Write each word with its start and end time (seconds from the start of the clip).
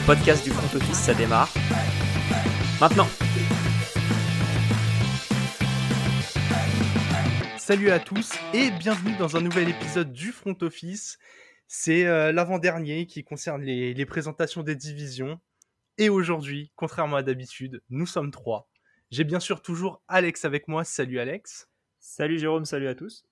le 0.00 0.06
podcast 0.06 0.44
du 0.44 0.50
front 0.50 0.76
office, 0.76 0.98
ça 0.98 1.14
démarre. 1.14 1.52
Maintenant. 2.80 3.08
Salut 7.58 7.90
à 7.90 7.98
tous 7.98 8.32
et 8.54 8.70
bienvenue 8.70 9.16
dans 9.18 9.36
un 9.36 9.40
nouvel 9.40 9.68
épisode 9.68 10.12
du 10.12 10.32
front 10.32 10.56
office. 10.62 11.18
C'est 11.66 12.06
euh, 12.06 12.32
l'avant-dernier 12.32 13.06
qui 13.06 13.24
concerne 13.24 13.62
les, 13.62 13.94
les 13.94 14.06
présentations 14.06 14.62
des 14.62 14.74
divisions. 14.74 15.38
Et 15.98 16.08
aujourd'hui, 16.08 16.72
contrairement 16.76 17.16
à 17.16 17.22
d'habitude, 17.22 17.82
nous 17.90 18.06
sommes 18.06 18.30
trois. 18.30 18.70
J'ai 19.10 19.24
bien 19.24 19.40
sûr 19.40 19.60
toujours 19.60 20.02
Alex 20.08 20.44
avec 20.44 20.66
moi. 20.66 20.84
Salut 20.84 21.20
Alex. 21.20 21.68
Salut 21.98 22.38
Jérôme, 22.38 22.64
salut 22.64 22.88
à 22.88 22.94
tous. 22.94 23.24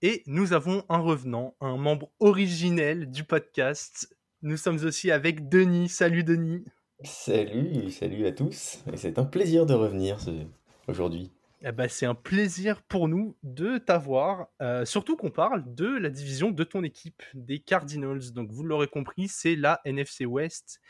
Et 0.00 0.22
nous 0.26 0.52
avons 0.52 0.84
un 0.88 0.98
revenant, 0.98 1.56
un 1.60 1.76
membre 1.76 2.12
originel 2.20 3.10
du 3.10 3.24
podcast. 3.24 4.14
Nous 4.44 4.58
sommes 4.58 4.76
aussi 4.84 5.10
avec 5.10 5.48
Denis. 5.48 5.88
Salut 5.88 6.22
Denis. 6.22 6.66
Salut, 7.02 7.90
salut 7.90 8.26
à 8.26 8.32
tous. 8.32 8.84
Et 8.92 8.98
c'est 8.98 9.18
un 9.18 9.24
plaisir 9.24 9.64
de 9.64 9.72
revenir 9.72 10.20
ce- 10.20 10.44
aujourd'hui. 10.86 11.32
Eh 11.62 11.72
ben, 11.72 11.88
c'est 11.88 12.04
un 12.04 12.14
plaisir 12.14 12.82
pour 12.82 13.08
nous 13.08 13.36
de 13.42 13.78
t'avoir, 13.78 14.48
euh, 14.60 14.84
surtout 14.84 15.16
qu'on 15.16 15.30
parle 15.30 15.64
de 15.74 15.86
la 15.96 16.10
division 16.10 16.50
de 16.50 16.62
ton 16.62 16.82
équipe, 16.82 17.22
des 17.32 17.58
Cardinals. 17.58 18.32
Donc 18.34 18.50
vous 18.52 18.64
l'aurez 18.64 18.86
compris, 18.86 19.28
c'est 19.28 19.56
la 19.56 19.80
NFC 19.86 20.26
West. 20.26 20.82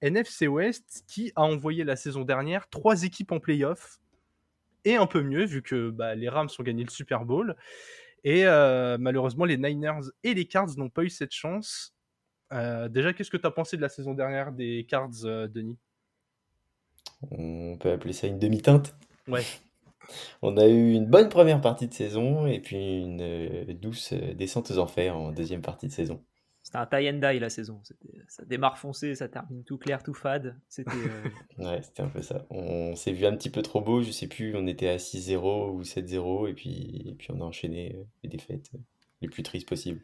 NFC 0.00 0.46
West 0.46 1.02
qui 1.08 1.32
a 1.34 1.42
envoyé 1.42 1.82
la 1.82 1.96
saison 1.96 2.22
dernière 2.22 2.68
trois 2.68 3.02
équipes 3.02 3.32
en 3.32 3.40
playoff, 3.40 3.98
et 4.84 4.94
un 4.94 5.06
peu 5.08 5.22
mieux 5.22 5.44
vu 5.44 5.60
que 5.62 5.90
bah, 5.90 6.14
les 6.14 6.28
Rams 6.28 6.48
ont 6.56 6.62
gagné 6.62 6.84
le 6.84 6.90
Super 6.90 7.24
Bowl. 7.24 7.56
Et 8.22 8.46
euh, 8.46 8.96
malheureusement, 9.00 9.44
les 9.44 9.58
Niners 9.58 10.08
et 10.22 10.34
les 10.34 10.44
Cards 10.44 10.76
n'ont 10.76 10.88
pas 10.88 11.02
eu 11.02 11.10
cette 11.10 11.32
chance. 11.32 11.91
Euh, 12.52 12.88
déjà, 12.88 13.12
qu'est-ce 13.12 13.30
que 13.30 13.36
tu 13.36 13.46
as 13.46 13.50
pensé 13.50 13.76
de 13.76 13.82
la 13.82 13.88
saison 13.88 14.14
dernière 14.14 14.52
des 14.52 14.86
Cards, 14.88 15.24
euh, 15.24 15.48
Denis? 15.48 15.78
On 17.30 17.76
peut 17.78 17.92
appeler 17.92 18.12
ça 18.12 18.26
une 18.26 18.38
demi-teinte. 18.38 18.94
Ouais. 19.28 19.42
On 20.42 20.56
a 20.56 20.66
eu 20.66 20.92
une 20.92 21.06
bonne 21.06 21.28
première 21.28 21.60
partie 21.60 21.86
de 21.86 21.94
saison 21.94 22.46
et 22.46 22.60
puis 22.60 23.00
une 23.00 23.20
euh, 23.20 23.72
douce 23.74 24.12
descente 24.12 24.70
aux 24.70 24.78
enfers 24.78 25.16
en 25.16 25.30
deuxième 25.32 25.62
partie 25.62 25.86
de 25.86 25.92
saison. 25.92 26.22
C'était 26.62 26.78
un 26.78 26.86
tie 26.86 27.08
and 27.08 27.14
die 27.14 27.40
la 27.40 27.50
saison. 27.50 27.80
Ça 28.28 28.44
démarre 28.44 28.78
foncé, 28.78 29.14
ça 29.14 29.28
termine 29.28 29.64
tout 29.64 29.78
clair, 29.78 30.02
tout 30.02 30.14
fade. 30.14 30.56
C'était 30.68 30.90
euh, 30.92 31.28
Ouais, 31.58 31.82
c'était 31.82 32.02
un 32.02 32.08
peu 32.08 32.22
ça. 32.22 32.46
On 32.50 32.94
s'est 32.94 33.12
vu 33.12 33.26
un 33.26 33.36
petit 33.36 33.50
peu 33.50 33.62
trop 33.62 33.80
beau, 33.80 34.02
je 34.02 34.10
sais 34.10 34.28
plus, 34.28 34.54
on 34.56 34.66
était 34.66 34.88
à 34.88 34.96
6-0 34.96 35.70
ou 35.72 35.82
7-0 35.82 36.48
et 36.48 36.54
puis, 36.54 37.02
et 37.06 37.14
puis 37.14 37.28
on 37.32 37.40
a 37.40 37.44
enchaîné 37.44 38.06
les 38.22 38.28
défaites 38.28 38.70
les 39.20 39.28
plus 39.28 39.42
tristes 39.42 39.68
possibles. 39.68 40.00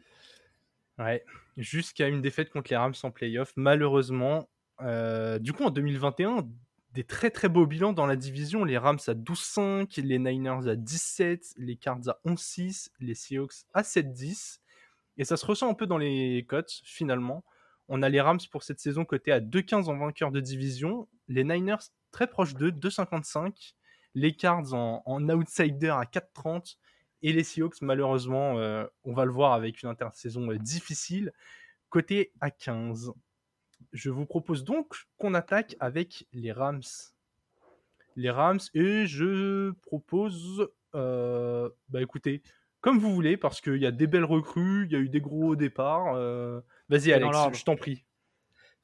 Ouais, 0.99 1.23
jusqu'à 1.55 2.09
une 2.09 2.21
défaite 2.21 2.49
contre 2.49 2.69
les 2.71 2.77
Rams 2.77 2.93
en 3.03 3.11
playoff, 3.11 3.53
malheureusement. 3.55 4.49
Euh, 4.81 5.39
du 5.39 5.53
coup, 5.53 5.63
en 5.63 5.69
2021, 5.69 6.45
des 6.93 7.05
très 7.05 7.29
très 7.29 7.47
beaux 7.47 7.65
bilans 7.65 7.93
dans 7.93 8.05
la 8.05 8.17
division. 8.17 8.65
Les 8.65 8.77
Rams 8.77 8.99
à 9.07 9.13
12-5, 9.13 10.01
les 10.01 10.19
Niners 10.19 10.67
à 10.67 10.75
17, 10.75 11.53
les 11.57 11.77
Cards 11.77 12.07
à 12.07 12.19
11-6, 12.25 12.89
les 12.99 13.15
Seahawks 13.15 13.65
à 13.73 13.83
7-10. 13.83 14.59
Et 15.17 15.23
ça 15.23 15.37
se 15.37 15.45
ressent 15.45 15.69
un 15.69 15.73
peu 15.73 15.87
dans 15.87 15.97
les 15.97 16.45
cotes, 16.47 16.81
finalement. 16.83 17.45
On 17.87 18.03
a 18.03 18.09
les 18.09 18.19
Rams 18.19 18.39
pour 18.51 18.63
cette 18.63 18.79
saison 18.79 19.05
cotés 19.05 19.31
à 19.31 19.39
2-15 19.39 19.85
en 19.85 19.97
vainqueur 19.97 20.31
de 20.31 20.41
division, 20.41 21.07
les 21.29 21.43
Niners 21.45 21.91
très 22.11 22.27
proches 22.27 22.55
d'eux, 22.55 22.71
2-55, 22.71 23.73
les 24.15 24.35
Cards 24.35 24.73
en, 24.73 25.01
en 25.05 25.29
outsider 25.29 25.89
à 25.89 26.03
4-30, 26.03 26.75
et 27.21 27.33
les 27.33 27.43
Seahawks, 27.43 27.81
malheureusement, 27.81 28.57
euh, 28.59 28.85
on 29.03 29.13
va 29.13 29.25
le 29.25 29.31
voir 29.31 29.53
avec 29.53 29.81
une 29.83 29.89
intersaison 29.89 30.49
euh, 30.51 30.57
difficile, 30.57 31.31
côté 31.89 32.31
à 32.41 32.51
15. 32.51 33.11
Je 33.93 34.09
vous 34.09 34.25
propose 34.25 34.63
donc 34.63 34.93
qu'on 35.17 35.33
attaque 35.33 35.75
avec 35.79 36.27
les 36.33 36.51
Rams. 36.51 36.81
Les 38.15 38.29
Rams, 38.29 38.59
et 38.73 39.05
je 39.07 39.71
propose, 39.83 40.67
euh, 40.95 41.69
bah 41.89 42.01
écoutez, 42.01 42.41
comme 42.81 42.97
vous 42.99 43.13
voulez, 43.13 43.37
parce 43.37 43.61
qu'il 43.61 43.77
y 43.77 43.85
a 43.85 43.91
des 43.91 44.07
belles 44.07 44.25
recrues, 44.25 44.85
il 44.85 44.91
y 44.91 44.95
a 44.95 44.99
eu 44.99 45.09
des 45.09 45.21
gros 45.21 45.55
départs. 45.55 46.13
euh, 46.15 46.61
Vas-y 46.89 47.11
Alex, 47.13 47.37
je 47.53 47.63
t'en 47.63 47.75
prie. 47.75 48.05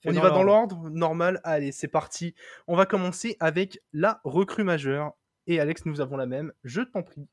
Fais 0.02 0.10
On 0.10 0.14
y 0.14 0.18
va 0.18 0.30
dans 0.30 0.44
l'ordre 0.44 0.90
Normal 0.90 1.40
Allez, 1.44 1.72
c'est 1.72 1.88
parti. 1.88 2.36
On 2.68 2.76
va 2.76 2.86
commencer 2.86 3.38
avec 3.40 3.82
la 3.94 4.20
recrue 4.24 4.64
majeure. 4.64 5.14
Et 5.48 5.60
Alex, 5.60 5.86
nous 5.86 6.02
avons 6.02 6.18
la 6.18 6.26
même. 6.26 6.52
Je 6.64 6.82
t'en 6.82 7.04
prie. 7.04 7.28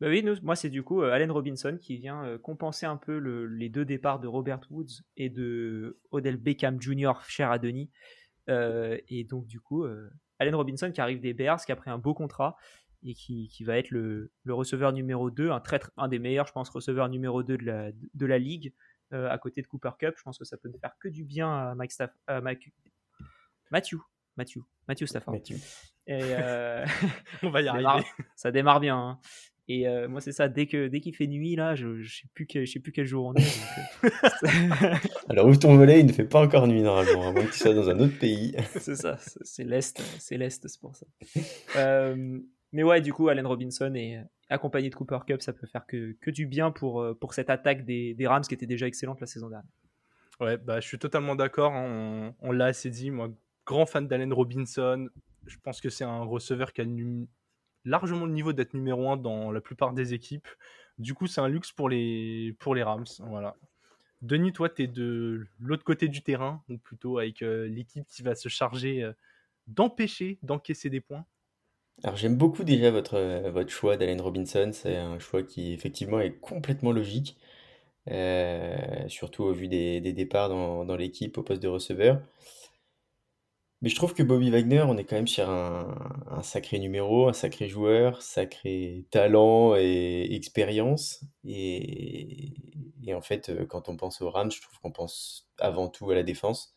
Bah 0.00 0.08
oui, 0.08 0.22
nous- 0.22 0.40
moi 0.42 0.56
c'est 0.56 0.70
du 0.70 0.82
coup 0.82 1.02
euh, 1.02 1.12
Allen 1.12 1.30
Robinson 1.30 1.76
qui 1.80 1.96
vient 1.98 2.24
euh, 2.24 2.38
compenser 2.38 2.86
un 2.86 2.96
peu 2.96 3.18
le- 3.18 3.46
les 3.46 3.68
deux 3.68 3.84
départs 3.84 4.18
de 4.20 4.26
Robert 4.28 4.60
Woods 4.70 5.02
et 5.18 5.28
de 5.28 5.98
Odell 6.10 6.36
Beckham 6.38 6.80
Jr. 6.80 7.12
cher 7.28 7.50
à 7.50 7.58
Denis. 7.58 7.90
Euh, 8.48 8.96
et 9.08 9.24
donc 9.24 9.46
du 9.46 9.60
coup, 9.60 9.84
euh, 9.84 10.08
Allen 10.38 10.54
Robinson 10.54 10.90
qui 10.90 11.00
arrive 11.00 11.20
des 11.20 11.34
Bears, 11.34 11.62
qui 11.64 11.70
a 11.72 11.76
pris 11.76 11.90
un 11.90 11.98
beau 11.98 12.14
contrat 12.14 12.56
et 13.02 13.14
qui, 13.14 13.48
qui 13.48 13.62
va 13.64 13.76
être 13.78 13.90
le, 13.90 14.32
le 14.44 14.54
receveur 14.54 14.92
numéro 14.92 15.30
2, 15.30 15.50
un, 15.50 15.60
très, 15.60 15.80
un 15.96 16.08
des 16.08 16.18
meilleurs, 16.18 16.46
je 16.46 16.52
pense, 16.52 16.68
receveurs 16.70 17.08
numéro 17.08 17.42
2 17.42 17.56
de 17.58 17.64
la, 17.64 17.90
de 17.92 18.26
la 18.26 18.38
ligue, 18.38 18.72
euh, 19.12 19.28
à 19.30 19.38
côté 19.38 19.60
de 19.62 19.66
Cooper 19.66 19.90
Cup. 19.98 20.14
Je 20.16 20.22
pense 20.22 20.38
que 20.38 20.44
ça 20.44 20.56
peut 20.56 20.68
ne 20.70 20.78
faire 20.78 20.96
que 20.98 21.08
du 21.08 21.24
bien 21.24 21.50
à 21.70 21.74
Mike 21.74 21.92
Staff, 21.92 22.10
à 22.26 22.40
Mike- 22.40 22.72
Matthew. 23.70 23.98
Matthew. 24.36 24.58
Matthew 24.88 25.06
Stafford. 25.06 25.42
Tu- 25.42 25.54
Et, 26.06 26.20
euh, 26.22 26.84
On 27.42 27.50
va 27.50 27.60
y 27.60 27.64
ça 27.66 27.70
arriver. 27.70 27.82
démarre, 27.84 28.04
ça 28.36 28.50
démarre 28.50 28.80
bien. 28.80 28.98
hein. 28.98 29.20
Et 29.72 29.86
euh, 29.86 30.08
moi, 30.08 30.20
c'est 30.20 30.32
ça, 30.32 30.48
dès 30.48 30.66
que 30.66 30.88
dès 30.88 30.98
qu'il 31.00 31.14
fait 31.14 31.28
nuit, 31.28 31.54
là, 31.54 31.76
je, 31.76 32.02
je 32.02 32.22
sais 32.22 32.28
plus 32.34 32.44
je 32.52 32.64
sais 32.64 32.80
plus 32.80 32.90
quel 32.90 33.06
jour 33.06 33.26
on 33.26 33.34
est. 33.34 33.44
donc, 34.02 34.12
euh, 34.42 34.94
Alors 35.28 35.46
ouvre 35.46 35.60
ton 35.60 35.76
volet, 35.76 36.00
il 36.00 36.06
ne 36.06 36.12
fait 36.12 36.24
pas 36.24 36.40
encore 36.42 36.66
nuit 36.66 36.82
normalement, 36.82 37.28
à 37.28 37.32
moins 37.32 37.44
que 37.46 37.52
tu 37.52 37.58
sois 37.58 37.72
dans 37.72 37.88
un 37.88 38.00
autre 38.00 38.18
pays. 38.18 38.52
c'est 38.80 38.96
ça, 38.96 39.16
c'est 39.42 39.62
l'Est, 39.62 40.00
c'est 40.18 40.36
l'Est, 40.36 40.66
c'est 40.66 40.80
pour 40.80 40.96
ça. 40.96 41.06
Euh, 41.76 42.40
mais 42.72 42.82
ouais, 42.82 43.00
du 43.00 43.12
coup, 43.12 43.28
Allen 43.28 43.46
Robinson 43.46 43.94
et 43.94 44.16
euh, 44.16 44.22
accompagné 44.48 44.90
de 44.90 44.94
Cooper 44.96 45.20
Cup, 45.24 45.40
ça 45.40 45.52
peut 45.52 45.68
faire 45.68 45.86
que, 45.86 46.16
que 46.20 46.32
du 46.32 46.46
bien 46.46 46.72
pour, 46.72 47.06
pour 47.20 47.32
cette 47.32 47.48
attaque 47.48 47.84
des, 47.84 48.14
des 48.14 48.26
Rams 48.26 48.42
qui 48.42 48.54
était 48.54 48.66
déjà 48.66 48.88
excellente 48.88 49.20
la 49.20 49.28
saison 49.28 49.50
dernière. 49.50 49.70
Ouais, 50.40 50.56
bah, 50.56 50.80
je 50.80 50.88
suis 50.88 50.98
totalement 50.98 51.36
d'accord. 51.36 51.72
hein, 51.74 52.32
On, 52.40 52.48
on 52.48 52.50
l'a 52.50 52.66
assez 52.66 52.90
dit. 52.90 53.12
Moi, 53.12 53.30
grand 53.66 53.86
fan 53.86 54.08
d'Allen 54.08 54.32
Robinson. 54.32 55.08
Je 55.46 55.56
pense 55.62 55.80
que 55.80 55.90
c'est 55.90 56.04
un 56.04 56.22
receveur 56.22 56.72
qui 56.72 56.80
a 56.80 56.84
num- 56.84 57.26
largement 57.84 58.26
le 58.26 58.32
niveau 58.32 58.52
d'être 58.52 58.74
numéro 58.74 59.10
1 59.10 59.16
dans 59.16 59.50
la 59.50 59.60
plupart 59.60 59.92
des 59.92 60.14
équipes. 60.14 60.48
Du 60.98 61.14
coup, 61.14 61.26
c'est 61.26 61.40
un 61.40 61.48
luxe 61.48 61.72
pour 61.72 61.88
les, 61.88 62.54
pour 62.58 62.74
les 62.74 62.82
Rams. 62.82 63.06
Voilà. 63.20 63.56
Denis, 64.22 64.52
toi, 64.52 64.68
tu 64.68 64.82
es 64.82 64.86
de 64.86 65.46
l'autre 65.60 65.84
côté 65.84 66.08
du 66.08 66.22
terrain, 66.22 66.62
ou 66.68 66.76
plutôt 66.76 67.18
avec 67.18 67.42
euh, 67.42 67.66
l'équipe 67.66 68.04
qui 68.06 68.22
va 68.22 68.34
se 68.34 68.48
charger 68.48 69.02
euh, 69.02 69.12
d'empêcher 69.66 70.38
d'encaisser 70.42 70.90
des 70.90 71.00
points? 71.00 71.24
Alors 72.02 72.16
j'aime 72.16 72.36
beaucoup 72.36 72.64
déjà 72.64 72.90
votre, 72.90 73.14
euh, 73.14 73.50
votre 73.50 73.70
choix 73.70 73.96
d'Allen 73.96 74.20
Robinson, 74.20 74.70
c'est 74.72 74.96
un 74.96 75.18
choix 75.18 75.42
qui 75.42 75.72
effectivement 75.72 76.20
est 76.20 76.32
complètement 76.32 76.92
logique, 76.92 77.38
surtout 79.08 79.44
au 79.44 79.52
vu 79.52 79.68
des, 79.68 80.00
des 80.00 80.12
départs 80.12 80.48
dans, 80.48 80.84
dans 80.84 80.96
l'équipe 80.96 81.38
au 81.38 81.42
poste 81.42 81.62
de 81.62 81.68
receveur. 81.68 82.20
Mais 83.82 83.88
je 83.88 83.94
trouve 83.96 84.12
que 84.12 84.22
Bobby 84.22 84.50
Wagner, 84.50 84.82
on 84.86 84.98
est 84.98 85.04
quand 85.04 85.16
même 85.16 85.26
sur 85.26 85.48
un, 85.48 85.94
un 86.30 86.42
sacré 86.42 86.78
numéro, 86.78 87.28
un 87.28 87.32
sacré 87.32 87.66
joueur, 87.68 88.20
sacré 88.20 89.06
talent 89.10 89.74
et 89.76 90.34
expérience. 90.34 91.22
Et, 91.44 92.52
en 93.14 93.22
fait, 93.22 93.48
euh, 93.48 93.66
quand 93.66 93.88
on 93.88 93.96
pense 93.96 94.20
aux 94.20 94.30
Rams, 94.30 94.50
je 94.52 94.60
trouve 94.60 94.78
qu'on 94.80 94.92
pense 94.92 95.48
avant 95.58 95.88
tout 95.88 96.10
à 96.10 96.14
la 96.14 96.22
défense. 96.22 96.74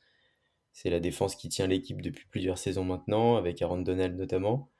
C'est 0.73 0.89
la 0.89 0.99
défense 1.01 1.35
qui 1.35 1.49
tient 1.49 1.67
l'équipe 1.67 2.01
depuis 2.01 2.25
plusieurs 2.27 2.57
saisons 2.57 2.85
maintenant, 2.85 3.37
avec 3.37 3.61
Aaron 3.61 3.81
Donald 3.81 4.17
notamment. 4.17 4.71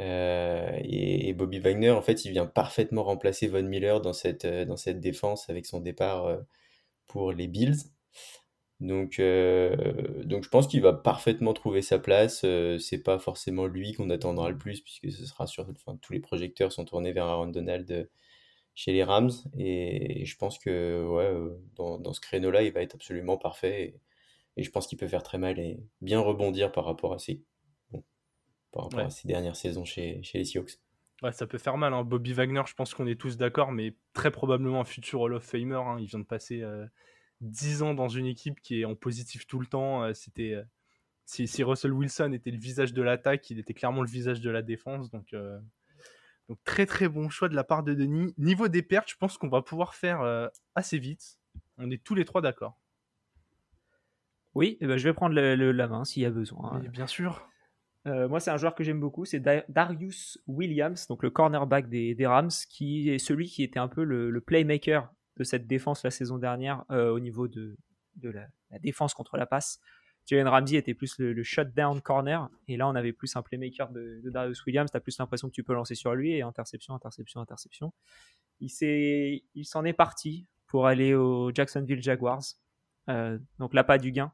Euh, 0.00 0.70
et, 0.82 1.28
et 1.28 1.34
Bobby 1.34 1.58
Wagner, 1.60 1.90
en 1.90 2.02
fait, 2.02 2.24
il 2.26 2.32
vient 2.32 2.46
parfaitement 2.46 3.04
remplacer 3.04 3.48
Von 3.48 3.64
Miller 3.64 4.00
dans 4.00 4.12
cette, 4.12 4.44
euh, 4.46 4.64
dans 4.66 4.76
cette 4.76 5.00
défense 5.00 5.50
avec 5.50 5.66
son 5.66 5.80
départ 5.80 6.38
pour 7.06 7.32
les 7.32 7.48
Bills. 7.48 7.76
Donc, 8.80 9.18
euh, 9.20 10.22
donc 10.24 10.44
je 10.44 10.48
pense 10.50 10.66
qu'il 10.66 10.82
va 10.82 10.92
parfaitement 10.92 11.54
trouver 11.54 11.80
sa 11.80 11.98
place. 11.98 12.42
Euh, 12.44 12.78
c'est 12.78 13.02
pas 13.02 13.18
forcément 13.18 13.66
lui 13.66 13.94
qu'on 13.94 14.10
attendra 14.10 14.50
le 14.50 14.58
plus, 14.58 14.80
puisque 14.82 15.10
ce 15.10 15.24
sera 15.24 15.46
sur, 15.46 15.66
enfin, 15.70 15.96
tous 16.02 16.12
les 16.12 16.20
projecteurs 16.20 16.72
sont 16.72 16.84
tournés 16.84 17.12
vers 17.12 17.24
Aaron 17.26 17.46
Donald 17.48 17.90
euh, 17.90 18.04
chez 18.74 18.92
les 18.92 19.02
Rams. 19.02 19.30
Et, 19.58 20.24
je 20.26 20.36
pense 20.36 20.58
que 20.58 21.06
ouais, 21.06 21.24
euh, 21.24 21.56
dans, 21.74 21.98
dans 21.98 22.12
ce 22.12 22.20
créneau-là, 22.20 22.62
il 22.64 22.72
va 22.72 22.82
être 22.82 22.94
absolument 22.96 23.38
parfait. 23.38 23.82
Et, 23.82 24.00
et 24.58 24.62
je 24.62 24.70
pense 24.70 24.86
qu'il 24.86 24.98
peut 24.98 25.08
faire 25.08 25.22
très 25.22 25.38
mal 25.38 25.58
et 25.58 25.78
bien 26.02 26.20
rebondir 26.20 26.70
par 26.70 26.84
rapport 26.84 27.14
à 27.14 27.18
ses, 27.18 27.42
bon, 27.92 28.04
par 28.72 28.84
rapport 28.84 28.98
Ouais. 29.00 29.06
à 29.06 29.10
ses 29.10 29.26
dernières 29.26 29.56
saisons 29.56 29.86
chez, 29.86 30.22
chez 30.22 30.36
les 30.38 30.44
Seahawks. 30.44 30.78
Ouais, 31.22 31.32
ça 31.32 31.46
peut 31.46 31.56
faire 31.56 31.78
mal. 31.78 31.94
hein. 31.94 32.04
Bobby 32.04 32.34
Wagner, 32.34 32.60
je 32.66 32.74
pense 32.74 32.92
qu'on 32.92 33.06
est 33.06 33.18
tous 33.18 33.38
d'accord, 33.38 33.72
mais 33.72 33.94
très 34.12 34.30
probablement 34.30 34.80
un 34.82 34.84
futur 34.84 35.22
Hall 35.22 35.32
of 35.32 35.42
Famer. 35.44 35.76
hein. 35.76 35.96
Il 35.98 36.06
vient 36.08 36.18
de 36.18 36.24
passer 36.26 36.60
euh, 36.60 36.84
10 37.40 37.82
ans 37.82 37.94
dans 37.94 38.08
une 38.08 38.26
équipe 38.26 38.60
qui 38.60 38.80
est 38.80 38.84
en 38.84 38.94
positif 38.94 39.46
tout 39.46 39.58
le 39.60 39.66
temps. 39.66 40.02
Euh, 40.04 40.12
C'était 40.14 40.54
euh, 40.54 40.62
si, 41.24 41.46
si 41.48 41.62
Russell 41.62 41.92
Wilson 41.92 42.32
était 42.32 42.50
le 42.50 42.58
visage 42.58 42.92
de 42.92 43.02
l'attaque, 43.02 43.50
il 43.50 43.58
était 43.58 43.74
clairement 43.74 44.02
le 44.02 44.08
visage 44.08 44.40
de 44.40 44.50
la 44.50 44.62
défense. 44.62 45.10
Donc, 45.10 45.32
euh, 45.34 45.58
donc 46.48 46.58
très 46.64 46.86
très 46.86 47.08
bon 47.08 47.28
choix 47.28 47.48
de 47.48 47.54
la 47.56 47.64
part 47.64 47.82
de 47.82 47.94
Denis. 47.94 48.32
Niveau 48.38 48.68
des 48.68 48.82
pertes, 48.82 49.10
je 49.10 49.16
pense 49.16 49.36
qu'on 49.38 49.48
va 49.48 49.62
pouvoir 49.62 49.94
faire 49.94 50.20
euh, 50.22 50.48
assez 50.74 50.98
vite. 50.98 51.38
On 51.78 51.90
est 51.90 52.02
tous 52.02 52.14
les 52.14 52.24
trois 52.24 52.40
d'accord. 52.40 52.78
Oui, 54.54 54.78
eh 54.80 54.86
ben, 54.86 54.96
je 54.96 55.04
vais 55.08 55.12
prendre 55.12 55.34
le- 55.34 55.54
le- 55.54 55.72
la 55.72 55.86
main 55.86 56.04
s'il 56.04 56.22
y 56.22 56.26
a 56.26 56.30
besoin. 56.30 56.80
Mais 56.82 56.88
bien 56.88 57.06
sûr. 57.06 57.46
Euh, 58.06 58.28
moi, 58.28 58.38
c'est 58.40 58.50
un 58.52 58.56
joueur 58.56 58.74
que 58.76 58.84
j'aime 58.84 59.00
beaucoup, 59.00 59.24
c'est 59.24 59.40
Da- 59.40 59.64
Darius 59.68 60.38
Williams, 60.46 61.08
donc 61.08 61.22
le 61.24 61.30
cornerback 61.30 61.88
des, 61.88 62.14
des 62.14 62.26
Rams, 62.26 62.50
qui 62.70 63.10
est 63.10 63.18
celui 63.18 63.46
qui 63.48 63.64
était 63.64 63.80
un 63.80 63.88
peu 63.88 64.04
le, 64.04 64.30
le 64.30 64.40
playmaker 64.40 65.12
de 65.36 65.44
cette 65.44 65.66
défense 65.66 66.02
la 66.02 66.10
saison 66.10 66.38
dernière 66.38 66.84
euh, 66.90 67.10
au 67.10 67.20
niveau 67.20 67.48
de, 67.48 67.76
de 68.16 68.30
la, 68.30 68.46
la 68.70 68.78
défense 68.78 69.14
contre 69.14 69.36
la 69.36 69.46
passe. 69.46 69.80
Jalen 70.26 70.48
Ramsey 70.48 70.76
était 70.76 70.94
plus 70.94 71.18
le, 71.18 71.32
le 71.32 71.42
shutdown 71.44 72.00
corner, 72.00 72.50
et 72.66 72.76
là 72.76 72.88
on 72.88 72.94
avait 72.96 73.12
plus 73.12 73.36
un 73.36 73.42
playmaker 73.42 73.90
de, 73.90 74.20
de 74.24 74.30
Darius 74.30 74.64
Williams. 74.66 74.90
T'as 74.90 75.00
plus 75.00 75.16
l'impression 75.18 75.48
que 75.48 75.54
tu 75.54 75.62
peux 75.62 75.74
lancer 75.74 75.94
sur 75.94 76.14
lui 76.14 76.32
et 76.32 76.42
interception, 76.42 76.94
interception, 76.94 77.40
interception. 77.40 77.92
Il 78.60 78.70
s'en 79.64 79.84
est 79.84 79.92
parti 79.92 80.46
pour 80.66 80.86
aller 80.86 81.14
aux 81.14 81.52
Jacksonville 81.54 82.02
Jaguars, 82.02 82.42
euh, 83.08 83.38
donc 83.58 83.72
là 83.72 83.84
pas 83.84 83.98
du 83.98 84.10
gain 84.10 84.32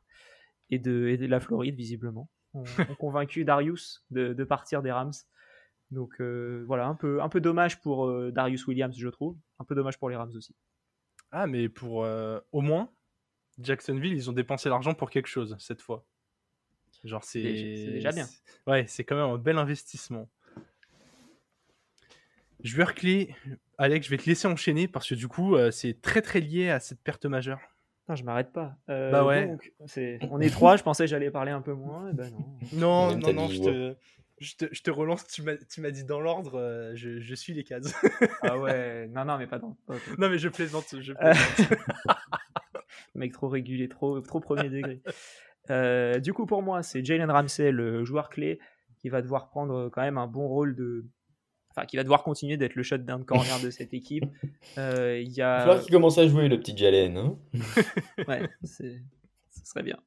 et 0.71 0.79
de, 0.79 1.09
et 1.09 1.19
de 1.19 1.27
la 1.27 1.41
Floride 1.41 1.75
visiblement 1.77 2.31
ont, 2.55 2.65
ont 2.91 2.95
convaincu 2.95 3.45
Darius 3.45 4.05
de, 4.11 4.33
de 4.33 4.45
partir 4.45 4.83
des 4.83 4.91
Rams. 4.91 5.13
Donc 5.91 6.15
euh, 6.21 6.65
voilà, 6.67 6.87
un 6.87 6.95
peu, 6.95 7.23
un 7.23 7.29
peu 7.29 7.41
dommage 7.41 7.81
pour 7.83 8.09
euh, 8.09 8.33
Darius 8.33 8.67
Williams, 8.67 8.97
je 8.99 9.09
trouve. 9.09 9.37
Un 9.59 9.65
peu 9.65 9.75
dommage 9.75 9.99
pour 9.99 10.09
les 10.09 10.17
Rams 10.17 10.33
aussi. 10.35 10.57
Ah, 11.32 11.46
mais 11.46 11.69
pour 11.69 12.05
euh, 12.05 12.38
au 12.52 12.61
moins, 12.61 12.90
Jacksonville, 13.58 14.12
ils 14.12 14.29
ont 14.31 14.32
dépensé 14.34 14.69
l'argent 14.69 14.94
pour 14.94 15.11
quelque 15.11 15.26
chose 15.29 15.56
cette 15.58 15.81
fois. 15.82 16.05
Genre, 17.05 17.25
c'est. 17.25 17.43
Déjà- 17.43 17.84
c'est 17.87 17.93
déjà 17.93 18.12
bien. 18.12 18.26
Ouais, 18.67 18.84
c'est 18.87 19.02
quand 19.05 19.17
même 19.17 19.25
un 19.31 19.38
bel 19.38 19.58
investissement. 19.58 20.29
Joueur 22.62 22.94
clé, 22.94 23.34
Alex, 23.79 24.06
je 24.06 24.11
vais 24.11 24.19
te 24.19 24.26
laisser 24.26 24.46
enchaîner 24.46 24.87
parce 24.87 25.08
que 25.08 25.14
du 25.17 25.26
coup, 25.26 25.56
euh, 25.56 25.73
c'est 25.73 26.00
très 26.00 26.23
très 26.23 26.38
lié 26.40 26.70
à 26.70 26.79
cette 26.79 27.00
perte 27.00 27.26
majeure. 27.26 27.58
Putain, 28.02 28.14
je 28.14 28.23
m'arrête 28.23 28.52
pas. 28.52 28.76
Euh, 28.88 29.11
Bah 29.11 29.25
ouais. 29.25 29.49
donc, 29.49 29.73
on 30.31 30.40
est 30.40 30.50
trois, 30.50 30.76
je 30.76 30.82
pensais 30.84 31.05
que 31.05 31.08
j'allais 31.11 31.31
parler 31.31 31.50
un 31.50 31.61
peu 31.61 31.73
moins. 31.73 32.11
et 32.11 32.12
ben 32.12 32.31
non. 32.31 32.58
Non, 32.73 33.17
non, 33.17 33.32
non, 33.32 33.49
je 33.49 33.61
te, 33.62 33.96
je, 34.43 34.56
te, 34.56 34.65
je 34.73 34.83
te 34.83 34.91
relance. 34.91 35.27
Tu 35.27 35.43
m'as 35.43 35.91
dit 35.91 36.05
dans 36.05 36.21
l'ordre, 36.21 36.59
euh, 36.59 36.93
je, 36.94 37.21
je 37.21 37.35
suis 37.35 37.55
les 37.55 37.65
cases. 37.65 37.94
Ah 38.43 38.59
ouais, 38.59 39.09
non, 39.15 39.25
non, 39.25 39.39
mais 39.39 39.47
pas 39.47 39.59
dans. 39.59 39.77
non, 40.19 40.29
mais 40.29 40.39
je 40.39 40.49
plaisante. 40.49 40.94
Je 41.00 41.12
Euh, 41.12 41.33
plaisante. 41.56 41.79
Mec 43.15 43.33
trop 43.33 43.49
régulier, 43.49 43.89
trop, 43.89 44.21
trop 44.21 44.41
premier 44.41 44.69
degré. 44.71 45.00
Euh, 45.71 46.19
du 46.19 46.33
coup, 46.33 46.47
pour 46.47 46.62
moi, 46.62 46.83
c'est 46.83 47.05
Jalen 47.05 47.31
Ramsey, 47.31 47.71
le 47.71 48.05
joueur 48.05 48.31
clé, 48.31 48.59
qui 48.99 49.09
va 49.11 49.23
devoir 49.23 49.49
prendre 49.49 49.89
quand 49.91 50.03
même 50.03 50.19
un 50.19 50.27
bon 50.27 50.49
rôle 50.49 50.75
de. 50.75 51.06
Enfin, 51.75 51.87
qui 51.87 51.97
va 51.97 52.03
devoir 52.03 52.23
continuer 52.23 52.56
d'être 52.59 52.75
le 52.75 52.83
shutdown 52.83 53.25
corner 53.25 53.59
de 53.61 53.71
cette 53.71 53.94
équipe. 53.94 54.25
Euh, 54.77 55.19
Il 55.21 55.29
y 55.31 55.37
Il 55.37 55.41
va 55.41 55.56
a. 55.56 55.61
falloir 55.61 55.81
qu'il 55.83 55.91
commence 55.93 56.19
à 56.19 56.27
jouer, 56.27 56.49
le 56.49 56.59
petit 56.59 56.77
Jalen. 56.77 57.17
Hein 57.17 57.39
Ouais, 58.29 58.49
c'est- 58.62 59.00
ce 59.50 59.65
serait 59.67 59.83
bien. 59.83 59.99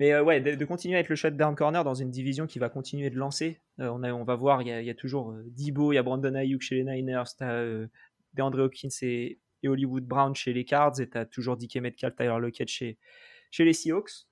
Mais, 0.00 0.14
euh, 0.14 0.24
ouais, 0.24 0.40
de, 0.40 0.64
continuer 0.64 0.96
à 0.96 1.00
être 1.00 1.10
le 1.10 1.14
shutdown 1.14 1.54
corner 1.54 1.84
dans 1.84 1.94
une 1.94 2.10
division 2.10 2.46
qui 2.46 2.58
va 2.58 2.70
continuer 2.70 3.10
de 3.10 3.18
lancer. 3.18 3.60
Euh, 3.80 3.90
on, 3.90 4.24
va 4.24 4.34
voir, 4.34 4.62
il 4.62 4.68
y 4.68 4.90
a, 4.90 4.94
toujours 4.94 5.30
euh, 5.30 5.44
Debo, 5.58 5.92
il 5.92 5.96
y 5.96 5.98
a 5.98 6.02
Brandon 6.02 6.34
Ayuk 6.34 6.62
chez 6.62 6.76
les 6.76 6.84
Niners, 6.84 7.24
tu 7.36 7.44
as 7.44 7.86
DeAndre 8.32 8.60
Hopkins 8.60 8.88
et, 9.02 9.38
Hollywood 9.62 10.06
Brown 10.06 10.34
chez 10.34 10.54
les 10.54 10.64
Cards, 10.64 10.98
et 11.00 11.10
tu 11.10 11.18
as 11.18 11.26
toujours 11.26 11.58
DK 11.58 11.76
Metcalf, 11.76 12.16
Tyler 12.16 12.38
Lockett 12.40 12.66
chez, 12.66 12.96
les 13.58 13.74
Seahawks. 13.74 14.26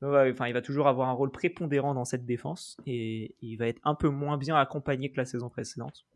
Enfin, 0.00 0.48
il 0.48 0.54
va 0.54 0.62
toujours 0.62 0.88
avoir 0.88 1.10
un 1.10 1.12
rôle 1.12 1.30
prépondérant 1.30 1.92
dans 1.92 2.06
cette 2.06 2.24
défense 2.24 2.76
et 2.86 3.36
il 3.42 3.56
va 3.56 3.68
être 3.68 3.80
un 3.84 3.94
peu 3.94 4.08
moins 4.08 4.38
bien 4.38 4.56
accompagné 4.56 5.12
que 5.12 5.18
la 5.18 5.26
saison 5.26 5.50
précédente. 5.50 6.06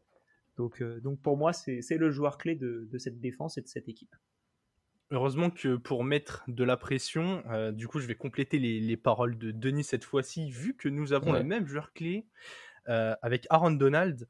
Donc, 0.57 0.81
euh, 0.81 1.01
pour 1.23 1.37
moi, 1.37 1.53
c'est 1.53 1.99
le 1.99 2.11
joueur 2.11 2.39
clé 2.39 2.57
de 2.57 2.99
cette 2.99 3.21
défense 3.21 3.59
et 3.59 3.61
de 3.61 3.69
cette 3.69 3.89
équipe. 3.91 4.17
Heureusement 5.13 5.51
que 5.51 5.77
pour 5.77 6.03
mettre 6.03 6.43
de 6.49 6.65
la 6.65 6.77
pression, 6.77 7.45
euh, 7.51 7.71
du 7.71 7.87
coup, 7.87 8.01
je 8.01 8.07
vais 8.09 8.17
compléter 8.17 8.59
les, 8.59 8.81
les 8.81 8.97
paroles 8.97 9.39
de 9.39 9.53
Denis 9.53 9.85
cette 9.85 10.05
fois-ci, 10.05 10.51
vu 10.51 10.75
que 10.77 10.89
nous 10.89 11.13
avons 11.13 11.33
Ouais. 11.33 11.39
le 11.39 11.45
même 11.45 11.67
joueur 11.67 11.93
clé 11.93 12.27
euh, 12.89 13.15
avec 13.23 13.47
Aaron 13.51 13.71
Donald. 13.73 14.29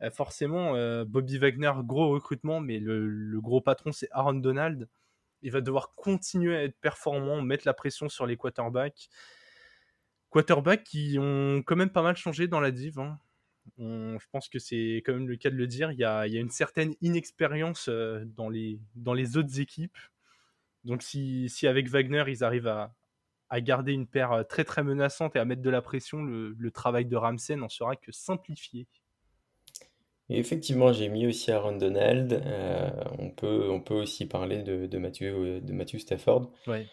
Euh, 0.00 0.10
forcément, 0.10 0.74
Bobby 1.04 1.38
Wagner, 1.38 1.72
gros 1.84 2.10
recrutement, 2.10 2.60
mais 2.60 2.78
le, 2.78 3.08
le 3.08 3.40
gros 3.40 3.60
patron, 3.60 3.92
c'est 3.92 4.08
Aaron 4.12 4.34
Donald. 4.34 4.88
Il 5.42 5.50
va 5.50 5.60
devoir 5.60 5.94
continuer 5.96 6.56
à 6.56 6.62
être 6.64 6.78
performant, 6.80 7.42
mettre 7.42 7.66
la 7.66 7.74
pression 7.74 8.08
sur 8.08 8.26
les 8.26 8.36
quarterbacks. 8.36 9.08
Quarterbacks 10.30 10.84
qui 10.84 11.16
ont 11.18 11.62
quand 11.64 11.76
même 11.76 11.90
pas 11.90 12.02
mal 12.02 12.16
changé 12.16 12.46
dans 12.48 12.60
la 12.60 12.70
div. 12.70 12.98
hein. 13.00 13.18
On- 13.78 14.18
je 14.18 14.26
pense 14.32 14.48
que 14.48 14.58
c'est 14.58 15.02
quand 15.04 15.12
même 15.12 15.28
le 15.28 15.36
cas 15.36 15.50
de 15.50 15.56
le 15.56 15.66
dire. 15.66 15.92
Il 15.92 15.98
y 15.98 16.04
a, 16.04 16.26
il 16.26 16.32
y 16.32 16.36
a 16.38 16.40
une 16.40 16.50
certaine 16.50 16.94
inexpérience 17.00 17.88
dans, 17.88 18.48
les, 18.48 18.80
dans 18.96 19.14
les 19.14 19.36
autres 19.36 19.60
équipes. 19.60 19.96
Donc 20.84 21.02
si, 21.02 21.48
si 21.48 21.66
avec 21.66 21.88
Wagner, 21.88 22.24
ils 22.28 22.42
arrivent 22.42 22.66
à, 22.66 22.94
à 23.50 23.60
garder 23.60 23.92
une 23.92 24.06
paire 24.06 24.32
euh, 24.32 24.42
très 24.42 24.64
très 24.64 24.82
menaçante 24.82 25.36
et 25.36 25.38
à 25.38 25.44
mettre 25.44 25.62
de 25.62 25.70
la 25.70 25.82
pression, 25.82 26.22
le, 26.22 26.54
le 26.58 26.70
travail 26.70 27.04
de 27.06 27.16
Ramsey 27.16 27.56
n'en 27.56 27.68
sera 27.68 27.96
que 27.96 28.12
simplifié. 28.12 28.86
Et 30.28 30.38
effectivement, 30.38 30.92
j'ai 30.92 31.08
mis 31.08 31.26
aussi 31.26 31.50
Aaron 31.50 31.76
Donald. 31.76 32.32
Euh, 32.32 32.90
on 33.18 33.30
peut, 33.30 33.68
on 33.70 33.80
peut 33.80 33.94
aussi 33.94 34.26
parler 34.26 34.62
de, 34.62 34.86
de 34.86 34.98
Matthew, 34.98 35.22
euh, 35.24 35.60
de 35.60 35.72
Matthew 35.72 35.98
Stafford. 35.98 36.50
Ouais. 36.66 36.86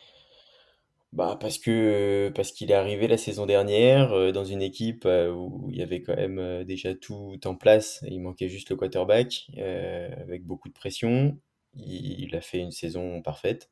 Bah 1.11 1.37
parce 1.41 1.57
que 1.57 2.31
parce 2.35 2.51
qu'il 2.51 2.69
est 2.69 2.75
arrivé 2.75 3.07
la 3.07 3.17
saison 3.17 3.47
dernière 3.47 4.31
dans 4.31 4.45
une 4.45 4.61
équipe 4.61 5.05
où 5.05 5.67
il 5.71 5.77
y 5.79 5.81
avait 5.81 6.03
quand 6.03 6.15
même 6.15 6.63
déjà 6.65 6.93
tout 6.93 7.39
en 7.45 7.55
place. 7.55 8.03
Il 8.07 8.21
manquait 8.21 8.47
juste 8.47 8.69
le 8.69 8.75
quarterback 8.75 9.47
euh, 9.57 10.07
avec 10.21 10.45
beaucoup 10.45 10.69
de 10.69 10.73
pression. 10.75 11.39
Il, 11.73 12.19
il 12.21 12.35
a 12.35 12.41
fait 12.41 12.59
une 12.59 12.69
saison 12.69 13.23
parfaite 13.23 13.71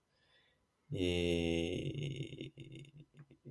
et, 0.94 2.54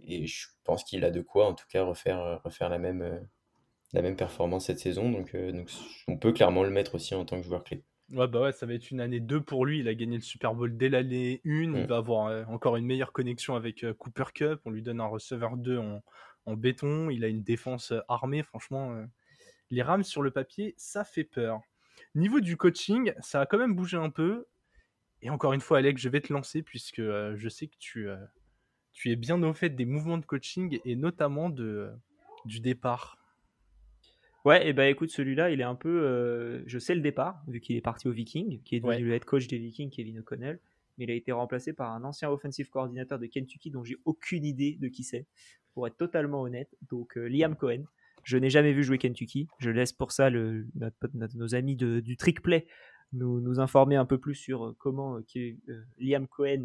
et 0.03 0.27
je 0.27 0.47
pense 0.65 0.85
qu'il 0.85 1.05
a 1.05 1.11
de 1.11 1.21
quoi 1.21 1.47
en 1.49 1.55
tout 1.55 1.67
cas 1.69 1.83
refaire 1.85 2.41
refaire 2.45 2.69
la 2.69 2.79
même 2.79 3.03
euh, 3.03 3.19
la 3.93 4.03
même 4.03 4.17
performance 4.17 4.67
cette 4.67 4.81
saison. 4.81 5.11
Donc, 5.11 5.35
euh, 5.35 5.53
donc 5.53 5.71
on 6.09 6.17
peut 6.19 6.33
clairement 6.33 6.63
le 6.65 6.71
mettre 6.71 6.97
aussi 6.97 7.15
en 7.15 7.25
tant 7.25 7.41
que 7.41 7.47
joueur 7.47 7.65
clé. 7.65 7.85
Ouais, 8.13 8.29
bah 8.29 8.41
ouais, 8.41 8.53
ça 8.53 8.67
va 8.67 8.75
être 8.75 8.91
une 8.91 9.01
année 9.01 9.21
2 9.21 9.41
pour 9.41 9.65
lui. 9.67 9.81
Il 9.81 9.89
a 9.89 9.95
gagné 9.95 10.17
le 10.17 10.23
Super 10.23 10.55
Bowl 10.55 10.77
dès 10.77 10.89
l'année 10.89 11.41
1. 11.45 11.49
Il 11.51 11.71
Mm. 11.71 11.87
va 11.87 11.97
avoir 11.97 12.27
euh, 12.27 12.45
encore 12.49 12.77
une 12.77 12.85
meilleure 12.87 13.13
connexion 13.13 13.57
avec 13.57 13.85
euh, 13.85 13.95
Cooper 13.95 14.25
Cup. 14.35 14.61
On 14.65 14.71
lui 14.71 14.83
donne 14.83 15.01
un 15.01 15.07
receveur 15.07 15.57
2 15.57 15.79
en, 15.79 16.03
en 16.47 16.55
béton. 16.55 17.11
Il 17.11 17.25
a 17.25 17.29
une 17.29 17.43
défense 17.43 17.93
euh, 17.93 18.01
armée. 18.09 18.43
Franchement, 18.43 18.93
euh, 18.93 19.05
les 19.71 19.83
Rams 19.83 20.05
sur 20.05 20.23
le 20.23 20.31
papier, 20.31 20.75
ça 20.77 21.03
fait 21.05 21.25
peur. 21.25 21.61
Niveau 22.15 22.41
du 22.41 22.57
coaching, 22.57 23.13
ça 23.21 23.41
a 23.41 23.47
quand 23.47 23.59
même 23.59 23.75
bougé 23.75 23.97
un 23.97 24.11
peu. 24.11 24.47
Et 25.23 25.31
encore 25.31 25.53
une 25.53 25.61
fois, 25.61 25.79
Alex, 25.79 26.01
je 26.01 26.09
vais 26.09 26.21
te 26.21 26.33
lancer 26.33 26.63
puisque 26.63 26.99
euh, 26.99 27.35
je 27.37 27.49
sais 27.49 27.67
que 27.67 27.77
tu, 27.79 28.09
euh, 28.09 28.17
tu 28.93 29.11
es 29.11 29.17
bien 29.17 29.43
au 29.43 29.53
fait 29.53 29.71
des 29.71 29.85
mouvements 29.85 30.19
de 30.19 30.27
coaching 30.27 30.79
et 30.85 30.97
notamment 30.97 31.51
de, 31.51 31.65
euh, 31.65 31.91
du 32.45 32.61
départ. 32.61 33.19
Ouais, 34.45 34.69
et 34.69 34.73
bah 34.73 34.89
écoute, 34.89 35.11
celui-là, 35.11 35.51
il 35.51 35.61
est 35.61 35.65
un 35.65 35.75
peu. 35.75 36.63
je 36.67 36.79
sais 36.79 36.95
le 36.95 37.01
départ, 37.01 37.43
vu 37.49 37.61
qu'il 37.61 37.75
est 37.75 37.81
parti 37.81 38.07
au 38.07 38.13
Viking, 38.13 38.63
qui 38.63 38.77
est 38.77 38.81
devenu 38.81 38.95
Ouais. 38.97 39.01
le 39.03 39.15
head 39.15 39.25
coach 39.25 39.49
des 39.49 39.59
Vikings, 39.59 39.91
Kevin 39.91 40.21
O'Connell. 40.21 40.61
Mais 40.99 41.05
il 41.05 41.11
a 41.11 41.15
été 41.15 41.33
remplacé 41.33 41.73
par 41.73 41.91
un 41.93 42.05
ancien 42.05 42.31
offensive 42.31 42.69
coordinateur 42.71 43.19
de 43.19 43.27
Kentucky 43.27 43.71
dont 43.73 43.83
j'ai 43.85 43.97
aucune 44.05 44.45
idée 44.45 44.79
de 44.81 44.87
qui 44.89 45.03
c'est, 45.03 45.27
pour 45.75 45.87
être 45.89 45.97
totalement 45.97 46.43
honnête. 46.43 46.77
Donc 46.89 47.17
Liam 47.17 47.57
Cohen. 47.57 47.83
Je 48.23 48.39
n'ai 48.39 48.49
jamais 48.51 48.73
vu 48.73 48.83
jouer 48.85 48.99
Kentucky. 48.99 49.49
Je 49.59 49.71
laisse 49.71 49.93
pour 49.93 50.11
ça 50.13 50.31
le, 50.31 50.67
notre 50.77 50.97
pote- 50.97 51.15
notre- 51.15 51.37
nos 51.37 51.55
amis 51.57 51.75
de- 51.77 52.01
du 52.01 52.17
Trick 52.17 52.41
Play 52.41 52.67
nous, 53.13 53.61
informer 53.61 53.97
un 53.97 54.05
peu 54.05 54.19
plus 54.19 54.35
sur 54.35 54.67
euh, 54.67 54.77
comment 54.79 55.17
euh, 55.17 55.25
euh, 55.37 55.85
Liam 55.99 56.27
Cohen 56.27 56.65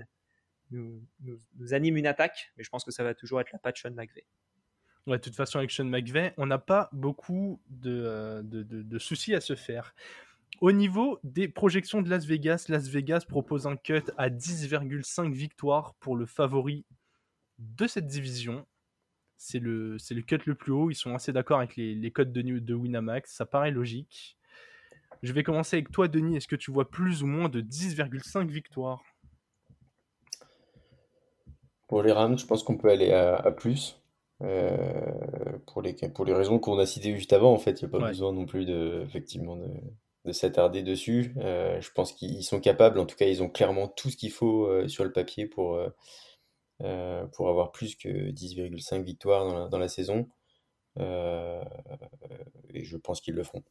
nous, 0.71 1.01
anime 1.71 1.97
une 1.97 2.07
attaque. 2.07 2.51
Mais 2.57 2.63
je 2.63 2.69
pense 2.69 2.85
que 2.85 2.91
ça 2.91 3.03
va 3.03 3.13
toujours 3.13 3.41
être 3.41 3.51
la 3.51 3.59
patte 3.59 3.77
Sean 3.77 3.91
McVay. 3.91 4.25
Ouais, 5.07 5.17
de 5.17 5.21
toute 5.21 5.35
façon, 5.35 5.57
avec 5.57 5.71
Sean 5.71 5.85
McVay, 5.85 6.33
on 6.37 6.45
n'a 6.45 6.59
pas 6.59 6.89
beaucoup 6.93 7.61
de, 7.69 8.97
soucis 8.99 9.35
à 9.35 9.41
se 9.41 9.55
faire. 9.55 9.93
Au 10.61 10.71
niveau 10.71 11.19
des 11.23 11.47
projections 11.47 12.01
de 12.01 12.09
Las 12.09 12.25
Vegas, 12.25 12.65
Las 12.69 12.87
Vegas 12.87 13.25
propose 13.27 13.67
un 13.67 13.75
cut 13.75 14.03
à 14.17 14.29
10,5 14.29 15.33
victoires 15.33 15.95
pour 15.95 16.15
le 16.15 16.25
favori 16.25 16.85
de 17.57 17.87
cette 17.87 18.07
division. 18.07 18.65
C'est 19.37 19.59
le, 19.59 19.97
le 19.97 20.21
cut 20.21 20.37
le 20.45 20.55
plus 20.55 20.71
haut. 20.71 20.89
Ils 20.89 20.95
sont 20.95 21.15
assez 21.15 21.33
d'accord 21.33 21.57
avec 21.57 21.75
les, 21.75 22.11
codes 22.11 22.31
de, 22.31 22.41
de 22.59 22.73
Winamax. 22.73 23.33
Ça 23.33 23.45
paraît 23.45 23.71
logique. 23.71 24.37
Je 25.21 25.33
vais 25.33 25.43
commencer 25.43 25.77
avec 25.77 25.91
toi, 25.91 26.07
Denis. 26.07 26.37
Est-ce 26.37 26.47
que 26.47 26.55
tu 26.55 26.71
vois 26.71 26.89
plus 26.89 27.23
ou 27.23 27.27
moins 27.27 27.49
de 27.49 27.61
10,5 27.61 28.49
victoires? 28.49 29.03
Pour 31.87 32.03
les 32.03 32.11
Rams, 32.11 32.37
je 32.37 32.45
pense 32.45 32.63
qu'on 32.63 32.77
peut 32.77 32.89
aller 32.89 33.11
à, 33.11 33.35
à 33.35 33.51
plus. 33.51 34.01
Euh, 34.41 35.59
pour 35.67 35.81
les, 35.81 35.93
pour 35.93 36.25
les 36.25 36.33
raisons 36.33 36.57
qu'on 36.57 36.79
a 36.79 36.85
citées 36.85 37.13
juste 37.15 37.33
avant, 37.33 37.53
en 37.53 37.57
fait, 37.59 37.81
il 37.81 37.85
n'y 37.85 37.89
a 37.89 37.91
pas 37.91 37.99
Ouais. 37.99 38.09
besoin 38.09 38.31
non 38.33 38.45
plus 38.45 38.65
de, 38.65 39.03
effectivement, 39.05 39.55
de, 39.55 39.67
de 40.25 40.31
s'attarder 40.31 40.81
dessus. 40.83 41.33
Euh, 41.37 41.79
je 41.81 41.91
pense 41.91 42.13
qu'ils 42.13 42.43
sont 42.43 42.59
capables, 42.59 42.97
en 42.97 43.05
tout 43.05 43.15
cas, 43.15 43.27
ils 43.27 43.43
ont 43.43 43.49
clairement 43.49 43.87
tout 43.87 44.09
ce 44.09 44.17
qu'il 44.17 44.31
faut 44.31 44.65
euh, 44.65 44.87
sur 44.87 45.03
le 45.03 45.11
papier 45.11 45.45
pour, 45.45 45.79
pour 47.33 47.49
avoir 47.49 47.71
plus 47.71 47.95
que 47.95 48.31
10,5 48.31 49.03
victoires 49.03 49.45
dans 49.45 49.59
la, 49.59 49.67
dans 49.67 49.77
la 49.79 49.87
saison. 49.89 50.27
Et 50.97 52.83
je 52.83 52.97
pense 52.97 53.21
qu'ils 53.21 53.35
le 53.35 53.43
feront. 53.43 53.63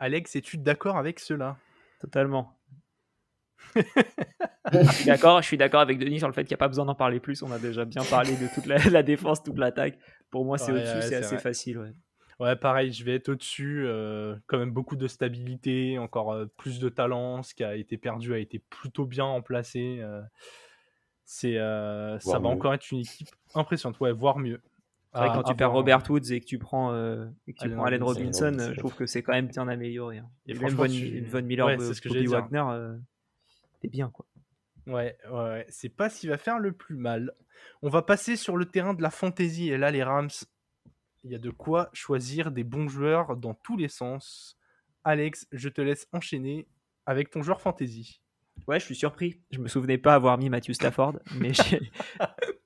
Alex, 0.00 0.34
es-tu 0.34 0.56
d'accord 0.56 0.96
avec 0.96 1.20
cela? 1.20 1.58
Totalement. 2.00 2.56
je 3.76 4.92
suis 4.92 5.04
d'accord, 5.04 5.42
je 5.42 5.46
suis 5.46 5.58
d'accord 5.58 5.80
avec 5.80 5.98
Denis 5.98 6.18
sur 6.18 6.26
le 6.26 6.32
fait 6.32 6.42
qu'il 6.44 6.54
n'y 6.54 6.58
a 6.58 6.64
pas 6.64 6.68
besoin 6.68 6.86
d'en 6.86 6.94
parler 6.94 7.20
plus. 7.20 7.42
On 7.42 7.52
a 7.52 7.58
déjà 7.58 7.84
bien 7.84 8.02
parlé 8.04 8.34
de 8.34 8.48
toute 8.54 8.64
la, 8.64 9.02
défense, 9.02 9.42
toute 9.42 9.58
l'attaque. 9.58 9.98
Pour 10.30 10.46
moi, 10.46 10.56
c'est 10.56 10.72
au-dessus, 10.72 11.02
c'est 11.02 11.16
assez 11.16 11.36
facile. 11.36 11.78
Ouais. 11.78 11.92
ouais. 12.40 12.56
pareil, 12.56 12.92
je 12.92 13.04
vais 13.04 13.16
être 13.16 13.28
au-dessus. 13.28 13.84
Euh, 13.86 14.36
quand 14.46 14.58
même 14.58 14.70
beaucoup 14.70 14.96
de 14.96 15.06
stabilité, 15.06 15.98
encore 15.98 16.32
euh, 16.32 16.46
plus 16.56 16.80
de 16.80 16.88
talent. 16.88 17.42
Ce 17.42 17.54
qui 17.54 17.62
a 17.62 17.76
été 17.76 17.98
perdu 17.98 18.32
a 18.32 18.38
été 18.38 18.58
plutôt 18.58 19.04
bien 19.04 19.24
remplacé. 19.24 19.98
Euh, 20.00 20.22
c'est, 21.26 21.56
ça 21.56 22.38
va 22.38 22.48
encore 22.48 22.72
être 22.72 22.90
une 22.90 23.00
équipe 23.00 23.28
impressionnante, 23.54 24.00
ouais, 24.00 24.12
voire 24.12 24.38
mieux. 24.38 24.62
C'est 25.12 25.18
vrai, 25.18 25.28
quand 25.34 25.42
tu 25.42 25.56
perds 25.56 25.72
Robert 25.72 26.08
Woods 26.08 26.30
et 26.30 26.40
que 26.40 26.44
tu 26.44 26.58
prends, 26.58 26.92
euh, 26.92 27.26
que 27.46 27.52
tu 27.52 27.68
prends 27.70 27.84
Allen 27.84 28.02
Robinson, 28.02 28.56
je 28.56 28.78
trouve 28.78 28.94
que 28.94 29.06
c'est 29.06 29.22
quand 29.22 29.32
même 29.32 29.48
bien 29.48 29.66
amélioré. 29.66 30.18
Hein. 30.18 30.30
Et, 30.46 30.54
même 30.54 30.72
Von, 30.74 30.86
tu... 30.86 31.20
Von 31.22 31.42
Miller, 31.42 31.66
ouais, 31.66 31.78
c'est 31.80 31.94
ce 31.94 32.00
que 32.00 32.08
Wagner, 32.28 32.64
euh, 32.70 32.96
c'est 33.80 33.88
bien 33.88 34.08
quoi. 34.10 34.26
Ouais, 34.86 35.16
ouais, 35.32 35.66
c'est 35.68 35.88
pas 35.88 36.10
ce 36.10 36.20
qui 36.20 36.28
va 36.28 36.38
faire 36.38 36.60
le 36.60 36.72
plus 36.72 36.94
mal. 36.94 37.32
On 37.82 37.88
va 37.88 38.02
passer 38.02 38.36
sur 38.36 38.56
le 38.56 38.66
terrain 38.66 38.94
de 38.94 39.02
la 39.02 39.10
fantasy 39.10 39.70
et 39.70 39.78
là 39.78 39.90
les 39.90 40.04
Rams, 40.04 40.30
il 41.24 41.32
y 41.32 41.34
a 41.34 41.38
de 41.38 41.50
quoi 41.50 41.90
choisir 41.92 42.52
des 42.52 42.64
bons 42.64 42.88
joueurs 42.88 43.36
dans 43.36 43.54
tous 43.54 43.76
les 43.76 43.88
sens. 43.88 44.58
Alex, 45.02 45.48
je 45.50 45.68
te 45.68 45.80
laisse 45.80 46.06
enchaîner 46.12 46.68
avec 47.04 47.30
ton 47.30 47.42
joueur 47.42 47.60
fantasy. 47.60 48.20
Ouais, 48.68 48.78
je 48.78 48.84
suis 48.84 48.94
surpris. 48.94 49.40
Je 49.50 49.58
me 49.58 49.68
souvenais 49.68 49.98
pas 49.98 50.14
avoir 50.14 50.38
mis 50.38 50.50
Matthew 50.50 50.72
Stafford, 50.72 51.18
mais 51.34 51.52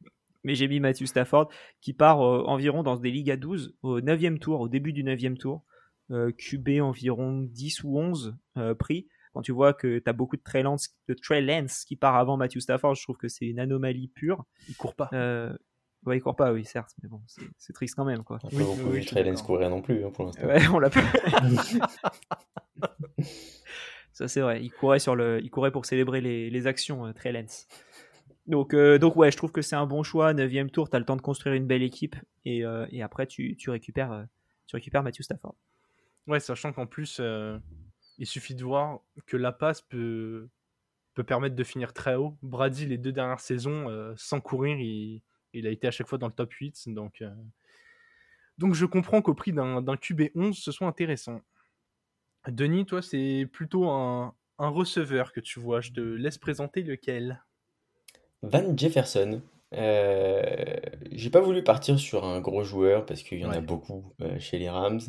mais 0.44 0.54
j'ai 0.54 0.68
mis 0.68 0.78
Matthew 0.78 1.06
Stafford 1.06 1.48
qui 1.80 1.92
part 1.92 2.22
euh, 2.22 2.44
environ 2.46 2.82
dans 2.82 2.96
des 2.96 3.10
ligues 3.10 3.30
à 3.30 3.36
12 3.36 3.74
au 3.82 4.00
9e 4.00 4.38
tour, 4.38 4.60
au 4.60 4.68
début 4.68 4.92
du 4.92 5.02
9e 5.02 5.36
tour. 5.36 5.64
Euh, 6.10 6.30
QB 6.32 6.80
environ 6.82 7.40
10 7.40 7.82
ou 7.84 7.98
11 7.98 8.36
euh, 8.58 8.74
prix. 8.74 9.08
Quand 9.32 9.40
tu 9.40 9.52
vois 9.52 9.72
que 9.72 9.98
tu 9.98 10.08
as 10.08 10.12
beaucoup 10.12 10.36
de 10.36 10.42
Trey, 10.42 10.62
Lance, 10.62 10.94
de 11.08 11.14
Trey 11.14 11.40
Lance 11.40 11.84
qui 11.84 11.96
part 11.96 12.14
avant 12.14 12.36
Matthew 12.36 12.60
Stafford, 12.60 12.94
je 12.94 13.02
trouve 13.02 13.16
que 13.16 13.28
c'est 13.28 13.46
une 13.46 13.58
anomalie 13.58 14.08
pure. 14.08 14.44
Il 14.68 14.76
court 14.76 14.94
pas. 14.94 15.08
Ouais, 16.06 16.18
il 16.18 16.20
court 16.20 16.36
pas, 16.36 16.52
oui, 16.52 16.66
certes, 16.66 16.94
mais 17.02 17.08
bon, 17.08 17.22
c'est 17.56 17.72
triste 17.72 17.94
quand 17.94 18.04
même. 18.04 18.22
Quoi. 18.24 18.38
On 18.42 18.48
oui, 18.48 18.62
beaucoup 18.62 18.90
oui, 18.90 19.02
Trey 19.06 19.24
Lance 19.24 19.40
courir 19.40 19.70
non 19.70 19.80
plus 19.80 20.04
hein, 20.04 20.10
pour 20.10 20.26
l'instant. 20.26 20.46
Ouais, 20.46 20.68
on 20.68 20.78
l'a 20.78 20.90
pas. 20.90 21.00
Ça, 24.12 24.28
c'est 24.28 24.42
vrai. 24.42 24.62
Il 24.62 24.70
courait, 24.70 24.98
sur 24.98 25.16
le... 25.16 25.42
il 25.42 25.50
courait 25.50 25.72
pour 25.72 25.86
célébrer 25.86 26.20
les, 26.20 26.50
les 26.50 26.66
actions, 26.66 27.10
Trey 27.14 27.32
Lance. 27.32 27.66
Donc, 28.46 28.74
euh, 28.74 28.98
donc 28.98 29.16
ouais, 29.16 29.30
je 29.30 29.36
trouve 29.36 29.52
que 29.52 29.62
c'est 29.62 29.76
un 29.76 29.86
bon 29.86 30.02
choix. 30.02 30.34
9 30.34 30.70
tour, 30.70 30.90
tu 30.90 30.96
as 30.96 30.98
le 30.98 31.04
temps 31.04 31.16
de 31.16 31.22
construire 31.22 31.54
une 31.54 31.66
belle 31.66 31.82
équipe 31.82 32.16
et, 32.44 32.64
euh, 32.64 32.86
après 33.02 33.26
tu, 33.26 33.56
récupères, 33.68 34.12
euh, 34.12 34.24
tu 34.66 34.76
récupères 34.76 35.02
Matthew 35.02 35.22
Stafford. 35.22 35.54
Ouais, 36.26 36.40
sachant 36.40 36.72
qu'en 36.72 36.86
plus, 36.86 37.20
il 38.18 38.26
suffit 38.26 38.54
de 38.54 38.64
voir 38.64 39.00
que 39.26 39.36
la 39.36 39.52
passe 39.52 39.82
peut, 39.82 40.48
permettre 41.26 41.54
de 41.54 41.64
finir 41.64 41.92
très 41.92 42.16
haut. 42.16 42.36
Brady, 42.42 42.86
les 42.86 42.98
deux 42.98 43.12
dernières 43.12 43.40
saisons, 43.40 43.86
sans 44.16 44.40
courir, 44.40 44.78
il, 44.78 45.66
a 45.66 45.70
été 45.70 45.86
à 45.86 45.90
chaque 45.90 46.08
fois 46.08 46.18
dans 46.18 46.28
le 46.28 46.32
top 46.32 46.50
8. 46.52 46.88
Donc, 46.88 47.22
donc 48.56 48.74
je 48.74 48.86
comprends 48.86 49.20
qu'au 49.20 49.34
prix 49.34 49.52
d'un 49.52 49.82
QB11, 49.82 50.54
ce 50.54 50.72
soit 50.72 50.86
intéressant. 50.86 51.42
Denis, 52.48 52.86
toi, 52.86 53.02
c'est 53.02 53.46
plutôt 53.52 53.90
un 53.90 54.34
receveur 54.58 55.32
que 55.32 55.40
tu 55.40 55.60
vois. 55.60 55.82
Je 55.82 55.92
te 55.92 56.00
laisse 56.00 56.38
présenter 56.38 56.82
lequel 56.82 57.42
Van 58.50 58.76
Jefferson. 58.76 59.42
Euh, 59.72 60.42
j'ai 61.10 61.30
pas 61.30 61.40
voulu 61.40 61.64
partir 61.64 61.98
sur 61.98 62.24
un 62.24 62.40
gros 62.40 62.62
joueur 62.62 63.06
parce 63.06 63.22
qu'il 63.22 63.40
y 63.40 63.44
en 63.44 63.50
a 63.50 63.60
beaucoup 63.60 64.12
euh, 64.20 64.38
chez 64.38 64.58
les 64.58 64.68
Rams. 64.68 65.00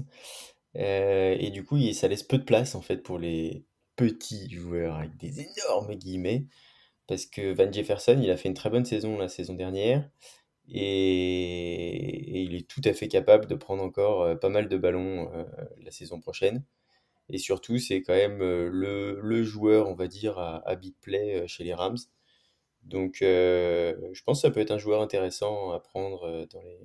Euh, 0.77 1.35
et 1.39 1.51
du 1.51 1.63
coup, 1.65 1.77
ça 1.93 2.07
laisse 2.07 2.23
peu 2.23 2.37
de 2.37 2.43
place 2.43 2.75
en 2.75 2.81
fait 2.81 2.97
pour 2.97 3.19
les 3.19 3.65
petits 3.95 4.49
joueurs 4.51 4.95
avec 4.95 5.17
des 5.17 5.41
énormes 5.41 5.95
guillemets. 5.95 6.45
Parce 7.07 7.25
que 7.25 7.53
Van 7.53 7.71
Jefferson, 7.71 8.19
il 8.21 8.31
a 8.31 8.37
fait 8.37 8.49
une 8.49 8.55
très 8.55 8.69
bonne 8.69 8.85
saison 8.85 9.17
la 9.17 9.27
saison 9.27 9.53
dernière. 9.53 10.09
Et, 10.67 12.41
il 12.43 12.55
est 12.55 12.67
tout 12.67 12.81
à 12.85 12.93
fait 12.93 13.07
capable 13.07 13.45
de 13.47 13.55
prendre 13.55 13.83
encore 13.83 14.39
pas 14.39 14.49
mal 14.49 14.67
de 14.67 14.77
ballons 14.77 15.29
la 15.83 15.91
saison 15.91 16.19
prochaine. 16.19 16.63
Et 17.29 17.37
surtout, 17.37 17.77
c'est 17.77 18.01
quand 18.01 18.13
même 18.13 18.39
le, 18.39 19.43
joueur, 19.43 19.87
on 19.89 19.95
va 19.95 20.07
dire, 20.07 20.39
à, 20.39 20.67
à 20.67 20.75
big 20.75 20.95
play 21.01 21.47
chez 21.47 21.63
les 21.63 21.73
Rams. 21.75 21.97
Donc, 22.85 23.21
euh, 23.21 23.95
je 24.13 24.23
pense 24.23 24.41
que 24.41 24.47
ça 24.47 24.51
peut 24.51 24.59
être 24.59 24.71
un 24.71 24.77
joueur 24.77 25.01
intéressant 25.01 25.71
à 25.71 25.79
prendre 25.79 26.23
euh, 26.23 26.45
dans, 26.51 26.61
les, 26.61 26.79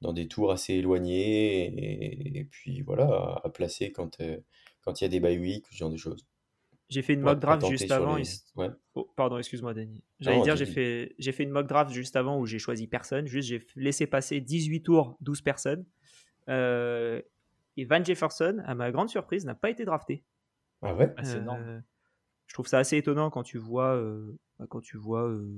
dans 0.00 0.12
des 0.12 0.28
tours 0.28 0.52
assez 0.52 0.74
éloignés 0.74 2.38
et, 2.38 2.44
puis 2.44 2.80
voilà, 2.82 3.40
à, 3.42 3.50
placer 3.50 3.90
quand, 3.90 4.20
euh, 4.20 4.38
quand 4.82 5.00
il 5.00 5.04
y 5.04 5.06
a 5.06 5.08
des 5.08 5.18
bye 5.18 5.38
week 5.38 5.68
ou 5.68 5.72
ce 5.72 5.78
genre 5.78 5.90
de 5.90 5.96
choses. 5.96 6.26
J'ai 6.88 7.02
fait 7.02 7.14
une 7.14 7.20
mock 7.20 7.38
draft 7.38 7.66
juste 7.68 7.90
avant. 7.90 8.18
Oh, 8.94 9.08
pardon, 9.16 9.38
excuse-moi, 9.38 9.74
Denis. 9.74 10.02
J'allais 10.20 10.42
dire, 10.42 10.56
j'ai 10.56 10.66
fait, 10.66 11.14
j'ai 11.18 11.32
fait 11.32 11.44
une 11.44 11.50
mock 11.50 11.66
draft 11.66 11.92
juste 11.92 12.16
avant 12.16 12.38
où 12.38 12.46
j'ai 12.46 12.58
choisi 12.58 12.86
personne. 12.86 13.26
Juste, 13.26 13.48
j'ai 13.48 13.64
laissé 13.76 14.06
passer 14.06 14.40
18 14.40 14.82
tours, 14.82 15.16
12 15.20 15.40
personnes. 15.42 15.84
et 16.48 17.84
Van 17.84 18.02
Jefferson, 18.02 18.62
à 18.64 18.74
ma 18.74 18.90
grande 18.92 19.08
surprise, 19.08 19.44
n'a 19.44 19.54
pas 19.54 19.70
été 19.70 19.84
drafté. 19.84 20.24
Ah 20.82 20.94
ouais? 20.94 21.12
Ah, 21.16 21.24
C'est 21.24 21.38
énorme. 21.38 21.82
Je 22.50 22.54
trouve 22.54 22.66
ça 22.66 22.78
assez 22.78 22.96
étonnant 22.96 23.30
quand 23.30 23.44
tu 23.44 23.58
vois 23.58 23.96
bah, 24.60 24.66
quand 24.68 24.80
tu 24.80 24.96
vois 24.96 25.28
euh, 25.28 25.48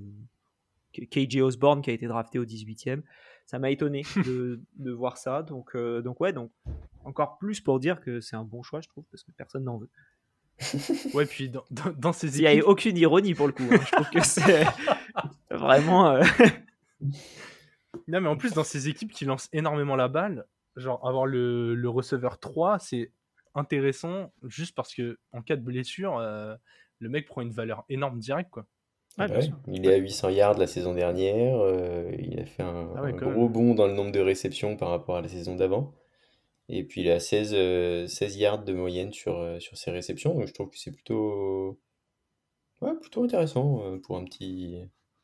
KJ 0.93 1.39
Osborne 1.39 1.81
qui 1.81 1.91
a 1.91 1.93
été 1.93 2.07
drafté 2.07 2.39
au 2.39 2.45
18e. 2.45 3.03
Ça 3.47 3.59
m'a 3.59 3.71
étonné 3.71 4.03
de, 4.25 4.61
de, 4.77 4.93
voir 4.93 5.17
ça. 5.17 5.43
Donc, 5.43 5.75
euh, 5.75 6.03
donc, 6.03 6.21
ouais, 6.21 6.33
donc 6.33 6.53
encore 7.05 7.39
plus 7.39 7.61
pour 7.61 7.81
dire 7.81 8.01
que 8.01 8.21
c'est 8.21 8.37
un 8.37 8.45
bon 8.45 8.63
choix, 8.63 8.81
je 8.81 8.89
trouve, 8.89 9.05
parce 9.11 9.25
que 9.25 9.33
personne 9.33 9.65
n'en 9.65 9.79
veut. 9.79 9.89
ouais, 11.15 11.27
puis 11.27 11.49
dans, 11.49 11.65
dans, 11.97 12.13
ces 12.13 12.29
équipes. 12.29 12.51
Il 12.51 12.55
n'y 12.55 12.61
a 12.61 12.69
aucune 12.69 12.97
ironie 12.97 13.35
pour 13.35 13.49
le 13.49 13.53
coup. 13.53 13.67
Hein. 13.71 13.81
Je 13.85 13.91
trouve 13.91 14.11
que 14.11 14.21
c'est 14.25 14.65
vraiment. 15.51 16.11
Euh, 16.11 16.23
non, 18.07 18.21
mais 18.21 18.29
en 18.29 18.37
plus, 18.37 18.53
dans 18.53 18.65
ces 18.65 18.89
équipes 18.89 19.11
qui 19.11 19.25
lancent 19.25 19.49
énormément 19.53 19.97
la 19.97 20.09
balle, 20.09 20.47
genre 20.77 21.05
avoir 21.09 21.27
le, 21.27 21.75
le 21.75 21.89
receveur 21.89 22.39
3, 22.39 22.79
c'est 22.79 23.11
intéressant 23.55 24.33
juste 24.43 24.75
parce 24.75 24.95
que 24.95 25.19
en 25.33 25.43
cas 25.43 25.57
de 25.57 25.63
blessure, 25.63 26.19
le 26.19 27.09
mec 27.09 27.27
prend 27.27 27.43
une 27.43 27.53
valeur 27.53 27.85
énorme 27.89 28.19
direct, 28.19 28.51
quoi. 28.51 28.67
Ah 29.19 29.27
il 29.69 29.87
est 29.87 29.95
à 29.95 29.97
800 29.97 30.31
yards 30.31 30.59
la 30.59 30.67
saison 30.67 30.95
dernière. 30.95 31.59
Euh, 31.59 32.11
il 32.19 32.41
a 32.41 32.47
fait 32.47 32.63
un, 32.63 32.95
ah 32.97 33.13
gros 33.13 33.49
bond 33.49 33.75
dans 33.75 33.87
le 33.87 33.93
nombre 33.93 34.13
de 34.13 34.21
réceptions 34.21 34.77
par 34.77 34.89
rapport 34.89 35.17
à 35.17 35.21
la 35.21 35.29
saison 35.29 35.55
d'avant. 35.55 35.95
Et 36.69 36.85
puis 36.85 37.03
il 37.03 37.11
à 37.11 37.21
16, 37.21 37.51
16 37.51 37.55
euh, 37.55 38.39
yards 38.39 38.65
de 38.65 38.73
moyenne 38.73 39.13
sur, 39.13 39.39
euh, 39.39 39.61
sur 39.61 39.77
ses 39.77 39.91
réceptions. 39.91 40.35
Donc 40.35 40.47
je 40.47 40.55
trouve 40.55 40.71
que 40.71 40.79
c'est 40.79 40.93
plutôt, 40.93 41.79
ouais, 42.81 42.95
plutôt 43.01 43.25
intéressant 43.25 43.83
pour 44.03 44.17
un 44.17 44.25
petit, 44.25 44.79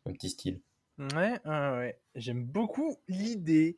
un 0.05 0.13
petit 0.13 0.31
style. 0.31 0.61
Ouais, 0.99 1.39
ouais, 1.47 1.99
j'aime 2.15 2.45
beaucoup 2.45 2.97
l'idée. 3.09 3.77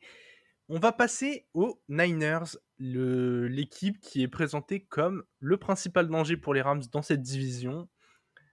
On 0.73 0.79
va 0.79 0.93
passer 0.93 1.47
aux 1.53 1.81
Niners, 1.89 2.55
l'équipe 2.79 3.99
qui 3.99 4.23
est 4.23 4.29
présentée 4.29 4.79
comme 4.79 5.25
le 5.41 5.57
principal 5.57 6.07
danger 6.07 6.37
pour 6.37 6.53
les 6.53 6.61
Rams 6.61 6.83
dans 6.93 7.01
cette 7.01 7.21
division. 7.21 7.89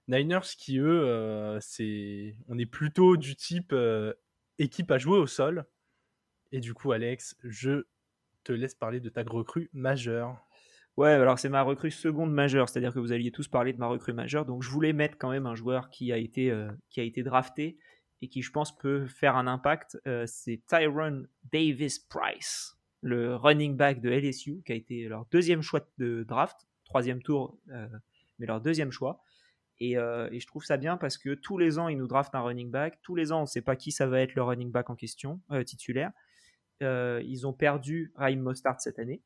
Niners 0.08 0.48
qui, 0.58 0.78
eux, 0.80 1.04
euh, 1.04 1.60
c'est... 1.60 2.34
on 2.48 2.58
est 2.58 2.66
plutôt 2.66 3.16
du 3.16 3.36
type 3.36 3.72
euh, 3.72 4.12
équipe 4.58 4.90
à 4.90 4.98
jouer 4.98 5.16
au 5.16 5.28
sol. 5.28 5.64
Et 6.50 6.58
du 6.58 6.74
coup, 6.74 6.90
Alex, 6.90 7.36
je 7.44 7.84
te 8.42 8.52
laisse 8.52 8.74
parler 8.74 8.98
de 8.98 9.10
ta 9.10 9.22
recrue 9.22 9.70
majeure. 9.72 10.44
Ouais, 10.96 11.10
alors 11.10 11.38
c'est 11.38 11.48
ma 11.48 11.62
recrue 11.62 11.92
seconde 11.92 12.32
majeure, 12.32 12.68
c'est-à-dire 12.68 12.92
que 12.92 12.98
vous 12.98 13.12
alliez 13.12 13.30
tous 13.30 13.46
parler 13.46 13.72
de 13.72 13.78
ma 13.78 13.86
recrue 13.86 14.12
majeure, 14.12 14.44
donc 14.44 14.64
je 14.64 14.70
voulais 14.70 14.92
mettre 14.92 15.18
quand 15.18 15.30
même 15.30 15.46
un 15.46 15.54
joueur 15.54 15.88
qui 15.88 16.12
a 16.12 16.16
été, 16.16 16.50
euh, 16.50 16.68
qui 16.90 16.98
a 16.98 17.04
été 17.04 17.22
drafté 17.22 17.78
et 18.20 18.28
qui, 18.28 18.42
je 18.42 18.50
pense, 18.50 18.76
peut 18.76 19.06
faire 19.06 19.36
un 19.36 19.46
impact. 19.46 19.98
c'est 20.26 20.60
Tyron 20.66 21.26
Davis 21.52 21.98
Price, 21.98 22.76
le 23.00 23.36
running 23.36 23.76
back 23.76 24.00
de 24.00 24.10
LSU, 24.10 24.62
qui 24.66 24.72
a 24.72 24.74
été 24.74 25.08
leur 25.08 25.26
deuxième 25.30 25.62
choix 25.62 25.86
de 25.98 26.24
draft, 26.24 26.66
troisième 26.84 27.22
tour, 27.22 27.58
mais 28.38 28.46
leur 28.46 28.60
deuxième 28.60 28.90
choix. 28.90 29.22
Euh, 29.82 30.28
et, 30.32 30.40
je 30.40 30.46
trouve 30.46 30.64
ça 30.64 30.76
bien 30.76 30.96
parce 30.96 31.18
que 31.18 31.34
tous 31.34 31.58
les 31.58 31.78
ans, 31.78 31.88
ils 31.88 31.96
nous 31.96 32.06
draftent 32.06 32.34
un 32.34 32.40
running 32.40 32.70
back. 32.70 32.98
Tous 33.02 33.14
les 33.14 33.32
ans, 33.32 33.38
on 33.38 33.42
ne 33.42 33.46
sait 33.46 33.62
pas 33.62 33.76
qui 33.76 33.92
ça 33.92 34.06
va 34.06 34.20
être 34.20 34.34
le 34.34 34.42
running 34.42 34.70
back 34.70 34.90
en 34.90 34.96
question, 34.96 35.40
euh, 35.50 35.62
titulaire. 35.62 36.12
Euh, 36.82 37.22
ils 37.24 37.46
ont 37.46 37.52
perdu 37.52 38.12
Raheem 38.16 38.40
Mostard 38.40 38.80
cette 38.80 38.98
année. 38.98 39.22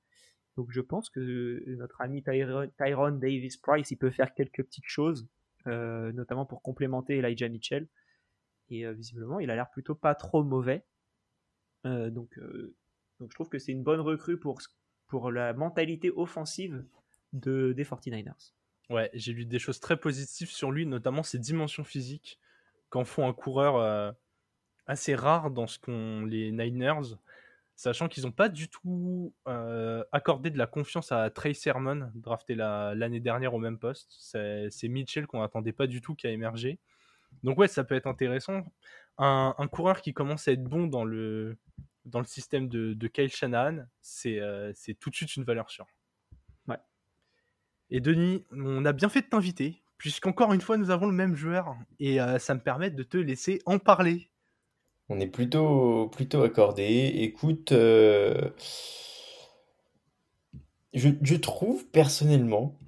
Donc 0.56 0.70
je 0.70 0.80
pense 0.80 1.08
que 1.08 1.64
notre 1.66 2.00
ami 2.02 2.22
Tyron, 2.22 3.12
Davis 3.12 3.56
Price, 3.56 3.90
il 3.90 3.96
peut 3.96 4.10
faire 4.10 4.34
quelques 4.34 4.62
petites 4.62 4.86
choses, 4.86 5.26
notamment 5.64 6.44
pour 6.44 6.60
complémenter 6.60 7.16
Elijah 7.16 7.48
Mitchell. 7.48 7.88
Et 8.72 8.90
visiblement, 8.92 9.38
il 9.40 9.50
a 9.50 9.54
l'air 9.54 9.70
plutôt 9.70 9.94
pas 9.94 10.14
trop 10.14 10.42
mauvais. 10.42 10.84
donc, 11.84 12.38
donc 13.22 13.30
je 13.30 13.34
trouve 13.36 13.48
que 13.48 13.60
c'est 13.60 13.70
une 13.70 13.84
bonne 13.84 14.00
recrue 14.00 14.38
pour, 14.38 15.30
la 15.30 15.52
mentalité 15.52 16.10
offensive 16.10 16.84
de, 17.32 17.72
des 17.72 17.84
49ers. 17.84 18.52
Ouais, 18.90 19.10
j'ai 19.14 19.32
lu 19.32 19.44
des 19.44 19.60
choses 19.60 19.78
très 19.78 19.96
positives 19.96 20.50
sur 20.50 20.72
lui, 20.72 20.86
notamment 20.86 21.22
ses 21.22 21.38
dimensions 21.38 21.84
physiques, 21.84 22.40
qu'en 22.90 23.04
font 23.04 23.28
un 23.28 23.32
coureur 23.32 23.76
euh, 23.76 24.10
assez 24.86 25.14
rare 25.14 25.52
dans 25.52 25.68
ce 25.68 25.78
qu'ont 25.78 26.24
les 26.24 26.50
Niners. 26.50 27.16
sachant 27.76 28.08
qu'ils 28.08 28.24
n'ont 28.24 28.32
pas 28.32 28.48
du 28.48 28.68
tout 28.68 29.32
euh, 29.46 30.02
accordé 30.10 30.50
de 30.50 30.58
la 30.58 30.66
confiance 30.66 31.12
à 31.12 31.30
Trey 31.30 31.54
Sermon, 31.54 32.10
drafté 32.14 32.56
l'année 32.56 33.20
dernière 33.20 33.54
au 33.54 33.58
même 33.58 33.78
poste. 33.78 34.12
C'est 34.18 34.88
Mitchell 34.88 35.28
qu'on 35.28 35.42
n'attendait 35.42 35.72
pas 35.72 35.86
du 35.86 36.00
tout 36.00 36.16
qui 36.16 36.26
a 36.26 36.30
émergé. 36.30 36.80
Donc 37.42 37.58
ouais, 37.58 37.68
ça 37.68 37.84
peut 37.84 37.94
être 37.94 38.06
intéressant. 38.06 38.62
Un, 39.18 39.68
coureur 39.70 40.00
qui 40.00 40.12
commence 40.12 40.48
à 40.48 40.52
être 40.52 40.64
bon 40.64 40.86
dans 40.86 41.04
le, 41.04 41.56
dans 42.04 42.18
le 42.18 42.24
système 42.24 42.68
de, 42.68 42.94
de 42.94 43.08
Kyle 43.08 43.30
Shanahan, 43.30 43.84
euh, 44.26 44.72
c'est 44.74 44.94
tout 44.94 45.10
de 45.10 45.14
suite 45.14 45.36
une 45.36 45.44
valeur 45.44 45.70
sûre. 45.70 45.86
Ouais. 46.66 46.78
Et 47.90 48.00
Denis, 48.00 48.44
on 48.52 48.84
a 48.84 48.92
bien 48.92 49.08
fait 49.08 49.22
de 49.22 49.26
t'inviter, 49.26 49.82
puisqu'encore 49.98 50.52
une 50.52 50.60
fois, 50.60 50.76
nous 50.76 50.90
avons 50.90 51.06
le 51.06 51.12
même 51.12 51.36
joueur, 51.36 51.76
et 52.00 52.20
euh, 52.20 52.38
ça 52.38 52.54
me 52.54 52.60
permet 52.60 52.90
de 52.90 53.02
te 53.02 53.16
laisser 53.16 53.60
en 53.66 53.78
parler. 53.78 54.30
On 55.08 55.20
est 55.20 55.28
plutôt, 55.28 56.08
plutôt 56.08 56.42
accordé. 56.42 57.12
Écoute, 57.14 57.72
euh, 57.72 58.50
je, 60.94 61.10
je 61.20 61.34
trouve 61.36 61.86
personnellement 61.88 62.78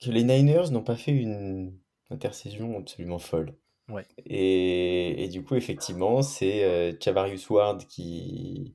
que 0.00 0.10
les 0.10 0.24
Niners 0.24 0.70
n'ont 0.70 0.82
pas 0.82 0.96
fait 0.96 1.12
une 1.12 1.78
intersaison 2.10 2.78
absolument 2.78 3.18
folle. 3.18 3.54
Ouais. 3.88 4.04
Et, 4.24 5.24
et 5.24 5.28
du 5.28 5.44
coup, 5.44 5.54
effectivement, 5.54 6.22
c'est 6.22 6.64
euh, 6.64 6.92
Chavarius 7.00 7.48
Ward 7.50 7.86
qui, 7.86 8.74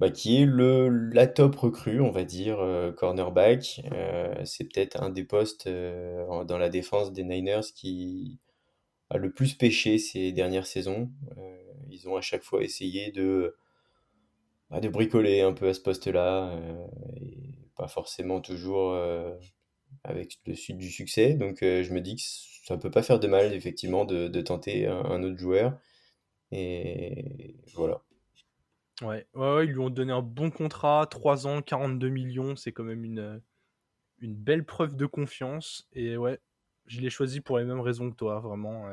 bah, 0.00 0.10
qui 0.10 0.42
est 0.42 0.44
le, 0.44 0.88
la 0.88 1.26
top 1.28 1.54
recrue, 1.56 2.00
on 2.00 2.10
va 2.10 2.24
dire, 2.24 2.58
euh, 2.60 2.90
cornerback. 2.92 3.82
Euh, 3.92 4.34
c'est 4.44 4.64
peut-être 4.64 5.00
un 5.00 5.10
des 5.10 5.24
postes 5.24 5.68
dans 5.68 6.58
la 6.58 6.68
défense 6.68 7.12
des 7.12 7.22
Niners 7.24 7.72
qui 7.74 8.40
a 9.10 9.18
le 9.18 9.32
plus 9.32 9.54
pêché 9.54 9.98
ces 9.98 10.32
dernières 10.32 10.66
saisons. 10.66 11.10
ils 11.90 12.08
ont 12.08 12.16
à 12.16 12.22
chaque 12.22 12.42
fois 12.42 12.62
essayé 12.64 13.12
de, 13.12 13.54
bah, 14.70 14.80
de 14.80 14.88
bricoler 14.88 15.42
un 15.42 15.52
peu 15.52 15.68
à 15.68 15.74
ce 15.74 15.80
poste-là, 15.80 16.58
pas 17.76 17.88
forcément 17.88 18.40
toujours 18.40 18.96
avec 20.04 20.38
le 20.46 20.54
suite 20.54 20.78
du 20.78 20.90
succès. 20.90 21.34
Donc 21.34 21.58
je 21.60 21.92
me 21.92 22.00
dis 22.00 22.16
que 22.16 22.22
ça 22.62 22.78
peut 22.78 22.90
pas 22.90 23.02
faire 23.02 23.20
de 23.20 23.26
mal, 23.26 23.52
effectivement, 23.52 24.04
de, 24.04 24.40
tenter 24.40 24.86
un, 24.86 25.22
autre 25.22 25.36
joueur. 25.38 25.78
Et 26.52 27.56
voilà. 27.74 28.02
Ouais. 29.02 29.26
ouais, 29.34 29.66
ils 29.66 29.72
lui 29.72 29.80
ont 29.80 29.90
donné 29.90 30.12
un 30.12 30.22
bon 30.22 30.50
contrat, 30.50 31.06
3 31.06 31.46
ans, 31.46 31.60
42 31.60 32.08
millions, 32.08 32.54
c'est 32.54 32.72
quand 32.72 32.84
même 32.84 33.04
une, 33.04 33.42
une 34.20 34.34
belle 34.34 34.64
preuve 34.64 34.96
de 34.96 35.06
confiance. 35.06 35.88
Et 35.92 36.16
ouais, 36.16 36.38
je 36.86 37.00
l'ai 37.00 37.10
choisi 37.10 37.40
pour 37.40 37.58
les 37.58 37.64
mêmes 37.64 37.80
raisons 37.80 38.10
que 38.10 38.16
toi, 38.16 38.38
vraiment. 38.38 38.86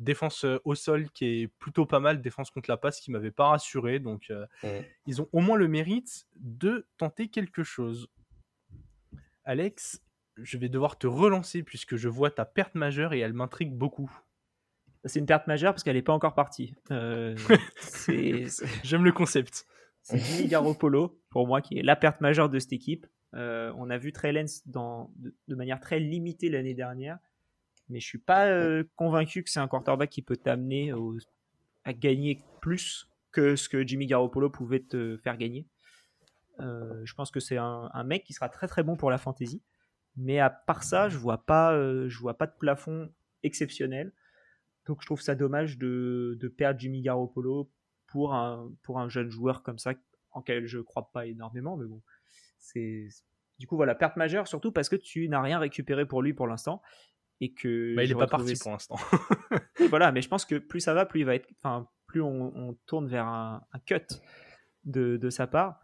défense 0.00 0.44
au 0.64 0.74
sol 0.74 1.08
qui 1.10 1.42
est 1.42 1.48
plutôt 1.48 1.86
pas 1.86 2.00
mal, 2.00 2.20
défense 2.22 2.50
contre 2.50 2.70
la 2.70 2.76
passe 2.76 3.00
qui 3.00 3.12
m'avait 3.12 3.30
pas 3.30 3.50
rassuré. 3.50 4.00
Donc, 4.00 4.32
mmh. 4.64 4.68
ils 5.06 5.22
ont 5.22 5.28
au 5.32 5.40
moins 5.40 5.56
le 5.56 5.68
mérite 5.68 6.26
de 6.34 6.88
tenter 6.98 7.28
quelque 7.28 7.62
chose. 7.62 8.08
Alex, 9.44 10.02
je 10.36 10.58
vais 10.58 10.68
devoir 10.68 10.98
te 10.98 11.06
relancer 11.06 11.62
puisque 11.62 11.96
je 11.96 12.08
vois 12.08 12.30
ta 12.30 12.44
perte 12.44 12.74
majeure 12.74 13.12
et 13.12 13.20
elle 13.20 13.32
m'intrigue 13.32 13.74
beaucoup. 13.74 14.10
C'est 15.04 15.18
une 15.18 15.26
perte 15.26 15.46
majeure 15.46 15.72
parce 15.72 15.82
qu'elle 15.82 15.96
n'est 15.96 16.02
pas 16.02 16.12
encore 16.12 16.34
partie. 16.34 16.74
Euh, 16.90 17.36
J'aime 18.84 19.04
le 19.04 19.12
concept. 19.12 19.66
C'est 20.02 20.18
Jimmy 20.18 20.48
Garoppolo, 20.48 21.20
pour 21.30 21.46
moi, 21.46 21.60
qui 21.60 21.78
est 21.78 21.82
la 21.82 21.96
perte 21.96 22.20
majeure 22.20 22.48
de 22.48 22.58
cette 22.58 22.72
équipe. 22.72 23.06
Euh, 23.34 23.72
on 23.76 23.90
a 23.90 23.98
vu 23.98 24.12
Trey 24.12 24.32
Lance 24.32 24.66
dans, 24.66 25.12
de, 25.16 25.54
manière 25.54 25.80
très 25.80 25.98
limitée 25.98 26.50
l'année 26.50 26.74
dernière, 26.74 27.18
mais 27.88 27.98
je 27.98 28.06
suis 28.06 28.18
pas 28.18 28.46
euh, 28.46 28.84
convaincu 28.96 29.42
que 29.42 29.50
c'est 29.50 29.60
un 29.60 29.68
quarterback 29.68 30.10
qui 30.10 30.22
peut 30.22 30.36
t'amener 30.36 30.92
à 31.84 31.92
gagner 31.92 32.40
plus 32.60 33.08
que 33.32 33.56
ce 33.56 33.68
que 33.68 33.86
Jimmy 33.86 34.06
Garoppolo 34.06 34.50
pouvait 34.50 34.80
te 34.80 35.16
faire 35.18 35.36
gagner. 35.36 35.66
je 36.58 37.14
pense 37.14 37.30
que 37.30 37.40
c'est 37.40 37.56
un, 37.56 37.90
un, 37.92 38.04
mec 38.04 38.24
qui 38.24 38.34
sera 38.34 38.48
très 38.48 38.68
très 38.68 38.82
bon 38.82 38.96
pour 38.96 39.10
la 39.10 39.18
fantasy. 39.18 39.62
Mais 40.16 40.38
à 40.38 40.50
part 40.50 40.82
ça, 40.82 41.08
je 41.08 41.18
vois 41.18 41.44
pas, 41.44 41.72
euh, 41.74 42.08
je 42.08 42.18
vois 42.18 42.36
pas 42.36 42.46
de 42.46 42.54
plafond 42.58 43.12
exceptionnel. 43.42 44.12
Donc 44.86 45.00
je 45.00 45.06
trouve 45.06 45.20
ça 45.20 45.34
dommage 45.34 45.78
de, 45.78 46.36
de 46.40 46.48
perdre 46.48 46.80
Jimmy 46.80 47.02
Garoppolo 47.02 47.70
pour 48.06 48.34
un, 48.34 48.70
pour 48.82 48.98
un 48.98 49.08
jeune 49.08 49.30
joueur 49.30 49.62
comme 49.62 49.78
ça, 49.78 49.94
en 50.32 50.42
quel 50.42 50.66
je 50.66 50.78
crois 50.78 51.10
pas 51.12 51.26
énormément, 51.26 51.76
mais 51.76 51.86
bon. 51.86 52.02
C'est, 52.58 53.08
du 53.58 53.66
coup, 53.66 53.76
voilà, 53.76 53.94
perte 53.94 54.16
majeure, 54.16 54.48
surtout 54.48 54.72
parce 54.72 54.88
que 54.88 54.96
tu 54.96 55.28
n'as 55.28 55.40
rien 55.40 55.58
récupéré 55.58 56.06
pour 56.06 56.22
lui 56.22 56.34
pour 56.34 56.46
l'instant. 56.46 56.82
Et 57.40 57.52
que 57.52 57.96
bah, 57.96 58.04
il 58.04 58.08
n'est 58.08 58.14
pas 58.14 58.28
parti 58.28 58.54
pour 58.54 58.70
l'instant. 58.70 58.96
voilà, 59.88 60.12
mais 60.12 60.22
je 60.22 60.28
pense 60.28 60.44
que 60.44 60.56
plus 60.56 60.80
ça 60.80 60.94
va, 60.94 61.06
plus 61.06 61.20
il 61.20 61.26
va 61.26 61.34
être, 61.34 61.48
enfin, 61.56 61.88
plus 62.06 62.20
on, 62.20 62.56
on 62.56 62.74
tourne 62.86 63.08
vers 63.08 63.26
un, 63.26 63.64
un 63.72 63.78
cut 63.80 64.06
de, 64.84 65.16
de, 65.16 65.30
sa 65.30 65.46
part 65.48 65.80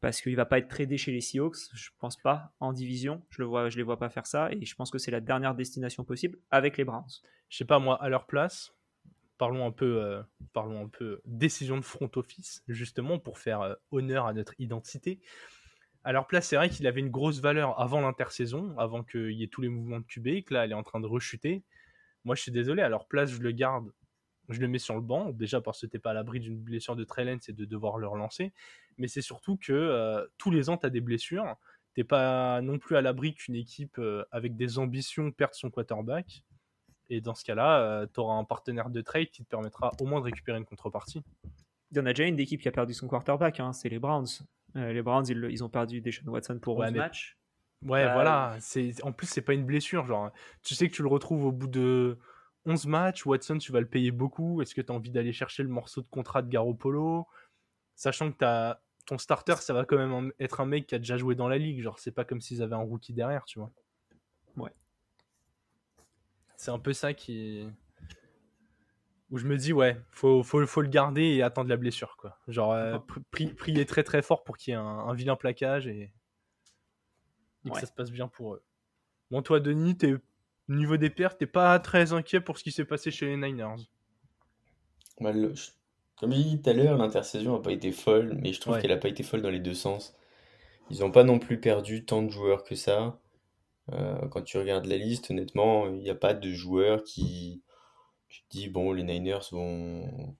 parce 0.00 0.20
qu'il 0.20 0.36
va 0.36 0.46
pas 0.46 0.58
être 0.58 0.68
tradé 0.68 0.96
chez 0.96 1.12
les 1.12 1.20
Seahawks, 1.20 1.56
je 1.72 1.90
pense 1.98 2.16
pas 2.16 2.52
en 2.60 2.72
division, 2.72 3.22
je 3.30 3.42
le 3.42 3.48
vois, 3.48 3.68
je 3.68 3.76
les 3.76 3.82
vois 3.82 3.98
pas 3.98 4.08
faire 4.08 4.26
ça 4.26 4.50
et 4.52 4.64
je 4.64 4.74
pense 4.74 4.90
que 4.90 4.98
c'est 4.98 5.10
la 5.10 5.20
dernière 5.20 5.54
destination 5.54 6.04
possible 6.04 6.38
avec 6.50 6.76
les 6.76 6.84
Browns. 6.84 7.22
Je 7.48 7.56
sais 7.56 7.64
pas 7.64 7.78
moi 7.78 8.00
à 8.02 8.08
leur 8.08 8.26
place, 8.26 8.74
parlons 9.38 9.66
un 9.66 9.72
peu, 9.72 10.02
euh, 10.02 10.22
parlons 10.52 10.84
un 10.84 10.88
peu 10.88 11.20
décision 11.24 11.76
de 11.76 11.82
front 11.82 12.10
office 12.16 12.62
justement 12.68 13.18
pour 13.18 13.38
faire 13.38 13.62
euh, 13.62 13.74
honneur 13.90 14.26
à 14.26 14.32
notre 14.34 14.54
identité. 14.60 15.20
À 16.04 16.12
leur 16.12 16.26
place, 16.26 16.48
c'est 16.48 16.56
vrai 16.56 16.70
qu'il 16.70 16.86
avait 16.86 17.00
une 17.00 17.10
grosse 17.10 17.40
valeur 17.40 17.80
avant 17.80 18.00
l'intersaison, 18.00 18.76
avant 18.78 19.02
qu'il 19.02 19.32
y 19.32 19.42
ait 19.42 19.48
tous 19.48 19.62
les 19.62 19.68
mouvements 19.68 20.00
de 20.00 20.04
QB, 20.04 20.44
que 20.44 20.54
là, 20.54 20.64
elle 20.64 20.70
est 20.70 20.74
en 20.74 20.84
train 20.84 21.00
de 21.00 21.06
rechuter. 21.06 21.64
Moi, 22.24 22.34
je 22.34 22.42
suis 22.42 22.52
désolé, 22.52 22.82
à 22.82 22.88
leur 22.88 23.06
place, 23.06 23.30
je 23.30 23.40
le 23.40 23.50
garde, 23.50 23.92
je 24.48 24.60
le 24.60 24.68
mets 24.68 24.78
sur 24.78 24.94
le 24.94 25.00
banc, 25.00 25.30
déjà 25.30 25.60
parce 25.60 25.80
que 25.80 25.86
t'es 25.86 25.98
pas 25.98 26.10
à 26.10 26.14
l'abri 26.14 26.40
d'une 26.40 26.58
blessure 26.58 26.96
de 26.96 27.04
Trellens 27.04 27.38
et 27.48 27.52
de 27.52 27.64
devoir 27.64 27.98
le 27.98 28.06
relancer 28.06 28.52
mais 28.98 29.08
c'est 29.08 29.22
surtout 29.22 29.56
que 29.56 29.72
euh, 29.72 30.26
tous 30.36 30.50
les 30.50 30.68
ans, 30.68 30.76
tu 30.76 30.86
as 30.86 30.90
des 30.90 31.00
blessures. 31.00 31.56
T'es 31.94 32.04
pas 32.04 32.60
non 32.60 32.78
plus 32.78 32.96
à 32.96 33.00
l'abri 33.00 33.34
qu'une 33.34 33.54
équipe 33.54 33.98
euh, 33.98 34.24
avec 34.30 34.56
des 34.56 34.78
ambitions 34.78 35.30
perde 35.30 35.54
son 35.54 35.70
quarterback. 35.70 36.44
Et 37.08 37.20
dans 37.20 37.34
ce 37.34 37.44
cas-là, 37.44 37.80
euh, 37.80 38.06
tu 38.12 38.20
auras 38.20 38.34
un 38.34 38.44
partenaire 38.44 38.90
de 38.90 39.00
trade 39.00 39.30
qui 39.30 39.42
te 39.42 39.48
permettra 39.48 39.92
au 40.00 40.04
moins 40.04 40.20
de 40.20 40.26
récupérer 40.26 40.58
une 40.58 40.66
contrepartie. 40.66 41.22
Il 41.90 41.96
y 41.96 42.00
en 42.00 42.06
a 42.06 42.12
déjà 42.12 42.28
une 42.28 42.38
équipe 42.38 42.60
qui 42.60 42.68
a 42.68 42.72
perdu 42.72 42.92
son 42.92 43.08
quarterback, 43.08 43.60
hein, 43.60 43.72
c'est 43.72 43.88
les 43.88 43.98
Browns. 43.98 44.26
les 44.74 45.00
Browns, 45.00 45.24
ils, 45.28 45.64
ont 45.64 45.70
perdu 45.70 46.02
Deshaun 46.02 46.28
Watson 46.28 46.58
pour 46.60 46.78
11 46.78 46.92
matchs. 46.92 47.38
Ouais, 47.82 48.12
voilà. 48.12 48.56
C'est 48.60 48.92
En 49.04 49.12
plus, 49.12 49.26
c'est 49.26 49.40
pas 49.40 49.54
une 49.54 49.64
blessure. 49.64 50.04
Genre, 50.04 50.30
tu 50.62 50.74
sais 50.74 50.88
que 50.88 50.94
tu 50.94 51.02
le 51.02 51.08
retrouves 51.08 51.46
au 51.46 51.52
bout 51.52 51.68
de 51.68 52.18
11 52.68 52.86
matchs. 52.86 53.26
Watson, 53.26 53.58
tu 53.58 53.72
vas 53.72 53.80
le 53.80 53.88
payer 53.88 54.10
beaucoup. 54.10 54.62
Est-ce 54.62 54.74
que 54.74 54.80
tu 54.80 54.92
as 54.92 54.94
envie 54.94 55.10
d'aller 55.10 55.32
chercher 55.32 55.62
le 55.62 55.70
morceau 55.70 56.02
de 56.02 56.06
contrat 56.08 56.42
de 56.42 56.48
Garoppolo? 56.48 57.26
Sachant 57.96 58.30
que 58.30 58.44
as 58.44 58.80
ton 59.06 59.16
starter, 59.16 59.56
ça 59.56 59.72
va 59.72 59.86
quand 59.86 59.96
même 59.96 60.32
être 60.38 60.60
un 60.60 60.66
mec 60.66 60.86
qui 60.86 60.94
a 60.94 60.98
déjà 60.98 61.16
joué 61.16 61.34
dans 61.34 61.48
la 61.48 61.56
ligue. 61.56 61.80
Genre, 61.80 61.98
c'est 61.98 62.12
pas 62.12 62.24
comme 62.24 62.42
s'ils 62.42 62.62
avaient 62.62 62.74
un 62.74 62.80
rookie 62.80 63.14
derrière, 63.14 63.44
tu 63.46 63.58
vois. 63.58 63.72
Ouais. 64.56 64.72
C'est 66.56 66.70
un 66.70 66.78
peu 66.78 66.92
ça 66.92 67.14
qui. 67.14 67.66
Où 69.30 69.38
je 69.38 69.46
me 69.46 69.56
dis, 69.56 69.72
ouais, 69.72 69.98
faut, 70.10 70.42
faut, 70.42 70.66
faut 70.66 70.82
le 70.82 70.88
garder 70.88 71.22
et 71.22 71.42
attendre 71.42 71.68
la 71.70 71.76
blessure, 71.76 72.16
quoi. 72.16 72.38
Genre, 72.48 72.72
euh, 72.72 72.98
prier 73.30 73.86
très 73.86 74.02
très 74.02 74.22
fort 74.22 74.44
pour 74.44 74.56
qu'il 74.56 74.72
y 74.72 74.74
ait 74.74 74.80
un, 74.80 75.12
vilain 75.14 75.36
plaquage 75.36 75.86
et, 75.86 76.12
que 77.64 77.78
ça 77.78 77.86
se 77.86 77.92
passe 77.92 78.10
bien 78.10 78.28
pour 78.28 78.54
eux. 78.54 78.62
Bon, 79.30 79.42
toi, 79.42 79.60
Denis, 79.60 79.96
t'es... 79.96 80.16
niveau 80.74 80.96
des 80.96 81.10
pertes, 81.10 81.38
t'es 81.38 81.46
pas 81.46 81.78
très 81.78 82.12
inquiet 82.12 82.40
pour 82.40 82.58
ce 82.58 82.64
qui 82.64 82.72
s'est 82.72 82.84
passé 82.84 83.10
chez 83.10 83.26
les 83.26 83.36
Niners. 83.36 83.88
Bah, 85.20 85.32
comme 86.16 86.32
j'ai 86.32 86.42
dit 86.42 86.60
tout 86.60 86.70
à 86.70 86.72
l'heure, 86.72 86.98
l'intersaison 86.98 87.54
n'a 87.54 87.62
pas 87.62 87.72
été 87.72 87.92
folle, 87.92 88.36
mais 88.40 88.52
je 88.52 88.60
trouve 88.60 88.80
qu'elle 88.80 88.90
n'a 88.90 88.96
pas 88.96 89.08
été 89.08 89.22
folle 89.22 89.42
dans 89.42 89.50
les 89.50 89.60
deux 89.60 89.74
sens. 89.74 90.16
Ils 90.90 91.00
n'ont 91.00 91.10
pas 91.10 91.24
non 91.24 91.38
plus 91.38 91.60
perdu 91.60 92.04
tant 92.04 92.22
de 92.22 92.30
joueurs 92.30 92.64
que 92.64 92.74
ça. 92.74 93.20
Euh, 93.92 94.26
quand 94.28 94.42
tu 94.42 94.58
regardes 94.58 94.86
la 94.86 94.96
liste, 94.96 95.30
honnêtement, 95.30 95.86
il 95.86 96.00
n'y 96.00 96.10
a 96.10 96.14
pas 96.14 96.34
de 96.34 96.50
joueurs 96.50 97.02
qui. 97.04 97.62
Tu 98.28 98.42
te 98.42 98.48
dis, 98.50 98.68
bon, 98.68 98.92
les 98.92 99.04
Niners 99.04 99.48
vont, 99.52 100.34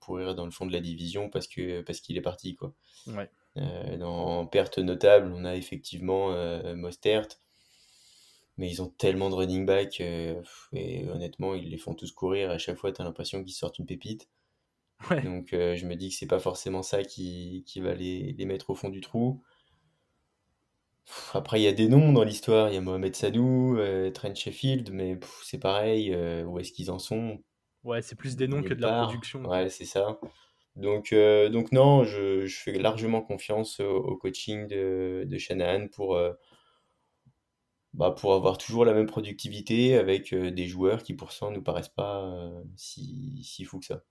pourrir 0.00 0.34
dans 0.34 0.44
le 0.44 0.50
fond 0.50 0.66
de 0.66 0.72
la 0.72 0.80
division 0.80 1.30
parce 1.30 1.46
que 1.46 1.82
parce 1.82 2.00
qu'il 2.00 2.16
est 2.16 2.22
parti. 2.22 2.56
Quoi. 2.56 2.72
Ouais. 3.06 3.30
Euh, 3.58 3.96
dans 3.98 4.46
perte 4.46 4.78
notable, 4.78 5.32
on 5.34 5.44
a 5.44 5.54
effectivement 5.54 6.32
euh, 6.32 6.74
Mostert, 6.74 7.28
mais 8.56 8.70
ils 8.70 8.82
ont 8.82 8.88
tellement 8.88 9.30
de 9.30 9.34
running 9.34 9.66
back, 9.66 10.00
et 10.00 11.08
honnêtement, 11.08 11.54
ils 11.54 11.70
les 11.70 11.78
font 11.78 11.94
tous 11.94 12.12
courir. 12.12 12.50
À 12.50 12.58
chaque 12.58 12.78
fois, 12.78 12.92
tu 12.92 13.00
as 13.00 13.04
l'impression 13.04 13.42
qu'ils 13.42 13.54
sortent 13.54 13.78
une 13.78 13.86
pépite. 13.86 14.28
Donc 15.24 15.52
euh, 15.52 15.76
je 15.76 15.86
me 15.86 15.96
dis 15.96 16.10
que 16.10 16.14
c'est 16.14 16.26
pas 16.26 16.38
forcément 16.38 16.82
ça 16.82 17.02
qui, 17.02 17.64
qui 17.66 17.80
va 17.80 17.94
les, 17.94 18.32
les, 18.32 18.44
mettre 18.44 18.70
au 18.70 18.74
fond 18.74 18.88
du 18.88 19.00
trou. 19.00 19.42
Après, 21.34 21.60
il 21.60 21.64
y 21.64 21.68
a 21.68 21.72
des 21.72 21.88
noms 21.88 22.12
dans 22.12 22.22
l'histoire. 22.22 22.68
Il 22.68 22.74
y 22.74 22.78
a 22.78 22.80
Mohamed 22.80 23.14
Sadou, 23.14 23.76
euh, 23.76 24.10
Trent 24.10 24.34
Sheffield, 24.34 24.90
mais 24.92 25.18
c'est 25.42 25.58
pareil. 25.58 26.12
Euh, 26.14 26.44
où 26.44 26.58
est-ce 26.58 26.72
qu'ils 26.72 26.90
en 26.90 26.98
sont? 26.98 27.42
Ouais, 27.84 28.02
c'est 28.02 28.14
plus 28.14 28.36
des 28.36 28.46
noms 28.46 28.62
que 28.62 28.74
de 28.74 28.80
la 28.80 29.02
production. 29.02 29.44
Ouais, 29.44 29.68
c'est 29.68 29.84
ça. 29.84 30.18
Donc, 30.76 31.12
donc 31.12 31.72
non, 31.72 32.04
je, 32.04 32.46
je, 32.46 32.60
fais 32.60 32.78
largement 32.78 33.20
confiance 33.20 33.80
au, 33.80 34.16
coaching 34.16 34.68
de, 34.68 35.24
de 35.26 35.38
Shanahan 35.38 35.88
pour, 35.88 36.18
bah, 37.94 38.10
pour 38.10 38.34
avoir 38.34 38.58
toujours 38.58 38.84
la 38.84 38.94
même 38.94 39.06
productivité 39.06 39.96
avec 39.96 40.34
des 40.34 40.66
joueurs 40.66 41.02
qui, 41.02 41.14
pour 41.14 41.32
ça, 41.32 41.50
ne 41.50 41.56
nous 41.56 41.62
paraissent 41.62 41.88
pas 41.88 42.50
si, 42.76 43.42
si 43.44 43.64
fous 43.64 43.80
que 43.80 43.86
ça. 43.86 44.02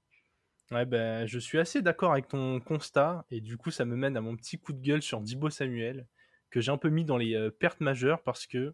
Ouais, 0.72 0.86
ben, 0.86 1.26
je 1.26 1.38
suis 1.38 1.60
assez 1.60 1.82
d'accord 1.82 2.14
avec 2.14 2.30
ton 2.30 2.62
constat, 2.62 3.26
et 3.30 3.42
du 3.42 3.58
coup, 3.58 3.72
ça 3.72 3.84
me 3.84 3.98
mène 3.98 4.16
à 4.16 4.22
mon 4.22 4.38
petit 4.38 4.58
coup 4.58 4.72
de 4.72 4.80
gueule 4.80 5.02
sur 5.02 5.20
Dibo 5.20 5.50
Samuel, 5.50 6.08
que 6.50 6.62
j'ai 6.62 6.72
un 6.72 6.78
peu 6.78 6.90
mis 6.90 7.04
dans 7.04 7.18
les 7.18 7.36
euh, 7.36 7.50
pertes 7.50 7.82
majeures 7.82 8.22
parce 8.24 8.48
que 8.48 8.74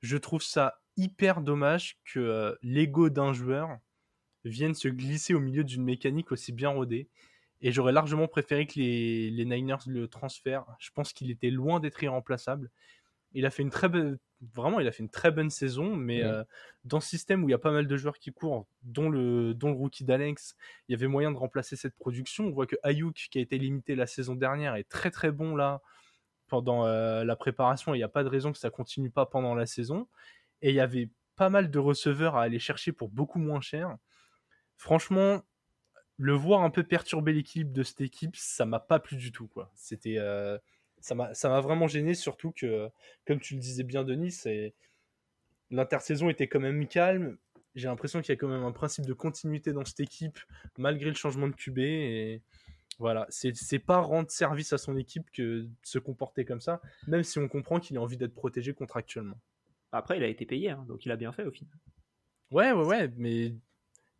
je 0.00 0.16
trouve 0.16 0.42
ça 0.42 0.80
hyper 0.96 1.40
dommage 1.40 1.98
que 2.04 2.20
euh, 2.20 2.54
l'ego 2.62 3.08
d'un 3.08 3.32
joueur 3.32 3.78
vienne 4.44 4.74
se 4.74 4.88
glisser 4.88 5.34
au 5.34 5.40
milieu 5.40 5.64
d'une 5.64 5.82
mécanique 5.82 6.30
aussi 6.30 6.52
bien 6.52 6.68
rodée. 6.68 7.08
Et 7.62 7.72
j'aurais 7.72 7.92
largement 7.92 8.28
préféré 8.28 8.66
que 8.66 8.78
les, 8.78 9.30
les 9.30 9.44
Niners 9.44 9.86
le 9.86 10.06
transfèrent. 10.06 10.66
Je 10.78 10.90
pense 10.90 11.12
qu'il 11.12 11.30
était 11.30 11.50
loin 11.50 11.80
d'être 11.80 12.02
irremplaçable. 12.02 12.70
Il 13.32 13.46
a 13.46 13.50
fait 13.50 13.62
une 13.62 13.70
très 13.70 13.88
bonne, 13.88 14.18
vraiment, 14.54 14.80
il 14.80 14.86
a 14.86 14.92
fait 14.92 15.02
une 15.02 15.10
très 15.10 15.30
bonne 15.30 15.50
saison, 15.50 15.96
mais 15.96 16.22
euh, 16.22 16.42
dans 16.84 17.00
ce 17.00 17.08
système 17.08 17.44
où 17.44 17.48
il 17.48 17.52
y 17.52 17.54
a 17.54 17.58
pas 17.58 17.72
mal 17.72 17.86
de 17.86 17.96
joueurs 17.96 18.18
qui 18.18 18.32
courent, 18.32 18.66
dont 18.82 19.08
le, 19.08 19.54
dont 19.54 19.70
le 19.70 19.76
rookie 19.76 20.04
d'Alex, 20.04 20.56
il 20.88 20.92
y 20.92 20.94
avait 20.94 21.06
moyen 21.06 21.30
de 21.30 21.36
remplacer 21.36 21.76
cette 21.76 21.94
production. 21.96 22.46
On 22.46 22.50
voit 22.50 22.66
que 22.66 22.76
Ayuk, 22.82 23.28
qui 23.30 23.38
a 23.38 23.40
été 23.40 23.58
limité 23.58 23.94
la 23.94 24.06
saison 24.06 24.34
dernière, 24.34 24.74
est 24.76 24.88
très 24.88 25.10
très 25.10 25.30
bon 25.30 25.56
là 25.56 25.80
pendant 26.48 26.86
euh, 26.86 27.24
la 27.24 27.36
préparation. 27.36 27.94
Il 27.94 27.98
n'y 27.98 28.04
a 28.04 28.08
pas 28.08 28.24
de 28.24 28.28
raison 28.28 28.52
que 28.52 28.58
ça 28.58 28.70
continue 28.70 29.10
pas 29.10 29.26
pendant 29.26 29.54
la 29.54 29.66
saison. 29.66 30.08
Et 30.62 30.70
il 30.70 30.74
y 30.74 30.80
avait 30.80 31.10
pas 31.36 31.50
mal 31.50 31.70
de 31.70 31.78
receveurs 31.78 32.36
à 32.36 32.42
aller 32.42 32.58
chercher 32.58 32.92
pour 32.92 33.08
beaucoup 33.08 33.38
moins 33.38 33.60
cher. 33.60 33.96
Franchement, 34.76 35.42
le 36.16 36.32
voir 36.32 36.62
un 36.62 36.70
peu 36.70 36.84
perturber 36.84 37.32
l'équilibre 37.32 37.72
de 37.72 37.82
cette 37.82 38.00
équipe, 38.00 38.36
ça 38.36 38.66
m'a 38.66 38.80
pas 38.80 39.00
plu 39.00 39.16
du 39.16 39.32
tout. 39.32 39.48
Quoi. 39.48 39.70
C'était, 39.74 40.18
euh, 40.18 40.58
ça 41.04 41.14
m'a, 41.14 41.60
vraiment 41.60 41.86
gêné, 41.86 42.14
surtout 42.14 42.50
que, 42.52 42.88
comme 43.26 43.38
tu 43.38 43.54
le 43.54 43.60
disais 43.60 43.82
bien, 43.82 44.04
Denis, 44.04 44.40
l'intersaison 45.70 46.30
était 46.30 46.48
quand 46.48 46.60
même 46.60 46.86
calme. 46.88 47.36
J'ai 47.74 47.88
l'impression 47.88 48.22
qu'il 48.22 48.30
y 48.30 48.32
a 48.32 48.36
quand 48.36 48.48
même 48.48 48.64
un 48.64 48.72
principe 48.72 49.04
de 49.04 49.12
continuité 49.12 49.74
dans 49.74 49.84
cette 49.84 50.00
équipe, 50.00 50.38
malgré 50.78 51.10
le 51.10 51.14
changement 51.14 51.46
de 51.46 51.52
QB. 51.52 51.78
Et 51.78 52.42
voilà, 52.98 53.26
c'est, 53.28 53.54
c'est 53.54 53.78
pas 53.78 53.98
rendre 53.98 54.30
service 54.30 54.72
à 54.72 54.78
son 54.78 54.96
équipe 54.96 55.30
que 55.30 55.62
de 55.62 55.70
se 55.82 55.98
comporter 55.98 56.46
comme 56.46 56.62
ça, 56.62 56.80
même 57.06 57.22
si 57.22 57.38
on 57.38 57.48
comprend 57.48 57.80
qu'il 57.80 57.98
a 57.98 58.00
envie 58.00 58.16
d'être 58.16 58.34
protégé 58.34 58.72
contractuellement. 58.72 59.38
Après, 59.92 60.16
il 60.16 60.22
a 60.22 60.28
été 60.28 60.46
payé, 60.46 60.70
hein, 60.70 60.86
donc 60.88 61.04
il 61.04 61.12
a 61.12 61.16
bien 61.16 61.32
fait 61.32 61.44
au 61.44 61.50
final. 61.50 61.78
Ouais, 62.50 62.72
ouais, 62.72 62.84
ouais, 62.84 63.12
mais 63.18 63.54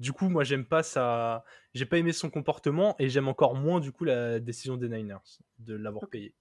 du 0.00 0.12
coup, 0.12 0.28
moi, 0.28 0.44
j'aime 0.44 0.66
pas 0.66 0.82
ça. 0.82 1.44
J'ai 1.72 1.86
pas 1.86 1.96
aimé 1.96 2.12
son 2.12 2.28
comportement 2.28 2.94
et 2.98 3.08
j'aime 3.08 3.28
encore 3.28 3.54
moins, 3.54 3.80
du 3.80 3.90
coup, 3.90 4.04
la 4.04 4.38
décision 4.38 4.76
des 4.76 4.90
Niners 4.90 5.38
de 5.60 5.74
l'avoir 5.76 6.08
payé. 6.08 6.34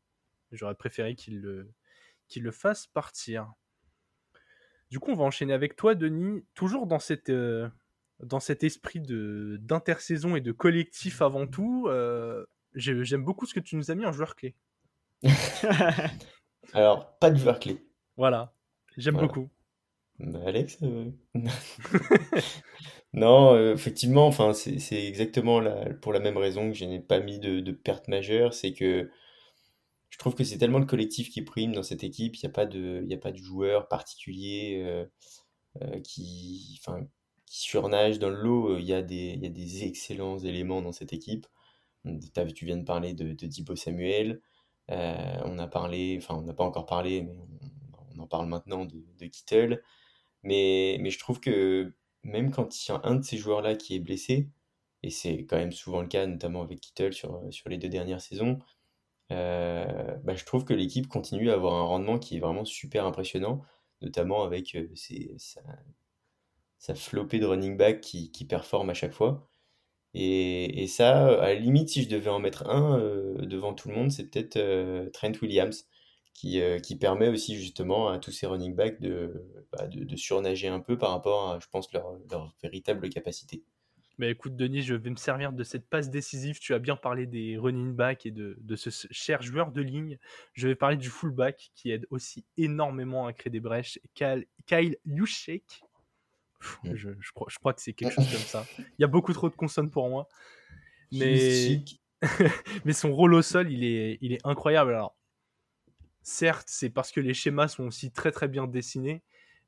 J'aurais 0.56 0.76
préféré 0.76 1.16
qu'il 1.16 1.40
le, 1.42 1.70
qu'il 2.28 2.44
le 2.44 2.52
fasse 2.52 2.88
partir. 2.88 3.52
Du 4.90 5.00
coup, 5.00 5.12
on 5.12 5.16
va 5.16 5.24
enchaîner 5.24 5.54
avec 5.54 5.76
toi, 5.76 5.96
Denis, 5.96 6.46
toujours 6.54 6.86
dans, 6.88 7.00
cette, 7.00 7.30
euh, 7.30 7.68
dans 8.20 8.40
cet 8.40 8.64
esprit 8.64 9.02
d'intersaison 9.02 10.36
et 10.36 10.42
de 10.42 10.52
collectif 10.52 11.22
avant 11.22 11.48
tout. 11.48 11.88
euh, 11.88 12.46
j'ai- 12.76 13.04
j'aime 13.04 13.24
beaucoup 13.24 13.46
ce 13.46 13.54
que 13.54 13.60
tu 13.60 13.76
nous 13.76 13.92
as 13.92 13.96
mis 13.96 14.06
en 14.06 14.12
joueur 14.12 14.36
clé. 14.36 14.56
Alors, 16.74 17.18
pas 17.20 17.30
de 17.32 17.38
joueur 17.38 17.60
clé. 17.60 17.84
Voilà, 18.18 18.54
j'aime 18.98 19.16
Voilà. 19.16 19.28
beaucoup. 19.28 19.50
Bah, 20.20 20.40
Alex 20.46 20.78
euh, 20.84 21.10
Non, 23.14 23.54
euh, 23.56 23.74
effectivement, 23.74 24.28
enfin, 24.28 24.54
c'est 24.54 24.80
c'est 24.80 25.06
exactement 25.06 25.60
la- 25.60 25.94
pour 25.96 26.14
la 26.14 26.20
même 26.20 26.38
raison 26.38 26.70
que 26.70 26.76
je 26.78 26.86
n'ai 26.86 27.00
pas 27.00 27.20
mis 27.20 27.40
de, 27.40 27.60
de 27.60 27.72
perte 27.72 28.08
majeure, 28.08 28.54
c'est 28.54 28.74
que 28.74 29.10
je 30.14 30.20
trouve 30.20 30.36
que 30.36 30.44
c'est 30.44 30.60
tellement 30.60 30.78
le 30.78 30.86
collectif 30.86 31.32
qui 31.32 31.42
prime 31.42 31.72
dans 31.72 31.82
cette 31.82 32.04
équipe, 32.04 32.36
il 32.36 32.46
n'y 32.46 32.50
a 32.52 32.54
pas 32.54 32.68
de, 32.68 33.04
a 33.12 33.18
pas 33.18 33.32
de 33.32 33.38
joueur 33.38 33.88
particulier 33.88 34.80
euh, 34.86 35.06
euh, 35.82 36.00
qui, 36.02 36.80
enfin, 36.80 37.08
qui 37.48 37.62
surnage 37.62 38.20
dans 38.20 38.30
le 38.30 38.36
lot, 38.36 38.78
il 38.78 38.86
y 38.86 38.94
a 38.94 39.02
des, 39.02 39.34
il 39.36 39.42
y 39.42 39.48
a 39.48 39.50
des 39.50 39.86
excellents 39.86 40.38
éléments 40.38 40.84
dans 40.84 40.92
cette 40.92 41.14
équipe. 41.14 41.48
Tu 42.56 42.66
viens 42.66 42.78
de 42.78 42.84
parler 42.84 43.16
de, 43.16 43.34
de 43.34 43.76
Samuel, 43.76 44.40
euh, 44.92 45.42
on 45.46 45.58
a 45.58 45.68
parlé, 45.68 46.20
enfin, 46.22 46.36
on 46.36 46.44
n'a 46.44 46.54
pas 46.54 46.64
encore 46.64 46.86
parlé, 46.86 47.24
mais 47.24 47.36
on, 47.36 48.16
on 48.16 48.20
en 48.22 48.28
parle 48.28 48.48
maintenant 48.48 48.86
de, 48.86 49.04
de 49.18 49.26
Kittle. 49.26 49.82
Mais, 50.44 50.98
mais 51.00 51.10
je 51.10 51.18
trouve 51.18 51.40
que 51.40 51.96
même 52.22 52.52
quand 52.52 52.86
il 52.86 52.92
y 52.92 52.94
a 52.94 53.02
un 53.04 53.16
de 53.16 53.24
ces 53.24 53.38
joueurs-là 53.38 53.76
qui 53.76 53.96
est 53.96 54.00
blessé, 54.00 54.48
et 55.02 55.10
c'est 55.10 55.46
quand 55.46 55.58
même 55.58 55.72
souvent 55.72 56.02
le 56.02 56.08
cas, 56.08 56.28
notamment 56.28 56.62
avec 56.62 56.82
Kittle 56.82 57.14
sur, 57.14 57.42
sur 57.50 57.68
les 57.70 57.80
deux 57.80 57.90
dernières 57.90 58.22
saisons, 58.22 58.60
euh, 59.34 60.18
bah, 60.24 60.36
je 60.36 60.46
trouve 60.46 60.66
que 60.66 60.74
l'équipe 60.74 61.08
continue 61.08 61.50
à 61.52 61.56
avoir 61.56 61.74
un 61.76 61.84
rendement 61.84 62.20
qui 62.20 62.38
est 62.38 62.40
vraiment 62.40 62.66
super 62.66 63.06
impressionnant, 63.06 63.62
notamment 64.02 64.44
avec 64.44 64.76
euh, 64.76 64.88
sa, 66.78 66.96
flopée 66.96 67.40
de 67.40 67.46
running 67.46 67.78
back 67.78 68.02
qui, 68.02 68.46
performe 68.48 68.90
à 68.90 68.94
chaque 68.94 69.14
fois. 69.14 69.48
Et, 70.14 70.88
ça, 70.88 71.28
à 71.42 71.48
la 71.48 71.56
limite, 71.56 71.90
si 71.90 72.04
je 72.04 72.10
devais 72.10 72.30
en 72.30 72.40
mettre 72.40 72.70
un 72.70 73.00
euh, 73.00 73.46
devant 73.46 73.74
tout 73.74 73.90
le 73.90 73.96
monde, 73.96 74.12
c'est 74.12 74.30
peut-être 74.30 75.12
Trent 75.12 75.32
Williams, 75.42 75.88
qui, 76.34 76.60
permet 77.00 77.30
aussi 77.30 77.56
justement 77.56 78.10
à 78.10 78.20
tous 78.20 78.32
ces 78.32 78.48
running 78.48 78.76
backs 78.76 79.02
de, 79.02 79.46
bah, 79.72 79.90
surnager 80.16 80.68
un 80.68 80.80
peu 80.80 80.98
par 80.98 81.12
rapport 81.12 81.52
à, 81.52 81.60
je 81.60 81.68
pense, 81.72 81.92
leur 81.94 82.20
véritable 82.62 83.10
capacité. 83.10 83.64
Mais 84.20 84.30
écoute, 84.30 84.56
Denis, 84.56 84.84
je 84.84 84.94
vais 84.94 85.10
me 85.10 85.16
servir 85.16 85.54
de 85.54 85.64
cette 85.64 85.90
passe 85.90 86.10
décisive. 86.10 86.60
Tu 86.60 86.74
as 86.74 86.80
bien 86.80 86.96
parlé 86.96 87.26
des 87.26 87.58
running 87.58 87.94
backs 87.94 88.26
et 88.26 88.32
de, 88.32 88.58
de 88.62 88.76
ce 88.76 88.90
cher 89.12 89.42
joueur 89.42 89.72
de 89.72 89.82
ligne. 89.82 90.20
Je 90.54 90.68
vais 90.68 90.76
parler 90.76 90.98
du 90.98 91.10
fullback 91.10 91.72
qui 91.74 91.90
aide 91.90 92.06
aussi 92.12 92.46
énormément 92.58 93.26
à 93.26 93.34
créer 93.34 93.50
des 93.50 93.60
brèches. 93.60 94.00
Kyle, 94.14 94.46
Kyle. 94.68 94.98
Pff, 95.04 95.74
Mm. 96.84 96.96
Je, 96.96 97.10
je 97.20 97.32
crois, 97.32 97.48
je 97.50 97.58
crois 97.58 97.74
que 97.74 97.82
c'est 97.82 97.94
quelque 97.94 98.14
chose 98.16 98.32
comme 98.32 98.42
ça. 98.42 98.66
Il 98.78 99.02
y 99.02 99.04
a 99.04 99.08
beaucoup 99.08 99.34
trop 99.34 99.50
de 99.50 99.56
consonnes 99.56 99.90
pour 99.90 100.10
moi. 100.10 100.28
Mais, 101.12 101.38
Chic. 101.38 102.02
mais 102.86 102.94
son 102.94 103.14
rôle 103.14 103.34
au 103.34 103.42
sol, 103.42 103.72
il 103.72 103.84
est, 103.84 104.18
il 104.22 104.34
est 104.34 104.46
incroyable. 104.46 104.92
Alors, 104.92 105.16
certes, 106.22 106.68
c'est 106.68 106.90
parce 106.90 107.12
que 107.12 107.20
les 107.20 107.34
schémas 107.34 107.68
sont 107.68 107.86
aussi 107.86 108.12
très 108.12 108.32
très 108.32 108.48
bien 108.48 108.68
dessinés. 108.68 109.22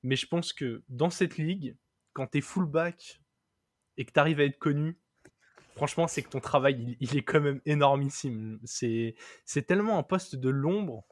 Mais 0.03 0.15
je 0.15 0.27
pense 0.27 0.53
que 0.53 0.83
dans 0.89 1.09
cette 1.09 1.37
ligue, 1.37 1.75
quand 2.13 2.27
tu 2.27 2.37
es 2.37 2.41
fullback 2.41 3.21
et 3.97 4.05
que 4.05 4.11
tu 4.11 4.19
arrives 4.19 4.39
à 4.39 4.43
être 4.43 4.59
connu, 4.59 4.97
franchement, 5.75 6.07
c'est 6.07 6.21
que 6.21 6.29
ton 6.29 6.39
travail, 6.39 6.97
il, 6.99 7.17
est 7.17 7.23
quand 7.23 7.41
même 7.41 7.61
énormissime. 7.65 8.59
C'est 8.63 9.15
tellement 9.67 9.97
un 9.97 10.03
poste 10.03 10.35
de 10.35 10.49
l'ombre 10.49 11.05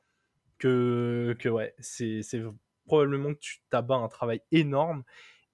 que, 0.58 1.36
que 1.40 1.50
ouais, 1.50 1.76
c'est 1.80 2.22
probablement 2.86 3.34
que 3.34 3.40
tu 3.40 3.60
t'abats 3.70 3.96
un 3.96 4.08
travail 4.08 4.42
énorme. 4.52 5.04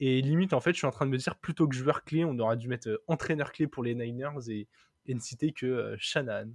Et 0.02 0.22
limite, 0.22 0.54
en 0.54 0.62
fait, 0.62 0.72
je 0.72 0.78
suis 0.78 0.88
en 0.88 0.92
train 0.92 1.06
de 1.06 1.12
me 1.12 1.18
dire, 1.18 1.36
plutôt 1.36 1.68
que 1.68 1.76
joueur 1.76 2.06
clé, 2.06 2.24
on 2.24 2.40
aurait 2.40 2.56
dû 2.56 2.70
mettre 2.70 2.88
euh, 2.88 3.04
entraîneur 3.08 3.52
clé 3.52 3.68
pour 3.68 3.84
les 3.84 3.96
Niners 3.96 4.50
et, 4.50 4.70
et 5.08 5.14
ne 5.14 5.20
citer 5.20 5.52
que 5.52 5.66
euh, 5.66 5.96
Shanahan. 5.98 6.52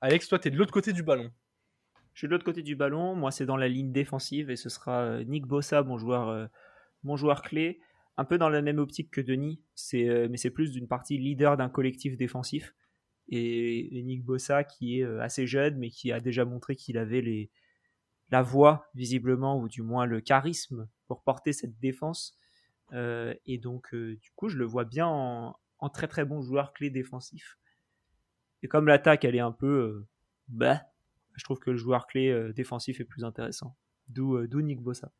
Alex, 0.00 0.28
toi, 0.28 0.38
tu 0.38 0.48
es 0.48 0.50
de 0.50 0.56
l'autre 0.56 0.72
côté 0.72 0.92
du 0.92 1.02
ballon. 1.02 1.30
Je 2.14 2.20
suis 2.20 2.28
de 2.28 2.32
l'autre 2.32 2.44
côté 2.44 2.62
du 2.62 2.76
ballon. 2.76 3.14
Moi, 3.14 3.30
c'est 3.30 3.46
dans 3.46 3.56
la 3.56 3.68
ligne 3.68 3.92
défensive 3.92 4.50
et 4.50 4.56
ce 4.56 4.68
sera 4.68 5.00
euh, 5.00 5.24
Nick 5.24 5.46
Bossa, 5.46 5.82
mon 5.82 5.98
joueur, 5.98 6.28
euh, 6.28 6.46
mon 7.02 7.16
joueur 7.16 7.42
clé. 7.42 7.80
Un 8.20 8.26
peu 8.26 8.36
dans 8.36 8.50
la 8.50 8.60
même 8.60 8.78
optique 8.78 9.10
que 9.10 9.22
Denis, 9.22 9.62
euh, 9.94 10.28
mais 10.30 10.36
c'est 10.36 10.50
plus 10.50 10.72
d'une 10.72 10.86
partie 10.86 11.16
leader 11.16 11.56
d'un 11.56 11.70
collectif 11.70 12.18
défensif. 12.18 12.74
Et, 13.30 14.02
Nick 14.04 14.26
Bossa, 14.26 14.62
qui 14.62 15.00
est 15.00 15.04
euh, 15.04 15.22
assez 15.22 15.46
jeune, 15.46 15.78
mais 15.78 15.88
qui 15.88 16.12
a 16.12 16.20
déjà 16.20 16.44
montré 16.44 16.76
qu'il 16.76 16.98
avait 16.98 17.48
la 18.30 18.42
voix, 18.42 18.90
visiblement, 18.94 19.58
ou 19.58 19.70
du 19.70 19.80
moins 19.80 20.04
le 20.04 20.20
charisme 20.20 20.86
pour 21.06 21.22
porter 21.22 21.54
cette 21.54 21.80
défense. 21.80 22.36
Euh, 22.92 23.32
et 23.46 23.56
donc, 23.56 23.94
du 23.94 24.30
coup, 24.36 24.50
je 24.50 24.58
le 24.58 24.66
vois 24.66 24.84
bien 24.84 25.06
en, 25.06 25.88
très 25.88 26.06
très 26.06 26.26
bon 26.26 26.42
joueur 26.42 26.74
clé 26.74 26.90
défensif. 26.90 27.56
Et 28.62 28.68
comme 28.68 28.86
l'attaque, 28.86 29.24
elle 29.24 29.34
est 29.34 29.40
un 29.40 29.50
peu. 29.50 30.04
bah, 30.48 30.82
je 31.36 31.44
trouve 31.44 31.58
que 31.58 31.70
le 31.70 31.78
joueur 31.78 32.06
clé 32.06 32.52
défensif 32.52 33.00
est 33.00 33.06
plus 33.06 33.24
intéressant. 33.24 33.78
D'où 34.08 34.60
Nick 34.60 34.82
Bossa. 34.82 35.10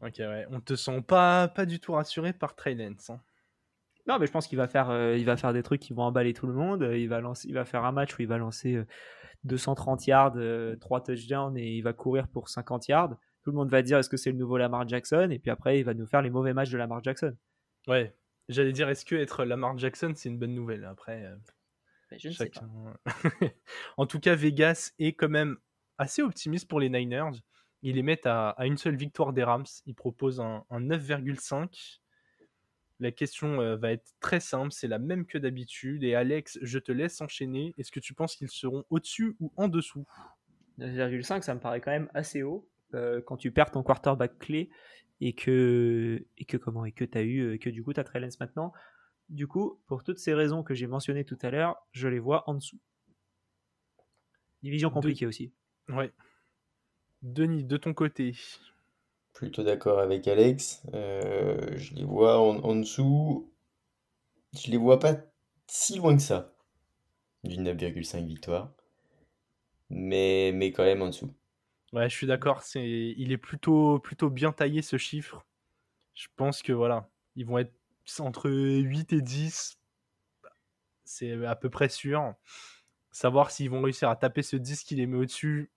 Ok, 0.00 0.14
ouais. 0.18 0.46
On 0.50 0.60
te 0.60 0.74
sent 0.74 1.02
pas, 1.02 1.48
pas 1.48 1.66
du 1.66 1.80
tout 1.80 1.92
rassuré 1.92 2.32
par 2.32 2.54
Trey 2.54 2.74
Lance, 2.74 3.10
hein. 3.10 3.20
Non, 4.06 4.18
mais 4.18 4.26
je 4.26 4.32
pense 4.32 4.46
qu'il 4.46 4.58
va 4.58 4.68
faire, 4.68 4.90
euh, 4.90 5.16
il 5.16 5.24
va 5.24 5.36
faire 5.38 5.54
des 5.54 5.62
trucs 5.62 5.80
qui 5.80 5.94
vont 5.94 6.02
emballer 6.02 6.34
tout 6.34 6.46
le 6.46 6.52
monde. 6.52 6.82
Euh, 6.82 6.98
Il 6.98 7.08
va 7.08 7.20
lancer, 7.20 7.48
il 7.48 7.54
va 7.54 7.64
faire 7.64 7.84
un 7.86 7.92
match 7.92 8.18
où 8.18 8.20
il 8.20 8.28
va 8.28 8.36
lancer 8.36 8.74
euh, 8.74 8.86
230 9.44 10.06
yards, 10.06 10.34
euh, 10.36 10.76
3 10.76 11.02
touchdowns 11.02 11.56
et 11.56 11.76
il 11.76 11.80
va 11.80 11.94
courir 11.94 12.28
pour 12.28 12.50
50 12.50 12.88
yards. 12.88 13.16
Tout 13.42 13.50
le 13.50 13.56
monde 13.56 13.70
va 13.70 13.80
dire 13.80 13.98
est-ce 13.98 14.10
que 14.10 14.18
c'est 14.18 14.30
le 14.30 14.36
nouveau 14.36 14.58
Lamar 14.58 14.86
Jackson? 14.86 15.28
Et 15.30 15.38
puis 15.38 15.50
après 15.50 15.78
il 15.78 15.84
va 15.84 15.94
nous 15.94 16.06
faire 16.06 16.20
les 16.20 16.28
mauvais 16.30 16.52
matchs 16.52 16.70
de 16.70 16.76
Lamar 16.76 17.02
Jackson. 17.02 17.34
Ouais. 17.86 18.14
J'allais 18.48 18.72
dire, 18.72 18.88
est-ce 18.90 19.04
que 19.04 19.14
être 19.14 19.44
Lamar 19.44 19.78
Jackson, 19.78 20.12
c'est 20.14 20.28
une 20.28 20.38
bonne 20.38 20.54
nouvelle? 20.54 20.84
Après, 20.84 21.24
euh, 21.24 21.36
Mais 22.10 22.18
je 22.18 22.28
ne 22.28 22.34
sais 22.34 22.50
pas. 22.50 22.66
en 23.96 24.06
tout 24.06 24.20
cas, 24.20 24.34
Vegas 24.34 24.92
est 24.98 25.14
quand 25.14 25.30
même 25.30 25.56
assez 25.96 26.20
optimiste 26.20 26.68
pour 26.68 26.78
les 26.80 26.90
Niners. 26.90 27.38
Ils 27.84 27.96
les 27.96 28.02
mettent 28.02 28.26
à, 28.26 28.48
à 28.50 28.66
une 28.66 28.78
seule 28.78 28.96
victoire 28.96 29.34
des 29.34 29.44
Rams. 29.44 29.66
Ils 29.84 29.94
proposent 29.94 30.40
un, 30.40 30.64
un 30.70 30.80
9,5. 30.80 32.00
La 32.98 33.12
question 33.12 33.60
euh, 33.60 33.76
va 33.76 33.92
être 33.92 34.14
très 34.20 34.40
simple, 34.40 34.72
c'est 34.72 34.88
la 34.88 34.98
même 34.98 35.26
que 35.26 35.36
d'habitude. 35.36 36.02
Et 36.02 36.14
Alex, 36.14 36.58
je 36.62 36.78
te 36.78 36.92
laisse 36.92 37.20
enchaîner. 37.20 37.74
Est-ce 37.76 37.92
que 37.92 38.00
tu 38.00 38.14
penses 38.14 38.36
qu'ils 38.36 38.48
seront 38.48 38.84
au-dessus 38.88 39.36
ou 39.38 39.52
en 39.56 39.68
dessous? 39.68 40.06
9,5, 40.78 41.42
ça 41.42 41.54
me 41.54 41.60
paraît 41.60 41.82
quand 41.82 41.90
même 41.90 42.08
assez 42.14 42.42
haut 42.42 42.66
euh, 42.94 43.20
quand 43.20 43.36
tu 43.36 43.50
perds 43.50 43.70
ton 43.70 43.82
quarterback 43.82 44.38
clé 44.38 44.70
et 45.20 45.34
que 45.34 46.24
et 46.38 46.46
que 46.46 46.56
comment 46.56 46.86
et 46.86 46.92
que 46.92 47.04
t'as 47.04 47.22
eu 47.22 47.52
et 47.52 47.58
que 47.58 47.70
du 47.70 47.84
coup 47.84 47.92
t'as 47.92 48.02
Trey 48.02 48.18
Lance 48.18 48.40
maintenant. 48.40 48.72
Du 49.28 49.46
coup, 49.46 49.80
pour 49.86 50.04
toutes 50.04 50.18
ces 50.18 50.32
raisons 50.32 50.62
que 50.62 50.74
j'ai 50.74 50.86
mentionnées 50.86 51.24
tout 51.24 51.38
à 51.42 51.50
l'heure, 51.50 51.76
je 51.92 52.08
les 52.08 52.18
vois 52.18 52.48
en 52.48 52.54
dessous. 52.54 52.80
Division 54.62 54.88
compliquée 54.88 55.26
aussi. 55.26 55.52
Ouais. 55.88 56.10
Denis, 57.24 57.64
de 57.64 57.76
ton 57.78 57.94
côté. 57.94 58.36
Plutôt 59.32 59.64
d'accord 59.64 59.98
avec 59.98 60.28
Alex. 60.28 60.82
Euh, 60.92 61.76
je 61.76 61.94
les 61.94 62.04
vois 62.04 62.38
en, 62.38 62.58
en 62.58 62.76
dessous. 62.76 63.50
Je 64.52 64.70
les 64.70 64.76
vois 64.76 65.00
pas 65.00 65.16
si 65.66 65.96
loin 65.96 66.14
que 66.14 66.22
ça 66.22 66.52
d'une 67.42 67.68
9,5 67.68 68.26
victoire. 68.26 68.72
Mais, 69.90 70.52
mais 70.54 70.70
quand 70.72 70.84
même 70.84 71.02
en 71.02 71.08
dessous. 71.08 71.32
Ouais, 71.92 72.08
je 72.08 72.14
suis 72.14 72.26
d'accord. 72.26 72.62
C'est, 72.62 72.86
il 73.16 73.32
est 73.32 73.38
plutôt, 73.38 73.98
plutôt 74.00 74.30
bien 74.30 74.52
taillé 74.52 74.82
ce 74.82 74.98
chiffre. 74.98 75.46
Je 76.14 76.28
pense 76.36 76.62
que 76.62 76.72
voilà, 76.72 77.08
ils 77.36 77.46
vont 77.46 77.58
être 77.58 77.72
entre 78.18 78.50
8 78.50 79.12
et 79.14 79.22
10. 79.22 79.78
C'est 81.04 81.44
à 81.44 81.56
peu 81.56 81.70
près 81.70 81.88
sûr. 81.88 82.34
Savoir 83.12 83.50
s'ils 83.50 83.70
vont 83.70 83.80
réussir 83.80 84.10
à 84.10 84.16
taper 84.16 84.42
ce 84.42 84.56
10 84.56 84.84
qui 84.84 84.94
les 84.94 85.06
met 85.06 85.18
au-dessus, 85.18 85.70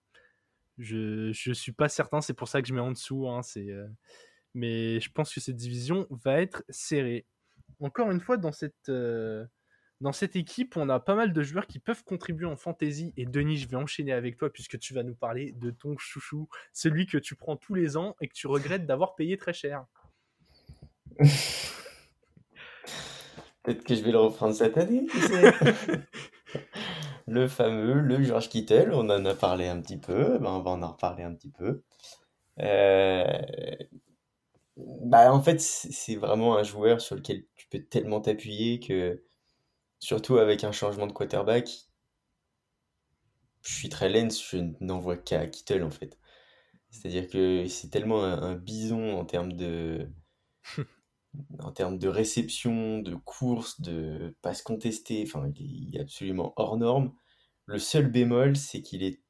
je, 0.78 1.32
je 1.32 1.52
suis 1.52 1.72
pas 1.72 1.88
certain. 1.88 2.20
C'est 2.20 2.34
pour 2.34 2.48
ça 2.48 2.62
que 2.62 2.68
je 2.68 2.74
mets 2.74 2.80
en 2.80 2.92
dessous. 2.92 3.28
Hein, 3.28 3.42
c'est, 3.42 3.70
euh, 3.70 3.86
Mais 4.54 5.00
je 5.00 5.10
pense 5.10 5.32
que 5.34 5.40
cette 5.40 5.56
division 5.56 6.06
va 6.10 6.40
être 6.40 6.64
serrée. 6.68 7.26
Encore 7.80 8.10
une 8.10 8.20
fois, 8.20 8.36
dans 8.36 8.52
cette, 8.52 8.88
euh, 8.88 9.44
dans 10.00 10.12
cette 10.12 10.36
équipe, 10.36 10.76
on 10.76 10.88
a 10.88 11.00
pas 11.00 11.14
mal 11.14 11.32
de 11.32 11.42
joueurs 11.42 11.66
qui 11.66 11.80
peuvent 11.80 12.04
contribuer 12.04 12.46
en 12.46 12.56
fantasy. 12.56 13.12
Et 13.16 13.26
Denis, 13.26 13.58
je 13.58 13.68
vais 13.68 13.76
enchaîner 13.76 14.12
avec 14.12 14.36
toi 14.36 14.50
puisque 14.52 14.78
tu 14.78 14.94
vas 14.94 15.02
nous 15.02 15.14
parler 15.14 15.52
de 15.52 15.70
ton 15.70 15.96
chouchou, 15.98 16.48
celui 16.72 17.06
que 17.06 17.18
tu 17.18 17.34
prends 17.34 17.56
tous 17.56 17.74
les 17.74 17.96
ans 17.96 18.16
et 18.20 18.28
que 18.28 18.34
tu 18.34 18.46
regrettes 18.46 18.86
d'avoir 18.86 19.16
payé 19.16 19.36
très 19.36 19.52
cher. 19.52 19.84
Peut-être 23.64 23.84
que 23.84 23.94
je 23.94 24.02
vais 24.02 24.12
le 24.12 24.18
reprendre 24.18 24.54
cette 24.54 24.78
année, 24.78 25.06
tu 25.10 25.20
sais. 25.20 25.52
le 27.28 27.48
fameux, 27.48 28.00
le 28.00 28.22
George 28.22 28.48
Kittle, 28.48 28.90
on 28.92 29.10
en 29.10 29.24
a 29.24 29.34
parlé 29.34 29.68
un 29.68 29.80
petit 29.80 29.98
peu, 29.98 30.38
ben, 30.38 30.50
on 30.50 30.60
va 30.60 30.70
en 30.72 30.92
reparler 30.92 31.22
un 31.24 31.34
petit 31.34 31.50
peu. 31.50 31.82
Euh, 32.60 33.24
bah, 34.76 35.32
en 35.32 35.42
fait, 35.42 35.60
c'est 35.60 36.16
vraiment 36.16 36.56
un 36.56 36.62
joueur 36.62 37.00
sur 37.00 37.16
lequel 37.16 37.44
tu 37.56 37.68
peux 37.68 37.80
tellement 37.82 38.20
t'appuyer 38.20 38.80
que, 38.80 39.22
surtout 40.00 40.38
avec 40.38 40.64
un 40.64 40.72
changement 40.72 41.06
de 41.06 41.12
quarterback, 41.12 41.88
je 43.62 43.74
suis 43.74 43.88
très 43.88 44.08
lens, 44.08 44.42
je 44.50 44.58
n'envoie 44.80 45.16
qu'à 45.16 45.46
Kittle 45.46 45.84
en 45.84 45.90
fait. 45.90 46.18
C'est-à-dire 46.90 47.28
que 47.28 47.66
c'est 47.68 47.90
tellement 47.90 48.24
un, 48.24 48.54
bison 48.56 49.18
en 49.18 49.24
termes 49.24 49.52
de, 49.52 50.08
en 51.60 51.72
termes 51.72 51.98
de 51.98 52.08
réception, 52.08 52.98
de 52.98 53.14
course, 53.14 53.80
de 53.80 54.36
passe 54.42 54.62
contestée, 54.62 55.24
enfin, 55.26 55.50
il 55.56 55.96
est 55.96 56.00
absolument 56.00 56.52
hors 56.56 56.76
norme. 56.76 57.12
Le 57.66 57.78
seul 57.78 58.10
bémol, 58.10 58.56
c'est 58.56 58.82
qu'il 58.82 59.02
est 59.02 59.20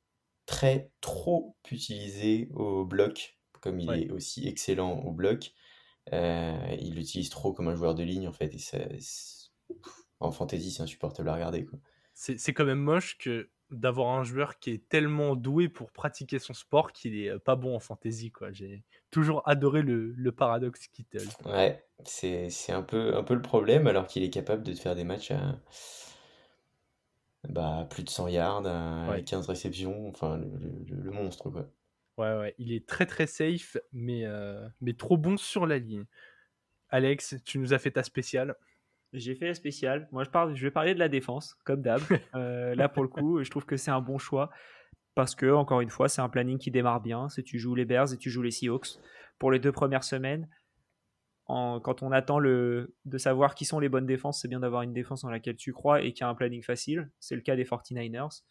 très 0.47 0.91
trop 1.01 1.57
utilisé 1.71 2.49
au 2.55 2.85
bloc, 2.85 3.39
comme 3.61 3.81
il 3.81 3.91
est 3.91 4.11
aussi 4.11 4.47
excellent 4.49 5.01
au 5.01 5.13
bloc. 5.13 5.53
Euh, 6.13 6.77
il 6.81 6.95
l'utilise 6.95 7.29
trop 7.29 7.53
comme 7.53 7.69
un 7.69 7.75
joueur 7.75 7.95
de 7.95 8.03
ligne, 8.03 8.29
en 8.29 8.33
fait, 8.33 8.55
et 8.55 8.59
ça, 8.59 8.79
en 10.21 10.31
fantasy, 10.31 10.71
c'est 10.71 10.83
insupportable 10.83 11.29
à 11.29 11.35
regarder. 11.35 11.67
C'est 12.15 12.53
quand 12.53 12.65
même 12.65 12.81
moche 12.81 13.19
que 13.19 13.51
d'avoir 13.71 14.19
un 14.19 14.25
joueur 14.25 14.59
qui 14.59 14.71
est 14.71 14.89
tellement 14.89 15.37
doué 15.37 15.69
pour 15.69 15.91
pratiquer 15.91 16.39
son 16.39 16.55
sport 16.55 16.93
qu'il 16.93 17.19
est 17.19 17.29
euh, 17.29 17.39
pas 17.39 17.57
bon 17.57 17.77
en 17.77 17.81
fantasy. 17.81 18.33
J'ai 18.51 18.85
toujours 19.11 19.43
adoré 19.47 19.83
le, 19.83 20.13
le 20.17 20.33
paradoxe 20.33 20.89
Kittle. 20.89 21.29
Ouais, 21.45 21.85
c'est 22.05 22.51
un 22.71 22.83
peu, 22.83 23.17
un 23.17 23.23
peu 23.23 23.35
le 23.35 23.43
problème, 23.43 23.87
alors 23.87 24.07
qu'il 24.07 24.23
est 24.23 24.31
capable 24.31 24.63
de 24.63 24.75
faire 24.75 24.95
des 24.95 25.05
matchs 25.05 25.31
à 25.31 25.59
bah, 27.49 27.87
plus 27.89 28.03
de 28.03 28.11
100 28.11 28.29
yards, 28.29 28.67
à 28.67 29.21
15 29.25 29.47
réceptions, 29.47 30.09
enfin, 30.09 30.39
le, 30.39 31.11
monstre, 31.11 31.51
quoi. 31.51 31.69
Ouais, 32.19 32.37
ouais, 32.37 32.55
il 32.59 32.73
est 32.73 32.87
très 32.87 33.07
très 33.07 33.29
safe, 33.29 33.77
mais, 33.93 34.25
euh, 34.25 34.69
mais 34.81 34.93
trop 34.93 35.17
bon 35.17 35.37
sur 35.37 35.67
la 35.67 35.79
ligne. 35.79 36.05
Alex, 36.91 37.37
tu 37.45 37.59
nous 37.59 37.75
as 37.75 37.79
fait 37.79 37.93
ta 37.93 38.03
spéciale. 38.03 38.57
J'ai 39.13 39.35
fait 39.35 39.47
la 39.47 39.55
spéciale. 39.55 40.09
Moi, 40.13 40.25
je, 40.25 40.31
parle, 40.31 40.55
je 40.55 40.63
vais 40.63 40.71
parler 40.71 40.95
de 40.95 40.99
la 40.99 41.09
défense, 41.09 41.57
comme 41.65 41.83
d'hab. 41.83 42.01
Euh, 42.35 42.75
là, 42.75 42.89
pour 42.89 43.03
le 43.03 43.09
coup, 43.09 43.43
je 43.43 43.51
trouve 43.51 43.65
que 43.65 43.77
c'est 43.77 43.91
un 43.91 44.01
bon 44.01 44.19
choix. 44.19 44.51
Parce 45.15 45.35
que, 45.35 45.51
encore 45.51 45.81
une 45.81 45.91
fois, 45.91 46.09
c'est 46.09 46.21
un 46.21 46.29
planning 46.29 46.59
qui 46.59 46.71
démarre 46.71 47.01
bien. 47.01 47.29
C'est 47.29 47.43
tu 47.43 47.59
joues 47.59 47.75
les 47.75 47.85
Bears 47.85 48.13
et 48.13 48.19
tu 48.19 48.31
joues 48.31 48.43
les 48.43 48.51
Seahawks 48.51 48.99
pour 49.39 49.51
les 49.51 49.59
deux 49.59 49.73
premières 49.73 50.05
semaines. 50.05 50.49
En, 51.47 51.81
quand 51.81 52.03
on 52.03 52.13
attend 52.13 52.39
le, 52.39 52.95
de 53.07 53.19
savoir 53.19 53.55
qui 53.55 53.65
sont 53.65 53.81
les 53.81 53.89
bonnes 53.89 54.07
défenses, 54.07 54.43
c'est 54.43 54.49
bien 54.49 54.61
d'avoir 54.61 54.83
une 54.83 54.93
défense 54.93 55.25
en 55.25 55.31
laquelle 55.31 55.57
tu 55.57 55.73
crois 55.73 56.03
et 56.03 56.13
qui 56.13 56.23
a 56.23 56.29
un 56.29 56.35
planning 56.35 56.63
facile. 56.63 57.11
C'est 57.19 57.35
le 57.35 57.41
cas 57.41 57.57
des 57.57 57.65
49ers. 57.65 58.43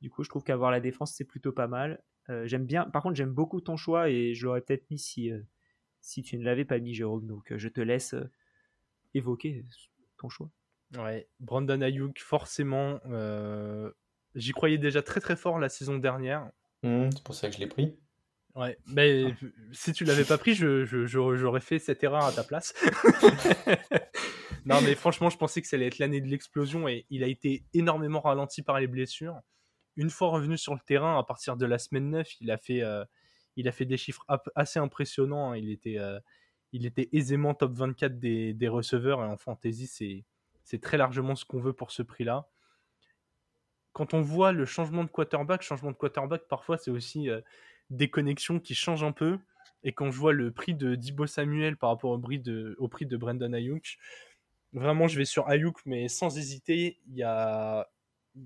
Du 0.00 0.10
coup, 0.10 0.24
je 0.24 0.28
trouve 0.28 0.42
qu'avoir 0.42 0.72
la 0.72 0.80
défense, 0.80 1.14
c'est 1.14 1.24
plutôt 1.24 1.52
pas 1.52 1.68
mal. 1.68 2.02
Euh, 2.28 2.46
j'aime 2.46 2.66
bien. 2.66 2.84
Par 2.84 3.02
contre, 3.02 3.14
j'aime 3.14 3.32
beaucoup 3.32 3.60
ton 3.60 3.76
choix 3.76 4.10
et 4.10 4.34
je 4.34 4.44
l'aurais 4.46 4.60
peut-être 4.60 4.90
mis 4.90 4.98
si, 4.98 5.30
euh, 5.30 5.40
si 6.00 6.22
tu 6.22 6.36
ne 6.36 6.44
l'avais 6.44 6.64
pas 6.64 6.80
mis, 6.80 6.92
Jérôme. 6.92 7.26
Donc, 7.26 7.56
je 7.56 7.68
te 7.68 7.80
laisse 7.80 8.16
évoquer 9.14 9.64
choix. 10.28 10.50
Ouais, 10.98 11.28
Brandon 11.40 11.80
Ayuk, 11.80 12.20
forcément, 12.20 13.00
euh, 13.06 13.90
j'y 14.34 14.52
croyais 14.52 14.78
déjà 14.78 15.02
très 15.02 15.20
très 15.20 15.36
fort 15.36 15.58
la 15.58 15.68
saison 15.68 15.96
dernière. 15.96 16.50
Mmh, 16.82 17.10
c'est 17.12 17.24
pour 17.24 17.34
ça 17.34 17.48
que 17.48 17.54
je 17.54 17.60
l'ai 17.60 17.66
pris. 17.66 17.96
Ouais, 18.54 18.76
mais 18.86 19.32
ah. 19.32 19.46
si 19.72 19.92
tu 19.92 20.04
l'avais 20.04 20.24
pas 20.24 20.36
pris, 20.36 20.54
j'aurais 20.54 20.84
je, 20.84 21.06
j'aurais 21.06 21.60
fait 21.60 21.78
cette 21.78 22.04
erreur 22.04 22.24
à 22.24 22.32
ta 22.32 22.44
place. 22.44 22.74
non, 24.66 24.82
mais 24.82 24.94
franchement, 24.94 25.30
je 25.30 25.38
pensais 25.38 25.62
que 25.62 25.68
ça 25.68 25.76
allait 25.76 25.86
être 25.86 25.98
l'année 25.98 26.20
de 26.20 26.28
l'explosion 26.28 26.86
et 26.86 27.06
il 27.08 27.24
a 27.24 27.28
été 27.28 27.64
énormément 27.72 28.20
ralenti 28.20 28.60
par 28.60 28.78
les 28.78 28.86
blessures. 28.86 29.40
Une 29.96 30.10
fois 30.10 30.28
revenu 30.28 30.58
sur 30.58 30.74
le 30.74 30.80
terrain, 30.84 31.18
à 31.18 31.22
partir 31.22 31.56
de 31.56 31.64
la 31.64 31.78
semaine 31.78 32.10
9, 32.10 32.28
il 32.40 32.50
a 32.50 32.58
fait, 32.58 32.82
euh, 32.82 33.04
il 33.56 33.68
a 33.68 33.72
fait 33.72 33.86
des 33.86 33.96
chiffres 33.96 34.24
assez 34.54 34.78
impressionnants. 34.78 35.54
Il 35.54 35.70
était, 35.70 35.98
euh, 35.98 36.18
il 36.72 36.86
était 36.86 37.08
aisément 37.12 37.54
top 37.54 37.72
24 37.72 38.18
des, 38.18 38.54
des 38.54 38.68
receveurs 38.68 39.20
et 39.22 39.26
en 39.26 39.36
fantasy, 39.36 40.24
c'est, 40.64 40.78
très 40.80 40.96
largement 40.96 41.36
ce 41.36 41.44
qu'on 41.44 41.60
veut 41.60 41.74
pour 41.74 41.90
ce 41.90 42.02
prix-là. 42.02 42.48
Quand 43.92 44.14
on 44.14 44.22
voit 44.22 44.52
le 44.52 44.64
changement 44.64 45.04
de 45.04 45.10
quarterback, 45.10 45.60
changement 45.60 45.90
de 45.90 45.96
quarterback, 45.96 46.48
parfois 46.48 46.78
c'est 46.78 46.90
aussi 46.90 47.28
euh, 47.28 47.42
des 47.90 48.08
connexions 48.08 48.58
qui 48.58 48.74
changent 48.74 49.04
un 49.04 49.12
peu. 49.12 49.38
Et 49.84 49.92
quand 49.92 50.10
je 50.10 50.18
vois 50.18 50.32
le 50.32 50.50
prix 50.50 50.74
de 50.74 50.94
Dibo 50.94 51.26
Samuel 51.26 51.76
par 51.76 51.90
rapport 51.90 52.10
au 52.10 52.18
prix 52.18 52.38
de, 52.38 52.74
au 52.78 52.88
prix 52.88 53.04
de 53.04 53.16
Brandon 53.18 53.52
Ayuk, 53.52 53.98
vraiment 54.72 55.08
je 55.08 55.18
vais 55.18 55.26
sur 55.26 55.48
Ayuk, 55.48 55.84
mais 55.84 56.08
sans 56.08 56.38
hésiter, 56.38 57.00
il 57.08 57.16
y 57.16 57.22
a, 57.22 57.90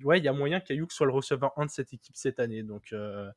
ouais, 0.03 0.21
y 0.21 0.27
a 0.27 0.33
moyen 0.33 0.59
qu'Ayuk 0.59 0.91
soit 0.91 1.07
le 1.07 1.12
receveur 1.12 1.53
1 1.57 1.67
de 1.67 1.71
cette 1.71 1.93
équipe 1.93 2.17
cette 2.17 2.41
année. 2.41 2.65
Donc 2.65 2.93
euh, 2.93 3.31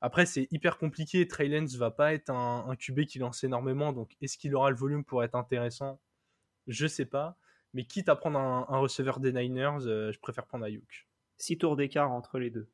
après, 0.00 0.26
c'est 0.26 0.48
hyper 0.50 0.78
compliqué. 0.78 1.26
Trey 1.28 1.48
Lance 1.48 1.74
va 1.74 1.90
pas 1.90 2.14
être 2.14 2.30
un, 2.30 2.74
QB 2.76 3.04
qui 3.04 3.18
lance 3.18 3.44
énormément. 3.44 3.92
Donc, 3.92 4.16
est-ce 4.20 4.38
qu'il 4.38 4.54
aura 4.54 4.70
le 4.70 4.76
volume 4.76 5.04
pour 5.04 5.22
être 5.24 5.34
intéressant? 5.34 6.00
Je 6.66 6.86
sais 6.86 7.04
pas. 7.04 7.36
Mais 7.74 7.84
quitte 7.84 8.08
à 8.08 8.16
prendre 8.16 8.38
un, 8.38 8.78
receveur 8.78 9.20
des 9.20 9.32
Niners, 9.32 9.86
euh, 9.86 10.12
je 10.12 10.18
préfère 10.18 10.46
prendre 10.46 10.64
Ayuk. 10.64 11.08
6 11.36 11.58
tours 11.58 11.76
d'écart 11.76 12.10
entre 12.10 12.38
les 12.38 12.50
deux. 12.50 12.68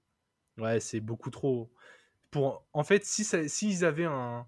Ouais, 0.58 0.80
c'est 0.80 1.00
beaucoup 1.00 1.30
trop. 1.30 1.70
Pour... 2.30 2.64
En 2.72 2.84
fait, 2.84 3.04
s'ils 3.04 3.50
si 3.50 3.84
avaient 3.84 4.06
un, 4.06 4.46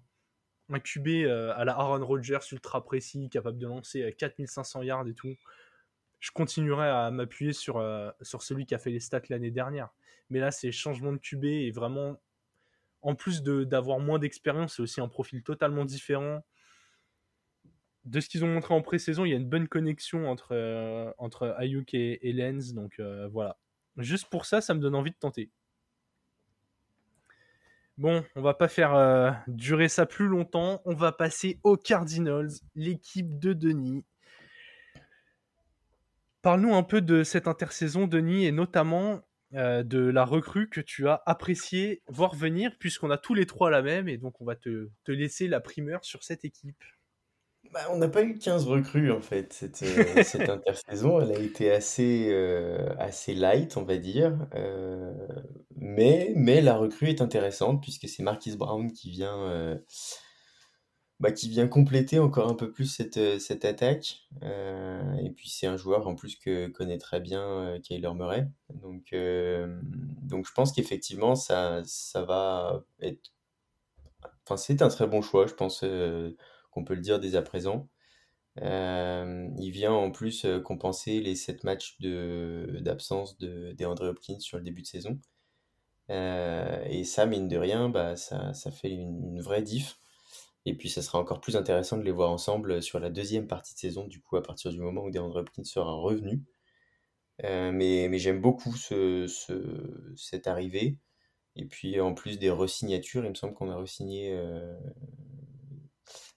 un 0.69 0.79
QB 0.79 1.07
euh, 1.07 1.53
à 1.55 1.65
la 1.65 1.73
Aaron 1.73 2.05
Rodgers 2.05 2.39
ultra 2.51 2.83
précis, 2.83 3.29
capable 3.29 3.57
de 3.57 3.67
lancer 3.67 4.15
4500 4.17 4.83
yards 4.83 5.07
et 5.07 5.13
tout, 5.13 5.35
je 6.19 6.31
continuerais 6.31 6.89
à 6.89 7.11
m'appuyer 7.11 7.53
sur, 7.53 7.77
euh, 7.77 8.11
sur 8.21 8.41
celui 8.41 8.65
qui 8.65 8.75
a 8.75 8.79
fait 8.79 8.91
les 8.91 8.99
stats 8.99 9.21
l'année 9.29 9.51
dernière. 9.51 9.89
Mais 10.29 10.39
là, 10.39 10.51
c'est 10.51 10.71
changement 10.71 11.13
de 11.13 11.17
QB 11.17 11.45
et 11.45 11.71
vraiment 11.71 12.19
en 13.01 13.15
plus 13.15 13.43
d'avoir 13.43 13.99
moins 13.99 14.19
d'expérience, 14.19 14.75
c'est 14.75 14.81
aussi 14.81 15.01
un 15.01 15.07
profil 15.07 15.43
totalement 15.43 15.85
différent. 15.85 16.43
De 18.05 18.19
ce 18.19 18.29
qu'ils 18.29 18.43
ont 18.43 18.47
montré 18.47 18.73
en 18.73 18.81
pré-saison, 18.81 19.25
il 19.25 19.29
y 19.29 19.33
a 19.33 19.37
une 19.37 19.49
bonne 19.49 19.67
connexion 19.67 20.29
entre, 20.29 20.53
euh, 20.53 21.11
Ayuk 21.57 21.93
et, 21.93 22.33
Lens. 22.33 22.73
Donc 22.73 22.99
euh, 22.99 23.27
voilà. 23.27 23.57
Juste 23.97 24.29
pour 24.29 24.45
ça, 24.45 24.61
ça 24.61 24.73
me 24.73 24.79
donne 24.79 24.95
envie 24.95 25.11
de 25.11 25.17
tenter. 25.17 25.51
Bon, 27.97 28.23
on 28.35 28.41
va 28.41 28.53
pas 28.53 28.69
faire 28.69 28.95
euh, 28.95 29.31
durer 29.47 29.89
ça 29.89 30.05
plus 30.05 30.27
longtemps. 30.27 30.81
On 30.85 30.95
va 30.95 31.11
passer 31.11 31.59
aux 31.63 31.75
Cardinals, 31.75 32.49
l'équipe 32.73 33.39
de 33.39 33.51
Denis. 33.51 34.05
Parle-nous 36.41 36.73
un 36.73 36.83
peu 36.83 37.01
de 37.01 37.23
cette 37.23 37.49
intersaison, 37.49 38.07
Denis, 38.07 38.45
et 38.45 38.53
notamment 38.53 39.21
euh, 39.55 39.83
de 39.83 39.99
la 39.99 40.25
recrue 40.25 40.69
que 40.69 40.79
tu 40.79 41.07
as 41.07 41.23
apprécié 41.25 42.03
voir 42.07 42.35
venir, 42.35 42.77
puisqu'on 42.79 43.09
a 43.09 43.17
tous 43.17 43.33
les 43.33 43.47
trois 43.47 43.71
la 43.71 43.81
même, 43.81 44.07
et 44.07 44.17
donc 44.17 44.39
on 44.41 44.45
va 44.45 44.55
te, 44.55 44.89
laisser 45.07 45.47
la 45.47 45.59
primeur 45.59 46.05
sur 46.05 46.23
cette 46.23 46.45
équipe. 46.45 46.83
Bah, 47.73 47.81
on 47.91 47.97
n'a 47.97 48.07
pas 48.07 48.23
eu 48.23 48.37
15 48.37 48.65
recrues 48.65 49.11
en 49.11 49.21
fait, 49.21 49.51
cette, 49.53 49.81
euh, 49.81 50.23
cette 50.23 50.49
intersaison, 50.49 51.19
elle 51.19 51.31
a 51.35 51.39
été 51.39 51.71
assez, 51.71 52.29
euh, 52.29 52.93
assez 52.99 53.33
light, 53.33 53.75
on 53.75 53.83
va 53.83 53.97
dire, 53.97 54.37
mais, 55.75 56.31
mais 56.35 56.61
la 56.61 56.75
recrue 56.75 57.09
est 57.09 57.21
intéressante, 57.21 57.81
puisque 57.81 58.07
c'est 58.07 58.23
Marquis 58.23 58.55
Brown 58.55 58.91
qui 58.91 59.09
vient, 59.09 59.79
bah, 61.19 61.31
qui 61.33 61.49
vient 61.49 61.67
compléter 61.67 62.17
encore 62.19 62.47
un 62.49 62.55
peu 62.55 62.71
plus 62.71 62.85
cette, 62.85 63.39
cette 63.39 63.65
attaque. 63.65 64.27
et 64.41 65.29
puis 65.35 65.49
c'est 65.49 65.67
un 65.67 65.75
joueur 65.77 66.07
en 66.07 66.15
plus 66.15 66.35
que 66.37 66.67
connaît 66.67 66.97
très 66.97 67.19
bien 67.19 67.77
Kyler 67.83 68.13
Murray. 68.13 68.47
Donc, 68.73 69.13
donc 70.21 70.45
je 70.47 70.53
pense 70.53 70.71
qu'effectivement 70.71 71.35
ça, 71.35 71.81
ça 71.85 72.23
va 72.23 72.83
être... 73.01 73.33
Enfin 74.45 74.57
c'est 74.57 74.81
un 74.81 74.89
très 74.89 75.07
bon 75.07 75.21
choix, 75.21 75.45
je 75.47 75.53
pense 75.53 75.83
qu'on 76.71 76.83
peut 76.85 76.95
le 76.95 77.01
dire 77.01 77.19
dès 77.19 77.35
à 77.35 77.41
présent. 77.41 77.89
il 78.57 79.71
vient 79.71 79.93
en 79.93 80.11
plus 80.11 80.45
compenser 80.63 81.19
les 81.21 81.35
7 81.35 81.63
matchs 81.65 81.97
d'absence 81.99 83.37
de, 83.39 83.73
DeAndre 83.73 84.05
Hopkins 84.09 84.39
sur 84.39 84.57
le 84.57 84.63
début 84.63 84.83
de 84.83 84.87
saison. 84.87 85.19
et 86.09 87.03
ça, 87.05 87.25
mine 87.25 87.47
de 87.49 87.57
rien, 87.57 87.89
bah, 87.89 88.15
ça, 88.15 88.53
ça 88.53 88.71
fait 88.71 88.91
une 88.91 89.41
vraie 89.41 89.61
diff. 89.63 89.99
Et 90.65 90.75
puis, 90.75 90.89
ça 90.89 91.01
sera 91.01 91.19
encore 91.19 91.41
plus 91.41 91.55
intéressant 91.55 91.97
de 91.97 92.03
les 92.03 92.11
voir 92.11 92.31
ensemble 92.31 92.81
sur 92.81 92.99
la 92.99 93.09
deuxième 93.09 93.47
partie 93.47 93.73
de 93.73 93.79
saison, 93.79 94.07
du 94.07 94.21
coup, 94.21 94.35
à 94.37 94.43
partir 94.43 94.71
du 94.71 94.79
moment 94.79 95.03
où 95.03 95.11
DeAndre 95.11 95.37
Hopkins 95.37 95.63
sera 95.63 95.93
revenu. 95.93 96.43
Euh, 97.45 97.71
mais, 97.71 98.07
mais 98.09 98.19
j'aime 98.19 98.41
beaucoup 98.41 98.75
ce, 98.75 99.25
cette 100.17 100.47
arrivée. 100.47 100.97
Et 101.55 101.65
puis, 101.65 101.99
en 101.99 102.13
plus 102.13 102.37
des 102.37 102.49
resignatures, 102.49 103.23
il 103.23 103.29
me 103.29 103.35
semble 103.35 103.53
qu'on 103.53 103.69
a 103.69 103.75
resigné 103.75 104.33
euh, 104.33 104.77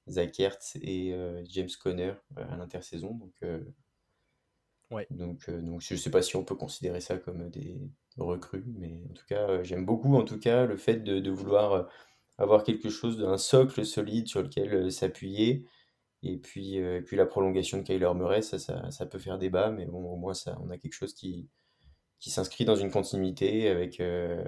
Zach 0.09 0.39
Ertz 0.39 0.77
et 0.81 1.13
euh, 1.13 1.43
James 1.49 1.69
Conner 1.81 2.15
à 2.37 2.57
l'intersaison. 2.57 3.15
Donc, 3.15 3.35
ouais. 4.93 5.07
donc, 5.11 5.51
donc, 5.51 5.81
je 5.81 5.95
ne 5.95 5.99
sais 5.99 6.11
pas 6.11 6.23
si 6.23 6.37
on 6.37 6.45
peut 6.45 6.57
considérer 6.57 7.01
ça 7.01 7.19
comme 7.19 7.51
des 7.51 7.81
recrues, 8.17 8.65
mais 8.79 9.03
en 9.11 9.15
tout 9.15 9.27
cas, 9.27 9.63
j'aime 9.65 9.85
beaucoup 9.85 10.15
en 10.15 10.25
tout 10.25 10.39
cas 10.39 10.65
le 10.65 10.77
fait 10.77 11.03
de, 11.03 11.19
de 11.19 11.31
vouloir 11.31 11.89
avoir 12.38 12.64
quelque 12.64 12.90
chose 12.90 13.18
d'un 13.18 13.38
socle 13.38 13.85
solide 13.85 14.29
sur 14.29 14.42
lequel 14.42 14.75
euh, 14.75 14.90
s'appuyer. 14.90 15.66
Et 16.23 16.38
puis, 16.38 16.81
euh, 16.81 17.01
puis 17.03 17.16
la 17.16 17.27
prolongation 17.27 17.79
de 17.79 17.83
Kyler 17.83 18.12
Murray, 18.14 18.42
ça, 18.42 18.59
ça, 18.59 19.07
peut 19.07 19.18
faire 19.18 19.38
débat, 19.38 19.71
mais 19.71 19.87
bon, 19.87 20.05
au 20.05 20.16
moins 20.16 20.35
ça, 20.35 20.59
on 20.62 20.71
a 20.71 20.79
quelque 20.79 20.95
chose 20.95 21.14
qui, 21.14 21.49
qui 22.21 22.31
s'inscrit 22.31 22.64
dans 22.64 22.77
une 22.77 22.90
continuité 22.90 23.68
avec 23.68 24.01
euh, 24.01 24.42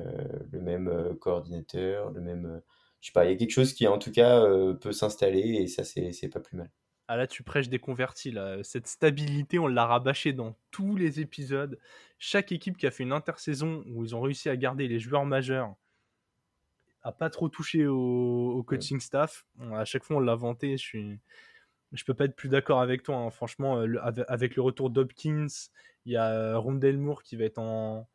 le 0.53 0.61
même 0.61 1.17
coordinateur, 1.21 2.11
le 2.13 2.21
même. 2.21 2.63
je 3.01 3.09
sais 3.09 3.13
pas, 3.13 3.25
il 3.25 3.33
y 3.33 3.35
a 3.35 3.37
quelque 3.37 3.51
chose 3.51 3.73
qui 3.73 3.89
en 3.89 3.99
tout 3.99 4.13
cas 4.13 4.45
peut 4.81 4.93
s'installer 4.93 5.63
et 5.63 5.67
ça, 5.67 5.85
c'est 5.85 6.29
pas 6.29 6.41
plus 6.41 6.57
mal. 6.57 6.71
Ah 7.09 7.17
là, 7.17 7.27
tu 7.27 7.43
prêches 7.43 7.69
des 7.69 7.81
convertis. 7.81 8.31
Là. 8.31 8.63
Cette 8.63 8.87
stabilité, 8.87 9.59
on 9.59 9.67
l'a 9.67 9.85
rabâché 9.85 10.33
dans 10.33 10.57
tous 10.71 10.97
les 10.97 11.21
épisodes. 11.21 11.79
Chaque 12.19 12.51
équipe 12.53 12.79
qui 12.79 12.87
a 12.87 12.91
fait 12.91 13.03
une 13.03 13.13
intersaison 13.13 13.85
où 13.89 14.05
ils 14.05 14.15
ont 14.17 14.23
réussi 14.23 14.49
à 14.49 14.57
garder 14.57 14.89
les 14.89 15.01
joueurs 15.01 15.27
majeurs 15.27 15.75
a 17.05 17.13
pas 17.13 17.31
trop 17.31 17.49
touché 17.49 17.87
au, 17.87 18.65
coaching 18.67 18.99
staff. 18.99 19.45
À 19.73 19.85
chaque 19.85 20.05
fois, 20.05 20.17
on 20.17 20.21
l'a 20.21 20.35
vanté. 20.35 20.79
Je 20.79 20.83
suis, 20.83 21.21
je 21.93 22.05
peux 22.05 22.15
pas 22.15 22.25
être 22.25 22.35
plus 22.35 22.49
d'accord 22.49 22.81
avec 22.81 23.03
toi. 23.03 23.17
Hein. 23.17 23.31
Franchement, 23.31 23.79
euh, 23.79 23.97
avec 24.27 24.57
le 24.57 24.63
retour 24.63 24.91
d'Hopkins, 24.91 25.47
il 26.07 26.13
y 26.13 26.17
a 26.17 26.31
euh, 26.31 26.59
Rondell 26.59 26.97
Moore 26.97 27.23
qui 27.23 27.37
va 27.37 27.45
être 27.45 27.59
en, 27.59 28.09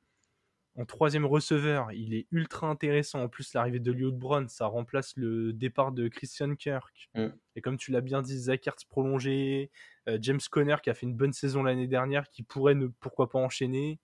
en 0.76 0.86
troisième 0.86 1.28
receveur. 1.28 1.92
Il 1.92 2.16
est 2.16 2.26
ultra 2.32 2.68
intéressant. 2.68 3.22
En 3.22 3.30
plus, 3.30 3.54
l'arrivée 3.54 3.80
de 3.80 3.92
Leo 3.92 4.12
Brown, 4.12 4.50
ça 4.50 4.66
remplace 4.66 5.16
le 5.18 5.54
départ 5.54 5.92
de 5.92 6.08
Christian 6.08 6.56
Kirk. 6.56 7.12
Mm. 7.14 7.28
Et 7.56 7.62
comme 7.62 7.78
tu 7.78 7.92
l'as 7.92 8.02
bien 8.02 8.24
dit, 8.24 8.40
Zach 8.40 8.66
Ertz 8.66 8.86
prolongé, 8.86 9.70
euh, 10.08 10.18
James 10.20 10.42
Conner 10.50 10.78
qui 10.82 10.90
a 10.90 10.96
fait 10.96 11.06
une 11.06 11.16
bonne 11.16 11.34
saison 11.34 11.62
l'année 11.62 11.88
dernière, 11.88 12.28
qui 12.32 12.42
pourrait 12.42 12.76
ne 12.76 12.88
pourquoi 12.88 13.30
pas 13.30 13.38
enchaîner. 13.38 14.00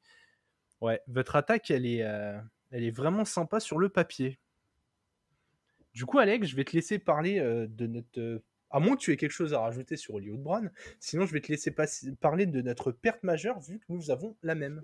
Ouais, 0.80 1.02
votre 1.08 1.36
attaque, 1.36 1.72
elle 1.72 1.88
est, 1.88 2.04
elle 2.70 2.84
est 2.84 2.92
vraiment 2.92 3.26
sympa 3.26 3.60
sur 3.60 3.80
le 3.80 3.90
papier. 3.90 4.38
Du 5.96 6.06
coup, 6.06 6.20
Alex, 6.20 6.48
je 6.48 6.56
vais 6.58 6.66
te 6.66 6.76
laisser 6.76 7.00
parler 7.00 7.40
euh, 7.40 7.68
de 7.68 7.88
notre. 7.88 8.20
Euh, 8.20 8.44
à 8.70 8.82
moins 8.82 8.98
que 8.98 9.02
tu 9.02 9.14
aies 9.14 9.18
quelque 9.18 9.32
chose 9.32 9.54
à 9.54 9.62
rajouter 9.62 9.96
sur 9.96 10.16
Hollywood 10.16 10.44
Brown, 10.44 10.72
sinon 11.00 11.26
je 11.26 11.32
vais 11.32 11.40
te 11.40 11.48
laisser 11.48 11.74
parler 12.20 12.46
de 12.46 12.62
notre 12.62 12.92
perte 12.92 13.24
majeure 13.24 13.62
vu 13.62 13.80
que 13.80 13.86
nous 13.88 14.12
avons 14.12 14.36
la 14.44 14.56
même. 14.56 14.84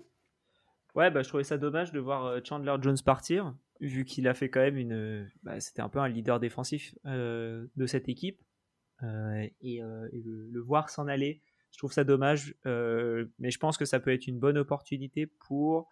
Ouais, 0.94 1.10
bah, 1.10 1.22
je 1.22 1.28
trouvais 1.28 1.44
ça 1.44 1.58
dommage 1.58 1.92
de 1.92 2.00
voir 2.00 2.24
euh, 2.24 2.40
Chandler 2.42 2.74
Jones 2.80 2.96
partir, 3.04 3.54
vu 3.80 4.06
qu'il 4.06 4.26
a 4.26 4.32
fait 4.32 4.48
quand 4.48 4.60
même 4.60 4.78
une. 4.78 5.30
Bah, 5.42 5.60
C'était 5.60 5.82
un 5.82 5.90
peu 5.90 5.98
un 5.98 6.08
leader 6.08 6.40
défensif 6.40 6.94
de 7.04 7.86
cette 7.86 8.08
équipe. 8.08 8.40
et, 9.02 9.80
le, 9.82 10.60
voir 10.60 10.88
s'en 10.88 11.08
aller, 11.08 11.42
je 11.72 11.76
trouve 11.76 11.92
ça 11.92 12.04
dommage. 12.04 12.54
mais 12.64 13.50
je 13.50 13.58
pense 13.58 13.76
que 13.76 13.84
ça 13.84 14.00
peut 14.00 14.12
être 14.12 14.26
une 14.26 14.38
bonne 14.38 14.56
opportunité 14.56 15.26
pour. 15.26 15.90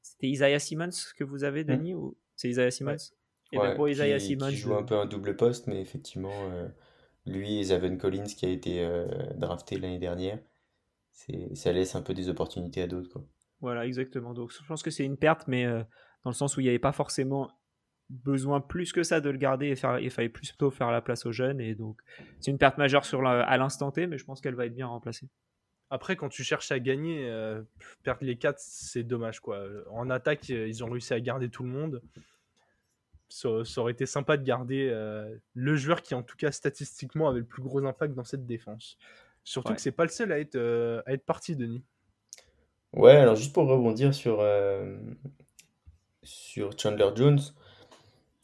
C'était 0.00 0.28
Isaiah 0.28 0.60
Simmons 0.60 0.90
que 1.18 1.24
vous 1.24 1.44
avez, 1.44 1.64
mmh. 1.64 1.66
Denis 1.66 1.94
ou... 1.94 2.16
C'est 2.36 2.48
Isaiah 2.48 2.70
Simmons? 2.70 2.96
Et 3.52 3.58
ben, 3.58 3.74
pour 3.74 3.88
Isaiah 3.88 4.18
Simmons. 4.18 4.48
Qui 4.48 4.56
joue 4.56 4.74
un 4.74 4.82
peu 4.82 4.96
un 4.96 5.06
double 5.06 5.36
poste, 5.36 5.66
mais 5.66 5.80
effectivement, 5.80 6.50
euh, 6.50 6.68
lui 7.26 7.58
et 7.58 7.64
Zaven 7.64 7.98
Collins 7.98 8.24
qui 8.24 8.46
a 8.46 8.48
été 8.48 8.84
euh, 8.84 9.06
drafté 9.34 9.78
l'année 9.78 9.98
dernière, 9.98 10.38
ça 11.54 11.72
laisse 11.72 11.94
un 11.94 12.02
peu 12.02 12.14
des 12.14 12.28
opportunités 12.28 12.82
à 12.82 12.86
d'autres. 12.86 13.24
Voilà, 13.60 13.86
exactement. 13.86 14.34
Donc 14.34 14.52
je 14.52 14.66
pense 14.66 14.82
que 14.82 14.90
c'est 14.90 15.04
une 15.04 15.16
perte, 15.16 15.48
mais 15.48 15.64
euh, 15.64 15.82
dans 16.24 16.30
le 16.30 16.34
sens 16.34 16.56
où 16.56 16.60
il 16.60 16.64
n'y 16.64 16.68
avait 16.68 16.78
pas 16.78 16.92
forcément 16.92 17.50
besoin 18.08 18.60
plus 18.60 18.92
que 18.92 19.02
ça 19.02 19.20
de 19.20 19.30
le 19.30 19.38
garder 19.38 19.66
et 19.68 19.76
faire, 19.76 19.98
il 19.98 20.10
fallait 20.10 20.28
plutôt 20.28 20.70
faire 20.70 20.90
la 20.90 21.00
place 21.00 21.26
aux 21.26 21.32
jeunes. 21.32 21.60
Et 21.60 21.74
donc 21.74 22.00
c'est 22.40 22.50
une 22.50 22.58
perte 22.58 22.78
majeure 22.78 23.04
sur 23.04 23.26
à 23.26 23.56
l'instant 23.56 23.90
T, 23.90 24.06
mais 24.06 24.18
je 24.18 24.24
pense 24.24 24.40
qu'elle 24.40 24.54
va 24.54 24.66
être 24.66 24.74
bien 24.74 24.86
remplacée. 24.86 25.28
Après, 25.88 26.16
quand 26.16 26.28
tu 26.28 26.42
cherches 26.42 26.72
à 26.72 26.80
gagner, 26.80 27.30
perdre 28.02 28.24
les 28.24 28.36
4, 28.36 28.58
c'est 28.58 29.04
dommage. 29.04 29.38
quoi. 29.38 29.64
En 29.92 30.10
attaque, 30.10 30.48
ils 30.48 30.82
ont 30.82 30.90
réussi 30.90 31.14
à 31.14 31.20
garder 31.20 31.48
tout 31.48 31.62
le 31.62 31.68
monde 31.68 32.02
ça, 33.28 33.80
aurait 33.80 33.92
été 33.92 34.06
sympa 34.06 34.36
de 34.36 34.44
garder 34.44 34.88
euh, 34.90 35.34
le 35.54 35.76
joueur 35.76 36.02
qui, 36.02 36.14
en 36.14 36.22
tout 36.22 36.36
cas, 36.36 36.52
statistiquement, 36.52 37.28
avait 37.28 37.40
le 37.40 37.46
plus 37.46 37.62
gros 37.62 37.84
impact 37.84 38.14
dans 38.14 38.24
cette 38.24 38.46
défense. 38.46 38.98
Surtout 39.44 39.74
que 39.74 39.80
c'est 39.80 39.92
pas 39.92 40.04
le 40.04 40.10
seul 40.10 40.32
à 40.32 40.40
être, 40.40 40.56
euh, 40.56 41.02
à 41.06 41.12
être 41.12 41.24
parti, 41.24 41.54
Denis. 41.54 41.84
Ouais, 42.92 43.16
alors 43.16 43.36
juste 43.36 43.52
pour 43.52 43.68
rebondir 43.68 44.14
sur, 44.14 44.40
euh, 44.40 44.96
sur 46.22 46.78
Chandler 46.78 47.10
Jones, 47.14 47.40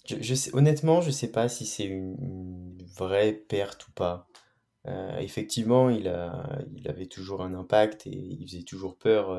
je, 0.07 0.35
sais, 0.35 0.55
honnêtement, 0.55 1.01
je 1.01 1.11
sais 1.11 1.31
pas 1.31 1.49
si 1.49 1.65
c'est 1.65 1.85
une, 1.85 2.77
vraie 2.97 3.33
perte 3.33 3.89
ou 3.89 3.93
pas. 3.93 4.29
effectivement, 5.19 5.89
il, 5.89 6.09
a, 6.09 6.61
il 6.75 6.89
avait 6.89 7.07
toujours 7.07 7.43
un 7.43 7.55
impact 7.55 8.07
et 8.07 8.11
il 8.11 8.47
faisait 8.47 8.65
toujours 8.65 8.99
peur 8.99 9.31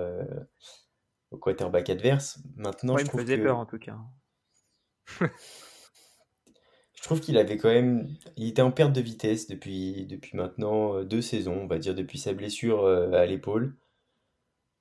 au 1.32 1.38
quarterback 1.38 1.89
adverse. 1.89 2.39
Maintenant, 2.56 2.97
je 2.97 3.03
il 3.03 3.08
trouve 3.08 3.21
faisait 3.21 3.38
peur 3.38 3.58
en 3.58 3.65
tout 3.65 3.77
cas. 3.77 3.99
Je 7.03 7.07
trouve 7.09 7.19
qu'il 7.19 7.37
avait 7.37 7.57
quand 7.57 7.67
même. 7.69 8.15
Il 8.37 8.47
était 8.47 8.61
en 8.61 8.71
perte 8.71 8.93
de 8.93 9.01
vitesse 9.01 9.47
depuis, 9.47 10.05
depuis 10.05 10.37
maintenant 10.37 10.95
euh, 10.95 11.03
deux 11.03 11.21
saisons, 11.21 11.59
on 11.63 11.67
va 11.67 11.77
dire, 11.77 11.95
depuis 11.95 12.17
sa 12.17 12.33
blessure 12.33 12.85
euh, 12.85 13.11
à 13.11 13.25
l'épaule. 13.25 13.75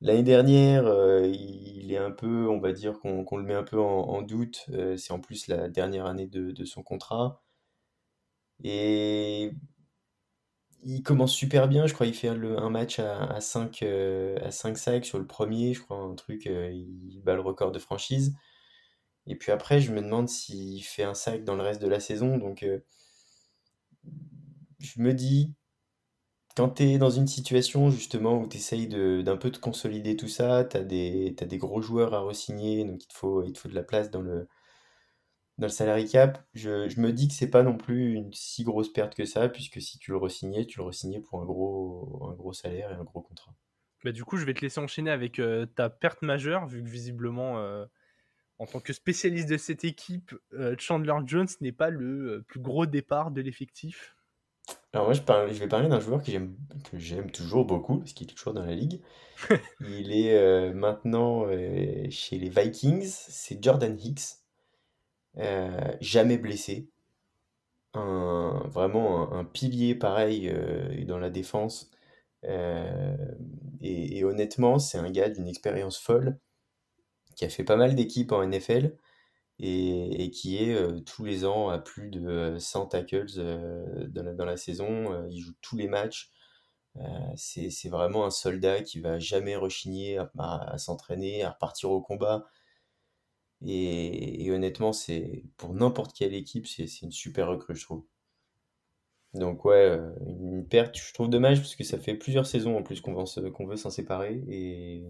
L'année 0.00 0.22
dernière, 0.22 0.86
euh, 0.86 1.26
il 1.26 1.92
est 1.92 1.96
un 1.98 2.12
peu, 2.12 2.48
on 2.48 2.60
va 2.60 2.72
dire 2.72 3.00
qu'on 3.00 3.36
le 3.36 3.42
met 3.42 3.54
un 3.54 3.64
peu 3.64 3.80
en, 3.80 4.22
doute. 4.22 4.66
c'est 4.96 5.12
en 5.12 5.18
plus 5.20 5.48
la 5.48 5.68
dernière 5.68 6.06
année 6.06 6.28
de, 6.28 6.64
son 6.64 6.84
contrat. 6.84 7.42
Et 8.62 9.52
il 10.84 11.02
commence 11.02 11.32
super 11.34 11.66
bien, 11.68 11.86
je 11.88 11.94
crois. 11.94 12.06
Il 12.06 12.14
fait 12.14 12.28
un 12.28 12.70
match 12.70 13.00
à, 13.00 13.40
5, 13.40 13.82
à 14.42 14.50
5 14.52 14.78
sacs 14.78 15.04
sur 15.04 15.18
le 15.18 15.26
premier, 15.26 15.74
je 15.74 15.82
crois, 15.82 15.98
un 15.98 16.14
truc. 16.14 16.46
il 16.46 17.20
bat 17.24 17.34
le 17.34 17.40
record 17.40 17.72
de 17.72 17.78
franchise. 17.80 18.32
Et 19.26 19.36
puis 19.36 19.52
après, 19.52 19.80
je 19.80 19.92
me 19.92 20.00
demande 20.00 20.28
s'il 20.28 20.82
fait 20.82 21.04
un 21.04 21.14
sac 21.14 21.44
dans 21.44 21.54
le 21.54 21.62
reste 21.62 21.80
de 21.80 21.88
la 21.88 22.00
saison. 22.00 22.38
Donc, 22.38 22.62
euh, 22.62 22.80
je 24.80 25.00
me 25.00 25.14
dis, 25.14 25.54
quand 26.56 26.70
tu 26.70 26.82
es 26.84 26.98
dans 26.98 27.10
une 27.10 27.28
situation 27.28 27.90
justement 27.90 28.38
où 28.38 28.48
tu 28.48 28.56
essayes 28.56 28.88
d'un 28.88 29.36
peu 29.36 29.50
de 29.50 29.56
consolider 29.58 30.16
tout 30.16 30.28
ça, 30.28 30.64
tu 30.64 30.76
as 30.76 30.82
des, 30.82 31.58
gros 31.58 31.80
joueurs 31.80 32.14
à 32.14 32.20
re-signer, 32.20 32.84
donc 32.84 33.02
il 33.04 33.06
te, 33.06 33.14
faut, 33.14 33.42
de 33.42 33.74
la 33.74 33.84
place 33.84 34.10
dans 34.10 34.20
le, 34.20 34.48
dans 35.58 35.66
le 35.66 35.72
salary 35.72 36.06
cap. 36.06 36.44
Je, 36.54 37.00
me 37.00 37.12
dis 37.12 37.28
que 37.28 37.34
c'est 37.34 37.50
pas 37.50 37.62
non 37.62 37.76
plus 37.76 38.14
une 38.14 38.32
si 38.32 38.64
grosse 38.64 38.92
perte 38.92 39.14
que 39.14 39.24
ça, 39.24 39.48
puisque 39.48 39.80
si 39.80 39.98
tu 39.98 40.10
le 40.10 40.16
re-signais, 40.16 40.66
tu 40.66 40.80
le 40.80 40.84
re-signais 40.84 41.20
pour 41.20 41.40
un 41.40 41.44
gros, 41.44 42.28
un 42.30 42.34
gros 42.34 42.52
salaire 42.52 42.90
et 42.90 42.94
un 42.94 43.04
gros 43.04 43.22
contrat. 43.22 43.54
Bah, 44.04 44.10
du 44.10 44.24
coup, 44.24 44.36
je 44.36 44.44
vais 44.44 44.52
te 44.52 44.62
laisser 44.62 44.80
enchaîner 44.80 45.12
avec 45.12 45.38
euh, 45.38 45.64
ta 45.64 45.88
perte 45.88 46.22
majeure, 46.22 46.66
vu 46.66 46.82
que 46.82 46.88
visiblement. 46.88 47.60
Euh, 47.60 47.86
en 48.58 48.66
tant 48.66 48.80
que 48.80 48.92
spécialiste 48.92 49.48
de 49.48 49.56
cette 49.56 49.84
équipe, 49.84 50.34
euh, 50.54 50.76
Chandler 50.78 51.14
Jones 51.26 51.48
n'est 51.60 51.72
pas 51.72 51.90
le 51.90 52.30
euh, 52.30 52.44
plus 52.46 52.60
gros 52.60 52.86
départ 52.86 53.30
de 53.30 53.40
l'effectif. 53.40 54.16
Alors 54.92 55.06
moi, 55.06 55.14
je, 55.14 55.20
je 55.20 55.58
vais 55.58 55.68
parler 55.68 55.88
d'un 55.88 55.98
joueur 55.98 56.22
que 56.22 56.30
j'aime 56.30 57.30
toujours 57.32 57.64
beaucoup, 57.64 57.98
parce 57.98 58.12
qu'il 58.12 58.30
est 58.30 58.34
toujours 58.34 58.52
dans 58.52 58.64
la 58.64 58.74
ligue. 58.74 59.00
Il 59.80 60.12
est 60.12 60.38
euh, 60.38 60.72
maintenant 60.72 61.48
chez 62.10 62.38
les 62.38 62.48
Vikings, 62.48 63.10
c'est 63.10 63.62
Jordan 63.62 63.98
Hicks, 63.98 64.38
jamais 66.00 66.38
blessé. 66.38 66.88
Un, 67.94 68.62
vraiment 68.68 69.32
un, 69.34 69.44
pilier 69.44 69.94
pareil 69.94 70.54
dans 71.06 71.18
la 71.18 71.30
défense. 71.30 71.90
et, 72.44 74.24
honnêtement, 74.24 74.78
c'est 74.78 74.98
un 74.98 75.10
gars 75.10 75.28
d'une 75.28 75.48
expérience 75.48 75.98
folle 75.98 76.38
qui 77.36 77.44
a 77.44 77.48
fait 77.48 77.64
pas 77.64 77.76
mal 77.76 77.94
d'équipes 77.94 78.32
en 78.32 78.46
NFL 78.46 78.96
et, 79.58 80.30
qui 80.32 80.58
est 80.58 81.04
tous 81.04 81.24
les 81.24 81.44
ans 81.44 81.68
à 81.68 81.78
plus 81.78 82.08
de 82.10 82.56
100 82.58 82.86
tackles 82.86 83.32
dans 84.08 84.22
la, 84.24 84.34
dans, 84.34 84.44
la, 84.44 84.56
saison. 84.56 85.28
il 85.30 85.40
joue 85.40 85.52
tous 85.60 85.76
les 85.76 85.88
matchs. 85.88 86.32
c'est 87.36 87.88
vraiment 87.88 88.26
un 88.26 88.30
soldat 88.30 88.82
qui 88.82 89.00
va 89.00 89.18
jamais 89.18 89.56
rechigner 89.56 90.18
à, 90.38 90.78
s'entraîner, 90.78 91.42
à 91.44 91.50
repartir 91.50 91.90
au 91.90 92.00
combat. 92.00 92.46
Et, 93.64 94.50
honnêtement, 94.50 94.92
c'est 94.92 95.44
pour 95.56 95.74
n'importe 95.74 96.16
quelle 96.16 96.34
équipe, 96.34 96.66
c'est 96.66 97.02
une 97.02 97.12
super 97.12 97.48
recrue, 97.48 97.76
je 97.76 97.84
trouve. 97.84 98.04
Donc 99.34 99.64
ouais, 99.64 99.98
une 100.26 100.66
perte, 100.68 100.96
je 100.98 101.14
trouve 101.14 101.30
dommage 101.30 101.58
parce 101.60 101.74
que 101.74 101.84
ça 101.84 101.98
fait 101.98 102.14
plusieurs 102.14 102.46
saisons 102.46 102.76
en 102.76 102.82
plus 102.82 103.00
qu'on 103.00 103.14
veut 103.14 103.76
s'en 103.76 103.90
séparer 103.90 104.42
et 104.48 105.06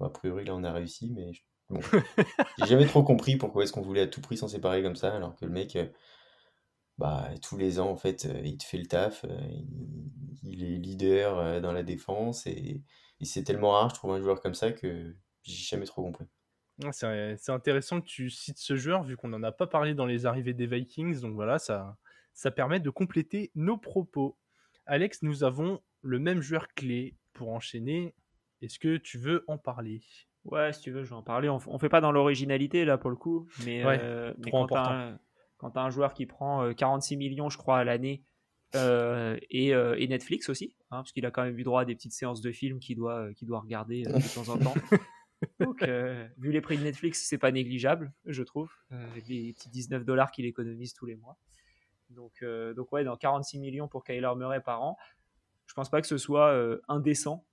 a 0.00 0.10
priori 0.10 0.44
là 0.44 0.54
on 0.54 0.64
a 0.64 0.72
réussi, 0.72 1.10
mais 1.10 1.32
Bon. 1.70 1.80
J'ai 2.58 2.66
jamais 2.66 2.86
trop 2.86 3.02
compris 3.02 3.36
pourquoi 3.36 3.62
est-ce 3.62 3.72
qu'on 3.72 3.82
voulait 3.82 4.02
à 4.02 4.06
tout 4.06 4.20
prix 4.20 4.36
s'en 4.36 4.48
séparer 4.48 4.82
comme 4.82 4.96
ça, 4.96 5.14
alors 5.14 5.36
que 5.36 5.44
le 5.44 5.50
mec, 5.50 5.76
euh, 5.76 5.86
bah, 6.96 7.28
tous 7.42 7.56
les 7.56 7.78
ans, 7.78 7.90
en 7.90 7.96
fait, 7.96 8.24
euh, 8.24 8.40
il 8.42 8.56
te 8.56 8.64
fait 8.64 8.78
le 8.78 8.86
taf, 8.86 9.24
euh, 9.24 9.28
il, 10.42 10.64
est 10.64 10.78
leader 10.78 11.60
dans 11.60 11.72
la 11.72 11.82
défense, 11.82 12.46
et, 12.46 12.82
c'est 13.22 13.42
tellement 13.42 13.72
rare, 13.72 13.90
je 13.90 13.94
trouve, 13.94 14.12
un 14.12 14.20
joueur 14.20 14.40
comme 14.40 14.54
ça 14.54 14.72
que 14.72 15.14
j'ai 15.42 15.64
jamais 15.64 15.86
trop 15.86 16.02
compris. 16.02 16.26
C'est 16.92 17.50
intéressant 17.50 18.00
que 18.00 18.06
tu 18.06 18.30
cites 18.30 18.58
ce 18.58 18.76
joueur, 18.76 19.02
vu 19.02 19.16
qu'on 19.16 19.28
n'en 19.28 19.42
a 19.42 19.50
pas 19.50 19.66
parlé 19.66 19.94
dans 19.94 20.06
les 20.06 20.24
arrivées 20.24 20.54
des 20.54 20.68
Vikings, 20.68 21.20
donc 21.20 21.34
voilà, 21.34 21.58
ça, 21.58 21.96
ça 22.32 22.52
permet 22.52 22.78
de 22.78 22.90
compléter 22.90 23.50
nos 23.56 23.76
propos. 23.76 24.38
Alex, 24.86 25.22
nous 25.22 25.42
avons 25.42 25.82
le 26.02 26.20
même 26.20 26.40
joueur 26.40 26.68
clé 26.68 27.16
pour 27.32 27.50
enchaîner. 27.50 28.14
Est-ce 28.62 28.78
que 28.78 28.96
tu 28.96 29.18
veux 29.18 29.44
en 29.46 29.58
parler? 29.58 30.02
Ouais, 30.44 30.72
si 30.72 30.80
tu 30.80 30.90
veux, 30.90 31.04
je 31.04 31.10
vais 31.10 31.16
en 31.16 31.22
parler. 31.22 31.48
On, 31.48 31.58
ne 31.58 31.78
fait 31.78 31.88
pas 31.88 32.00
dans 32.00 32.12
l'originalité 32.12 32.84
là 32.84 32.98
pour 32.98 33.10
le 33.10 33.16
coup, 33.16 33.48
mais, 33.64 33.82
euh, 33.84 34.32
quand 34.50 34.66
tu 34.66 34.74
as, 34.74 35.82
un 35.82 35.90
joueur 35.90 36.14
qui 36.14 36.26
prend 36.26 36.72
46 36.72 37.14
euh, 37.14 37.18
millions, 37.18 37.50
je 37.50 37.58
crois, 37.58 37.78
à 37.78 37.84
l'année, 37.84 38.24
euh, 38.74 39.38
et, 39.50 40.06
Netflix 40.08 40.48
aussi, 40.48 40.74
hein, 40.90 40.98
parce 40.98 41.12
qu'il 41.12 41.26
a 41.26 41.30
quand 41.30 41.44
même 41.44 41.58
eu 41.58 41.64
droit 41.64 41.82
à 41.82 41.84
des 41.84 41.94
petites 41.94 42.12
séances 42.12 42.40
de 42.40 42.52
films 42.52 42.78
qu'il 42.78 42.96
doit, 42.96 43.28
doit 43.42 43.60
regarder 43.60 44.02
de 44.02 44.34
temps 44.34 44.48
en 44.52 44.58
temps. 44.58 44.74
Donc, 45.60 45.84
vu 46.38 46.50
les 46.50 46.60
prix 46.60 46.78
de 46.78 46.82
Netflix, 46.82 47.26
c'est 47.28 47.38
pas 47.38 47.52
négligeable, 47.52 48.12
je 48.24 48.42
trouve, 48.42 48.72
les 49.28 49.52
petits 49.52 49.70
19 49.70 50.04
dollars 50.04 50.30
qu'il 50.32 50.46
économise 50.46 50.94
tous 50.94 51.06
les 51.06 51.16
mois. 51.16 51.36
Donc, 52.10 52.42
donc 52.74 52.90
ouais, 52.92 53.04
dans 53.04 53.16
46 53.16 53.58
millions 53.58 53.86
pour 53.86 54.02
Kyler 54.02 54.32
Murray 54.36 54.60
par 54.60 54.82
an, 54.82 54.96
je 55.66 55.74
pense 55.74 55.90
pas 55.90 56.00
que 56.00 56.06
ce 56.08 56.16
soit 56.16 56.58
indécent 56.88 57.44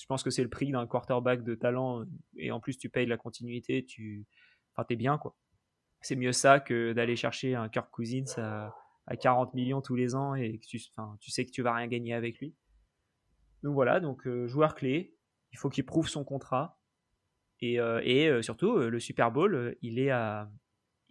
je 0.00 0.06
pense 0.06 0.22
que 0.22 0.30
c'est 0.30 0.42
le 0.42 0.48
prix 0.48 0.70
d'un 0.72 0.86
quarterback 0.86 1.44
de 1.44 1.54
talent 1.54 2.04
et 2.36 2.50
en 2.50 2.60
plus 2.60 2.78
tu 2.78 2.88
payes 2.88 3.06
la 3.06 3.18
continuité, 3.18 3.84
tu 3.84 4.26
enfin, 4.74 4.86
es 4.88 4.96
bien 4.96 5.18
quoi. 5.18 5.36
C'est 6.00 6.16
mieux 6.16 6.32
ça 6.32 6.60
que 6.60 6.94
d'aller 6.94 7.16
chercher 7.16 7.54
un 7.54 7.68
Kirk 7.68 7.90
Cousins 7.90 8.24
à, 8.38 8.74
à 9.06 9.16
40 9.16 9.52
millions 9.52 9.82
tous 9.82 9.96
les 9.96 10.14
ans 10.14 10.34
et 10.34 10.58
que 10.58 10.66
tu, 10.66 10.80
enfin, 10.96 11.16
tu 11.20 11.30
sais 11.30 11.44
que 11.44 11.50
tu 11.50 11.60
vas 11.60 11.74
rien 11.74 11.88
gagner 11.88 12.14
avec 12.14 12.38
lui. 12.38 12.54
Donc 13.62 13.74
voilà, 13.74 14.00
donc 14.00 14.26
euh, 14.26 14.46
joueur 14.46 14.74
clé, 14.74 15.14
il 15.52 15.58
faut 15.58 15.68
qu'il 15.68 15.84
prouve 15.84 16.08
son 16.08 16.24
contrat 16.24 16.80
et, 17.60 17.78
euh, 17.78 18.00
et 18.02 18.28
euh, 18.28 18.40
surtout 18.40 18.78
le 18.78 19.00
Super 19.00 19.30
Bowl, 19.30 19.76
il 19.82 19.98
est 19.98 20.10
à 20.10 20.50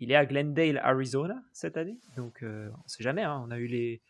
il 0.02 0.12
est 0.12 0.16
à 0.16 0.26
Glendale, 0.26 0.78
Arizona 0.78 1.44
cette 1.52 1.78
année. 1.78 2.00
Donc 2.16 2.44
on 2.44 2.88
sait 2.88 3.04
jamais, 3.04 3.24
hein, 3.24 3.44
on 3.46 3.52
a 3.52 3.60
eu 3.60 3.68
les 3.68 4.02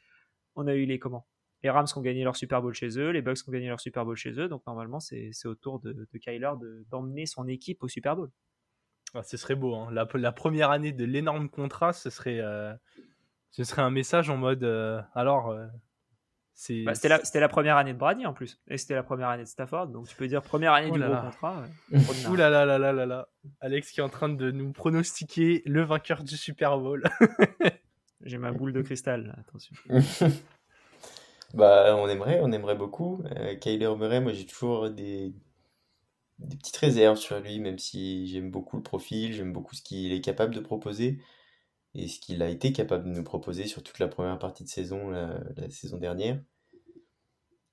on 0.55 0.67
a 0.67 0.75
eu 0.75 0.85
les 0.85 0.99
comment? 0.99 1.27
Les 1.63 1.69
Rams 1.69 1.85
qui 1.85 1.97
ont 1.97 2.01
gagné 2.01 2.23
leur 2.23 2.35
Super 2.35 2.61
Bowl 2.61 2.73
chez 2.73 2.97
eux, 2.97 3.09
les 3.09 3.21
Bucks 3.21 3.43
qui 3.43 3.49
ont 3.49 3.51
gagné 3.51 3.67
leur 3.67 3.79
Super 3.79 4.05
Bowl 4.05 4.15
chez 4.15 4.31
eux. 4.39 4.47
Donc 4.47 4.65
normalement, 4.65 4.99
c'est 4.99 5.31
au 5.45 5.55
tour 5.55 5.79
de, 5.79 5.93
de 5.93 6.17
Kyler 6.17 6.51
d'emmener 6.89 7.25
son 7.25 7.47
équipe 7.47 7.83
au 7.83 7.87
Super 7.87 8.15
Bowl. 8.15 8.31
Ah, 9.13 9.23
ce 9.23 9.37
serait 9.37 9.55
beau. 9.55 9.75
Hein. 9.75 9.89
La, 9.91 10.31
première 10.31 10.71
année 10.71 10.91
de 10.91 11.03
l'énorme 11.03 11.49
contrat, 11.49 11.93
ce 11.93 12.09
serait, 12.09 12.39
euh, 12.39 12.73
ce 13.49 13.63
serait 13.63 13.81
un 13.81 13.89
message 13.89 14.29
en 14.29 14.37
mode 14.37 14.63
euh, 14.63 15.01
alors. 15.15 15.49
Euh, 15.49 15.65
bah, 16.83 16.93
c'était 16.93 17.07
la, 17.07 17.21
la, 17.33 17.47
première 17.47 17.77
année 17.77 17.93
de 17.93 17.97
Brady 17.97 18.25
en 18.25 18.33
plus. 18.33 18.61
Et 18.67 18.77
c'était 18.77 18.93
la 18.93 19.03
première 19.03 19.29
année 19.29 19.43
de 19.43 19.47
Stafford. 19.47 19.87
Donc 19.87 20.07
tu 20.07 20.15
peux 20.15 20.27
dire 20.27 20.41
première 20.41 20.73
année 20.73 20.89
oh 20.91 20.97
du 20.97 20.99
gros 20.99 21.15
contrat. 21.15 21.63
Ouh 22.29 22.35
là 22.35 22.49
là 22.49 22.65
là 22.65 22.77
là 22.77 22.91
là 22.91 23.05
là. 23.05 23.29
Alex 23.61 23.91
qui 23.91 24.01
est 24.01 24.03
en 24.03 24.09
train 24.09 24.27
de 24.27 24.51
nous 24.51 24.73
pronostiquer 24.73 25.63
le 25.65 25.83
vainqueur 25.83 26.21
du 26.21 26.35
Super 26.35 26.77
Bowl. 26.77 27.03
J'ai 28.25 28.37
ma 28.37 28.51
boule 28.51 28.73
de 28.73 28.81
cristal, 28.81 29.33
attention. 29.39 29.73
Bah, 31.53 31.95
on 31.97 32.07
aimerait, 32.07 32.39
on 32.41 32.51
aimerait 32.51 32.75
beaucoup. 32.75 33.23
Euh, 33.37 33.55
Kyler 33.55 33.95
Murray, 33.97 34.21
moi 34.21 34.33
j'ai 34.33 34.45
toujours 34.45 34.89
des, 34.89 35.33
petites 36.39 36.77
réserves 36.77 37.17
sur 37.17 37.39
lui, 37.39 37.59
même 37.59 37.79
si 37.79 38.27
j'aime 38.27 38.51
beaucoup 38.51 38.77
le 38.77 38.83
profil, 38.83 39.33
j'aime 39.33 39.53
beaucoup 39.53 39.75
ce 39.75 39.81
qu'il 39.81 40.11
est 40.13 40.21
capable 40.21 40.53
de 40.53 40.59
proposer 40.59 41.19
et 41.95 42.07
ce 42.07 42.19
qu'il 42.19 42.43
a 42.43 42.49
été 42.49 42.71
capable 42.73 43.05
de 43.05 43.09
nous 43.09 43.23
proposer 43.23 43.65
sur 43.67 43.83
toute 43.83 43.99
la 43.99 44.07
première 44.07 44.39
partie 44.39 44.63
de 44.63 44.69
saison, 44.69 45.09
la, 45.09 45.69
saison 45.69 45.97
dernière. 45.97 46.39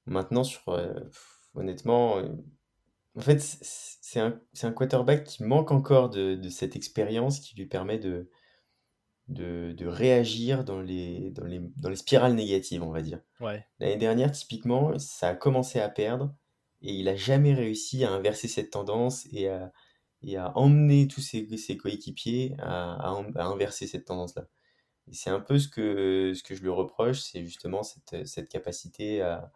Maintenant, 0.07 0.43
euh, 0.69 1.01
honnêtement, 1.55 2.19
euh, 2.19 2.29
en 3.17 3.21
fait, 3.21 3.41
c'est 3.41 4.21
un, 4.21 4.41
un 4.63 4.73
quarterback 4.73 5.25
qui 5.25 5.45
manque 5.45 5.71
encore 5.71 6.11
de, 6.11 6.35
de 6.37 6.49
cette 6.49 6.77
expérience 6.77 7.41
qui 7.41 7.57
lui 7.57 7.67
permet 7.67 7.99
de, 7.99 8.31
de, 9.29 9.87
réagir 9.87 10.65
dans 10.65 10.81
les, 10.81 11.31
dans, 11.31 11.45
les, 11.45 11.61
dans 11.77 11.89
les 11.89 11.97
spirales 11.97 12.35
négatives, 12.35 12.83
on 12.83 12.91
va 12.91 13.03
dire. 13.03 13.21
Ouais. 13.41 13.67
L'année 13.81 13.97
dernière, 13.97 14.33
typiquement, 14.33 14.99
ça 14.99 15.29
a 15.29 15.35
commencé 15.35 15.81
à 15.81 15.89
perdre 15.89 16.35
et 16.83 16.93
il 16.93 17.07
n'a 17.07 17.17
jamais 17.17 17.55
réussi 17.55 18.05
à 18.05 18.13
inverser 18.13 18.49
cette 18.49 18.71
tendance 18.71 19.27
et 19.33 19.49
à, 19.49 19.73
et 20.23 20.37
à 20.37 20.57
emmener 20.57 21.09
tous 21.09 21.21
ses, 21.21 21.57
ses 21.57 21.77
coéquipiers 21.77 22.55
à, 22.59 22.95
à, 22.95 23.45
inverser 23.45 23.87
cette 23.87 24.05
tendance-là. 24.05 24.47
Et 25.09 25.15
c'est 25.15 25.31
un 25.31 25.41
peu 25.41 25.59
ce 25.59 25.69
que, 25.69 26.33
ce 26.35 26.43
que 26.43 26.55
je 26.55 26.63
lui 26.63 26.71
reproche, 26.71 27.21
c'est 27.21 27.45
justement 27.45 27.83
cette, 27.83 28.27
cette 28.27 28.49
capacité 28.49 29.23
à, 29.23 29.53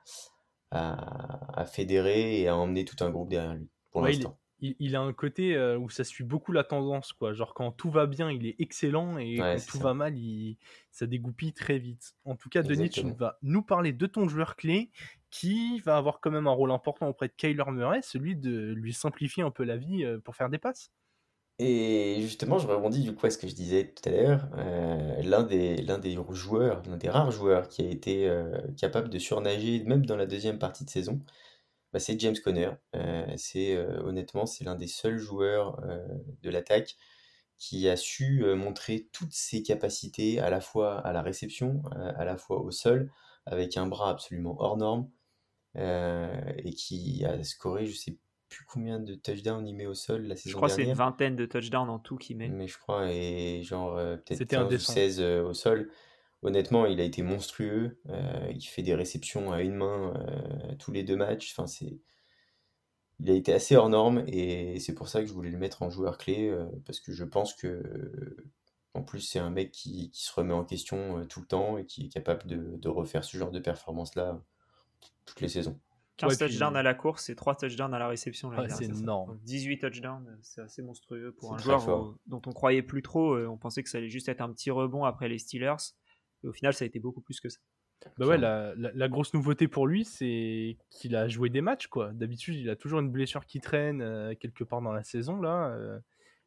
à, 0.71 1.64
fédérer 1.66 2.41
et 2.41 2.49
à 2.49 2.57
emmener 2.57 2.85
tout 2.85 3.03
un 3.05 3.11
groupe 3.11 3.29
derrière 3.29 3.55
lui, 3.55 3.68
pour 3.91 4.03
l'instant 4.03 4.39
il, 4.61 4.96
a 4.96 5.00
un 5.00 5.12
côté 5.12 5.54
euh, 5.54 5.78
où 5.78 5.88
ça 5.88 6.04
suit 6.04 6.24
beaucoup 6.24 6.52
la 6.52 6.64
tendance, 6.64 7.12
quoi. 7.12 7.32
Genre 7.32 7.54
quand 7.54 7.72
tout 7.72 7.90
va 7.90 8.06
bien, 8.06 8.30
il 8.30 8.46
est 8.46 8.56
excellent 8.58 9.18
et 9.18 9.36
quand 9.36 9.66
tout 9.66 9.78
va 9.78 9.94
mal, 9.94 10.16
il, 10.16 10.56
ça 10.90 11.06
dégoupille 11.06 11.52
très 11.52 11.78
vite. 11.78 12.14
En 12.24 12.36
tout 12.36 12.48
cas, 12.48 12.62
Denis, 12.62 12.90
tu 12.90 13.11
vas 13.12 13.38
nous 13.42 13.62
parler 13.62 13.92
de 13.92 14.06
ton 14.06 14.28
joueur 14.28 14.56
clé 14.56 14.90
qui 15.30 15.80
va 15.80 15.96
avoir 15.96 16.20
quand 16.20 16.30
même 16.30 16.46
un 16.46 16.52
rôle 16.52 16.72
important 16.72 17.08
auprès 17.08 17.28
de 17.28 17.32
Kyler 17.36 17.64
Murray, 17.70 18.00
celui 18.02 18.36
de 18.36 18.72
lui 18.72 18.92
simplifier 18.92 19.42
un 19.42 19.50
peu 19.50 19.64
la 19.64 19.76
vie 19.76 20.04
euh, 20.04 20.18
pour 20.18 20.34
faire 20.36 20.50
des 20.50 20.58
passes. 20.58 20.90
Et 21.58 22.18
justement, 22.22 22.58
je 22.58 22.66
rebondis 22.66 23.02
du 23.02 23.14
coup 23.14 23.26
à 23.26 23.30
ce 23.30 23.36
que 23.36 23.46
je 23.46 23.54
disais 23.54 23.92
tout 23.94 24.08
à 24.08 24.12
l'heure. 24.12 24.48
Euh, 24.56 25.22
l'un 25.22 25.42
des, 25.42 25.76
l'un 25.76 25.98
des 25.98 26.16
joueurs, 26.30 26.82
l'un 26.88 26.96
des 26.96 27.11
rares 27.11 27.30
joueurs 27.30 27.68
qui 27.68 27.82
a 27.82 27.88
été 27.88 28.34
capable 28.78 29.11
de 29.11 29.18
surnager, 29.18 29.84
même 29.84 30.06
dans 30.06 30.16
la 30.16 30.24
deuxième 30.24 30.58
partie 30.58 30.86
de 30.86 30.90
saison, 30.90 31.20
bah, 31.93 31.99
c'est 31.99 32.18
James 32.20 32.36
Conner. 32.43 32.70
Euh, 32.95 33.26
c'est 33.36 33.74
euh, 33.76 34.03
honnêtement, 34.03 34.47
c'est 34.47 34.64
l'un 34.64 34.76
des 34.76 34.86
seuls 34.86 35.18
joueurs 35.18 35.80
euh, 35.84 36.07
de 36.43 36.51
l'attaque 36.51 36.97
qui 37.59 37.88
a 37.88 37.97
su 37.97 38.43
montrer 38.57 39.11
toutes 39.12 39.34
ses 39.34 39.62
capacités 39.62 40.41
à 40.41 40.49
la 40.49 40.62
fois 40.62 40.99
à 41.01 41.12
la 41.12 41.20
réception, 41.20 41.82
à 41.93 42.24
la 42.24 42.38
fois 42.38 42.59
au 42.59 42.70
sol, 42.70 43.12
avec 43.45 43.76
un 43.76 43.86
bras 43.86 44.09
absolument 44.09 44.57
hors 44.59 44.78
norme, 44.78 45.11
et 45.74 46.70
qui 46.70 47.22
a 47.26 47.45
scoré, 47.45 47.84
je 47.84 47.95
sais 47.95 48.16
plus 48.49 48.64
combien 48.64 48.99
de 48.99 49.14
touchdowns 49.14 49.68
il 49.68 49.74
met 49.74 49.84
au 49.84 49.93
sol 49.93 50.22
la 50.22 50.36
saison 50.36 50.53
Je 50.53 50.57
crois 50.57 50.68
que 50.68 50.74
c'est 50.74 50.84
une 50.84 50.95
vingtaine 50.95 51.36
de 51.36 51.45
touchdowns 51.45 51.91
en 51.91 51.99
tout 51.99 52.16
qu'il 52.16 52.38
met. 52.38 52.49
Mais 52.49 52.66
je 52.66 52.78
crois, 52.78 53.12
et 53.12 53.62
genre 53.62 53.97
peut-être 53.97 54.43
15 54.45 54.72
ou 54.72 54.78
16 54.78 55.20
au 55.20 55.53
sol. 55.53 55.91
Honnêtement, 56.43 56.86
il 56.86 57.01
a 57.01 57.05
été 57.05 57.22
monstrueux. 57.22 57.99
Euh, 58.09 58.53
il 58.55 58.62
fait 58.62 58.82
des 58.82 58.95
réceptions 58.95 59.53
à 59.53 59.61
une 59.61 59.74
main 59.74 60.14
euh, 60.16 60.74
tous 60.78 60.91
les 60.91 61.03
deux 61.03 61.16
matchs. 61.16 61.53
Enfin, 61.53 61.66
c'est... 61.66 62.01
Il 63.22 63.30
a 63.30 63.34
été 63.34 63.53
assez 63.53 63.76
hors 63.76 63.91
norme 63.91 64.24
et 64.26 64.80
c'est 64.80 64.95
pour 64.95 65.09
ça 65.09 65.20
que 65.20 65.26
je 65.26 65.34
voulais 65.34 65.51
le 65.51 65.59
mettre 65.59 65.82
en 65.82 65.91
joueur 65.91 66.16
clé 66.16 66.49
euh, 66.49 66.64
parce 66.86 67.01
que 67.01 67.12
je 67.12 67.24
pense 67.24 67.53
que, 67.53 68.34
en 68.95 69.03
plus, 69.03 69.20
c'est 69.20 69.38
un 69.38 69.51
mec 69.51 69.72
qui, 69.72 70.11
se 70.14 70.32
remet 70.32 70.55
en 70.55 70.64
question 70.64 71.26
tout 71.26 71.41
le 71.41 71.47
temps 71.47 71.76
et 71.76 71.84
qui 71.84 72.07
est 72.07 72.09
capable 72.09 72.47
de, 72.47 72.88
refaire 72.88 73.22
ce 73.22 73.36
genre 73.36 73.51
de 73.51 73.61
performance-là 73.61 74.41
toutes 75.26 75.43
les 75.43 75.49
saisons. 75.49 75.78
15 76.16 76.38
touchdowns 76.38 76.76
à 76.76 76.82
la 76.82 76.95
course 76.95 77.28
et 77.28 77.36
3 77.36 77.57
touchdowns 77.57 77.93
à 77.93 77.99
la 77.99 78.09
réception. 78.09 78.51
c'est 78.70 78.84
énorme. 78.86 79.38
18 79.43 79.78
touchdowns, 79.80 80.38
c'est 80.41 80.62
assez 80.62 80.80
monstrueux 80.80 81.32
pour 81.32 81.53
un 81.53 81.59
joueur 81.59 82.14
dont 82.26 82.41
on 82.47 82.53
croyait 82.53 82.82
plus 82.82 83.03
trop. 83.03 83.36
On 83.36 83.59
pensait 83.59 83.82
que 83.82 83.91
ça 83.91 83.99
allait 83.99 84.09
juste 84.09 84.30
être 84.30 84.41
un 84.41 84.51
petit 84.51 84.70
rebond 84.70 85.05
après 85.05 85.28
les 85.28 85.38
Steelers. 85.38 85.93
Et 86.45 86.49
au 86.49 86.53
final, 86.53 86.74
ça 86.74 86.84
a 86.84 86.86
été 86.86 87.01
beaucoup 87.01 87.20
plus 87.20 87.41
que 87.41 87.49
ça. 87.49 87.59
Bah 88.18 88.26
ouais, 88.26 88.38
la, 88.38 89.09
grosse 89.09 89.34
nouveauté 89.34 89.68
pour 89.68 89.86
lui, 89.86 90.05
c'est 90.05 90.76
qu'il 90.91 91.14
a 91.16 91.28
joué 91.28 91.51
des 91.51 91.61
matchs, 91.61 91.86
quoi. 91.86 92.12
D'habitude, 92.12 92.57
il 92.57 92.70
a 92.70 92.76
toujours 92.76 93.01
une 93.01 93.11
blessure 93.11 93.45
qui 93.45 93.61
traîne 93.61 94.01
euh, 94.01 94.34
quelque 94.34 94.64
part 94.64 94.80
dans 94.80 94.93
la 94.93 95.03
saison, 95.03 95.41
là. 95.41 95.68
Euh, 95.74 95.99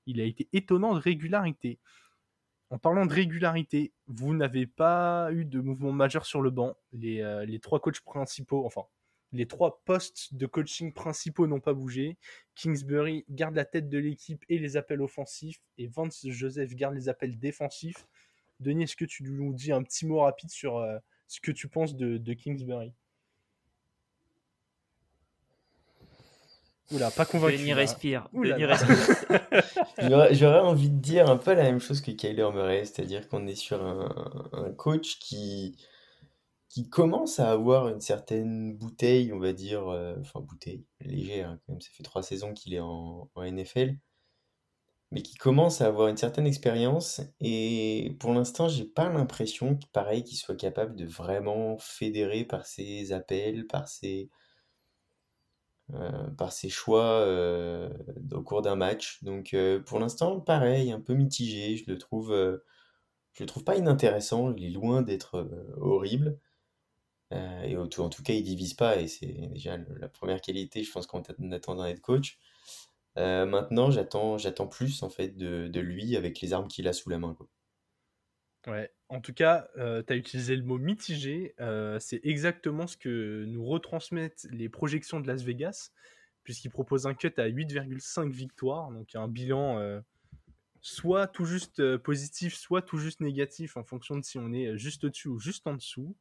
il 0.06 0.20
a 0.20 0.26
été 0.26 0.50
étonnant 0.52 0.94
de 0.94 1.00
régularité. 1.00 1.80
En 2.70 2.80
parlant 2.80 3.06
de 3.06 3.14
régularité, 3.14 3.94
vous 4.08 4.34
n'avez 4.34 4.66
pas 4.66 5.30
eu 5.32 5.46
de 5.46 5.60
mouvement 5.62 5.92
majeur 5.92 6.26
sur 6.26 6.42
le 6.42 6.50
banc. 6.50 6.76
Les, 6.92 7.22
euh, 7.22 7.46
les 7.46 7.60
trois 7.60 7.80
coachs 7.80 8.02
principaux, 8.02 8.66
enfin, 8.66 8.84
Les 9.32 9.48
trois 9.48 9.84
postes 9.86 10.34
de 10.34 10.46
coaching 10.48 10.92
principaux 10.92 11.46
n'ont 11.48 11.60
pas 11.60 11.74
bougé. 11.74 12.18
Kingsbury 12.56 13.26
garde 13.30 13.56
la 13.56 13.66
tête 13.66 13.90
de 13.90 13.98
l'équipe 14.00 14.44
et 14.50 14.58
les 14.58 14.76
appels 14.76 15.02
offensifs. 15.02 15.62
Et 15.78 15.88
Vance 15.88 16.26
Joseph 16.28 16.74
garde 16.76 16.96
les 16.96 17.10
appels 17.10 17.38
défensifs. 17.38 18.08
Denis, 18.64 18.84
est-ce 18.84 18.96
que 18.96 19.06
tu 19.06 19.24
nous 19.24 19.54
dis 19.54 19.72
un 19.72 19.84
petit 19.84 20.06
mot 20.06 20.20
rapide 20.20 20.50
sur 20.50 20.78
euh, 20.78 20.98
ce 21.28 21.40
que 21.42 21.52
tu 21.52 21.68
penses 21.68 21.96
de, 21.96 22.34
Kingsbury? 22.34 22.94
Oula, 26.92 27.12
pas 27.12 27.26
convaincu. 27.26 27.58
Denis 27.58 27.74
respire. 27.74 28.28
J'aurais 30.32 30.60
envie 30.60 30.90
de 30.90 31.00
dire 31.00 31.30
un 31.30 31.38
peu 31.38 31.54
la 31.54 31.64
même 31.64 31.80
chose 31.80 32.02
que 32.02 32.12
Kyler 32.12 32.50
Murray, 32.54 32.86
c'est-à-dire 32.86 33.28
qu'on 33.30 33.48
est 33.48 33.56
sur 33.56 33.82
un 33.84 34.72
coach 34.74 35.18
qui 35.20 35.78
qui 36.74 36.90
commence 36.90 37.40
à 37.40 37.52
avoir 37.52 37.88
une 37.88 38.02
certaine 38.02 38.74
bouteille, 38.76 39.32
on 39.32 39.38
va 39.38 39.54
dire, 39.54 39.88
euh, 39.90 40.16
enfin 40.20 40.40
bouteille, 40.40 40.84
légère 41.02 41.52
hein, 41.52 41.60
quand 41.68 41.74
même, 41.74 41.82
ça 41.82 41.92
fait 41.94 42.02
trois 42.02 42.24
saisons 42.24 42.52
qu'il 42.56 42.74
est 42.74 42.80
en, 42.80 43.30
NFL, 43.38 43.96
mais 45.14 45.22
qui 45.22 45.36
commence 45.36 45.82
à 45.82 45.88
avoir 45.88 46.10
une 46.10 46.18
certaine 46.18 46.48
expérience, 46.48 47.22
et 47.40 48.16
pour 48.20 48.34
l'instant, 48.34 48.68
j'ai 48.68 48.86
pas 48.86 49.10
l'impression, 49.10 49.80
pareil, 49.94 50.24
qu'il 50.24 50.38
soit 50.38 50.56
capable 50.56 50.96
de 50.96 51.06
vraiment 51.06 51.78
fédérer 51.80 52.44
par 52.46 52.66
ses 52.66 53.14
appels, 53.14 53.68
par 53.68 53.88
ses, 53.88 54.30
euh, 55.94 56.28
par 56.38 56.52
ses 56.52 56.70
choix 56.70 57.06
euh, 57.06 57.90
au 58.32 58.42
cours 58.42 58.62
d'un 58.62 58.76
match. 58.76 59.24
Donc 59.24 59.56
pour 59.86 60.00
l'instant, 60.00 60.40
pareil, 60.42 60.92
un 60.92 61.02
peu 61.02 61.14
mitigé, 61.14 61.78
je 61.78 61.86
le 61.92 61.98
trouve, 61.98 62.32
je 63.34 63.44
le 63.44 63.48
trouve 63.48 63.64
pas 63.64 63.78
inintéressant, 63.78 64.54
il 64.56 64.66
est 64.66 64.70
loin 64.70 65.02
d'être 65.02 65.48
horrible. 65.80 66.40
Euh, 67.34 67.62
et 67.64 67.78
en 67.78 67.88
tout, 67.88 68.24
cas, 68.24 68.34
il 68.34 68.44
divise 68.44 68.74
pas 68.74 68.98
et 68.98 69.08
c'est 69.08 69.50
déjà 69.54 69.78
la 69.78 70.08
première 70.08 70.42
qualité, 70.42 70.84
je 70.84 70.92
pense, 70.92 71.08
quand 71.08 71.32
on 71.40 71.52
attend 71.52 71.76
d'un 71.76 71.86
head 71.86 72.02
coach. 72.02 72.38
Euh, 73.18 73.46
maintenant, 73.46 73.92
j'attends, 73.92 74.38
j'attends 74.38 74.68
plus 74.68 75.04
en 75.04 75.10
fait 75.10 75.38
de, 75.38 75.80
lui 75.80 76.16
avec 76.18 76.42
les 76.42 76.54
armes 76.54 76.68
qu'il 76.68 76.88
a 76.88 76.94
sous 76.94 77.10
la 77.10 77.20
main. 77.20 77.36
Quoi. 77.36 77.48
Ouais, 78.68 78.92
en 79.10 79.22
tout 79.22 79.34
cas, 79.34 79.68
euh, 79.78 80.02
tu 80.06 80.14
as 80.14 80.16
utilisé 80.16 80.56
le 80.56 80.64
mot 80.64 80.78
mitigé. 80.78 81.54
c'est 82.00 82.22
exactement 82.24 82.88
ce 82.88 82.98
que 82.98 83.46
nous 83.46 83.66
retransmettent 83.66 84.48
les 84.52 84.70
projections 84.70 85.20
de 85.20 85.28
Las 85.28 85.44
Vegas, 85.44 85.92
puisqu'ils 86.44 86.72
proposent 86.72 87.06
un 87.06 87.14
cut 87.14 87.34
à 87.38 87.48
8,5 87.48 88.32
victoires, 88.32 88.92
donc 88.92 89.16
un 89.16 89.28
bilan 89.28 90.02
soit 90.82 91.28
tout 91.28 91.46
juste 91.46 91.98
positif, 91.98 92.56
soit 92.56 92.82
tout 92.82 92.98
juste 92.98 93.22
négatif 93.22 93.78
en 93.78 93.84
fonction 93.84 94.18
de 94.18 94.24
si 94.24 94.38
on 94.38 94.52
est 94.52 94.78
juste 94.78 95.06
au-dessus 95.06 95.30
ou 95.30 95.40
juste 95.40 95.66
en 95.68 95.76
dessous. 95.76 96.16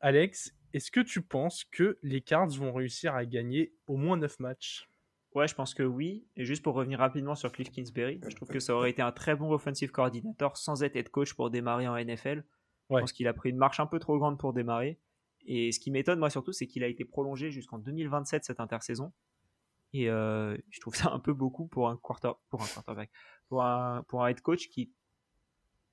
Alex, 0.00 0.54
est-ce 0.72 0.90
que 0.90 1.00
tu 1.00 1.22
penses 1.22 1.64
que 1.64 1.98
les 2.02 2.20
Cards 2.20 2.50
vont 2.50 2.72
réussir 2.72 3.14
à 3.14 3.24
gagner 3.24 3.72
au 3.86 3.96
moins 3.96 4.16
9 4.16 4.38
matchs? 4.38 4.87
Ouais, 5.34 5.46
je 5.46 5.54
pense 5.54 5.74
que 5.74 5.82
oui. 5.82 6.26
Et 6.36 6.44
juste 6.44 6.62
pour 6.62 6.74
revenir 6.74 6.98
rapidement 6.98 7.34
sur 7.34 7.52
Cliff 7.52 7.70
Kingsbury, 7.70 8.20
je 8.28 8.34
trouve 8.34 8.48
que 8.48 8.60
ça 8.60 8.74
aurait 8.74 8.90
été 8.90 9.02
un 9.02 9.12
très 9.12 9.36
bon 9.36 9.52
offensive 9.52 9.90
coordinator 9.90 10.56
sans 10.56 10.82
être 10.82 10.96
head 10.96 11.10
coach 11.10 11.34
pour 11.34 11.50
démarrer 11.50 11.86
en 11.86 11.96
NFL. 11.96 12.44
Je 12.90 12.98
pense 12.98 13.12
qu'il 13.12 13.28
a 13.28 13.34
pris 13.34 13.50
une 13.50 13.58
marche 13.58 13.80
un 13.80 13.86
peu 13.86 13.98
trop 13.98 14.18
grande 14.18 14.38
pour 14.38 14.52
démarrer. 14.52 14.98
Et 15.46 15.72
ce 15.72 15.80
qui 15.80 15.90
m'étonne, 15.90 16.18
moi 16.18 16.30
surtout, 16.30 16.52
c'est 16.52 16.66
qu'il 16.66 16.82
a 16.82 16.88
été 16.88 17.04
prolongé 17.04 17.50
jusqu'en 17.50 17.78
2027 17.78 18.44
cette 18.44 18.60
intersaison. 18.60 19.12
Et 19.92 20.10
euh, 20.10 20.56
je 20.70 20.80
trouve 20.80 20.94
ça 20.96 21.10
un 21.12 21.18
peu 21.18 21.32
beaucoup 21.32 21.66
pour 21.66 21.88
un 21.88 21.96
quarter, 21.96 22.32
pour 22.48 22.62
un 22.62 22.66
quarterback, 22.66 23.10
pour 23.48 23.62
un, 23.62 24.02
pour 24.08 24.24
un 24.24 24.28
head 24.28 24.40
coach 24.40 24.68
qui 24.68 24.92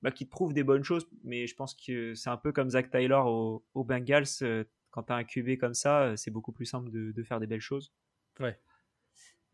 bah, 0.02 0.10
qui 0.10 0.26
te 0.26 0.30
prouve 0.30 0.52
des 0.52 0.62
bonnes 0.62 0.84
choses, 0.84 1.08
mais 1.24 1.46
je 1.46 1.54
pense 1.54 1.74
que 1.74 2.14
c'est 2.14 2.28
un 2.30 2.36
peu 2.36 2.52
comme 2.52 2.70
Zach 2.70 2.90
Tyler 2.90 3.20
au, 3.24 3.64
Bengals. 3.74 4.26
Euh, 4.42 4.64
quand 4.90 5.04
tu 5.04 5.12
as 5.12 5.16
un 5.16 5.24
QB 5.24 5.58
comme 5.58 5.74
ça, 5.74 6.02
euh, 6.02 6.16
c'est 6.16 6.30
beaucoup 6.30 6.52
plus 6.52 6.66
simple 6.66 6.90
de, 6.90 7.22
faire 7.22 7.40
des 7.40 7.46
belles 7.46 7.60
choses. 7.60 7.92
Ouais. 8.38 8.58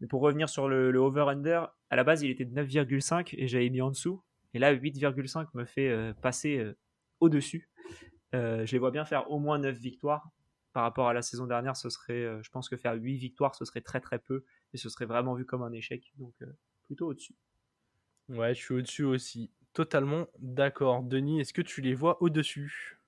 Mais 0.03 0.09
pour 0.09 0.21
revenir 0.21 0.51
sur 0.51 0.69
le, 0.69 0.95
over-under, 0.99 1.75
à 1.89 1.97
la 1.97 2.05
base, 2.05 2.23
il 2.23 2.31
était 2.31 2.45
de 2.45 2.53
9,5 2.53 3.35
et 3.39 3.49
j'avais 3.49 3.71
mis 3.71 3.81
en 3.81 3.89
dessous. 3.89 4.23
Et 4.53 4.59
là, 4.59 4.75
8,5 4.75 5.47
me 5.55 5.65
fait 5.65 5.89
euh, 5.89 6.13
passer 6.13 6.63
au-dessus. 7.21 7.71
je 8.33 8.71
les 8.71 8.79
vois 8.79 8.91
bien 8.91 9.07
faire 9.07 9.31
au 9.31 9.39
moins 9.39 9.59
9 9.59 9.75
victoires. 9.79 10.29
Par 10.73 10.83
rapport 10.83 11.09
à 11.09 11.15
la 11.15 11.23
saison 11.23 11.47
dernière, 11.47 11.77
ce 11.77 11.89
serait, 11.89 12.43
je 12.43 12.51
pense 12.51 12.69
que 12.69 12.77
faire 12.77 12.95
8 12.95 13.17
victoires, 13.17 13.55
ce 13.55 13.65
serait 13.65 13.81
très 13.81 14.01
très 14.01 14.19
peu. 14.19 14.45
Et 14.75 14.77
ce 14.77 14.89
serait 14.89 15.07
vraiment 15.07 15.35
vu 15.35 15.47
comme 15.47 15.63
un 15.63 15.73
échec. 15.73 16.13
Donc, 16.19 16.35
plutôt 16.83 17.09
au-dessus. 17.09 17.37
Ouais, 18.29 18.55
je 18.55 18.61
suis 18.61 18.75
au-dessus 18.75 19.05
aussi 19.05 19.51
totalement 19.73 20.27
d'accord. 20.39 21.03
Denis, 21.03 21.41
est-ce 21.41 21.53
que 21.53 21.63
tu 21.63 21.81
les 21.81 21.95
vois 21.95 22.23
au-dessus? 22.23 22.99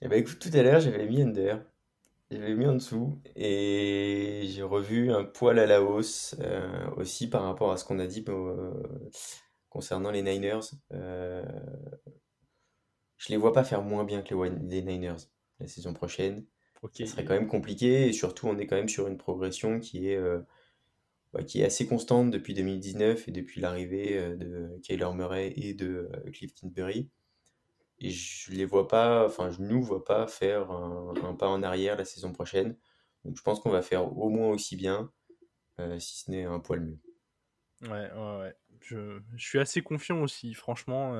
Eh 0.00 0.08
ben 0.08 0.18
écoute, 0.18 0.38
tout 0.38 0.50
à 0.52 0.62
l'heure, 0.62 0.80
j'avais 0.80 1.06
mis 1.06 1.22
under. 1.22 1.64
J'avais 2.34 2.54
mis 2.56 2.66
en 2.66 2.74
dessous 2.74 3.20
et 3.36 4.42
j'ai 4.46 4.64
revu 4.64 5.12
un 5.12 5.22
poil 5.24 5.56
à 5.60 5.66
la 5.66 5.80
hausse 5.82 6.34
euh, 6.40 6.90
aussi 6.96 7.28
par 7.28 7.44
rapport 7.44 7.70
à 7.70 7.76
ce 7.76 7.84
qu'on 7.84 8.00
a 8.00 8.08
dit 8.08 8.24
euh, 8.28 8.72
concernant 9.68 10.10
les 10.10 10.22
Niners. 10.22 10.58
Euh, 10.92 11.44
je 13.18 13.28
les 13.28 13.36
vois 13.36 13.52
pas 13.52 13.62
faire 13.62 13.82
moins 13.82 14.02
bien 14.02 14.22
que 14.22 14.34
les, 14.34 14.82
Niners 14.82 15.28
la 15.60 15.68
saison 15.68 15.94
prochaine. 15.94 16.44
Ce 16.92 17.06
serait 17.06 17.24
quand 17.24 17.34
même 17.34 17.46
compliqué 17.46 18.08
et 18.08 18.12
surtout 18.12 18.48
on 18.48 18.58
est 18.58 18.66
quand 18.66 18.76
même 18.76 18.88
sur 18.88 19.06
une 19.06 19.16
progression 19.16 19.78
qui 19.78 20.08
est 20.08 20.16
euh, 20.16 20.40
qui 21.46 21.60
est 21.60 21.64
assez 21.64 21.86
constante 21.86 22.32
depuis 22.32 22.54
2019 22.54 23.28
et 23.28 23.30
depuis 23.30 23.60
l'arrivée 23.60 24.36
de 24.36 24.80
Kyler 24.82 25.12
Murray 25.14 25.52
et 25.56 25.72
de 25.72 26.10
Cliff 26.32 26.52
Kingsbury. 26.52 27.10
Et 28.00 28.10
je 28.10 28.52
les 28.52 28.64
vois 28.64 28.88
pas, 28.88 29.24
enfin 29.26 29.50
je 29.50 29.62
nous 29.62 29.82
vois 29.82 30.04
pas 30.04 30.26
faire 30.26 30.70
un, 30.70 31.34
pas 31.38 31.48
en 31.48 31.62
arrière 31.62 31.96
la 31.96 32.04
saison 32.04 32.32
prochaine. 32.32 32.76
Donc 33.24 33.36
je 33.36 33.42
pense 33.42 33.60
qu'on 33.60 33.70
va 33.70 33.82
faire 33.82 34.16
au 34.16 34.28
moins 34.28 34.48
aussi 34.48 34.76
bien, 34.76 35.10
euh, 35.78 35.98
si 35.98 36.18
ce 36.18 36.30
n'est 36.30 36.44
un 36.44 36.60
poil 36.60 36.80
mieux. 36.80 36.98
Ouais, 37.82 38.10
ouais, 38.12 38.38
ouais. 38.38 38.56
Je, 38.80 39.20
suis 39.36 39.58
assez 39.58 39.82
confiant 39.82 40.20
aussi, 40.22 40.54
franchement. 40.54 41.14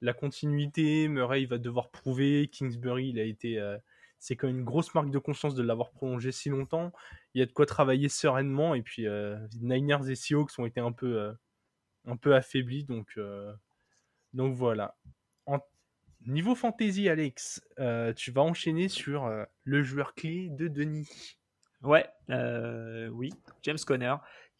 la 0.00 0.12
continuité, 0.14 1.08
Murray 1.08 1.44
va 1.44 1.58
devoir 1.58 1.90
prouver, 1.90 2.48
Kingsbury 2.48 3.08
il 3.08 3.18
a 3.18 3.24
été 3.24 3.58
c'est 4.24 4.36
quand 4.36 4.46
même 4.46 4.60
une 4.60 4.64
grosse 4.64 4.94
marque 4.94 5.10
de 5.10 5.18
confiance 5.18 5.54
de 5.54 5.62
l'avoir 5.62 5.90
prolongé 5.90 6.32
si 6.32 6.48
longtemps. 6.48 6.92
Il 7.34 7.40
y 7.40 7.42
a 7.42 7.46
de 7.46 7.52
quoi 7.52 7.66
travailler 7.66 8.08
sereinement. 8.08 8.74
Et 8.74 8.80
puis, 8.80 9.06
euh, 9.06 9.36
Niners 9.60 10.08
et 10.08 10.14
Seahawks 10.14 10.58
ont 10.58 10.64
été 10.64 10.80
un 10.80 10.92
peu, 10.92 11.20
euh, 11.20 11.32
un 12.06 12.16
peu 12.16 12.34
affaiblis. 12.34 12.84
Donc, 12.84 13.12
euh, 13.18 13.52
donc 14.32 14.54
voilà. 14.54 14.96
Niveau 16.26 16.54
fantasy, 16.54 17.08
Alex, 17.08 17.62
tu 18.16 18.30
vas 18.30 18.42
enchaîner 18.42 18.88
sur 18.88 19.30
le 19.64 19.82
joueur 19.82 20.14
clé 20.14 20.48
de 20.50 20.68
Denis. 20.68 21.08
Ouais, 21.82 22.06
oui, 23.10 23.32
James 23.62 23.78
Conner. 23.86 24.14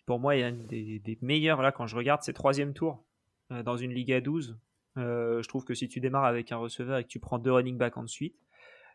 Pour 0.06 0.20
moi, 0.20 0.36
il 0.36 0.40
est 0.40 0.44
un 0.44 0.52
des, 0.52 1.18
meilleurs. 1.22 1.62
Là, 1.62 1.72
quand 1.72 1.86
je 1.86 1.96
regarde 1.96 2.22
ses 2.22 2.34
troisième 2.34 2.74
tours 2.74 3.02
dans 3.50 3.76
une 3.76 3.92
Ligue 3.92 4.12
à 4.12 4.20
12, 4.20 4.58
je 4.96 5.48
trouve 5.48 5.64
que 5.64 5.74
si 5.74 5.88
tu 5.88 6.00
démarres 6.00 6.26
avec 6.26 6.52
un 6.52 6.56
receveur 6.56 6.98
et 6.98 7.04
que 7.04 7.08
tu 7.08 7.20
prends 7.20 7.38
deux 7.38 7.52
running 7.52 7.78
backs 7.78 7.96
ensuite, 7.96 8.36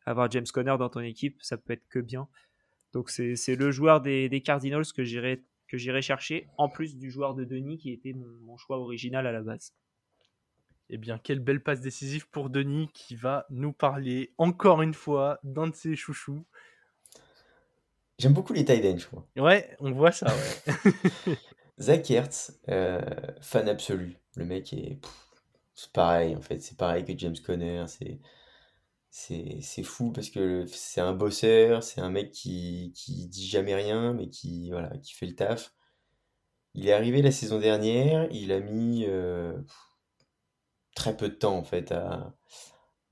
avoir 0.05 0.29
James 0.31 0.45
Conner 0.51 0.75
dans 0.77 0.89
ton 0.89 1.01
équipe, 1.01 1.37
ça 1.41 1.57
peut 1.57 1.73
être 1.73 1.87
que 1.89 1.99
bien. 1.99 2.27
Donc 2.93 3.09
c'est 3.09 3.55
le 3.55 3.71
joueur 3.71 4.01
des, 4.01 4.41
Cardinals 4.43 4.91
que 4.95 5.03
j'irai 5.03 6.01
chercher, 6.01 6.47
en 6.57 6.69
plus 6.69 6.97
du 6.97 7.11
joueur 7.11 7.35
de 7.35 7.43
Denis 7.43 7.77
qui 7.77 7.91
était 7.91 8.13
mon, 8.13 8.57
choix 8.57 8.77
original 8.77 9.27
à 9.27 9.31
la 9.31 9.41
base. 9.41 9.73
Eh 10.89 10.97
bien, 10.97 11.19
quelle 11.19 11.39
belle 11.39 11.61
passe 11.61 11.81
décisive 11.81 12.29
pour 12.29 12.49
Denis 12.49 12.89
qui 12.93 13.15
va 13.15 13.45
nous 13.49 13.73
parler 13.73 14.33
encore 14.37 14.81
une 14.81 14.93
fois 14.93 15.39
d'un 15.43 15.67
de 15.67 15.75
ses 15.75 15.95
chouchous. 15.95 16.45
J'aime 18.17 18.33
beaucoup 18.33 18.53
les 18.53 18.65
tight 18.65 18.83
ends, 18.85 18.97
je 18.97 19.07
crois. 19.07 19.27
Ouais, 19.37 19.75
on 19.79 19.91
voit 19.91 20.11
ça, 20.11 20.27
ouais. 20.27 21.35
Zach 21.79 22.09
Hertz, 22.11 22.59
euh, 22.69 23.01
fan 23.41 23.69
absolu. 23.69 24.17
Le 24.35 24.45
mec 24.45 24.73
est. 24.73 24.99
C'est 25.75 25.91
pareil, 25.93 26.35
en 26.35 26.41
fait. 26.41 26.59
C'est 26.59 26.77
pareil 26.77 27.05
que 27.05 27.17
James 27.17 27.37
Conner. 27.45 27.85
C'est 27.87 28.19
c'est 29.11 29.83
fou 29.83 30.11
parce 30.11 30.29
que 30.29 30.65
c'est 30.67 31.01
un 31.01 31.13
bosseur, 31.13 31.83
c'est 31.83 32.01
un 32.01 32.09
mec 32.09 32.31
qui, 32.31 32.93
qui 32.95 33.27
dit 33.27 33.47
jamais 33.47 33.75
rien, 33.75 34.13
mais 34.13 34.29
qui, 34.29 34.69
voilà, 34.69 34.89
qui 34.97 35.13
fait 35.13 35.25
le 35.25 35.35
taf. 35.35 35.73
Il 36.75 36.87
est 36.87 36.93
arrivé 36.93 37.21
la 37.21 37.31
saison 37.31 37.59
dernière, 37.59 38.27
il 38.31 38.51
a 38.51 38.59
mis 38.59 39.05
euh, 39.07 39.57
très 40.99 41.15
peu 41.15 41.29
de 41.29 41.35
temps 41.35 41.55
en 41.55 41.63
fait 41.63 41.91
à, 41.91 42.35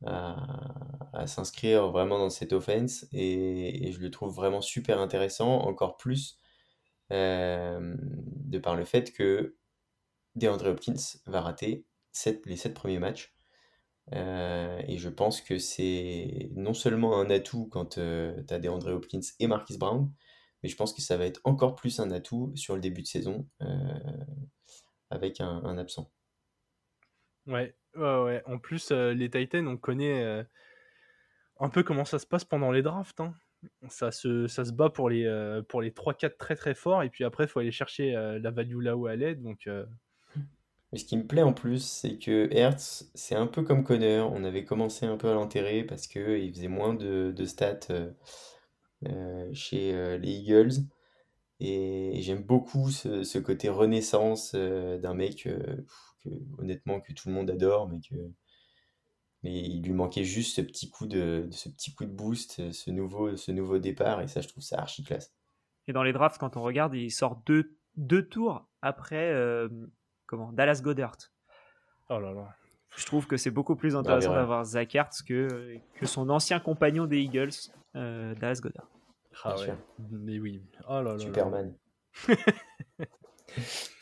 à, 0.05 1.25
s'inscrire 1.25 1.88
vraiment 1.89 2.19
dans 2.19 2.29
cette 2.29 2.53
offense 2.53 3.05
et, 3.11 3.91
je 3.91 3.99
le 3.99 4.11
trouve 4.11 4.35
vraiment 4.35 4.61
super 4.61 4.99
intéressant, 4.99 5.59
encore 5.61 5.97
plus 5.97 6.38
euh, 7.11 7.95
de 7.99 8.59
par 8.59 8.75
le 8.75 8.85
fait 8.85 9.13
que 9.13 9.55
DeAndre 10.35 10.67
Hopkins 10.67 11.19
va 11.25 11.41
rater 11.41 11.85
les 12.45 12.57
sept 12.57 12.73
premiers 12.73 12.99
matchs. 12.99 13.33
Euh, 14.13 14.81
et 14.88 14.97
je 14.97 15.09
pense 15.09 15.41
que 15.41 15.57
c'est 15.57 16.49
non 16.55 16.73
seulement 16.73 17.19
un 17.19 17.29
atout 17.29 17.67
quand 17.67 17.97
euh, 17.97 18.41
tu 18.47 18.53
as 18.53 18.59
des 18.59 18.69
André 18.69 18.93
Hopkins 18.93 19.19
et 19.39 19.47
Marquis 19.47 19.77
Brown, 19.77 20.11
mais 20.63 20.69
je 20.69 20.75
pense 20.75 20.93
que 20.93 21.01
ça 21.01 21.17
va 21.17 21.25
être 21.25 21.41
encore 21.43 21.75
plus 21.75 21.99
un 21.99 22.11
atout 22.11 22.51
sur 22.55 22.75
le 22.75 22.81
début 22.81 23.01
de 23.01 23.07
saison 23.07 23.47
avec 25.09 25.41
un, 25.41 25.77
absent. 25.77 26.11
Ouais, 27.47 27.73
ouais, 27.95 28.23
ouais. 28.23 28.43
En 28.45 28.59
plus, 28.59 28.91
les 28.91 29.29
Titans, 29.29 29.67
on 29.67 29.77
connaît, 29.77 30.45
un 31.59 31.69
peu 31.69 31.83
comment 31.83 32.05
ça 32.05 32.19
se 32.19 32.25
passe 32.25 32.45
pendant 32.45 32.71
les 32.71 32.81
drafts. 32.81 33.19
hein. 33.19 33.33
Ça, 33.89 34.11
se, 34.11 34.47
ça 34.47 34.65
se 34.65 34.71
bat 34.71 34.89
pour 34.89 35.09
les, 35.09 35.25
euh, 35.25 35.61
les 35.81 35.91
3-4 35.91 36.37
très 36.37 36.55
très 36.55 36.75
forts, 36.75 37.01
et 37.03 37.09
puis 37.09 37.23
après, 37.23 37.45
il 37.45 37.47
faut 37.47 37.59
aller 37.59 37.71
chercher 37.71 38.15
euh, 38.15 38.39
la 38.39 38.51
value 38.51 38.81
là 38.81 38.95
où 38.95 39.07
elle 39.07 39.23
est. 39.23 39.35
Donc, 39.35 39.65
euh, 39.67 39.85
Mais 40.91 40.99
ce 40.99 41.05
qui 41.05 41.17
me 41.17 41.25
plaît 41.25 41.41
en 41.41 41.53
plus, 41.53 41.83
c'est 41.83 42.17
que 42.17 42.47
Hertz, 42.51 43.09
c'est 43.15 43.35
un 43.35 43.47
peu 43.47 43.63
comme 43.63 43.83
Connor. 43.83 44.31
On 44.31 44.43
avait 44.43 44.63
commencé 44.63 45.05
un 45.05 45.17
peu 45.17 45.27
à 45.29 45.33
l'enterrer 45.33 45.83
parce 45.83 46.07
qu'il 46.07 46.53
faisait 46.53 46.67
moins 46.67 46.93
de, 46.93 47.33
de 47.35 47.45
stats 47.45 47.79
euh, 47.89 48.11
euh, 49.07 49.49
chez 49.53 49.93
euh, 49.93 50.17
les 50.17 50.31
Eagles. 50.31 50.83
Et 51.59 52.19
j'aime 52.21 52.43
beaucoup 52.43 52.91
ce, 52.91 53.23
ce 53.23 53.39
côté 53.39 53.69
renaissance 53.69 54.53
euh, 54.55 54.99
d'un 54.99 55.15
mec 55.15 55.47
euh, 55.47 55.85
que, 56.30 56.61
honnêtement 56.61 56.99
que 56.99 57.13
tout 57.13 57.30
le 57.30 57.36
monde 57.36 57.49
adore, 57.49 57.89
mais 57.89 57.99
que 57.99 58.15
mais 59.43 59.53
il 59.53 59.84
lui 59.84 59.93
manquait 59.93 60.23
juste 60.23 60.55
ce 60.55 60.61
petit 60.61 60.89
coup 60.89 61.05
de, 61.05 61.47
ce 61.51 61.69
petit 61.69 61.93
coup 61.93 62.05
de 62.05 62.11
boost, 62.11 62.71
ce 62.71 62.91
nouveau, 62.91 63.38
ce 63.38 63.51
nouveau 63.51 63.78
départ. 63.78 64.21
Et 64.21 64.28
ça, 64.28 64.41
je 64.41 64.47
trouve 64.47 64.63
ça 64.63 64.80
archi 64.80 65.03
classe. 65.03 65.32
Et 65.88 65.93
dans 65.93 66.03
les 66.03 66.11
drafts, 66.11 66.39
quand 66.39 66.57
on 66.57 66.63
regarde, 66.63 66.95
il 66.95 67.11
sort 67.11 67.41
deux, 67.45 67.78
deux 67.95 68.28
tours 68.28 68.67
après 68.82 69.32
euh, 69.32 69.69
comment 70.25 70.51
Dallas 70.51 70.82
Goddard. 70.84 71.17
oh 72.09 72.19
là 72.19 72.34
là. 72.34 72.55
Je 72.95 73.05
trouve 73.05 73.28
que 73.28 73.38
c'est 73.38 73.51
beaucoup 73.51 73.75
plus 73.75 73.95
intéressant 73.95 74.32
erreur. 74.32 74.41
d'avoir 74.41 74.65
Zach 74.65 74.95
Ertz 74.95 75.21
que, 75.21 75.78
que 75.93 76.05
son 76.07 76.30
ancien 76.30 76.59
compagnon 76.59 77.05
des 77.05 77.19
Eagles, 77.19 77.51
euh, 77.95 78.34
Dallas 78.36 78.59
Goddard. 78.61 78.89
Ah 79.43 79.53
Bien 79.53 79.59
ouais. 79.59 79.65
sûr. 79.65 79.78
Mais 80.09 80.39
oui. 80.39 80.63
Oh 80.89 81.01
là 81.01 81.15
là 81.15 81.51
là. 81.51 81.63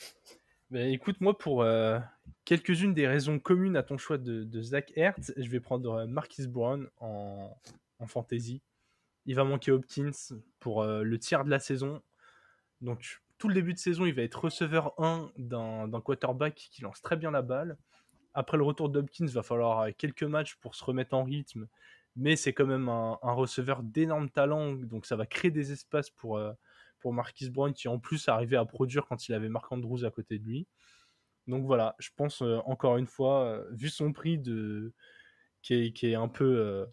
Mais 0.72 0.92
écoute, 0.94 1.22
moi, 1.22 1.38
pour 1.38 1.62
euh, 1.62 2.00
quelques-unes 2.44 2.94
des 2.94 3.08
raisons 3.08 3.40
communes 3.40 3.78
à 3.78 3.84
ton 3.84 3.98
choix 3.98 4.18
de, 4.18 4.62
Zach 4.62 4.92
Ertz, 4.96 5.32
je 5.38 5.50
vais 5.50 5.60
prendre 5.60 5.92
euh, 5.92 6.08
Marquis 6.08 6.48
Brown 6.48 6.90
en, 7.00 7.56
fantasy. 8.08 8.62
Il 9.26 9.36
va 9.36 9.44
manquer 9.44 9.72
Hopkins 9.72 10.12
pour 10.60 10.82
euh, 10.82 11.04
le 11.04 11.20
tiers 11.20 11.46
de 11.46 11.50
la 11.50 11.60
saison. 11.60 12.02
Donc, 12.82 13.22
tout 13.38 13.48
le 13.48 13.54
début 13.54 13.74
de 13.74 13.80
saison, 13.80 14.06
il 14.06 14.14
va 14.14 14.24
être 14.24 14.44
receveur 14.44 15.00
1 15.00 15.32
d'un 15.38 16.02
quarterback 16.02 16.56
qui 16.56 16.82
lance 16.82 17.02
très 17.02 17.16
bien 17.16 17.32
la 17.32 17.42
balle. 17.42 17.78
Après 18.34 18.58
le 18.58 18.64
retour 18.64 18.90
d'Hopkins, 18.90 19.28
il 19.28 19.34
va 19.34 19.44
falloir 19.44 19.88
quelques 19.98 20.24
matchs 20.24 20.56
pour 20.56 20.76
se 20.76 20.84
remettre 20.84 21.16
en 21.16 21.24
rythme. 21.24 21.68
Mais 22.16 22.36
c'est 22.36 22.54
quand 22.54 22.66
même 22.66 22.90
un, 22.90 23.18
receveur 23.22 23.84
d'énorme 23.84 24.30
talent. 24.30 24.74
Donc, 24.74 25.06
ça 25.06 25.16
va 25.16 25.26
créer 25.26 25.52
des 25.52 25.72
espaces 25.72 26.10
pour, 26.10 26.40
Marquis 27.14 27.50
Brown 27.50 27.74
qui 27.74 27.88
en 27.88 28.00
plus 28.00 28.28
arrivait 28.28 28.58
à 28.58 28.66
produire 28.66 29.06
quand 29.06 29.28
il 29.28 29.34
avait 29.34 29.50
Marc 29.50 29.72
Andrews 29.72 30.06
à 30.06 30.12
côté 30.12 30.40
de 30.40 30.46
lui. 30.46 30.68
Donc 31.48 31.66
voilà, 31.66 31.96
je 32.00 32.10
pense 32.16 32.42
euh, 32.42 32.58
encore 32.66 32.98
une 32.98 33.08
fois, 33.08 33.46
euh, 33.46 33.66
vu 33.72 33.90
son 33.90 34.14
prix 34.14 34.38
de 34.38 34.94
qui 35.62 35.94
est, 36.04 36.16
un 36.16 36.28
peu 36.28 36.44
euh, 36.46 36.86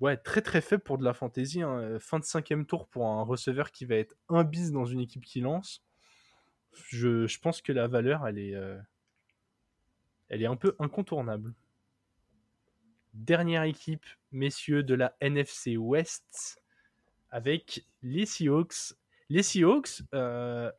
ouais 0.00 0.16
très 0.16 0.40
très 0.40 0.62
faible 0.62 0.82
pour 0.82 0.98
de 0.98 1.04
la 1.04 1.12
fantasy, 1.14 1.62
hein, 1.62 1.98
fin 2.00 2.18
de 2.18 2.24
cinquième 2.24 2.66
tour 2.66 2.88
pour 2.88 3.06
un 3.06 3.22
receveur 3.22 3.72
qui 3.72 3.84
va 3.84 3.96
être 3.96 4.16
un 4.28 4.44
bis 4.44 4.72
dans 4.72 4.86
une 4.86 5.00
équipe 5.00 5.24
qui 5.24 5.40
lance. 5.40 5.82
Je, 6.88 7.38
pense 7.40 7.62
que 7.62 7.72
la 7.72 7.86
valeur 7.86 8.26
elle 8.26 8.38
est 8.38 8.54
elle 10.28 10.42
est 10.42 10.46
un 10.46 10.56
peu 10.56 10.74
incontournable. 10.78 11.54
Dernière 13.12 13.62
équipe, 13.62 14.06
messieurs 14.32 14.82
de 14.82 14.94
la 14.94 15.14
NFC 15.20 15.76
West, 15.76 16.62
avec 17.30 17.86
les 18.02 18.26
Seahawks. 18.26 18.94
Les 19.30 19.42
Seahawks, 19.42 20.02
euh, 20.14 20.70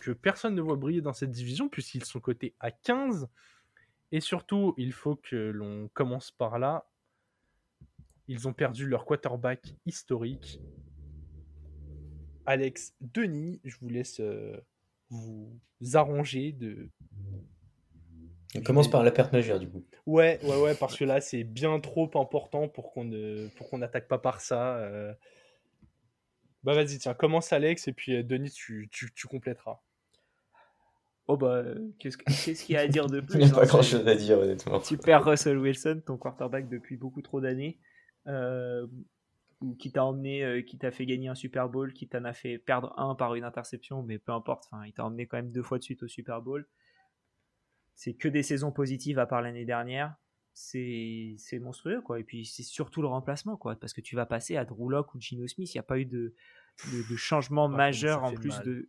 que 0.00 0.10
personne 0.12 0.54
ne 0.54 0.60
voit 0.60 0.76
briller 0.76 1.00
dans 1.00 1.12
cette 1.12 1.30
division, 1.30 1.68
puisqu'ils 1.68 2.04
sont 2.04 2.20
cotés 2.20 2.54
à 2.60 2.70
15. 2.70 3.28
Et 4.12 4.20
surtout, 4.20 4.74
il 4.76 4.92
faut 4.92 5.16
que 5.16 5.36
l'on 5.36 5.88
commence 5.88 6.30
par 6.30 6.58
là. 6.58 6.86
Ils 8.28 8.46
ont 8.46 8.52
perdu 8.52 8.86
leur 8.86 9.04
quarterback 9.04 9.74
historique. 9.84 10.60
Alex 12.44 12.94
Denis, 13.00 13.60
je 13.64 13.76
vous 13.80 13.88
laisse 13.88 14.20
euh, 14.20 14.56
vous 15.10 15.60
arranger 15.94 16.52
de, 16.52 16.88
On 18.54 18.62
commence 18.62 18.88
par 18.88 19.02
la 19.02 19.10
perte 19.10 19.32
majeure, 19.32 19.58
du 19.58 19.68
coup. 19.68 19.84
Ouais, 20.06 20.38
ouais, 20.44 20.62
ouais, 20.62 20.74
parce 20.76 20.96
que 20.96 21.04
là, 21.04 21.20
c'est 21.20 21.42
bien 21.42 21.80
trop 21.80 22.10
important 22.14 22.68
pour 22.68 22.92
qu'on 22.92 23.04
ne, 23.04 23.48
pour 23.56 23.68
qu'on 23.68 23.78
n'attaque 23.78 24.06
pas 24.06 24.18
par 24.18 24.40
ça. 24.40 24.76
euh. 24.76 25.12
Bah 26.66 26.74
vas-y, 26.74 26.98
tiens, 26.98 27.14
commence 27.14 27.52
Alex 27.52 27.86
et 27.88 27.92
puis 27.92 28.16
euh, 28.16 28.22
Denis, 28.22 28.50
tu, 28.50 28.88
tu, 28.92 29.10
tu 29.14 29.26
compléteras. 29.28 29.80
Oh 31.28 31.36
bah, 31.36 31.54
euh, 31.64 31.90
qu'est-ce 31.98 32.16
que- 32.18 32.24
qu'est-ce 32.24 32.64
qu'il 32.64 32.74
y 32.74 32.76
a 32.76 32.82
à 32.82 32.88
dire 32.88 33.06
de 33.06 33.20
plus 33.26 33.38
Il 33.38 33.38
n'y 33.38 33.44
a 33.44 33.48
hein, 33.48 33.54
pas 33.54 33.62
c'est- 33.62 33.68
grand 33.68 33.82
chose 33.82 34.06
à 34.08 34.14
dire, 34.16 34.38
honnêtement. 34.38 34.80
Tu 34.80 34.98
perds 34.98 35.24
Russell 35.24 35.58
Wilson, 35.58 36.02
ton 36.04 36.16
quarterback 36.18 36.68
depuis 36.68 36.96
beaucoup 36.96 37.22
trop 37.22 37.40
d'années, 37.40 37.78
euh, 38.26 38.86
ou 39.60 39.74
qui 39.76 39.90
t'a 39.92 40.04
emmené, 40.04 40.44
euh, 40.44 40.60
qui 40.62 40.76
t'a 40.76 40.90
fait 40.90 41.06
gagner 41.06 41.28
un 41.28 41.34
Super 41.36 41.68
Bowl, 41.68 41.92
qui 41.92 42.08
t'en 42.08 42.24
a 42.24 42.32
fait 42.32 42.58
perdre 42.58 42.92
un 42.98 43.14
par 43.14 43.36
une 43.36 43.44
interception, 43.44 44.02
mais 44.02 44.18
peu 44.18 44.32
importe, 44.32 44.64
enfin, 44.70 44.84
il 44.86 44.92
t'a 44.92 45.04
emmené 45.04 45.26
quand 45.26 45.36
même 45.38 45.52
deux 45.52 45.62
fois 45.62 45.78
de 45.78 45.84
suite 45.84 46.02
au 46.02 46.08
Super 46.08 46.42
Bowl. 46.42 46.66
C'est 47.94 48.14
que 48.14 48.28
des 48.28 48.42
saisons 48.42 48.72
positives 48.72 49.18
à 49.20 49.26
part 49.26 49.40
l'année 49.40 49.64
dernière. 49.64 50.14
C'est 50.58 51.58
monstrueux, 51.60 52.00
quoi. 52.00 52.18
Et 52.18 52.24
puis, 52.24 52.46
c'est 52.46 52.62
surtout 52.62 53.02
le 53.02 53.08
remplacement, 53.08 53.58
quoi. 53.58 53.76
Parce 53.76 53.92
que 53.92 54.00
tu 54.00 54.16
vas 54.16 54.24
passer 54.24 54.56
à 54.56 54.64
Drew 54.64 54.90
ou 54.90 55.20
Gino 55.20 55.46
Smith. 55.46 55.74
Il 55.74 55.76
n'y 55.76 55.80
a 55.80 55.82
pas 55.82 55.98
eu 55.98 56.06
de, 56.06 56.34
de, 56.90 57.10
de 57.10 57.16
changement 57.16 57.66
Ah, 57.66 57.76
majeur 57.76 58.24
en 58.24 58.32
plus 58.32 58.48
mal. 58.48 58.64
de. 58.64 58.88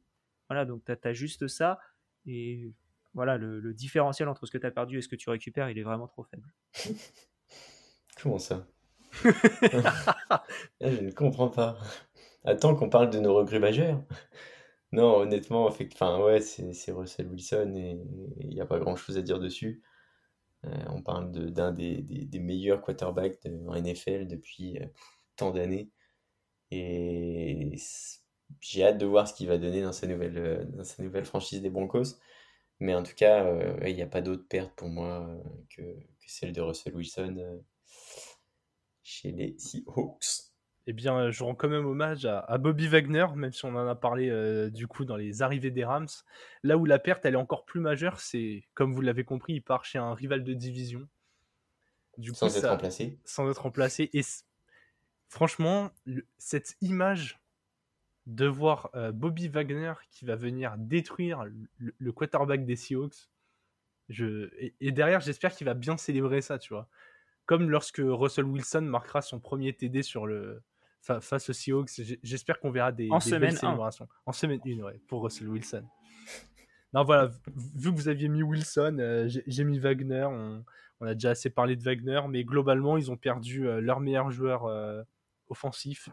Voilà, 0.49 0.63
donc 0.63 0.86
tu 0.86 1.07
as, 1.07 1.13
juste 1.13 1.49
ça. 1.49 1.80
Et 2.26 2.72
voilà, 3.13 3.38
le, 3.38 3.59
le 3.59 3.74
différentiel 3.74 4.30
entre 4.30 4.45
ce 4.45 4.51
que 4.51 4.57
tu 4.57 4.65
as 4.65 4.72
perdu 4.72 4.97
et 4.97 5.01
ce 5.01 5.09
que 5.09 5.18
tu 5.18 5.30
récupères, 5.30 5.70
il 5.70 5.78
est 5.78 5.84
vraiment 5.84 6.07
trop 6.07 6.24
faible. 6.24 6.53
Comment 8.22 8.39
ça? 8.39 8.65
Ah, 10.30 10.45
Je 10.82 11.01
ne 11.01 11.11
comprends 11.11 11.49
pas. 11.49 11.78
Attends 12.45 12.76
qu'on 12.76 12.89
parle 12.89 13.09
de 13.09 13.20
nos 13.20 13.36
recrues 13.36 13.59
majeures. 13.59 14.01
Non, 14.93 15.18
honnêtement, 15.18 15.70
fait, 15.70 15.89
enfin, 15.93 16.24
ouais, 16.24 16.39
c'est 16.39 16.72
c'est 16.72 16.93
Russell 16.93 17.28
Wilson 17.28 17.74
et 17.76 17.99
il 18.39 18.49
n'y 18.51 18.61
a 18.61 18.65
pas 18.65 18.80
grand-chose 18.80 19.18
à 19.18 19.22
dire 19.22 19.39
dessus. 19.39 19.84
Euh, 20.65 20.85
on 20.89 21.01
parle 21.01 21.31
d'un 21.51 21.71
des, 21.71 22.03
meilleurs 22.39 22.81
quarterbacks 22.81 23.41
de- 23.43 23.67
en 23.67 23.75
NFL 23.75 24.27
depuis 24.27 24.77
euh, 24.79 24.85
tant 25.35 25.51
d'années. 25.51 25.89
Et 26.71 27.75
j'ai 28.61 28.83
hâte 28.85 28.97
de 28.97 29.05
voir 29.05 29.27
ce 29.27 29.33
qu'il 29.33 29.47
va 29.47 29.57
donner 29.57 29.81
dans 29.81 29.93
sa 29.93 30.07
nouvelle, 30.07 30.37
euh, 30.37 31.23
franchise 31.23 31.61
des 31.61 31.69
Broncos. 31.69 32.19
Mais 32.79 32.95
en 32.95 33.03
tout 33.03 33.15
cas, 33.15 33.45
il 33.87 33.95
n'y 33.95 34.03
a 34.03 34.07
pas 34.07 34.21
d'autre 34.21 34.47
perte 34.47 34.71
pour 34.75 34.87
moi 34.89 35.27
que, 35.69 35.81
celle 36.27 36.53
de 36.53 36.61
Russell 36.61 36.95
Wilson 36.95 37.63
chez 39.01 39.31
les 39.31 39.57
Seahawks. 39.57 40.46
Eh 40.89 40.93
bien, 40.93 41.17
euh, 41.17 41.31
je 41.31 41.43
rends 41.43 41.53
quand 41.53 41.67
même 41.67 41.85
hommage 41.85 42.25
à, 42.25 42.39
à 42.39 42.57
Bobby 42.57 42.88
Wagner, 42.88 43.25
même 43.35 43.51
si 43.51 43.65
on 43.65 43.75
en 43.75 43.88
a 43.88 43.95
parlé 43.95 44.29
euh, 44.29 44.69
du 44.69 44.88
coup 44.88 45.03
dans 45.05 45.17
les 45.17 45.41
arrivées 45.41 45.69
des 45.71 45.83
Rams. 45.83 46.07
Là 46.63 46.77
où 46.77 46.85
la 46.85 46.97
perte, 46.97 47.25
elle 47.25 47.33
est 47.33 47.38
encore 47.38 47.65
plus 47.65 47.81
majeure, 47.81 48.19
c'est, 48.21 48.63
comme 48.73 48.93
vous 48.93 49.01
l'avez 49.01 49.25
compris, 49.25 49.53
il 49.55 49.61
part 49.61 49.83
chez 49.85 49.99
un 49.99 50.13
rival 50.13 50.43
de 50.45 50.53
division. 50.53 51.05
Du 52.17 52.31
coup, 52.31 52.38
Sans 52.38 52.55
être 52.55 52.61
ça- 52.61 52.71
remplacé. 52.71 53.19
sans 53.25 53.49
être 53.51 53.61
remplacé. 53.63 54.09
Et 54.13 54.21
franchement, 55.27 55.91
le- 56.05 56.25
cette 56.38 56.77
image 56.81 57.39
de 58.25 58.45
voir 58.45 58.89
euh, 58.95 59.11
Bobby 59.11 59.47
Wagner 59.49 59.93
qui 60.09 60.25
va 60.25 60.35
venir 60.35 60.75
détruire 60.77 61.45
le, 61.77 61.93
le 61.97 62.11
quarterback 62.11 62.65
des 62.65 62.75
Seahawks, 62.75 63.29
je... 64.09 64.49
et, 64.57 64.73
et 64.79 64.91
derrière, 64.91 65.19
j'espère 65.21 65.53
qu'il 65.53 65.65
va 65.65 65.73
bien 65.73 65.97
célébrer 65.97 66.41
ça, 66.41 66.57
tu 66.59 66.73
vois. 66.73 66.88
Comme 67.45 67.69
lorsque 67.69 68.01
Russell 68.03 68.45
Wilson 68.45 68.81
marquera 68.81 69.21
son 69.21 69.39
premier 69.39 69.73
TD 69.73 70.01
sur 70.01 70.25
le 70.27 70.61
face 71.21 71.49
aux 71.49 71.53
Seahawks, 71.53 71.89
j'espère 72.23 72.59
qu'on 72.59 72.71
verra 72.71 72.91
des, 72.91 73.09
En 73.09 73.17
des 73.19 73.25
semaine 73.29 73.55
célébrations. 73.55 74.07
En 74.25 74.31
semaine 74.31 74.59
1, 74.65 74.79
ouais, 74.83 74.99
pour 75.07 75.23
Russell 75.23 75.47
Wilson. 75.49 75.83
Non, 76.93 77.03
voilà, 77.03 77.29
vu 77.75 77.91
que 77.91 77.95
vous 77.97 78.07
aviez 78.07 78.29
mis 78.29 78.43
Wilson, 78.43 78.97
euh, 78.99 79.27
j'ai 79.27 79.63
mis 79.63 79.77
Wagner. 79.77 80.23
On, 80.29 80.63
on 81.01 81.05
a 81.05 81.13
déjà 81.13 81.31
assez 81.31 81.49
parlé 81.49 81.75
de 81.75 81.83
Wagner, 81.83 82.21
mais 82.29 82.43
globalement, 82.43 82.97
ils 82.97 83.11
ont 83.11 83.17
perdu 83.17 83.67
euh, 83.67 83.81
leur 83.81 83.99
meilleur 83.99 84.31
joueur 84.31 84.65
euh, 84.65 85.03
offensif 85.49 86.09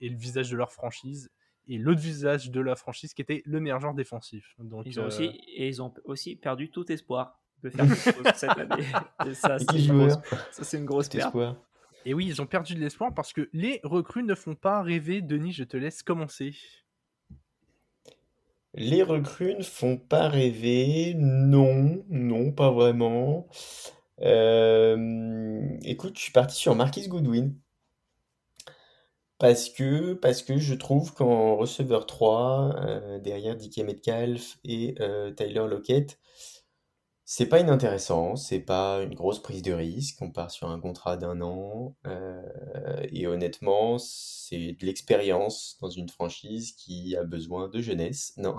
et 0.00 0.08
le 0.08 0.16
visage 0.16 0.50
de 0.50 0.56
leur 0.56 0.72
franchise, 0.72 1.30
et 1.66 1.78
l'autre 1.78 2.00
visage 2.00 2.50
de 2.50 2.60
la 2.60 2.76
franchise 2.76 3.12
qui 3.14 3.22
était 3.22 3.42
le 3.46 3.58
meilleur 3.60 3.80
joueur 3.80 3.94
défensif. 3.94 4.54
Donc, 4.58 4.84
Ils 4.86 5.00
ont 5.00 5.04
euh, 5.04 5.06
aussi, 5.08 5.24
et 5.24 5.68
ils 5.68 5.82
ont 5.82 5.92
aussi 6.04 6.36
perdu 6.36 6.70
tout 6.70 6.90
espoir 6.92 7.40
de 7.62 7.70
faire 7.70 7.86
quelque 7.86 8.12
chose 8.12 8.32
cette 8.34 8.50
année. 8.58 8.84
Et 9.26 9.34
ça, 9.34 9.58
c'est 9.58 9.84
une, 9.84 9.98
grosse- 10.06 10.18
ça, 10.52 10.76
une 10.76 10.84
grosse 10.84 11.08
perte. 11.08 11.32
Et 12.06 12.12
oui, 12.12 12.26
ils 12.26 12.42
ont 12.42 12.46
perdu 12.46 12.74
de 12.74 12.80
l'espoir 12.80 13.14
parce 13.14 13.32
que 13.32 13.48
les 13.52 13.80
recrues 13.82 14.24
ne 14.24 14.34
font 14.34 14.54
pas 14.54 14.82
rêver. 14.82 15.22
Denis, 15.22 15.52
je 15.52 15.64
te 15.64 15.76
laisse 15.76 16.02
commencer. 16.02 16.54
Les 18.74 19.02
recrues 19.02 19.54
ne 19.54 19.62
font 19.62 19.96
pas 19.96 20.28
rêver. 20.28 21.14
Non, 21.16 22.04
non, 22.08 22.52
pas 22.52 22.70
vraiment. 22.70 23.46
Euh, 24.20 25.76
écoute, 25.82 26.16
je 26.16 26.22
suis 26.22 26.32
parti 26.32 26.56
sur 26.56 26.74
Marquis 26.74 27.08
Goodwin. 27.08 27.54
Parce 29.38 29.68
que, 29.68 30.14
parce 30.14 30.42
que 30.42 30.58
je 30.58 30.74
trouve 30.74 31.12
qu'en 31.14 31.56
receveur 31.56 32.06
3, 32.06 32.76
euh, 32.76 33.18
derrière 33.18 33.56
DK 33.56 33.78
Metcalf 33.78 34.58
et 34.64 34.94
euh, 35.00 35.32
Tyler 35.32 35.66
Lockett, 35.68 36.18
C'est 37.26 37.46
pas 37.46 37.60
inintéressant, 37.60 38.36
c'est 38.36 38.60
pas 38.60 39.02
une 39.02 39.14
grosse 39.14 39.40
prise 39.42 39.62
de 39.62 39.72
risque. 39.72 40.20
On 40.20 40.30
part 40.30 40.50
sur 40.50 40.68
un 40.68 40.78
contrat 40.78 41.16
d'un 41.16 41.40
an. 41.40 41.96
euh, 42.06 42.42
et 43.12 43.26
honnêtement, 43.26 43.96
c'est 43.98 44.72
de 44.72 44.84
l'expérience 44.86 45.78
dans 45.80 45.88
une 45.90 46.08
franchise 46.10 46.72
qui 46.72 47.16
a 47.16 47.24
besoin 47.24 47.68
de 47.68 47.80
jeunesse. 47.80 48.34
Non, 48.36 48.56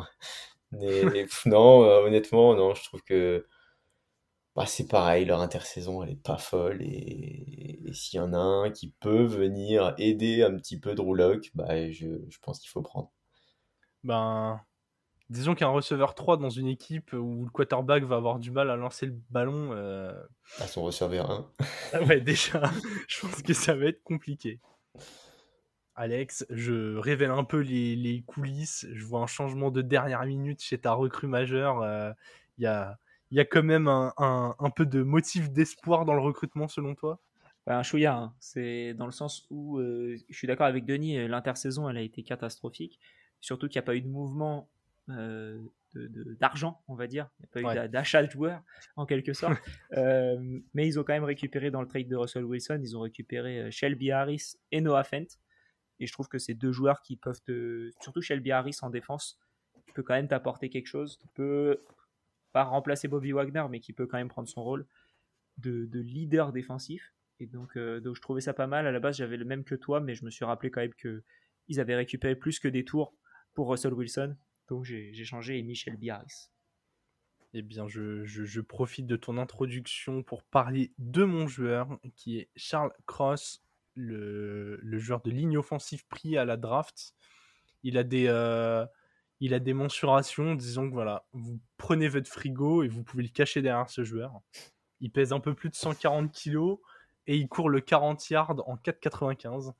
mais, 0.72 1.28
non, 1.46 1.84
euh, 1.84 2.06
honnêtement, 2.08 2.56
non, 2.56 2.76
je 2.76 2.84
trouve 2.86 3.04
que 3.04 3.46
bah, 4.56 4.66
c'est 4.66 4.88
pareil, 4.88 5.26
leur 5.26 5.42
intersaison, 5.42 6.02
elle 6.04 6.12
est 6.12 6.16
pas 6.16 6.38
folle. 6.38 6.82
Et, 6.82 7.80
et 7.88 7.94
s'il 7.94 8.18
y 8.18 8.22
en 8.22 8.34
a 8.34 8.38
un 8.38 8.72
qui 8.72 8.90
peut 9.00 9.24
venir 9.24 9.94
aider 9.98 10.44
un 10.44 10.56
petit 10.58 10.80
peu 10.80 10.96
Drew 10.96 11.14
Lock, 11.16 11.52
bah, 11.56 11.92
je, 11.92 12.08
je 12.30 12.40
pense 12.42 12.60
qu'il 12.60 12.70
faut 12.70 12.82
prendre. 12.82 13.12
Ben, 14.04 14.62
disons 15.30 15.56
qu'un 15.56 15.68
receveur 15.70 16.16
3 16.16 16.38
dans 16.38 16.50
une 16.50 16.68
équipe 16.68 17.14
où 17.14 17.44
le 17.46 17.50
quarterback 17.52 18.04
va 18.04 18.18
avoir 18.18 18.40
du 18.40 18.52
mal 18.52 18.70
à 18.70 18.76
lancer 18.76 19.06
le 19.08 19.16
ballon, 19.30 19.72
euh, 19.74 20.14
À 20.60 20.68
son 20.68 20.84
receveur 20.84 21.32
1. 21.32 21.50
ah 21.92 22.02
ouais, 22.04 22.22
déjà, 22.22 22.62
je 23.08 23.20
pense 23.22 23.42
que 23.42 23.54
ça 23.54 23.76
va 23.76 23.86
être 23.86 24.04
compliqué. 24.04 24.60
Alex, 25.96 26.46
je 26.50 26.98
révèle 26.98 27.32
un 27.32 27.44
peu 27.46 27.60
les, 27.60 27.96
les 27.96 28.22
coulisses. 28.24 28.86
Je 28.94 29.06
vois 29.06 29.22
un 29.22 29.28
changement 29.28 29.72
de 29.72 29.82
dernière 29.82 30.26
minute 30.26 30.62
chez 30.62 30.78
ta 30.80 30.94
recrue 30.94 31.28
majeure. 31.28 31.82
euh, 31.82 32.12
Il 32.58 32.64
y, 32.64 32.68
a, 32.68 33.00
il 33.32 33.38
y 33.38 33.40
a 33.40 33.46
quand 33.46 33.64
même 33.64 33.88
un, 33.88 34.14
un- 34.18 34.56
un 34.60 34.70
peu 34.70 34.86
de 34.86 35.04
motif 35.04 35.50
d'espoir 35.52 36.06
dans 36.06 36.14
le 36.14 36.22
recrutement 36.22 36.68
selon 36.68 36.96
toi? 36.96 37.20
Bah, 37.66 37.78
un 37.80 37.84
chouïa, 37.84 38.16
hein. 38.16 38.36
c'est 38.40 38.94
dans 38.94 39.06
le 39.08 39.12
sens 39.12 39.48
où 39.50 39.80
euh, 39.80 40.18
je 40.30 40.38
suis 40.38 40.48
d'accord 40.48 40.68
avec 40.68 40.86
Denis, 40.86 41.18
euh, 41.18 41.28
l'intersaison 41.28 41.90
elle 41.90 41.98
a 41.98 42.02
été 42.02 42.22
catastrophique, 42.24 43.00
surtout 43.42 43.68
qu'il 43.68 43.80
n'y 43.80 43.84
a 43.84 43.88
pas 43.88 43.96
eu 43.96 44.02
de 44.02 44.08
mouvement 44.08 44.70
euh, 44.70 44.75
d'argent, 45.08 46.84
on 46.88 46.96
va 46.96 47.08
dire, 47.08 47.30
il 47.40 47.42
n'y 47.42 47.46
a 47.46 47.74
pas 47.74 47.82
Ouais. 47.82 47.90
d'achat 47.90 48.24
de 48.24 48.30
joueurs 48.30 48.62
en 48.96 49.06
quelque 49.06 49.34
sorte, 49.34 49.54
Euh, 49.98 50.60
mais 50.74 50.88
ils 50.88 51.00
ont 51.00 51.04
quand 51.04 51.14
même 51.14 51.24
récupéré 51.24 51.72
dans 51.72 51.82
le 51.82 51.88
trade 51.88 52.08
de 52.08 52.16
Russell 52.16 52.44
Wilson, 52.44 52.80
ils 52.82 52.98
ont 52.98 53.02
récupéré 53.02 53.62
euh, 53.62 53.72
Shelby 53.72 54.12
Harris 54.12 54.56
et 54.72 54.82
Noah 54.82 55.04
Fent, 55.04 55.38
et 56.00 56.08
je 56.08 56.12
trouve 56.12 56.28
que 56.28 56.38
c'est 56.38 56.54
deux 56.54 56.72
joueurs 56.74 57.02
qui 57.02 57.16
peuvent 57.16 57.42
te, 57.44 57.92
surtout 58.02 58.22
Shelby 58.22 58.52
Harris 58.52 58.78
en 58.82 58.90
défense, 58.90 59.40
qui 59.86 59.94
peut 59.94 60.04
quand 60.04 60.16
même 60.16 60.28
t'apporter 60.28 60.70
quelque 60.70 60.88
chose, 60.88 61.18
qui 61.18 61.28
peut 61.30 61.84
pas 62.52 62.64
remplacer 62.64 63.08
Bobby 63.08 63.32
Wagner, 63.32 63.66
mais 63.70 63.80
qui 63.80 63.94
peut 63.94 64.08
quand 64.08 64.18
même 64.18 64.30
prendre 64.30 64.48
son 64.50 64.64
rôle 64.64 64.86
de, 65.58 65.86
de 65.86 66.00
leader 66.00 66.52
défensif. 66.52 67.14
Et 67.40 67.48
donc, 67.48 67.76
euh, 67.78 68.00
donc 68.00 68.16
je 68.16 68.22
trouvais 68.22 68.42
ça 68.42 68.54
pas 68.54 68.68
mal. 68.68 68.88
À 68.88 68.92
la 68.92 69.00
base, 69.00 69.18
j'avais 69.18 69.38
le 69.38 69.46
même 69.46 69.64
que 69.66 69.76
toi, 69.76 70.00
mais 70.00 70.16
je 70.16 70.24
me 70.26 70.30
suis 70.30 70.46
rappelé 70.46 70.72
quand 70.72 70.82
même 70.82 70.94
que 70.94 71.24
ils 71.68 71.80
avaient 71.80 71.96
récupéré 71.96 72.36
plus 72.36 72.60
que 72.60 72.68
des 72.68 72.86
tours 72.86 73.14
pour 73.54 73.70
Russell 73.70 73.94
Wilson. 73.94 74.36
Donc 74.68 74.84
j'ai 74.84 75.26
changé 75.26 75.58
et 75.60 75.64
Michel 75.64 75.98
Harris. 76.10 76.50
Eh 77.58 77.62
bien, 77.62 77.88
je, 77.88 78.60
profite 78.60 79.08
de 79.08 79.16
ton 79.16 79.38
introduction 79.38 80.24
pour 80.24 80.44
parler 80.44 80.92
de 80.98 81.24
mon 81.24 81.48
joueur, 81.48 81.88
qui 82.16 82.40
est 82.40 82.50
Charles 82.58 82.92
Cross, 83.06 83.64
le, 83.96 84.78
joueur 84.98 85.22
de 85.22 85.32
ligne 85.32 85.58
offensive 85.58 86.06
pris 86.08 86.38
à 86.38 86.44
la 86.44 86.58
draft. 86.58 87.14
Il 87.84 87.98
a 87.98 88.04
des, 88.04 88.26
euh, 88.28 88.86
il 89.40 89.54
a 89.54 89.60
des 89.60 89.74
mensurations, 89.74 90.56
disons 90.56 90.90
que 90.90 90.94
voilà, 90.94 91.26
vous 91.32 91.60
prenez 91.78 92.10
votre 92.10 92.30
frigo 92.30 92.84
et 92.84 92.90
vous 92.90 93.04
pouvez 93.04 93.24
le 93.24 93.30
cacher 93.30 93.62
derrière 93.62 93.90
ce 93.90 94.04
joueur. 94.04 94.42
Il 95.00 95.12
pèse 95.12 95.32
un 95.32 95.40
peu 95.40 95.54
plus 95.54 95.70
de 95.70 95.76
140 95.76 96.32
kilos 96.34 96.80
et 97.28 97.38
il 97.38 97.48
court 97.48 97.70
le 97.70 97.80
40 97.80 98.30
yards 98.30 98.68
en 98.68 98.76
4,95. 98.76 99.74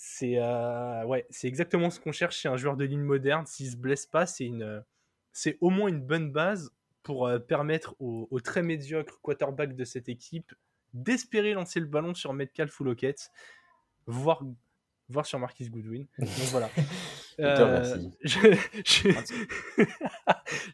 C'est 0.00 0.38
euh, 0.38 1.04
ouais, 1.06 1.26
c'est 1.28 1.48
exactement 1.48 1.90
ce 1.90 1.98
qu'on 1.98 2.12
cherche 2.12 2.36
chez 2.36 2.48
un 2.48 2.56
joueur 2.56 2.76
de 2.76 2.84
ligne 2.84 3.02
moderne. 3.02 3.44
S'il 3.46 3.68
se 3.68 3.76
blesse 3.76 4.06
pas, 4.06 4.26
c'est 4.26 4.44
une, 4.44 4.84
c'est 5.32 5.58
au 5.60 5.70
moins 5.70 5.88
une 5.88 6.00
bonne 6.00 6.30
base 6.30 6.70
pour 7.02 7.26
euh, 7.26 7.40
permettre 7.40 7.96
au, 7.98 8.28
au 8.30 8.38
très 8.38 8.62
médiocre 8.62 9.20
quarterback 9.22 9.74
de 9.74 9.84
cette 9.84 10.08
équipe 10.08 10.54
d'espérer 10.94 11.52
lancer 11.52 11.80
le 11.80 11.86
ballon 11.86 12.14
sur 12.14 12.32
Metcalf 12.32 12.78
ou 12.78 12.84
Lockett, 12.84 13.30
voire, 14.06 14.44
voire 15.08 15.26
sur 15.26 15.40
Marquis 15.40 15.68
Goodwin. 15.68 16.06
Donc 16.18 16.28
voilà. 16.52 16.70
Je 16.76 16.82
Euh, 17.40 18.08
je, 18.22 18.38
je- 18.84 19.84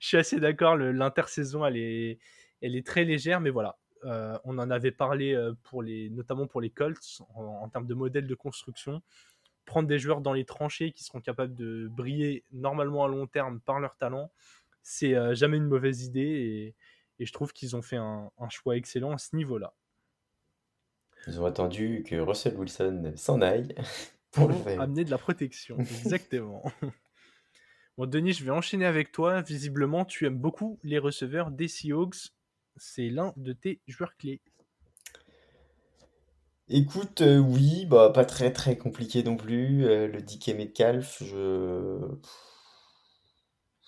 je 0.01 0.07
suis 0.07 0.17
assez 0.19 0.39
d'accord. 0.39 0.77
L'intersaison, 0.77 1.65
elle 1.65 1.77
est, 1.79 2.19
elle 2.61 2.77
est 2.77 2.87
très 2.87 3.05
légère, 3.05 3.41
mais 3.41 3.51
voilà. 3.51 3.79
Euh, 4.05 4.39
on 4.45 4.59
en 4.59 4.71
avait 4.71 4.91
parlé 4.91 5.35
euh, 5.35 5.55
pour 5.63 5.83
les, 5.83 6.11
notamment 6.11 6.47
pour 6.47 6.61
les 6.61 6.71
Colts 6.71 7.23
en, 7.35 7.45
en 7.45 7.69
termes 7.69 7.87
de 7.87 7.95
modèle 7.95 8.27
de 8.27 8.35
construction. 8.35 9.03
Prendre 9.65 9.89
des 9.89 9.99
joueurs 9.99 10.21
dans 10.21 10.33
les 10.33 10.45
tranchées 10.45 10.93
qui 10.93 11.05
seront 11.05 11.21
capables 11.21 11.55
de 11.55 11.89
briller 11.89 12.45
normalement 12.53 13.05
à 13.05 13.09
long 13.09 13.27
terme 13.27 13.61
par 13.61 13.81
leur 13.81 13.97
talent, 13.97 14.31
c'est 14.83 15.15
euh, 15.15 15.35
jamais 15.35 15.57
une 15.57 15.67
mauvaise 15.67 16.03
idée 16.03 16.21
et, 16.21 16.75
et 17.19 17.27
je 17.27 17.33
trouve 17.33 17.53
qu'ils 17.53 17.75
ont 17.77 17.83
fait 17.83 17.97
un, 17.97 18.31
un 18.39 18.49
choix 18.51 18.77
excellent 18.77 19.13
à 19.13 19.19
ce 19.19 19.35
niveau-là. 19.37 19.75
Ils 21.27 21.41
ont 21.41 21.47
attendu 21.47 22.05
que 22.07 22.17
Russell 22.17 22.57
Wilson 22.57 23.13
s'en 23.17 23.41
aille 23.41 23.75
pour 24.31 24.49
Pour 24.49 24.69
amener 24.69 25.05
de 25.05 25.11
la 25.11 25.19
protection, 25.19 25.79
exactement. 26.05 26.63
Bon, 27.97 28.07
Denis, 28.07 28.33
je 28.33 28.45
vais 28.45 28.51
enchaîner 28.51 28.87
avec 28.87 29.13
toi. 29.13 29.41
Visiblement, 29.41 30.05
tu 30.05 30.27
aimes 30.27 30.39
beaucoup 30.39 30.81
les 30.83 30.99
receveurs 30.99 31.53
des 31.53 31.69
Seahawks. 31.69 32.33
C'est 32.77 33.09
l'un 33.09 33.33
de 33.37 33.53
tes 33.53 33.81
joueurs 33.87 34.17
clés. 34.17 34.41
Écoute, 36.69 37.21
euh, 37.21 37.39
oui, 37.39 37.87
bah 37.87 38.11
pas 38.11 38.25
très 38.25 38.53
très 38.53 38.77
compliqué 38.79 39.23
non 39.23 39.37
plus. 39.37 39.85
Euh, 39.87 40.07
le 40.09 40.21
DK 40.23 40.49
Metcalf, 40.57 41.23
je... 41.23 41.99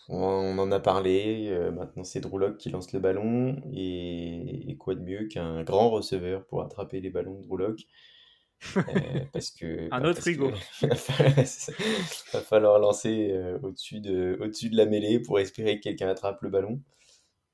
on 0.09 0.59
en 0.59 0.71
a 0.73 0.81
parlé. 0.81 1.49
euh, 1.51 1.71
maintenant, 1.71 2.05
c'est 2.05 2.21
Drew 2.21 2.39
Lock 2.39 2.59
qui 2.59 2.71
lance 2.71 2.93
le 2.93 3.01
ballon. 3.01 3.57
Et, 3.73 4.71
et 4.71 4.77
quoi 4.77 4.95
de 4.95 5.01
mieux 5.01 5.27
qu'un 5.27 5.65
grand 5.65 5.91
receveur 5.91 6.47
pour 6.47 6.63
attraper 6.63 7.01
les 7.01 7.11
ballons 7.11 7.41
de 7.41 7.47
Euh, 8.77 9.21
parce 9.33 9.51
que 9.51 9.89
Un 9.91 10.01
bah, 10.01 10.09
autre 10.11 10.23
parce 10.23 10.31
que 10.37 12.33
va 12.33 12.41
falloir, 12.43 12.79
lancer 12.79 13.33
au-dessus 13.63 14.01
de, 14.01 14.39
au-dessus 14.41 14.71
de 14.71 14.77
la 14.77 14.87
mêlée 14.87 15.19
pour 15.19 15.41
espérer 15.41 15.79
que 15.79 15.85
quelqu'un 15.85 16.09
attrape 16.09 16.43
le 16.43 16.51
ballon. 16.51 16.81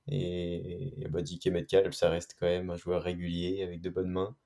Et, 0.08 1.00
et 1.02 1.08
bah, 1.08 1.22
DK 1.22 1.46
Metcalf, 1.46 1.94
ça 1.94 2.10
reste 2.10 2.36
quand 2.38 2.46
même 2.46 2.70
un 2.70 2.76
joueur 2.76 3.02
régulier 3.02 3.62
avec 3.62 3.80
de 3.80 3.90
bonnes 3.90 4.10
mains 4.10 4.36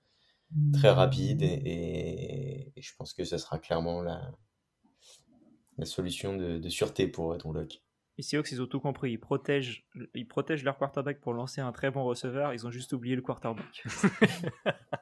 très 0.73 0.91
rapide 0.91 1.43
et, 1.43 1.47
et- 1.47 2.73
et 2.77 2.83
je 2.83 2.95
pense 2.97 3.13
que 3.15 3.25
ce 3.25 3.37
sera 3.39 3.59
clairement 3.59 4.01
la, 4.03 4.31
la 5.79 5.87
solution 5.87 6.37
de, 6.37 6.59
de 6.59 6.69
sûreté 6.69 7.09
pour 7.09 7.33
euh, 7.33 7.39
Drew 7.39 7.53
Lock. 7.53 7.83
Les 8.19 8.23
Seahawks, 8.23 8.51
ils 8.53 8.63
ont 8.63 8.67
tout 8.67 8.81
compris. 8.81 9.13
Ils 9.13 9.19
protègent, 9.19 9.87
ils 10.15 10.27
protègent 10.29 10.63
leur 10.65 10.79
quarterback 10.79 11.21
pour 11.21 11.33
lancer 11.35 11.61
un 11.61 11.73
très 11.73 11.91
bon 11.91 12.05
receveur. 12.05 12.55
Ils 12.55 12.67
ont 12.67 12.71
juste 12.71 12.93
oublié 12.93 13.15
le 13.17 13.23
quarterback. 13.23 13.85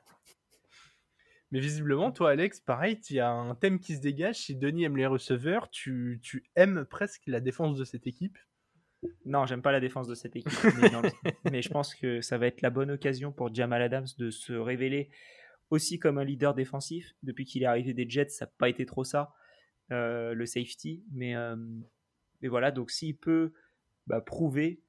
Mais 1.50 1.60
visiblement, 1.60 2.10
toi, 2.10 2.30
Alex, 2.30 2.58
pareil, 2.60 2.98
il 3.10 3.16
y 3.16 3.20
a 3.20 3.30
un 3.30 3.54
thème 3.54 3.78
qui 3.78 3.94
se 3.94 4.00
dégage. 4.00 4.36
Si 4.36 4.56
Denis 4.56 4.84
aime 4.84 4.96
les 4.96 5.06
receveurs, 5.06 5.70
tu, 5.70 6.18
tu 6.22 6.44
aimes 6.56 6.84
presque 6.90 7.22
la 7.26 7.40
défense 7.40 7.76
de 7.78 7.84
cette 7.84 8.06
équipe. 8.08 8.36
Non, 9.24 9.46
j'aime 9.46 9.62
pas 9.62 9.72
la 9.72 9.80
défense 9.80 10.06
de 10.06 10.14
cette 10.14 10.36
équipe. 10.36 10.52
Mais, 11.50 11.62
je 11.62 11.68
pense 11.68 11.94
que 11.94 12.20
ça 12.20 12.38
va 12.38 12.46
être 12.46 12.62
la 12.62 12.70
bonne 12.70 12.90
occasion 12.90 13.32
pour 13.32 13.54
Jamal 13.54 13.82
Adams 13.82 14.06
de 14.18 14.30
se 14.30 14.52
révéler 14.52 15.10
aussi 15.70 15.98
comme 15.98 16.18
un 16.18 16.24
leader 16.24 16.54
défensif. 16.54 17.14
Depuis 17.22 17.44
qu'il 17.44 17.62
est 17.62 17.66
arrivé 17.66 17.94
des 17.94 18.08
Jets, 18.08 18.28
ça 18.28 18.46
n'a 18.46 18.52
pas 18.58 18.68
été 18.68 18.86
trop 18.86 19.04
ça, 19.04 19.34
euh, 19.90 20.34
le 20.34 20.46
safety. 20.46 21.04
Mais, 21.12 21.34
euh, 21.34 21.56
mais 22.42 22.48
voilà, 22.48 22.70
donc 22.70 22.90
s'il 22.90 23.16
peut 23.16 23.52
bah, 24.06 24.20
prouver 24.20 24.82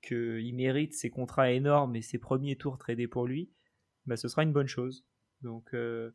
qu'il 0.00 0.54
mérite 0.54 0.94
ses 0.94 1.10
contrats 1.10 1.52
énormes 1.52 1.94
et 1.94 2.02
ses 2.02 2.18
premiers 2.18 2.56
tours 2.56 2.78
tradés 2.78 3.08
pour 3.08 3.26
lui, 3.26 3.52
bah, 4.06 4.16
ce 4.16 4.28
sera 4.28 4.42
une 4.42 4.52
bonne 4.52 4.66
chose. 4.66 5.06
Donc, 5.42 5.74
euh, 5.74 6.10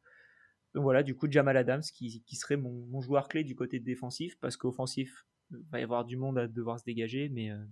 donc 0.74 0.84
voilà, 0.84 1.04
du 1.04 1.16
coup, 1.16 1.30
Jamal 1.30 1.58
Adams 1.58 1.82
qui, 1.82 2.24
qui 2.24 2.36
serait 2.36 2.58
mon, 2.58 2.86
mon 2.88 3.02
joueur 3.02 3.28
clé 3.28 3.44
du 3.44 3.56
côté 3.56 3.80
défensif, 3.80 4.38
parce 4.40 4.58
qu'offensif, 4.58 5.26
il 5.52 5.66
va 5.72 5.80
y 5.80 5.84
avoir 5.84 6.06
du 6.06 6.18
monde 6.18 6.38
à 6.38 6.48
devoir 6.48 6.80
se 6.80 6.86
dégager, 6.86 7.30
mais, 7.30 7.52
euh, 7.52 7.64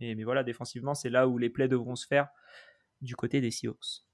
mais, 0.00 0.14
mais 0.14 0.24
voilà, 0.24 0.44
défensivement, 0.44 0.94
c'est 0.94 1.10
là 1.10 1.28
où 1.28 1.38
les 1.38 1.50
plays 1.50 1.68
devront 1.68 1.96
se 1.96 2.06
faire 2.06 2.28
du 3.00 3.16
côté 3.16 3.40
des 3.40 3.50
Seahawks. 3.50 4.04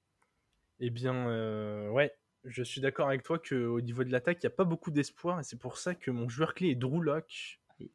Eh 0.80 0.90
bien, 0.90 1.28
euh, 1.28 1.88
ouais, 1.90 2.12
je 2.44 2.62
suis 2.62 2.80
d'accord 2.80 3.08
avec 3.08 3.22
toi 3.22 3.38
qu'au 3.38 3.80
niveau 3.80 4.04
de 4.04 4.10
l'attaque, 4.10 4.38
il 4.42 4.46
n'y 4.46 4.52
a 4.52 4.56
pas 4.56 4.64
beaucoup 4.64 4.90
d'espoir 4.90 5.38
et 5.40 5.44
c'est 5.44 5.58
pour 5.58 5.78
ça 5.78 5.94
que 5.94 6.10
mon 6.10 6.28
joueur 6.28 6.54
clé 6.54 6.70
est 6.70 6.74
Drew 6.74 7.00
Lock. 7.00 7.60
Oui. 7.78 7.92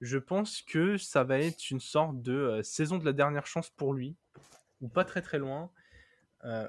Je 0.00 0.18
pense 0.18 0.62
que 0.62 0.96
ça 0.96 1.24
va 1.24 1.38
être 1.38 1.70
une 1.70 1.80
sorte 1.80 2.22
de 2.22 2.32
euh, 2.32 2.62
saison 2.62 2.98
de 2.98 3.04
la 3.04 3.12
dernière 3.12 3.46
chance 3.46 3.70
pour 3.70 3.92
lui, 3.94 4.16
ou 4.80 4.88
pas 4.88 5.04
très 5.04 5.22
très 5.22 5.38
loin. 5.38 5.70
Euh, 6.44 6.68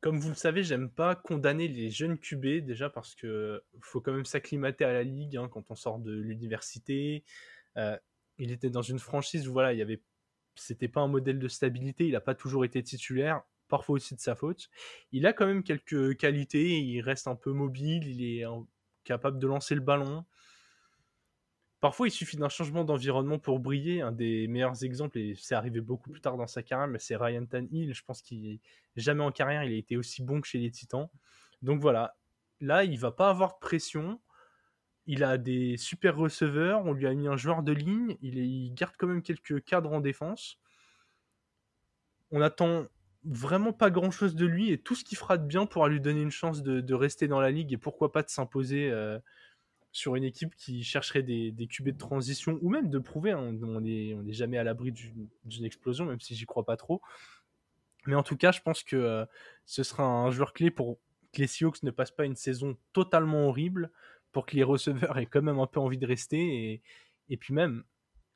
comme 0.00 0.18
vous 0.18 0.30
le 0.30 0.34
savez, 0.34 0.62
j'aime 0.62 0.90
pas 0.90 1.14
condamner 1.14 1.68
les 1.68 1.90
jeunes 1.90 2.18
QB 2.18 2.64
déjà 2.64 2.88
parce 2.88 3.14
que 3.14 3.62
faut 3.80 4.00
quand 4.00 4.12
même 4.12 4.24
s'acclimater 4.24 4.84
à 4.84 4.92
la 4.92 5.02
ligue 5.02 5.36
hein, 5.36 5.48
quand 5.48 5.70
on 5.70 5.74
sort 5.74 5.98
de 5.98 6.12
l'université. 6.12 7.24
Euh, 7.76 7.96
il 8.38 8.50
était 8.50 8.70
dans 8.70 8.82
une 8.82 8.98
franchise 8.98 9.46
où 9.46 9.52
voilà, 9.52 9.74
il 9.74 9.78
y 9.78 9.82
avait, 9.82 10.02
c'était 10.54 10.88
pas 10.88 11.02
un 11.02 11.08
modèle 11.08 11.38
de 11.38 11.48
stabilité. 11.48 12.06
Il 12.06 12.12
n'a 12.12 12.20
pas 12.20 12.34
toujours 12.34 12.64
été 12.64 12.82
titulaire, 12.82 13.42
parfois 13.68 13.96
aussi 13.96 14.14
de 14.14 14.20
sa 14.20 14.34
faute. 14.34 14.70
Il 15.12 15.26
a 15.26 15.34
quand 15.34 15.46
même 15.46 15.62
quelques 15.62 16.16
qualités. 16.16 16.80
Il 16.80 17.02
reste 17.02 17.28
un 17.28 17.36
peu 17.36 17.52
mobile. 17.52 18.06
Il 18.06 18.24
est 18.24 18.44
capable 19.04 19.38
de 19.38 19.46
lancer 19.46 19.74
le 19.74 19.82
ballon. 19.82 20.24
Parfois 21.80 22.08
il 22.08 22.10
suffit 22.10 22.36
d'un 22.36 22.48
changement 22.48 22.84
d'environnement 22.84 23.38
pour 23.38 23.58
briller. 23.58 24.02
Un 24.02 24.12
des 24.12 24.46
meilleurs 24.48 24.84
exemples, 24.84 25.18
et 25.18 25.34
c'est 25.36 25.54
arrivé 25.54 25.80
beaucoup 25.80 26.10
plus 26.10 26.20
tard 26.20 26.36
dans 26.36 26.46
sa 26.46 26.62
carrière, 26.62 26.88
mais 26.88 26.98
c'est 26.98 27.16
Ryan 27.16 27.46
Tannehill. 27.46 27.94
Je 27.94 28.04
pense 28.04 28.22
qu'il 28.22 28.60
jamais 28.96 29.22
en 29.24 29.32
carrière 29.32 29.64
il 29.64 29.72
a 29.72 29.76
été 29.76 29.96
aussi 29.96 30.22
bon 30.22 30.40
que 30.40 30.46
chez 30.46 30.58
les 30.58 30.70
Titans. 30.70 31.08
Donc 31.62 31.80
voilà, 31.80 32.16
là 32.60 32.84
il 32.84 32.98
va 32.98 33.12
pas 33.12 33.30
avoir 33.30 33.54
de 33.54 33.58
pression. 33.60 34.20
Il 35.06 35.24
a 35.24 35.38
des 35.38 35.76
super 35.76 36.16
receveurs, 36.16 36.84
on 36.86 36.92
lui 36.92 37.06
a 37.06 37.14
mis 37.14 37.26
un 37.26 37.36
joueur 37.36 37.62
de 37.62 37.72
ligne, 37.72 38.16
il, 38.22 38.72
garde 38.74 38.94
quand 38.96 39.08
même 39.08 39.22
quelques 39.22 39.64
cadres 39.64 39.92
en 39.92 40.00
défense. 40.00 40.58
On 42.30 42.40
attend 42.42 42.86
vraiment 43.24 43.72
pas 43.72 43.90
grand 43.90 44.10
chose 44.10 44.34
de 44.34 44.46
lui 44.46 44.70
et 44.70 44.78
tout 44.78 44.94
ce 44.94 45.04
qu'il 45.04 45.18
fera 45.18 45.36
de 45.36 45.46
bien 45.46 45.66
pourra 45.66 45.88
lui 45.88 46.00
donner 46.00 46.22
une 46.22 46.30
chance 46.30 46.62
de, 46.62 46.94
rester 46.94 47.28
dans 47.28 47.40
la 47.40 47.50
ligue 47.50 47.72
et 47.72 47.76
pourquoi 47.76 48.12
pas 48.12 48.22
de 48.22 48.28
s'imposer 48.28 48.90
euh, 48.90 49.18
sur 49.92 50.16
une 50.16 50.24
équipe 50.24 50.54
qui 50.54 50.84
chercherait 50.84 51.22
des, 51.22 51.50
des 51.50 51.66
QB 51.66 51.90
de 51.90 51.98
transition 51.98 52.58
ou 52.62 52.70
même 52.70 52.90
de 52.90 52.98
prouver. 52.98 53.32
Hein, 53.32 53.56
on 53.62 53.80
n'est 53.80 54.14
on 54.14 54.26
est 54.26 54.32
jamais 54.32 54.58
à 54.58 54.64
l'abri 54.64 54.92
d'une 54.92 55.64
explosion, 55.64 56.04
même 56.06 56.20
si 56.20 56.34
j'y 56.34 56.46
crois 56.46 56.64
pas 56.64 56.76
trop. 56.76 57.00
Mais 58.06 58.14
en 58.14 58.22
tout 58.22 58.36
cas, 58.36 58.52
je 58.52 58.60
pense 58.60 58.82
que 58.82 58.96
euh, 58.96 59.26
ce 59.66 59.82
sera 59.82 60.04
un 60.04 60.30
joueur 60.30 60.52
clé 60.52 60.70
pour 60.70 60.98
que 61.32 61.40
les 61.40 61.46
Seahawks 61.46 61.82
ne 61.82 61.90
passent 61.90 62.10
pas 62.10 62.24
une 62.24 62.36
saison 62.36 62.76
totalement 62.92 63.48
horrible, 63.48 63.90
pour 64.32 64.46
que 64.46 64.56
les 64.56 64.62
receveurs 64.62 65.18
aient 65.18 65.26
quand 65.26 65.42
même 65.42 65.58
un 65.58 65.66
peu 65.66 65.80
envie 65.80 65.98
de 65.98 66.06
rester 66.06 66.72
et, 66.72 66.82
et 67.28 67.36
puis 67.36 67.54
même 67.54 67.84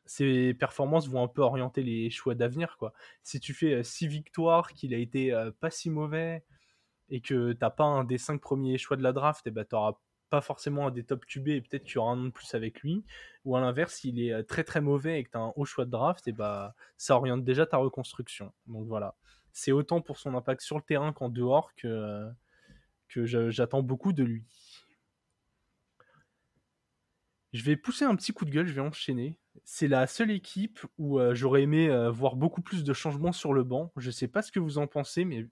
ses 0.07 0.55
performances 0.55 1.09
vont 1.09 1.23
un 1.23 1.29
peu 1.29 1.43
orienter 1.43 1.83
les 1.83 2.11
choix 2.11 2.35
d'avenir. 2.35 2.77
quoi. 2.79 2.93
Si 3.23 3.41
tu 3.41 3.55
fais 3.55 3.83
6 3.83 4.07
euh, 4.07 4.09
victoires, 4.09 4.73
qu'il 4.73 4.95
a 4.95 4.99
été 4.99 5.33
euh, 5.33 5.51
pas 5.61 5.71
si 5.71 5.91
mauvais, 5.91 6.45
et 7.11 7.21
que 7.21 7.53
t'as 7.53 7.71
pas 7.71 7.85
un 7.85 8.05
des 8.05 8.19
5 8.19 8.41
premiers 8.41 8.79
choix 8.79 8.97
de 8.97 9.03
la 9.03 9.13
draft, 9.13 9.47
et 9.47 9.51
eh 9.51 9.53
ben 9.53 9.65
pas 10.31 10.41
forcément 10.41 10.87
un 10.89 10.91
des 10.91 11.05
top 11.05 11.25
QB 11.27 11.49
et 11.49 11.61
peut-être 11.61 11.85
tu 11.85 11.99
auras 11.99 12.12
un 12.12 12.16
nom 12.16 12.25
de 12.27 12.31
plus 12.31 12.55
avec 12.55 12.81
lui. 12.81 13.05
Ou 13.45 13.57
à 13.57 13.61
l'inverse, 13.61 13.95
s'il 13.95 14.20
est 14.20 14.33
euh, 14.33 14.43
très 14.43 14.64
très 14.64 14.81
mauvais 14.81 15.20
et 15.20 15.25
que 15.25 15.31
tu 15.31 15.37
as 15.37 15.41
un 15.41 15.53
haut 15.57 15.64
choix 15.64 15.85
de 15.85 15.91
draft, 15.91 16.27
et 16.27 16.31
eh 16.31 16.33
bah, 16.33 16.75
ça 16.97 17.16
oriente 17.16 17.45
déjà 17.45 17.66
ta 17.66 17.77
reconstruction. 17.77 18.53
Donc 18.66 18.87
voilà. 18.87 19.14
C'est 19.53 19.72
autant 19.72 20.01
pour 20.01 20.18
son 20.18 20.35
impact 20.35 20.62
sur 20.62 20.77
le 20.77 20.83
terrain 20.83 21.12
qu'en 21.12 21.29
dehors 21.29 21.75
que, 21.77 22.29
que 23.09 23.27
j'attends 23.51 23.83
beaucoup 23.83 24.12
de 24.12 24.25
lui. 24.25 24.45
Je 27.53 27.62
vais 27.62 27.77
pousser 27.77 28.05
un 28.05 28.16
petit 28.16 28.33
coup 28.33 28.45
de 28.45 28.51
gueule, 28.51 28.66
je 28.66 28.72
vais 28.72 28.81
enchaîner 28.81 29.39
c'est 29.64 29.89
la 29.89 30.07
seule 30.07 30.31
équipe 30.31 30.81
où 30.99 31.18
euh, 31.18 31.35
j'aurais 31.35 31.62
aimé 31.62 31.89
euh, 31.89 32.11
voir 32.11 32.37
beaucoup 32.37 32.62
plus 32.62 32.85
de 32.85 32.93
changements 32.93 33.33
sur 33.33 33.53
le 33.53 33.62
banc. 33.62 33.93
Je 33.97 34.11
sais 34.11 34.29
pas 34.29 34.43
ce 34.43 34.51
que 34.51 34.59
vous 34.59 34.79
en 34.79 34.87
pensez, 34.87 35.25
mais 35.25 35.47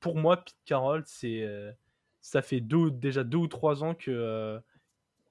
pour 0.00 0.16
moi, 0.16 0.38
Pete 0.38 0.56
Carroll, 0.64 1.04
c'est 1.06 1.42
euh, 1.42 1.72
ça 2.26 2.42
fait 2.42 2.60
déjà 2.60 3.22
deux 3.22 3.38
ou 3.38 3.46
trois 3.46 3.84
ans 3.84 3.94
que 3.94 4.60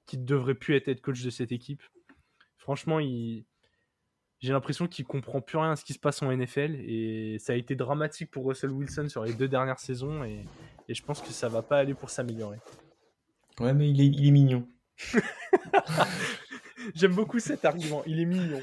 qu'il 0.06 0.24
devrait 0.24 0.54
plus 0.54 0.76
être 0.76 1.00
coach 1.02 1.22
de 1.22 1.30
cette 1.30 1.52
équipe. 1.52 1.82
Franchement, 2.56 3.00
j'ai 3.00 4.52
l'impression 4.52 4.86
qu'il 4.86 5.04
comprend 5.04 5.42
plus 5.42 5.58
rien 5.58 5.72
à 5.72 5.76
ce 5.76 5.84
qui 5.84 5.92
se 5.92 5.98
passe 5.98 6.22
en 6.22 6.34
NFL 6.34 6.74
et 6.76 7.36
ça 7.38 7.52
a 7.52 7.56
été 7.56 7.74
dramatique 7.74 8.30
pour 8.30 8.46
Russell 8.46 8.70
Wilson 8.70 9.08
sur 9.10 9.24
les 9.24 9.34
deux 9.34 9.48
dernières 9.48 9.78
saisons 9.78 10.24
et, 10.24 10.44
je 10.88 11.02
pense 11.02 11.20
que 11.20 11.30
ça 11.30 11.48
va 11.48 11.62
pas 11.62 11.78
aller 11.78 11.94
pour 11.94 12.08
s'améliorer. 12.08 12.58
Ouais, 13.58 13.74
mais 13.74 13.90
il 13.90 14.00
est, 14.00 14.06
il 14.06 14.28
est 14.28 14.30
mignon. 14.30 14.66
J'aime 16.94 17.14
beaucoup 17.14 17.40
cet 17.40 17.64
argument. 17.64 18.04
Il 18.06 18.20
est 18.20 18.24
mignon. 18.24 18.62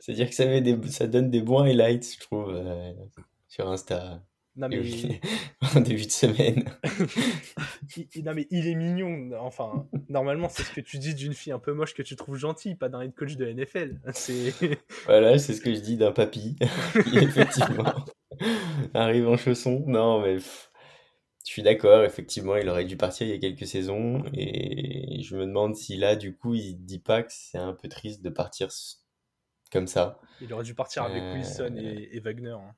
C'est-à-dire 0.00 0.28
que 0.28 0.34
ça, 0.34 0.46
des, 0.60 0.90
ça 0.90 1.06
donne 1.06 1.30
des 1.30 1.42
bons 1.42 1.60
highlights, 1.60 2.14
je 2.14 2.20
trouve, 2.20 2.54
euh, 2.54 2.92
sur 3.46 3.68
Insta. 3.68 4.22
Non 4.56 4.68
mais... 4.68 4.80
en 5.74 5.80
début 5.80 6.06
de 6.06 6.10
semaine. 6.10 6.64
il, 8.14 8.24
non 8.24 8.34
mais 8.34 8.46
il 8.50 8.68
est 8.68 8.74
mignon. 8.74 9.30
Enfin, 9.40 9.88
normalement, 10.08 10.48
c'est 10.48 10.62
ce 10.62 10.72
que 10.72 10.80
tu 10.80 10.98
dis 10.98 11.14
d'une 11.14 11.34
fille 11.34 11.52
un 11.52 11.58
peu 11.58 11.72
moche 11.72 11.94
que 11.94 12.02
tu 12.02 12.14
trouves 12.14 12.36
gentille, 12.36 12.76
pas 12.76 12.88
d'un 12.88 13.00
head 13.00 13.14
coach 13.14 13.36
de 13.36 13.46
NFL. 13.46 14.00
Voilà, 15.06 15.38
c'est 15.38 15.54
ce 15.54 15.60
que 15.60 15.74
je 15.74 15.80
dis 15.80 15.96
d'un 15.96 16.12
papy. 16.12 16.56
qui, 17.10 17.18
effectivement, 17.18 17.94
arrive 18.94 19.28
en 19.28 19.36
chaussons. 19.36 19.84
Non, 19.86 20.20
mais... 20.20 20.38
Je 21.46 21.52
suis 21.52 21.62
d'accord, 21.62 22.04
effectivement, 22.04 22.56
il 22.56 22.66
aurait 22.70 22.86
dû 22.86 22.96
partir 22.96 23.26
il 23.26 23.30
y 23.30 23.36
a 23.36 23.38
quelques 23.38 23.66
saisons 23.66 24.24
et 24.32 25.22
je 25.22 25.36
me 25.36 25.44
demande 25.44 25.76
si 25.76 25.98
là, 25.98 26.16
du 26.16 26.34
coup, 26.34 26.54
il 26.54 26.76
dit 26.86 27.00
pas 27.00 27.22
que 27.22 27.30
c'est 27.30 27.58
un 27.58 27.74
peu 27.74 27.86
triste 27.86 28.22
de 28.22 28.30
partir 28.30 28.70
comme 29.70 29.86
ça. 29.86 30.20
Il 30.40 30.52
aurait 30.54 30.64
dû 30.64 30.74
partir 30.74 31.02
avec 31.02 31.22
euh, 31.22 31.34
Wilson 31.34 31.74
et, 31.76 32.18
Wagner. 32.20 32.50
Hein. 32.50 32.74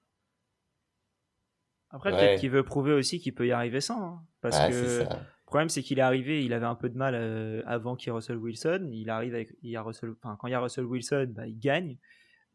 Après, 1.90 2.10
peut-être 2.10 2.40
qu'il 2.40 2.50
veut 2.50 2.64
prouver 2.64 2.92
aussi 2.92 3.20
qu'il 3.20 3.34
peut 3.34 3.46
y 3.46 3.52
arriver 3.52 3.80
sans. 3.80 4.02
Hein, 4.02 4.22
parce 4.40 4.58
que 4.58 5.00
le 5.00 5.46
problème, 5.46 5.68
c'est 5.68 5.82
qu'il 5.82 5.98
est 5.98 6.02
arrivé, 6.02 6.44
il 6.44 6.52
avait 6.52 6.66
un 6.66 6.74
peu 6.74 6.88
de 6.88 6.96
mal 6.96 7.14
euh, 7.14 7.62
avant 7.66 7.94
qu'il 7.94 8.08
y 8.08 8.10
ait 8.10 8.14
Russell 8.14 8.36
Wilson. 8.36 8.88
Il 8.92 9.10
arrive 9.10 9.34
avec, 9.34 9.54
il 9.62 9.70
y 9.70 9.76
a 9.76 9.82
Russell, 9.82 10.14
enfin, 10.22 10.36
quand 10.40 10.48
il 10.48 10.50
y 10.50 10.54
a 10.54 10.60
Russell 10.60 10.84
Wilson, 10.84 11.28
bah, 11.30 11.46
il 11.46 11.58
gagne 11.58 11.96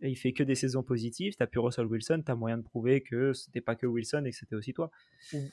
et 0.03 0.09
il 0.09 0.15
fait 0.15 0.33
que 0.33 0.43
des 0.43 0.55
saisons 0.55 0.81
positives, 0.81 1.35
t'as 1.37 1.45
plus 1.45 1.59
Russell 1.59 1.85
Wilson, 1.85 2.23
t'as 2.25 2.33
moyen 2.33 2.57
de 2.57 2.63
prouver 2.63 3.01
que 3.01 3.33
c'était 3.33 3.61
pas 3.61 3.75
que 3.75 3.85
Wilson 3.85 4.23
et 4.25 4.31
que 4.31 4.35
c'était 4.35 4.55
aussi 4.55 4.73
toi. 4.73 4.89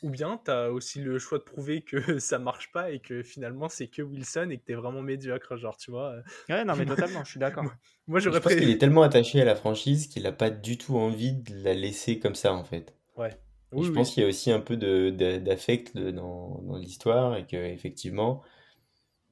Ou, 0.03 0.11
bien 0.11 0.41
t'as 0.43 0.69
aussi 0.71 1.01
le 1.01 1.19
choix 1.19 1.39
de 1.39 1.45
prouver 1.45 1.83
que 1.83 1.99
ça 2.19 2.39
marche 2.39 2.73
pas 2.73 2.91
et 2.91 2.99
que 2.99 3.23
finalement 3.23 3.69
c'est 3.69 3.89
que 3.89 4.01
Wilson 4.01 4.49
et 4.51 4.59
que 4.59 4.65
t'es 4.65 4.75
vraiment 4.75 5.03
médiocre, 5.03 5.57
genre 5.57 5.77
tu 5.77 5.91
vois. 5.91 6.17
Ouais, 6.49 6.65
non 6.65 6.75
mais 6.77 6.87
totalement, 6.87 7.25
je 7.25 7.31
suis 7.31 7.41
d'accord. 7.41 7.65
Moi 8.07 8.21
j'aurais 8.21 8.39
Je 8.39 8.43
pense 8.43 8.55
qu'il 8.55 8.71
est 8.71 8.79
tellement 8.79 9.03
attaché 9.03 9.41
à 9.41 9.45
la 9.45 9.55
franchise 9.55 10.07
qu'il 10.07 10.27
a 10.27 10.33
pas 10.33 10.51
du 10.51 10.79
tout 10.79 10.97
envie 10.97 11.35
de 11.35 11.55
la 11.63 11.75
laisser 11.75 12.19
comme 12.19 12.35
ça 12.35 12.55
en 12.55 12.65
fait. 12.65 12.95
Ouais. 13.17 13.39
Je 13.73 13.91
pense 13.91 14.13
qu'il 14.13 14.23
y 14.23 14.27
a 14.27 14.29
aussi 14.29 14.51
un 14.51 14.61
peu 14.61 14.77
d'affect 14.77 15.97
dans, 15.97 16.61
dans 16.63 16.77
l'histoire 16.77 17.37
et 17.37 17.47
que 17.47 17.57
effectivement. 17.57 18.43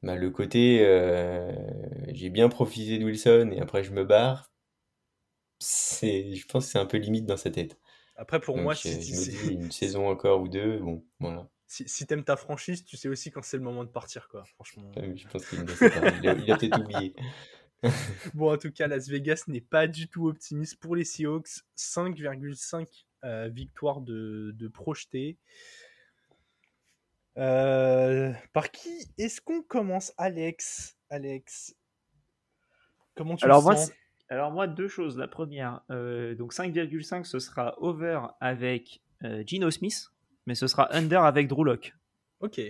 Bah, 0.02 0.14
le 0.14 0.30
côté 0.30 0.80
euh, 0.82 1.50
j'ai 2.08 2.28
bien 2.28 2.48
profité 2.48 2.98
de 2.98 3.04
Wilson 3.04 3.50
et 3.52 3.60
après 3.60 3.82
je 3.82 3.90
me 3.92 4.04
barre, 4.04 4.52
c'est, 5.58 6.34
je 6.34 6.46
pense 6.46 6.66
que 6.66 6.72
c'est 6.72 6.78
un 6.78 6.86
peu 6.86 6.98
limite 6.98 7.26
dans 7.26 7.36
sa 7.36 7.50
tête. 7.50 7.78
Après, 8.16 8.40
pour 8.40 8.56
moi, 8.56 8.74
si, 8.74 8.88
me 8.88 9.00
dis 9.00 9.52
une 9.52 9.70
saison 9.70 10.08
encore 10.08 10.40
ou 10.40 10.48
deux, 10.48 10.78
bon, 10.78 11.04
voilà. 11.20 11.48
Si, 11.66 11.88
si 11.88 12.06
t'aimes 12.06 12.24
ta 12.24 12.36
franchise, 12.36 12.84
tu 12.84 12.96
sais 12.96 13.08
aussi 13.08 13.30
quand 13.30 13.42
c'est 13.42 13.56
le 13.56 13.62
moment 13.62 13.84
de 13.84 13.88
partir, 13.88 14.28
quoi. 14.28 14.44
Franchement. 14.54 14.90
Ah 14.96 15.00
je 15.14 15.26
pense 15.28 15.46
qu'il 15.46 15.58
il 15.58 16.28
a, 16.28 16.34
il 16.34 16.52
a 16.52 16.56
peut-être 16.56 16.80
oublié. 16.80 17.14
bon, 18.34 18.52
en 18.52 18.56
tout 18.56 18.70
cas, 18.70 18.86
Las 18.86 19.08
Vegas 19.08 19.44
n'est 19.48 19.60
pas 19.60 19.86
du 19.86 20.08
tout 20.08 20.28
optimiste 20.28 20.78
pour 20.78 20.96
les 20.96 21.04
Seahawks. 21.04 21.64
5,5 21.76 23.05
euh, 23.26 23.48
victoires 23.48 24.00
de, 24.00 24.54
de 24.56 24.68
projeté. 24.68 25.36
Euh, 27.38 28.32
par 28.54 28.70
qui 28.70 28.88
est-ce 29.18 29.40
qu'on 29.42 29.62
commence, 29.62 30.14
Alex? 30.16 30.96
Alex, 31.10 31.76
comment 33.14 33.36
tu 33.36 33.44
Alors 33.44 33.68
le 33.68 33.76
sens? 33.76 33.92
alors 34.28 34.50
moi, 34.50 34.66
deux 34.66 34.88
choses. 34.88 35.18
La 35.18 35.28
première, 35.28 35.82
euh, 35.90 36.34
donc 36.34 36.54
5,5, 36.54 37.24
ce 37.24 37.38
sera 37.38 37.74
over 37.82 38.20
avec 38.40 39.02
euh, 39.22 39.42
Gino 39.46 39.70
Smith, 39.70 40.08
mais 40.46 40.54
ce 40.54 40.66
sera 40.66 40.88
under 40.94 41.24
avec 41.24 41.46
Drew 41.48 41.64
Locke. 41.64 41.94
Ok. 42.40 42.60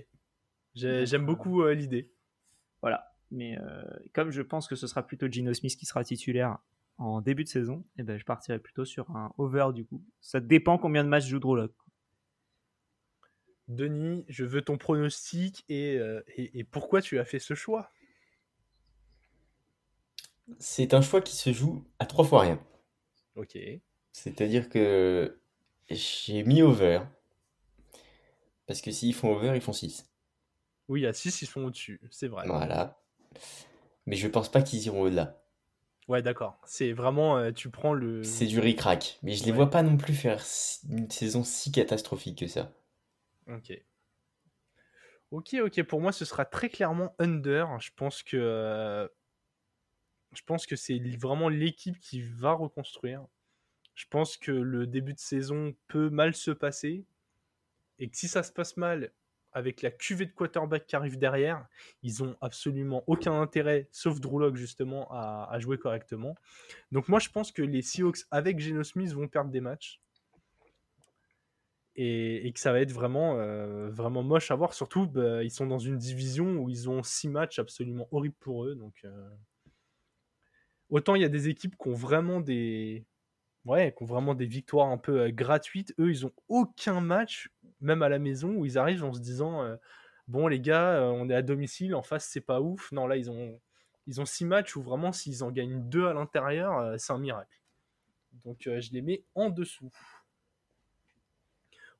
J'aime 0.74 1.24
beaucoup 1.24 1.62
euh, 1.62 1.72
l'idée. 1.72 2.12
Voilà. 2.82 3.12
Mais 3.30 3.58
comme 4.14 4.30
je 4.30 4.40
pense 4.40 4.68
que 4.68 4.76
ce 4.76 4.86
sera 4.86 5.04
plutôt 5.04 5.26
Gino 5.26 5.52
Smith 5.52 5.76
qui 5.76 5.84
sera 5.84 6.04
titulaire 6.04 6.58
en 6.98 7.20
début 7.20 7.44
de 7.44 7.48
saison, 7.48 7.84
eh 7.98 8.02
ben, 8.02 8.18
je 8.18 8.24
partirai 8.24 8.58
plutôt 8.58 8.84
sur 8.84 9.10
un 9.10 9.32
over 9.38 9.68
du 9.74 9.84
coup. 9.84 10.02
Ça 10.20 10.40
dépend 10.40 10.78
combien 10.78 11.04
de 11.04 11.08
matchs 11.08 11.26
joue 11.26 11.38
Drew 11.38 11.56
Locke. 11.56 11.74
Denis, 13.68 14.24
je 14.28 14.44
veux 14.44 14.62
ton 14.62 14.78
pronostic 14.78 15.64
et, 15.68 15.98
et 16.36 16.64
pourquoi 16.64 17.02
tu 17.02 17.18
as 17.18 17.24
fait 17.24 17.40
ce 17.40 17.54
choix? 17.54 17.90
C'est 20.58 20.94
un 20.94 21.02
choix 21.02 21.20
qui 21.20 21.36
se 21.36 21.52
joue 21.52 21.84
à 21.98 22.06
trois 22.06 22.24
fois 22.24 22.42
rien. 22.42 22.60
Ok. 23.34 23.58
C'est-à-dire 24.12 24.68
que 24.68 25.38
j'ai 25.90 26.42
mis 26.44 26.62
over. 26.62 27.00
Parce 28.66 28.80
que 28.80 28.90
s'ils 28.90 29.14
font 29.14 29.34
over, 29.34 29.52
ils 29.54 29.60
font 29.60 29.72
6. 29.72 30.10
Oui, 30.88 31.06
à 31.06 31.12
6, 31.12 31.42
ils 31.42 31.46
sont 31.46 31.62
au-dessus, 31.62 32.00
c'est 32.10 32.28
vrai. 32.28 32.46
Voilà. 32.46 33.00
Mais 34.06 34.16
je 34.16 34.28
pense 34.28 34.50
pas 34.50 34.62
qu'ils 34.62 34.84
iront 34.86 35.02
au-delà. 35.02 35.42
Ouais, 36.08 36.22
d'accord. 36.22 36.60
C'est 36.64 36.92
vraiment, 36.92 37.36
euh, 37.36 37.50
tu 37.50 37.68
prends 37.68 37.92
le. 37.92 38.22
C'est 38.22 38.46
du 38.46 38.60
ric-rac. 38.60 39.18
Mais 39.22 39.32
je 39.32 39.44
les 39.44 39.52
vois 39.52 39.70
pas 39.70 39.82
non 39.82 39.96
plus 39.96 40.14
faire 40.14 40.44
une 40.88 41.10
saison 41.10 41.42
si 41.42 41.72
catastrophique 41.72 42.38
que 42.38 42.46
ça. 42.46 42.72
Ok. 43.48 43.72
Ok, 45.32 45.56
ok. 45.60 45.82
Pour 45.82 46.00
moi, 46.00 46.12
ce 46.12 46.24
sera 46.24 46.44
très 46.44 46.68
clairement 46.68 47.14
under. 47.18 47.80
Je 47.80 47.90
pense 47.96 48.22
que 48.22 48.36
euh, 48.36 49.08
je 50.32 50.42
pense 50.42 50.66
que 50.66 50.76
c'est 50.76 50.98
vraiment 51.18 51.48
l'équipe 51.48 51.98
qui 51.98 52.22
va 52.22 52.52
reconstruire. 52.52 53.26
Je 53.94 54.04
pense 54.08 54.36
que 54.36 54.52
le 54.52 54.86
début 54.86 55.14
de 55.14 55.18
saison 55.18 55.74
peut 55.88 56.10
mal 56.10 56.34
se 56.34 56.52
passer. 56.52 57.04
Et 57.98 58.08
que 58.08 58.16
si 58.16 58.28
ça 58.28 58.42
se 58.42 58.52
passe 58.52 58.76
mal, 58.76 59.10
avec 59.56 59.80
la 59.80 59.90
cuvée 59.90 60.26
de 60.26 60.32
quarterback 60.32 60.86
qui 60.86 60.96
arrive 60.96 61.16
derrière, 61.16 61.66
ils 62.02 62.22
ont 62.22 62.36
absolument 62.42 63.02
aucun 63.06 63.40
intérêt, 63.40 63.88
sauf 63.90 64.20
Drew 64.20 64.54
justement, 64.54 65.08
à, 65.10 65.58
jouer 65.60 65.78
correctement. 65.78 66.34
Donc 66.92 67.08
moi 67.08 67.18
je 67.20 67.30
pense 67.30 67.52
que 67.52 67.62
les 67.62 67.80
Seahawks 67.80 68.18
avec 68.30 68.60
Geno 68.60 68.84
Smith 68.84 69.12
vont 69.14 69.28
perdre 69.28 69.50
des 69.50 69.62
matchs. 69.62 70.02
et, 71.94 72.52
que 72.52 72.60
ça 72.60 72.70
va 72.70 72.80
être 72.82 72.92
vraiment, 72.92 73.38
euh, 73.38 73.90
moche 74.22 74.50
à 74.50 74.56
voir. 74.56 74.74
Surtout, 74.74 75.06
bah, 75.06 75.42
ils 75.42 75.50
sont 75.50 75.66
dans 75.66 75.78
une 75.78 75.96
division 75.96 76.56
où 76.56 76.68
ils 76.68 76.90
ont 76.90 77.02
six 77.02 77.28
matchs 77.28 77.58
absolument 77.58 78.06
horribles 78.10 78.36
pour 78.38 78.66
eux. 78.66 78.74
Donc, 78.74 78.96
euh, 79.06 79.30
autant 80.90 81.14
il 81.14 81.22
y 81.22 81.24
a 81.24 81.30
des 81.30 81.48
équipes 81.48 81.76
qui 81.78 81.88
ont 81.88 81.94
vraiment 81.94 82.40
des, 82.40 83.06
ouais, 83.66 83.94
qui 83.94 84.02
ont 84.02 84.06
vraiment 84.06 84.34
des 84.34 84.46
victoires 84.46 84.88
un 84.88 84.96
peu 84.96 85.20
euh, 85.20 85.30
gratuites. 85.30 85.94
Eux, 85.98 86.10
ils 86.10 86.24
ont 86.24 86.32
aucun 86.48 87.00
match, 87.02 87.50
même 87.80 88.02
à 88.02 88.08
la 88.08 88.18
maison, 88.18 88.54
où 88.54 88.64
ils 88.64 88.78
arrivent 88.78 89.04
en 89.04 89.12
se 89.12 89.20
disant, 89.20 89.76
bon 90.28 90.48
les 90.48 90.60
gars, 90.60 91.02
on 91.12 91.28
est 91.28 91.34
à 91.34 91.42
domicile, 91.42 91.94
en 91.94 92.02
face 92.02 92.26
c'est 92.26 92.40
pas 92.40 92.60
ouf. 92.62 92.90
Non, 92.92 93.06
là 93.06 93.16
ils 93.16 93.30
ont, 93.30 93.60
ils 94.06 94.18
ont 94.20 94.24
six 94.24 94.46
matchs 94.46 94.76
où 94.76 94.82
vraiment 94.82 95.12
s'ils 95.12 95.44
en 95.44 95.50
gagnent 95.50 95.82
deux 95.90 96.06
à 96.06 96.14
l'intérieur, 96.14 96.98
c'est 96.98 97.12
un 97.12 97.18
miracle. 97.18 97.60
Donc, 98.44 98.62
je 98.64 98.92
les 98.92 99.02
mets 99.02 99.24
en 99.34 99.50
dessous. 99.50 99.90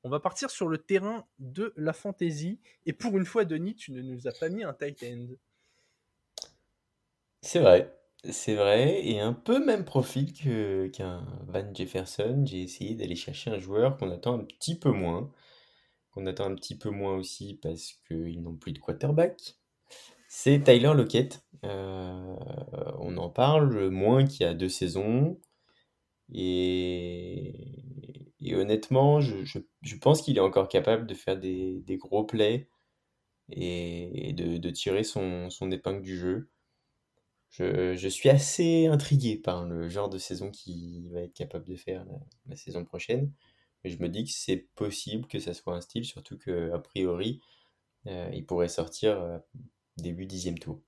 On 0.03 0.09
va 0.09 0.21
partir 0.21 0.51
sur 0.51 0.69
le 0.69 0.79
terrain 0.79 1.27
de 1.41 1.73
la 1.77 1.93
fantasy. 1.93 2.61
Et 2.87 2.93
pour 2.93 3.19
une 3.19 3.25
fois, 3.25 3.45
Denis, 3.45 3.75
tu 3.75 3.91
ne 3.91 4.03
nous 4.03 4.29
as 4.29 4.33
pas 4.33 4.49
mis 4.49 4.63
un 4.63 4.73
tight 4.73 5.03
end. 5.03 5.27
C'est 7.43 7.59
vrai. 7.59 7.93
C'est 8.31 8.55
vrai. 8.55 9.07
Et 9.07 9.21
un 9.21 9.33
peu 9.33 9.65
même 9.65 9.85
profil 9.85 10.33
qu'un 10.93 11.27
Van 11.47 11.75
Jefferson. 11.75 12.43
J'ai 12.47 12.63
essayé 12.63 12.95
d'aller 12.95 13.17
chercher 13.17 13.51
un 13.51 13.59
joueur 13.59 13.97
qu'on 13.97 14.11
attend 14.11 14.35
un 14.35 14.45
petit 14.45 14.79
peu 14.79 14.91
moins. 14.91 15.33
Qu'on 16.11 16.27
attend 16.27 16.45
un 16.47 16.55
petit 16.55 16.79
peu 16.79 16.91
moins 16.91 17.17
aussi 17.17 17.59
parce 17.63 17.93
qu'ils 18.09 18.43
n'ont 18.43 18.57
plus 18.57 18.73
de 18.73 18.79
quarterback. 18.79 19.57
C'est 20.29 20.63
Tyler 20.65 20.93
Lockett. 20.95 21.45
Euh, 21.65 22.37
on 22.99 23.17
en 23.17 23.31
parle 23.31 23.89
moins 23.91 24.25
qu'il 24.27 24.47
y 24.47 24.49
a 24.49 24.55
deux 24.55 24.69
saisons. 24.69 25.41
Et, 26.33 27.87
et 28.41 28.55
honnêtement, 28.55 29.21
je, 29.21 29.59
pense 30.01 30.23
qu'il 30.23 30.37
est 30.37 30.41
encore 30.41 30.69
capable 30.69 31.07
de 31.07 31.15
faire 31.15 31.39
des, 31.39 31.83
gros 31.99 32.25
plays 32.25 32.69
et, 33.51 34.33
de, 34.35 34.71
tirer 34.71 35.05
son, 35.05 35.49
épingle 35.71 36.03
du 36.03 36.17
jeu. 36.17 36.51
Je, 37.51 38.09
suis 38.09 38.29
assez 38.29 38.87
intrigué 38.87 39.37
par 39.37 39.65
le 39.65 39.89
genre 39.89 40.11
de 40.11 40.19
saison 40.19 40.51
qu'il 40.51 41.09
va 41.11 41.23
être 41.23 41.33
capable 41.33 41.67
de 41.67 41.77
faire 41.77 42.05
la, 42.47 42.57
saison 42.57 42.85
prochaine. 42.85 43.33
Mais 43.83 43.91
je 43.91 43.99
me 44.01 44.09
dis 44.09 44.25
que 44.25 44.31
c'est 44.31 44.69
possible 44.75 45.27
que 45.27 45.39
ça 45.39 45.55
soit 45.55 45.75
un 45.75 45.81
style, 45.81 46.05
surtout 46.05 46.37
qu'a 46.37 46.79
priori, 46.79 47.41
euh, 48.07 48.29
il 48.33 48.45
pourrait 48.45 48.69
sortir 48.69 49.21
euh, 49.21 49.39
début 49.97 50.27
dixième 50.27 50.59
tour. 50.59 50.83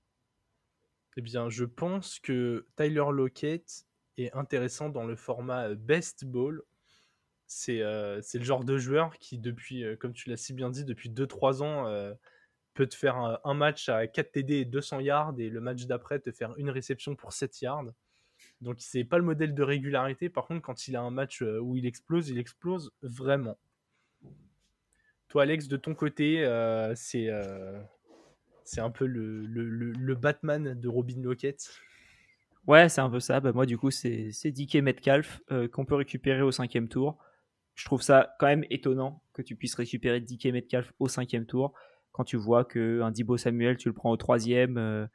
Eh 1.17 1.21
bien, 1.21 1.49
je 1.49 1.65
pense 1.65 2.19
que 2.19 2.67
Tyler 2.75 3.05
Lockett 3.11 3.85
est 4.17 4.31
intéressant 4.33 4.89
dans 4.89 5.05
le 5.05 5.15
format 5.15 5.69
euh, 5.69 5.75
Best 5.75 6.25
Ball. 6.25 6.61
C'est 7.47 7.79
le 7.79 8.43
genre 8.43 8.63
de 8.63 8.77
joueur 8.77 9.17
qui, 9.17 9.39
depuis, 9.39 9.83
comme 9.99 10.13
tu 10.13 10.29
l'as 10.29 10.37
si 10.37 10.53
bien 10.53 10.69
dit, 10.69 10.85
depuis 10.85 11.09
2-3 11.09 11.63
ans, 11.63 12.13
peut 12.73 12.87
te 12.87 12.95
faire 12.95 13.39
un, 13.43 13.53
match 13.53 13.89
à 13.89 14.07
4 14.07 14.31
TD 14.31 14.55
et 14.55 14.65
200 14.65 14.99
yards 15.01 15.35
et 15.37 15.49
le 15.49 15.59
match 15.59 15.85
d'après 15.85 16.19
te 16.19 16.31
faire 16.31 16.53
une 16.57 16.69
réception 16.69 17.15
pour 17.15 17.33
7 17.33 17.61
yards. 17.61 17.85
Donc 18.61 18.77
c'est 18.79 19.03
pas 19.03 19.17
le 19.17 19.23
modèle 19.23 19.53
de 19.53 19.63
régularité. 19.63 20.29
Par 20.29 20.45
contre, 20.45 20.61
quand 20.61 20.87
il 20.87 20.95
a 20.95 21.01
un 21.01 21.11
match 21.11 21.41
où 21.41 21.75
il 21.75 21.85
explose, 21.85 22.29
il 22.29 22.37
explose 22.37 22.91
vraiment. 23.01 23.57
Toi, 25.27 25.43
Alex, 25.43 25.67
de 25.67 25.77
ton 25.77 25.93
côté, 25.93 26.45
c'est 26.95 27.29
c'est 28.69 28.81
un 28.81 28.91
peu 28.91 29.07
le, 29.07 29.45
le, 29.47 30.15
Batman 30.15 30.79
de 30.79 30.87
Robin 30.87 31.21
Lockett. 31.21 31.71
Ouais, 32.67 32.87
c'est 32.87 33.01
un 33.01 33.09
peu 33.09 33.19
ça. 33.19 33.39
Bah, 33.39 33.51
moi, 33.51 33.65
du 33.65 33.79
coup, 33.79 33.89
c'est 33.89 34.29
DK 34.45 34.75
Metcalf 34.75 35.41
euh, 35.51 35.67
qu'on 35.67 35.85
peut 35.85 35.95
récupérer 35.95 36.43
au 36.43 36.51
cinquième 36.51 36.87
tour. 36.87 37.17
Je 37.73 37.85
trouve 37.85 38.03
ça 38.03 38.35
quand 38.39 38.45
même 38.45 38.63
étonnant 38.69 39.23
que 39.33 39.41
tu 39.41 39.55
puisses 39.55 39.73
récupérer 39.73 40.21
DK 40.21 40.45
Metcalf 40.53 40.93
au 40.99 41.07
cinquième 41.07 41.47
tour 41.47 41.73
quand 42.19 42.25
tu 42.25 42.35
vois 42.35 42.65
qu'un 42.65 43.11
Dibo 43.11 43.37
Samuel, 43.37 43.77
tu 43.77 43.87
le 43.87 43.93
prends 43.93 44.11
au 44.11 44.17
troisième. 44.17 44.77
Euh, 44.77 45.07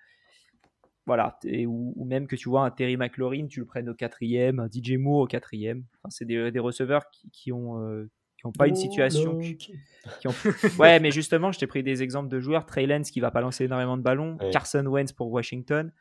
voilà. 1.05 1.39
ou, 1.67 2.05
même 2.07 2.27
que 2.27 2.35
tu 2.35 2.49
vois 2.49 2.65
un 2.65 2.71
Terry 2.71 2.97
McLaurin, 2.97 3.47
tu 3.47 3.61
le 3.61 3.67
prennes 3.67 3.91
au 3.91 3.95
quatrième, 3.95 4.59
un 4.59 4.69
DJ 4.73 4.93
Moore 4.93 5.19
au 5.19 5.27
quatrième. 5.27 5.85
Enfin, 5.99 6.09
c'est 6.09 6.25
des, 6.25 6.51
des, 6.51 6.61
receveurs 6.61 7.05
qui, 7.31 7.53
ont. 7.53 7.79
Euh, 7.79 8.09
qui 8.39 8.47
n'ont 8.47 8.53
pas 8.53 8.69
une 8.69 8.75
situation. 8.75 9.39
Qui, 9.39 10.29
ont... 10.29 10.35
ouais, 10.79 10.99
mais 10.99 11.11
justement, 11.11 11.53
je 11.53 11.59
t'ai 11.59 11.67
pris 11.67 11.83
des 11.83 12.03
exemples 12.03 12.31
de 12.31 12.41
joueurs. 12.41 12.65
Trey 12.65 12.87
Lance 12.87 13.11
qui 13.11 13.21
va 13.21 13.31
pas 13.31 13.43
lancer 13.43 13.65
énormément 13.65 13.99
de 13.99 14.03
ballons. 14.03 14.39
Carson 14.51 14.87
Wentz 14.87 15.13
pour 15.13 15.31
Washington. 15.31 15.93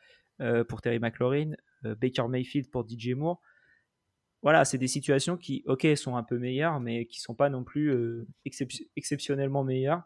Euh, 0.42 0.64
pour 0.64 0.82
Terry 0.82 1.00
McLaurin, 1.00 1.52
euh, 1.86 1.96
Baker 1.96 2.28
Mayfield 2.30 2.72
pour 2.72 2.88
DJ 2.88 3.10
Moore. 3.10 3.42
Voilà, 4.42 4.66
c'est 4.66 4.78
des 4.78 4.88
situations 4.88 5.38
qui, 5.38 5.64
ok, 5.68 5.88
sont 5.96 6.18
un 6.18 6.24
peu 6.24 6.38
meilleures, 6.38 6.80
mais 6.80 7.06
qui 7.06 7.22
sont 7.22 7.36
pas 7.36 7.50
non 7.50 7.64
plus 7.64 7.92
euh, 7.92 8.28
exceptionnellement 8.96 9.64
meilleures. 9.64 10.04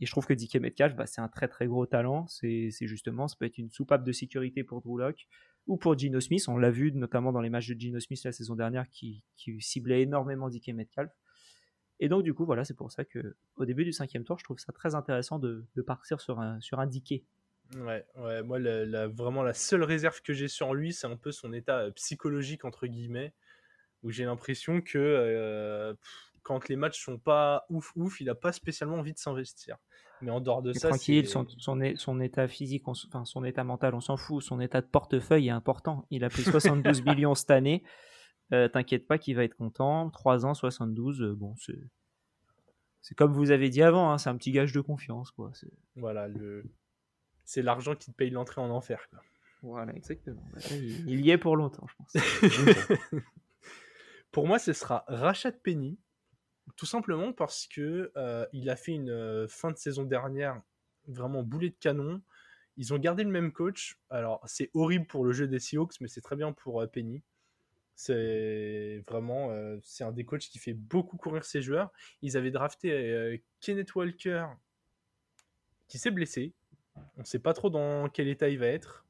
Et 0.00 0.06
je 0.06 0.10
trouve 0.10 0.26
que 0.26 0.34
DK 0.34 0.56
Metcalf, 0.56 0.94
bah, 0.94 1.06
c'est 1.06 1.20
un 1.20 1.28
très 1.28 1.48
très 1.48 1.66
gros 1.66 1.86
talent. 1.86 2.26
C'est 2.28 2.70
justement, 2.82 3.26
ça 3.28 3.36
peut 3.38 3.46
être 3.46 3.58
une 3.58 3.70
soupape 3.70 4.04
de 4.04 4.12
sécurité 4.12 4.62
pour 4.62 4.80
Drew 4.80 5.12
ou 5.66 5.76
pour 5.76 5.98
Gino 5.98 6.20
Smith. 6.20 6.44
On 6.48 6.56
l'a 6.56 6.70
vu 6.70 6.92
notamment 6.92 7.32
dans 7.32 7.40
les 7.40 7.50
matchs 7.50 7.68
de 7.68 7.80
Gino 7.80 8.00
Smith 8.00 8.22
la 8.24 8.32
saison 8.32 8.54
dernière 8.54 8.88
qui, 8.88 9.24
ciblait 9.60 10.02
énormément 10.02 10.48
DK 10.48 10.68
Metcalf. 10.68 11.10
Et 12.00 12.08
donc 12.08 12.22
du 12.22 12.32
coup, 12.32 12.44
voilà, 12.44 12.64
c'est 12.64 12.74
pour 12.76 12.92
ça 12.92 13.04
que 13.04 13.36
au 13.56 13.64
début 13.64 13.84
du 13.84 13.92
cinquième 13.92 14.24
tour, 14.24 14.38
je 14.38 14.44
trouve 14.44 14.58
ça 14.58 14.72
très 14.72 14.94
intéressant 14.94 15.40
de, 15.40 15.66
partir 15.84 16.20
sur 16.20 16.40
un, 16.40 16.60
sur 16.60 16.78
un 16.78 16.86
DK 16.86 17.24
Ouais, 17.76 18.06
ouais, 18.16 18.42
moi, 18.42 18.58
vraiment, 19.08 19.42
la 19.42 19.52
seule 19.52 19.82
réserve 19.82 20.22
que 20.22 20.32
j'ai 20.32 20.48
sur 20.48 20.72
lui, 20.72 20.94
c'est 20.94 21.06
un 21.06 21.16
peu 21.16 21.32
son 21.32 21.52
état 21.52 21.80
euh, 21.80 21.90
psychologique, 21.90 22.64
entre 22.64 22.86
guillemets, 22.86 23.34
où 24.02 24.10
j'ai 24.10 24.24
l'impression 24.24 24.80
que 24.80 24.96
euh, 24.96 25.92
quand 26.48 26.66
les 26.70 26.76
matchs 26.76 27.04
sont 27.04 27.18
pas 27.18 27.66
ouf, 27.68 27.92
ouf, 27.94 28.22
il 28.22 28.30
a 28.30 28.34
pas 28.34 28.52
spécialement 28.52 28.96
envie 28.96 29.12
de 29.12 29.18
s'investir. 29.18 29.76
Mais 30.22 30.30
en 30.30 30.40
dehors 30.40 30.62
de 30.62 30.72
ça, 30.72 30.88
tranquille, 30.88 31.28
son, 31.28 31.46
son, 31.58 32.20
état 32.20 32.48
physique, 32.48 32.88
enfin 32.88 33.26
son 33.26 33.44
état 33.44 33.64
mental, 33.64 33.94
on 33.94 34.00
s'en 34.00 34.16
fout. 34.16 34.42
Son 34.42 34.58
état 34.58 34.80
de 34.80 34.86
portefeuille 34.86 35.48
est 35.48 35.52
important. 35.52 36.06
Il 36.10 36.24
a 36.24 36.30
pris 36.30 36.42
72 36.94 37.02
millions 37.04 37.34
cette 37.34 37.50
année. 37.50 37.84
Euh, 38.54 38.66
t'inquiète 38.66 39.06
pas 39.06 39.18
qu'il 39.18 39.36
va 39.36 39.44
être 39.44 39.56
content. 39.56 40.08
3 40.08 40.46
ans, 40.46 40.54
72. 40.54 41.34
bon, 41.36 41.54
c'est 41.56 41.78
c'est 43.02 43.14
comme 43.14 43.32
vous 43.32 43.50
avez 43.50 43.68
dit 43.68 43.82
avant, 43.82 44.10
hein, 44.10 44.18
c'est 44.18 44.30
un 44.30 44.36
petit 44.36 44.52
gage 44.52 44.72
de 44.72 44.80
confiance. 44.80 45.30
Quoi. 45.30 45.52
Voilà, 45.96 46.28
le, 46.28 46.64
c'est 47.44 47.62
l'argent 47.62 47.94
qui 47.94 48.10
te 48.10 48.16
paye 48.16 48.30
l'entrée 48.30 48.62
en 48.62 48.70
enfer. 48.70 49.06
Voilà, 49.62 49.94
exactement. 49.94 50.42
Bah, 50.52 50.60
il 50.72 51.20
y 51.20 51.30
est 51.30 51.38
pour 51.38 51.56
longtemps, 51.56 51.86
je 51.86 51.94
pense. 51.96 53.22
pour 54.32 54.46
moi, 54.46 54.58
ce 54.58 54.72
sera 54.72 55.04
Rachat 55.08 55.52
Penny, 55.52 55.98
tout 56.76 56.86
simplement 56.86 57.32
parce 57.32 57.66
que 57.66 58.12
euh, 58.16 58.46
il 58.52 58.70
a 58.70 58.76
fait 58.76 58.92
une 58.92 59.10
euh, 59.10 59.48
fin 59.48 59.70
de 59.70 59.76
saison 59.76 60.04
dernière 60.04 60.60
vraiment 61.06 61.42
boulet 61.42 61.70
de 61.70 61.76
canon. 61.80 62.20
Ils 62.76 62.92
ont 62.94 62.98
gardé 62.98 63.24
le 63.24 63.30
même 63.30 63.52
coach. 63.52 63.98
Alors, 64.10 64.40
c'est 64.46 64.70
horrible 64.74 65.06
pour 65.06 65.24
le 65.24 65.32
jeu 65.32 65.48
des 65.48 65.58
Seahawks, 65.58 66.00
mais 66.00 66.08
c'est 66.08 66.20
très 66.20 66.36
bien 66.36 66.52
pour 66.52 66.80
euh, 66.80 66.86
Penny. 66.86 67.22
C'est 67.94 69.02
vraiment, 69.08 69.50
c'est 69.82 70.04
un 70.04 70.12
des 70.12 70.24
coachs 70.24 70.42
qui 70.42 70.60
fait 70.60 70.72
beaucoup 70.72 71.16
courir 71.16 71.44
ses 71.44 71.62
joueurs. 71.62 71.90
Ils 72.22 72.36
avaient 72.36 72.52
drafté 72.52 73.42
Kenneth 73.60 73.92
Walker, 73.96 74.46
qui 75.88 75.98
s'est 75.98 76.12
blessé. 76.12 76.52
On 77.16 77.22
ne 77.22 77.24
sait 77.24 77.40
pas 77.40 77.54
trop 77.54 77.70
dans 77.70 78.08
quel 78.08 78.28
état 78.28 78.48
il 78.48 78.60
va 78.60 78.66
être. 78.68 79.04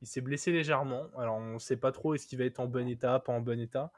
Il 0.00 0.08
s'est 0.08 0.20
blessé 0.20 0.50
légèrement. 0.50 1.06
Alors 1.16 1.36
on 1.36 1.54
ne 1.54 1.58
sait 1.60 1.76
pas 1.76 1.92
trop 1.92 2.14
est-ce 2.14 2.26
qu'il 2.26 2.36
va 2.40 2.44
être 2.44 2.58
en 2.58 2.66
bon 2.66 2.88
état, 2.88 3.20
pas 3.20 3.32
en 3.32 3.40
bon 3.40 3.60
état. 3.60 3.92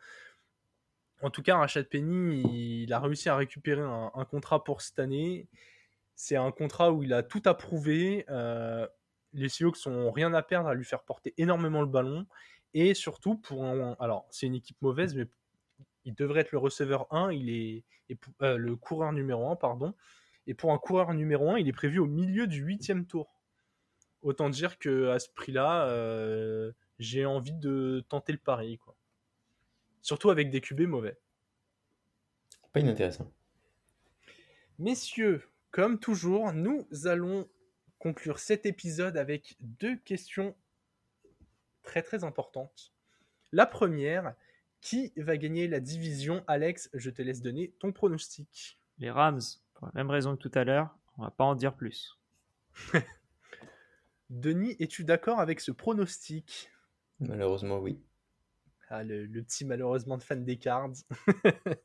En 1.25 1.31
tout 1.31 1.41
cas, 1.41 1.57
Rachat 1.57 1.85
Penny, 1.85 2.83
il 2.83 2.93
a 2.93 3.01
réussi 3.01 3.31
à 3.31 3.37
récupérer 3.37 3.81
un, 3.81 4.27
contrat 4.27 4.63
pour 4.63 4.83
cette 4.83 4.99
année. 4.99 5.49
C'est 6.15 6.37
un 6.37 6.51
contrat 6.51 6.93
où 6.93 7.03
il 7.03 7.15
a 7.15 7.23
tout 7.23 7.41
approuvé. 7.47 8.27
Euh, 8.29 8.87
les 9.33 9.49
Seahawks 9.49 9.87
n'ont 9.87 10.11
rien 10.11 10.35
à 10.35 10.43
perdre 10.43 10.69
à 10.69 10.75
lui 10.75 10.85
faire 10.85 11.03
porter 11.03 11.33
énormément 11.39 11.81
le 11.81 11.87
ballon. 11.87 12.27
Et 12.75 12.93
surtout, 12.93 13.39
pour 13.39 13.65
un, 13.65 13.97
alors 14.01 14.27
c'est 14.31 14.45
une 14.45 14.55
équipe 14.55 14.77
mauvaise, 14.83 15.15
mais 15.15 15.27
il 16.05 16.15
devrait 16.15 16.43
être 16.43 16.53
le 16.53 16.59
receveur 16.59 17.07
1, 17.11 17.33
il 17.33 17.49
est, 17.49 17.85
euh, 18.43 18.59
le 18.59 18.77
coureur 18.77 19.15
numéro 19.15 19.51
1, 19.51 19.57
pardon. 19.57 19.95
Et 20.47 20.53
pour 20.53 20.75
un 20.75 20.79
coureur 20.79 21.15
numéro 21.15 21.49
1, 21.49 21.59
il 21.59 21.67
est 21.67 21.73
prévu 21.73 22.01
au 22.01 22.07
milieu 22.07 22.47
du 22.47 22.61
huitième 22.61 23.07
tour. 23.07 23.41
Autant 24.21 24.51
dire 24.51 24.79
que 24.79 25.09
à 25.09 25.19
ce 25.19 25.31
prix-là, 25.31 25.87
euh, 25.87 26.71
j'ai 26.99 27.25
envie 27.25 27.55
de 27.55 28.05
tenter 28.11 28.33
le 28.33 28.39
pari. 28.39 28.77
Quoi. 28.77 28.94
Surtout 30.05 30.31
avec 30.31 30.51
des 30.51 30.61
QB 30.61 30.83
mauvais. 30.83 31.19
Pas 32.73 32.81
inintéressant. 32.81 33.33
Messieurs, 34.79 35.43
comme 35.71 35.99
toujours, 35.99 36.53
nous 36.53 36.87
allons 37.07 37.49
conclure 37.99 38.39
cet 38.39 38.67
épisode 38.67 39.17
avec 39.17 39.57
deux 39.61 39.97
questions 39.97 40.55
très 41.83 42.03
très 42.03 42.23
importantes. 42.23 42.93
La 43.51 43.65
première, 43.65 44.35
qui 44.83 45.13
va 45.17 45.39
gagner 45.39 45.69
la 45.69 45.81
division? 45.81 46.45
Alex, 46.47 46.91
je 46.93 47.09
te 47.09 47.23
laisse 47.23 47.41
donner 47.41 47.71
ton 47.79 47.91
pronostic. 47.91 48.79
Les 48.99 49.11
Rams 49.11 49.41
même 49.95 50.11
raison 50.11 50.37
que 50.37 50.47
tout 50.47 50.59
à 50.59 50.65
l'heure, 50.65 50.97
on 51.19 51.23
va 51.23 51.31
pas 51.31 51.45
en 51.45 51.55
dire 51.55 51.75
plus. 51.75 52.19
Denis, 54.31 54.77
es-tu 54.81 55.05
d'accord 55.05 55.41
avec 55.41 55.61
ce 55.61 55.71
pronostic? 55.71 56.71
Malheureusement, 57.21 57.79
oui. 57.79 58.01
Ah, 58.97 59.03
le, 59.03 59.27
petit 59.43 59.65
malheureusement 59.65 60.17
de 60.17 60.23
fan 60.23 60.45
des 60.45 60.57
cards. 60.57 60.93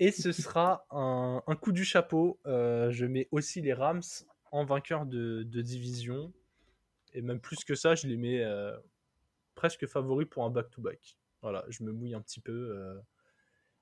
Et 0.00 0.10
ce 0.10 0.32
sera 0.32 0.84
un, 0.90 1.40
un 1.46 1.54
coup 1.54 1.70
du 1.70 1.84
chapeau. 1.84 2.40
Euh, 2.46 2.90
je 2.90 3.06
mets 3.06 3.28
aussi 3.30 3.60
les 3.60 3.72
Rams 3.72 4.02
en 4.50 4.64
vainqueur 4.64 5.06
de, 5.06 5.44
de 5.44 5.62
division. 5.62 6.32
Et 7.12 7.22
même 7.22 7.38
plus 7.38 7.62
que 7.62 7.76
ça, 7.76 7.94
je 7.94 8.08
les 8.08 8.16
mets 8.16 8.42
euh, 8.42 8.76
presque 9.54 9.86
favoris 9.86 10.26
pour 10.28 10.44
un 10.44 10.50
back-to-back. 10.50 11.16
Voilà, 11.42 11.64
je 11.68 11.84
me 11.84 11.92
mouille 11.92 12.14
un 12.14 12.20
petit 12.20 12.40
peu. 12.40 12.74
euh. 12.76 12.98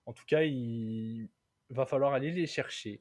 En 0.05 0.13
tout 0.13 0.27
cas, 0.27 0.43
il 0.43 1.31
va 1.71 1.87
falloir 1.87 2.13
aller 2.13 2.31
les 2.31 2.47
chercher. 2.47 3.01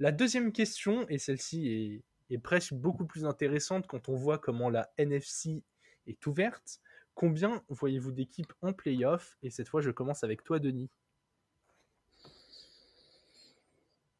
La 0.00 0.10
deuxième 0.10 0.50
question, 0.50 1.08
et 1.08 1.18
celle-ci 1.18 1.68
est, 1.68 2.34
est 2.34 2.38
presque 2.38 2.74
beaucoup 2.74 3.06
plus 3.06 3.24
intéressante 3.24 3.86
quand 3.86 4.08
on 4.08 4.16
voit 4.16 4.38
comment 4.38 4.68
la 4.68 4.90
NFC 4.98 5.62
est 6.08 6.26
ouverte. 6.26 6.80
Combien 7.16 7.64
voyez-vous 7.70 8.12
d'équipes 8.12 8.52
en 8.62 8.72
playoff? 8.72 9.36
Et 9.42 9.50
cette 9.50 9.68
fois, 9.68 9.80
je 9.80 9.90
commence 9.90 10.22
avec 10.22 10.44
toi, 10.44 10.58
Denis. 10.60 10.90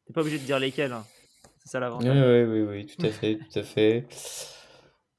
T'es 0.05 0.13
pas 0.13 0.21
obligé 0.21 0.39
de 0.39 0.43
dire 0.43 0.59
lesquels. 0.59 0.91
hein. 0.91 1.05
C'est 1.59 1.69
ça 1.69 1.77
Oui, 1.77 1.81
l'avantage. 1.81 2.17
oui, 2.17 2.43
oui, 2.43 2.61
oui, 2.63 2.85
tout 2.87 3.05
à 3.05 3.11
fait, 3.11 3.37
tout 3.37 3.59
à 3.59 3.63
fait. 3.63 4.05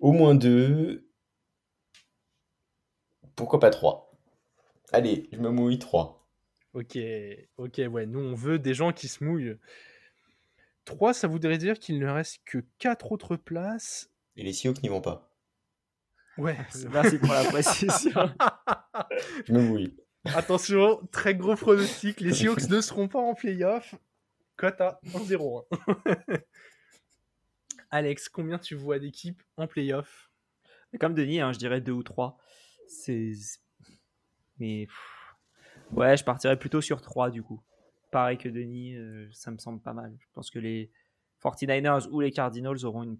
Au 0.00 0.12
moins 0.12 0.34
deux. 0.34 1.08
Pourquoi 3.36 3.60
pas 3.60 3.70
trois? 3.70 4.12
Allez, 4.92 5.28
je 5.32 5.38
me 5.38 5.50
mouille 5.50 5.78
trois. 5.78 6.26
Ok, 6.74 6.98
ok, 7.58 7.80
ouais, 7.90 8.06
nous 8.06 8.18
on 8.20 8.34
veut 8.34 8.58
des 8.58 8.74
gens 8.74 8.92
qui 8.92 9.08
se 9.08 9.22
mouillent. 9.24 9.56
3, 10.84 11.12
ça 11.12 11.28
voudrait 11.28 11.58
dire 11.58 11.78
qu'il 11.78 11.98
ne 11.98 12.08
reste 12.08 12.40
que 12.46 12.64
4 12.78 13.12
autres 13.12 13.36
places. 13.36 14.10
Et 14.36 14.42
les 14.42 14.54
Seahawks 14.54 14.82
n'y 14.82 14.88
vont 14.88 15.02
pas. 15.02 15.27
Ouais, 16.38 16.56
Merci 16.92 17.18
pour 17.18 17.32
la 17.32 17.44
précision. 17.44 18.12
Je 19.46 19.52
me 19.52 19.60
mouille. 19.60 19.96
attention, 20.24 21.00
très 21.10 21.34
gros 21.34 21.56
pronostic, 21.56 22.20
les 22.20 22.32
Seahawks 22.32 22.68
ne 22.68 22.80
seront 22.80 23.08
pas 23.08 23.18
en 23.18 23.34
playoff. 23.34 23.94
Cote 24.56 24.80
à 24.80 25.00
1-0. 25.06 25.64
hein. 25.86 26.36
Alex, 27.90 28.28
combien 28.28 28.58
tu 28.58 28.74
vois 28.74 28.98
d'équipes 28.98 29.42
en 29.56 29.66
playoff? 29.66 30.30
Comme 31.00 31.14
Denis, 31.14 31.40
hein, 31.40 31.52
je 31.52 31.58
dirais 31.58 31.80
deux 31.80 31.92
ou 31.92 32.02
trois. 32.02 32.38
C'est. 32.86 33.32
Mais. 34.58 34.86
Ouais, 35.92 36.16
je 36.16 36.24
partirais 36.24 36.58
plutôt 36.58 36.80
sur 36.80 37.00
trois 37.00 37.30
du 37.30 37.42
coup. 37.42 37.62
Pareil 38.10 38.38
que 38.38 38.48
Denis, 38.48 38.94
euh, 38.96 39.28
ça 39.32 39.50
me 39.50 39.58
semble 39.58 39.80
pas 39.80 39.92
mal. 39.92 40.14
Je 40.18 40.26
pense 40.32 40.50
que 40.50 40.58
les 40.58 40.90
49ers 41.42 42.08
ou 42.10 42.20
les 42.20 42.30
Cardinals 42.30 42.84
auront 42.84 43.04
une. 43.04 43.18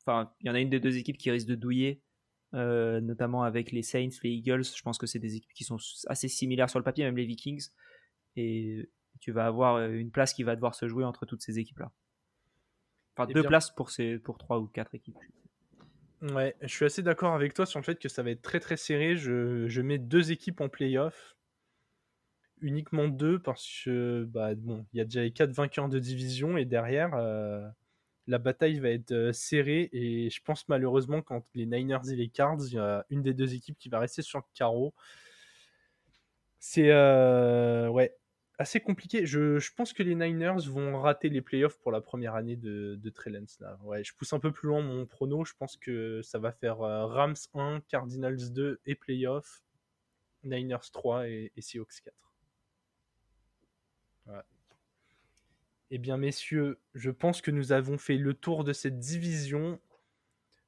Enfin, 0.00 0.32
il 0.40 0.46
y 0.46 0.50
en 0.50 0.54
a 0.54 0.60
une 0.60 0.70
des 0.70 0.80
deux 0.80 0.96
équipes 0.96 1.18
qui 1.18 1.30
risque 1.30 1.46
de 1.48 1.54
douiller, 1.54 2.00
euh, 2.54 3.00
notamment 3.00 3.42
avec 3.42 3.72
les 3.72 3.82
Saints, 3.82 4.08
les 4.22 4.30
Eagles. 4.30 4.64
Je 4.64 4.82
pense 4.82 4.98
que 4.98 5.06
c'est 5.06 5.18
des 5.18 5.36
équipes 5.36 5.52
qui 5.52 5.64
sont 5.64 5.78
assez 6.06 6.28
similaires 6.28 6.70
sur 6.70 6.78
le 6.78 6.84
papier, 6.84 7.04
même 7.04 7.16
les 7.16 7.26
Vikings. 7.26 7.68
Et 8.36 8.88
tu 9.20 9.32
vas 9.32 9.46
avoir 9.46 9.76
euh, 9.76 9.90
une 9.90 10.10
place 10.10 10.32
qui 10.32 10.42
va 10.42 10.54
devoir 10.54 10.74
se 10.74 10.88
jouer 10.88 11.04
entre 11.04 11.26
toutes 11.26 11.42
ces 11.42 11.58
équipes-là. 11.58 11.90
Enfin, 13.16 13.26
Eh 13.30 13.34
deux 13.34 13.40
bien- 13.42 13.48
places 13.48 13.70
pour, 13.70 13.90
ces, 13.90 14.18
pour 14.18 14.38
trois 14.38 14.58
ou 14.60 14.66
quatre 14.66 14.94
équipes. 14.94 15.18
Ouais, 16.22 16.56
je 16.62 16.68
suis 16.68 16.84
assez 16.84 17.02
d'accord 17.02 17.34
avec 17.34 17.54
toi 17.54 17.64
sur 17.66 17.78
le 17.78 17.84
fait 17.84 17.98
que 17.98 18.08
ça 18.08 18.22
va 18.22 18.30
être 18.30 18.42
très 18.42 18.60
très 18.60 18.76
serré. 18.76 19.16
Je, 19.16 19.68
je 19.68 19.80
mets 19.82 19.98
deux 19.98 20.32
équipes 20.32 20.60
en 20.60 20.68
playoff. 20.68 21.36
Uniquement 22.60 23.06
deux 23.06 23.38
parce 23.38 23.64
que 23.84 24.24
bah, 24.28 24.56
bon, 24.56 24.84
il 24.92 24.98
y 24.98 25.00
a 25.00 25.04
déjà 25.04 25.22
les 25.22 25.30
quatre 25.30 25.52
vainqueurs 25.52 25.88
de 25.88 26.00
division 26.00 26.56
et 26.56 26.64
derrière 26.64 27.14
euh, 27.14 27.64
la 28.28 28.38
bataille 28.38 28.78
va 28.78 28.90
être 28.90 29.12
euh, 29.12 29.32
serrée 29.32 29.88
et 29.92 30.30
je 30.30 30.42
pense 30.42 30.68
malheureusement 30.68 31.22
quand 31.22 31.42
les 31.54 31.66
Niners 31.66 32.10
et 32.12 32.14
les 32.14 32.28
Cards, 32.28 32.60
il 32.68 32.74
y 32.74 32.78
a 32.78 33.04
une 33.10 33.22
des 33.22 33.34
deux 33.34 33.54
équipes 33.54 33.78
qui 33.78 33.88
va 33.88 33.98
rester 33.98 34.22
sur 34.22 34.38
le 34.38 34.44
carreau. 34.54 34.94
C'est 36.58 36.90
euh, 36.90 37.90
assez 38.58 38.80
compliqué. 38.80 39.24
Je, 39.24 39.72
pense 39.74 39.92
que 39.92 40.02
les 40.02 40.14
Niners 40.14 40.68
vont 40.68 41.00
rater 41.00 41.30
les 41.30 41.40
playoffs 41.40 41.78
pour 41.78 41.90
la 41.90 42.00
première 42.02 42.34
année 42.34 42.56
de, 42.56 42.96
de 42.96 43.12
je 44.02 44.14
pousse 44.14 44.32
un 44.32 44.40
peu 44.40 44.52
plus 44.52 44.68
loin 44.68 44.82
mon 44.82 45.06
prono. 45.06 45.44
Je 45.44 45.54
pense 45.58 45.76
que 45.76 46.20
ça 46.22 46.38
va 46.38 46.52
faire 46.52 46.82
euh, 46.82 47.06
Rams 47.06 47.36
1, 47.54 47.80
Cardinals 47.88 48.52
2 48.52 48.80
et 48.84 48.94
playoffs, 48.94 49.62
Niners 50.44 50.90
3 50.92 51.28
et, 51.28 51.52
Seahawks 51.58 52.02
4. 52.04 52.14
Voilà. 54.26 54.44
Eh 55.90 55.98
bien, 55.98 56.18
messieurs, 56.18 56.78
je 56.94 57.10
pense 57.10 57.40
que 57.40 57.50
nous 57.50 57.72
avons 57.72 57.96
fait 57.96 58.18
le 58.18 58.34
tour 58.34 58.62
de 58.62 58.74
cette 58.74 58.98
division. 58.98 59.80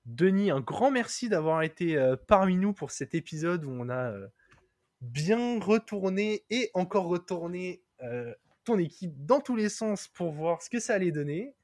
Denis, 0.07 0.51
un 0.51 0.61
grand 0.61 0.91
merci 0.91 1.29
d'avoir 1.29 1.63
été 1.63 1.97
euh, 1.99 2.17
parmi 2.17 2.57
nous 2.57 2.73
pour 2.73 2.91
cet 2.91 3.15
épisode 3.15 3.65
où 3.65 3.71
on 3.71 3.91
a 3.91 4.13
euh, 4.13 4.29
bien 5.03 5.61
retourné 5.61 6.45
et 6.49 6.71
encore 6.73 7.07
retourné 7.07 7.83
euh, 8.03 8.33
ton 8.65 8.79
équipe 8.79 9.13
dans 9.27 9.41
tous 9.41 9.57
les 9.57 9.69
sens 9.69 10.09
pour 10.09 10.33
voir 10.33 10.63
ce 10.63 10.71
que 10.71 10.81
ça 10.81 10.95
allait 10.95 11.13
donner. 11.13 11.55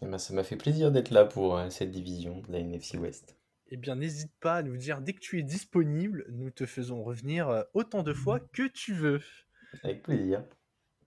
Eh 0.00 0.06
ben, 0.06 0.18
ça 0.18 0.32
m'a 0.32 0.44
fait 0.44 0.56
plaisir 0.56 0.92
d'être 0.92 1.10
là 1.10 1.24
pour 1.24 1.60
cette 1.70 1.90
division 1.90 2.42
de 2.42 2.52
la 2.52 2.60
NFC 2.60 2.96
West. 2.96 3.36
Eh 3.70 3.76
bien, 3.76 3.96
n'hésite 3.96 4.32
pas 4.40 4.56
à 4.56 4.62
nous 4.62 4.76
dire 4.76 5.00
dès 5.00 5.14
que 5.14 5.20
tu 5.20 5.40
es 5.40 5.42
disponible. 5.42 6.26
Nous 6.30 6.50
te 6.50 6.66
faisons 6.66 7.02
revenir 7.02 7.64
autant 7.74 8.02
de 8.02 8.12
fois 8.12 8.38
que 8.38 8.68
tu 8.68 8.92
veux. 8.92 9.20
Avec 9.82 10.02
plaisir. 10.02 10.44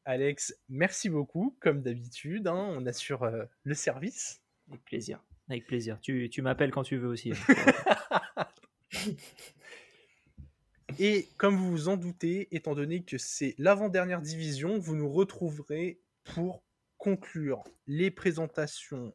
Alex, 0.08 0.56
merci 0.70 1.10
beaucoup. 1.10 1.58
Comme 1.60 1.82
d'habitude, 1.82 2.48
hein, 2.48 2.74
on 2.78 2.86
assure 2.86 3.24
euh, 3.24 3.44
le 3.64 3.74
service. 3.74 4.42
Avec 4.70 4.86
plaisir. 4.86 5.22
Avec 5.50 5.68
plaisir. 5.68 6.00
Tu, 6.02 6.30
tu 6.30 6.42
m'appelles 6.42 6.72
quand 6.72 6.84
tu 6.84 6.96
veux 6.96 7.10
aussi. 7.10 7.34
hein. 7.34 8.48
Et 10.98 11.28
comme 11.36 11.58
vous 11.58 11.70
vous 11.70 11.90
en 11.90 11.98
doutez, 11.98 12.48
étant 12.56 12.74
donné 12.74 13.04
que 13.04 13.18
c'est 13.18 13.54
l'avant-dernière 13.58 14.22
division, 14.22 14.80
vous 14.80 14.96
nous 14.96 15.12
retrouverez 15.12 16.00
pour 16.24 16.64
conclure 16.98 17.66
les 17.86 18.10
présentations 18.10 19.14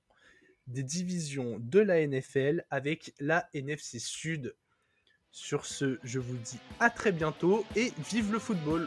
des 0.66 0.82
divisions 0.82 1.56
de 1.58 1.80
la 1.80 2.06
NFL 2.06 2.66
avec 2.68 3.14
la 3.18 3.48
NFC 3.54 3.98
Sud. 3.98 4.54
Sur 5.30 5.64
ce, 5.64 5.98
je 6.04 6.18
vous 6.18 6.36
dis 6.36 6.58
à 6.80 6.90
très 6.90 7.12
bientôt 7.12 7.64
et 7.76 7.92
vive 8.10 8.30
le 8.30 8.38
football 8.38 8.86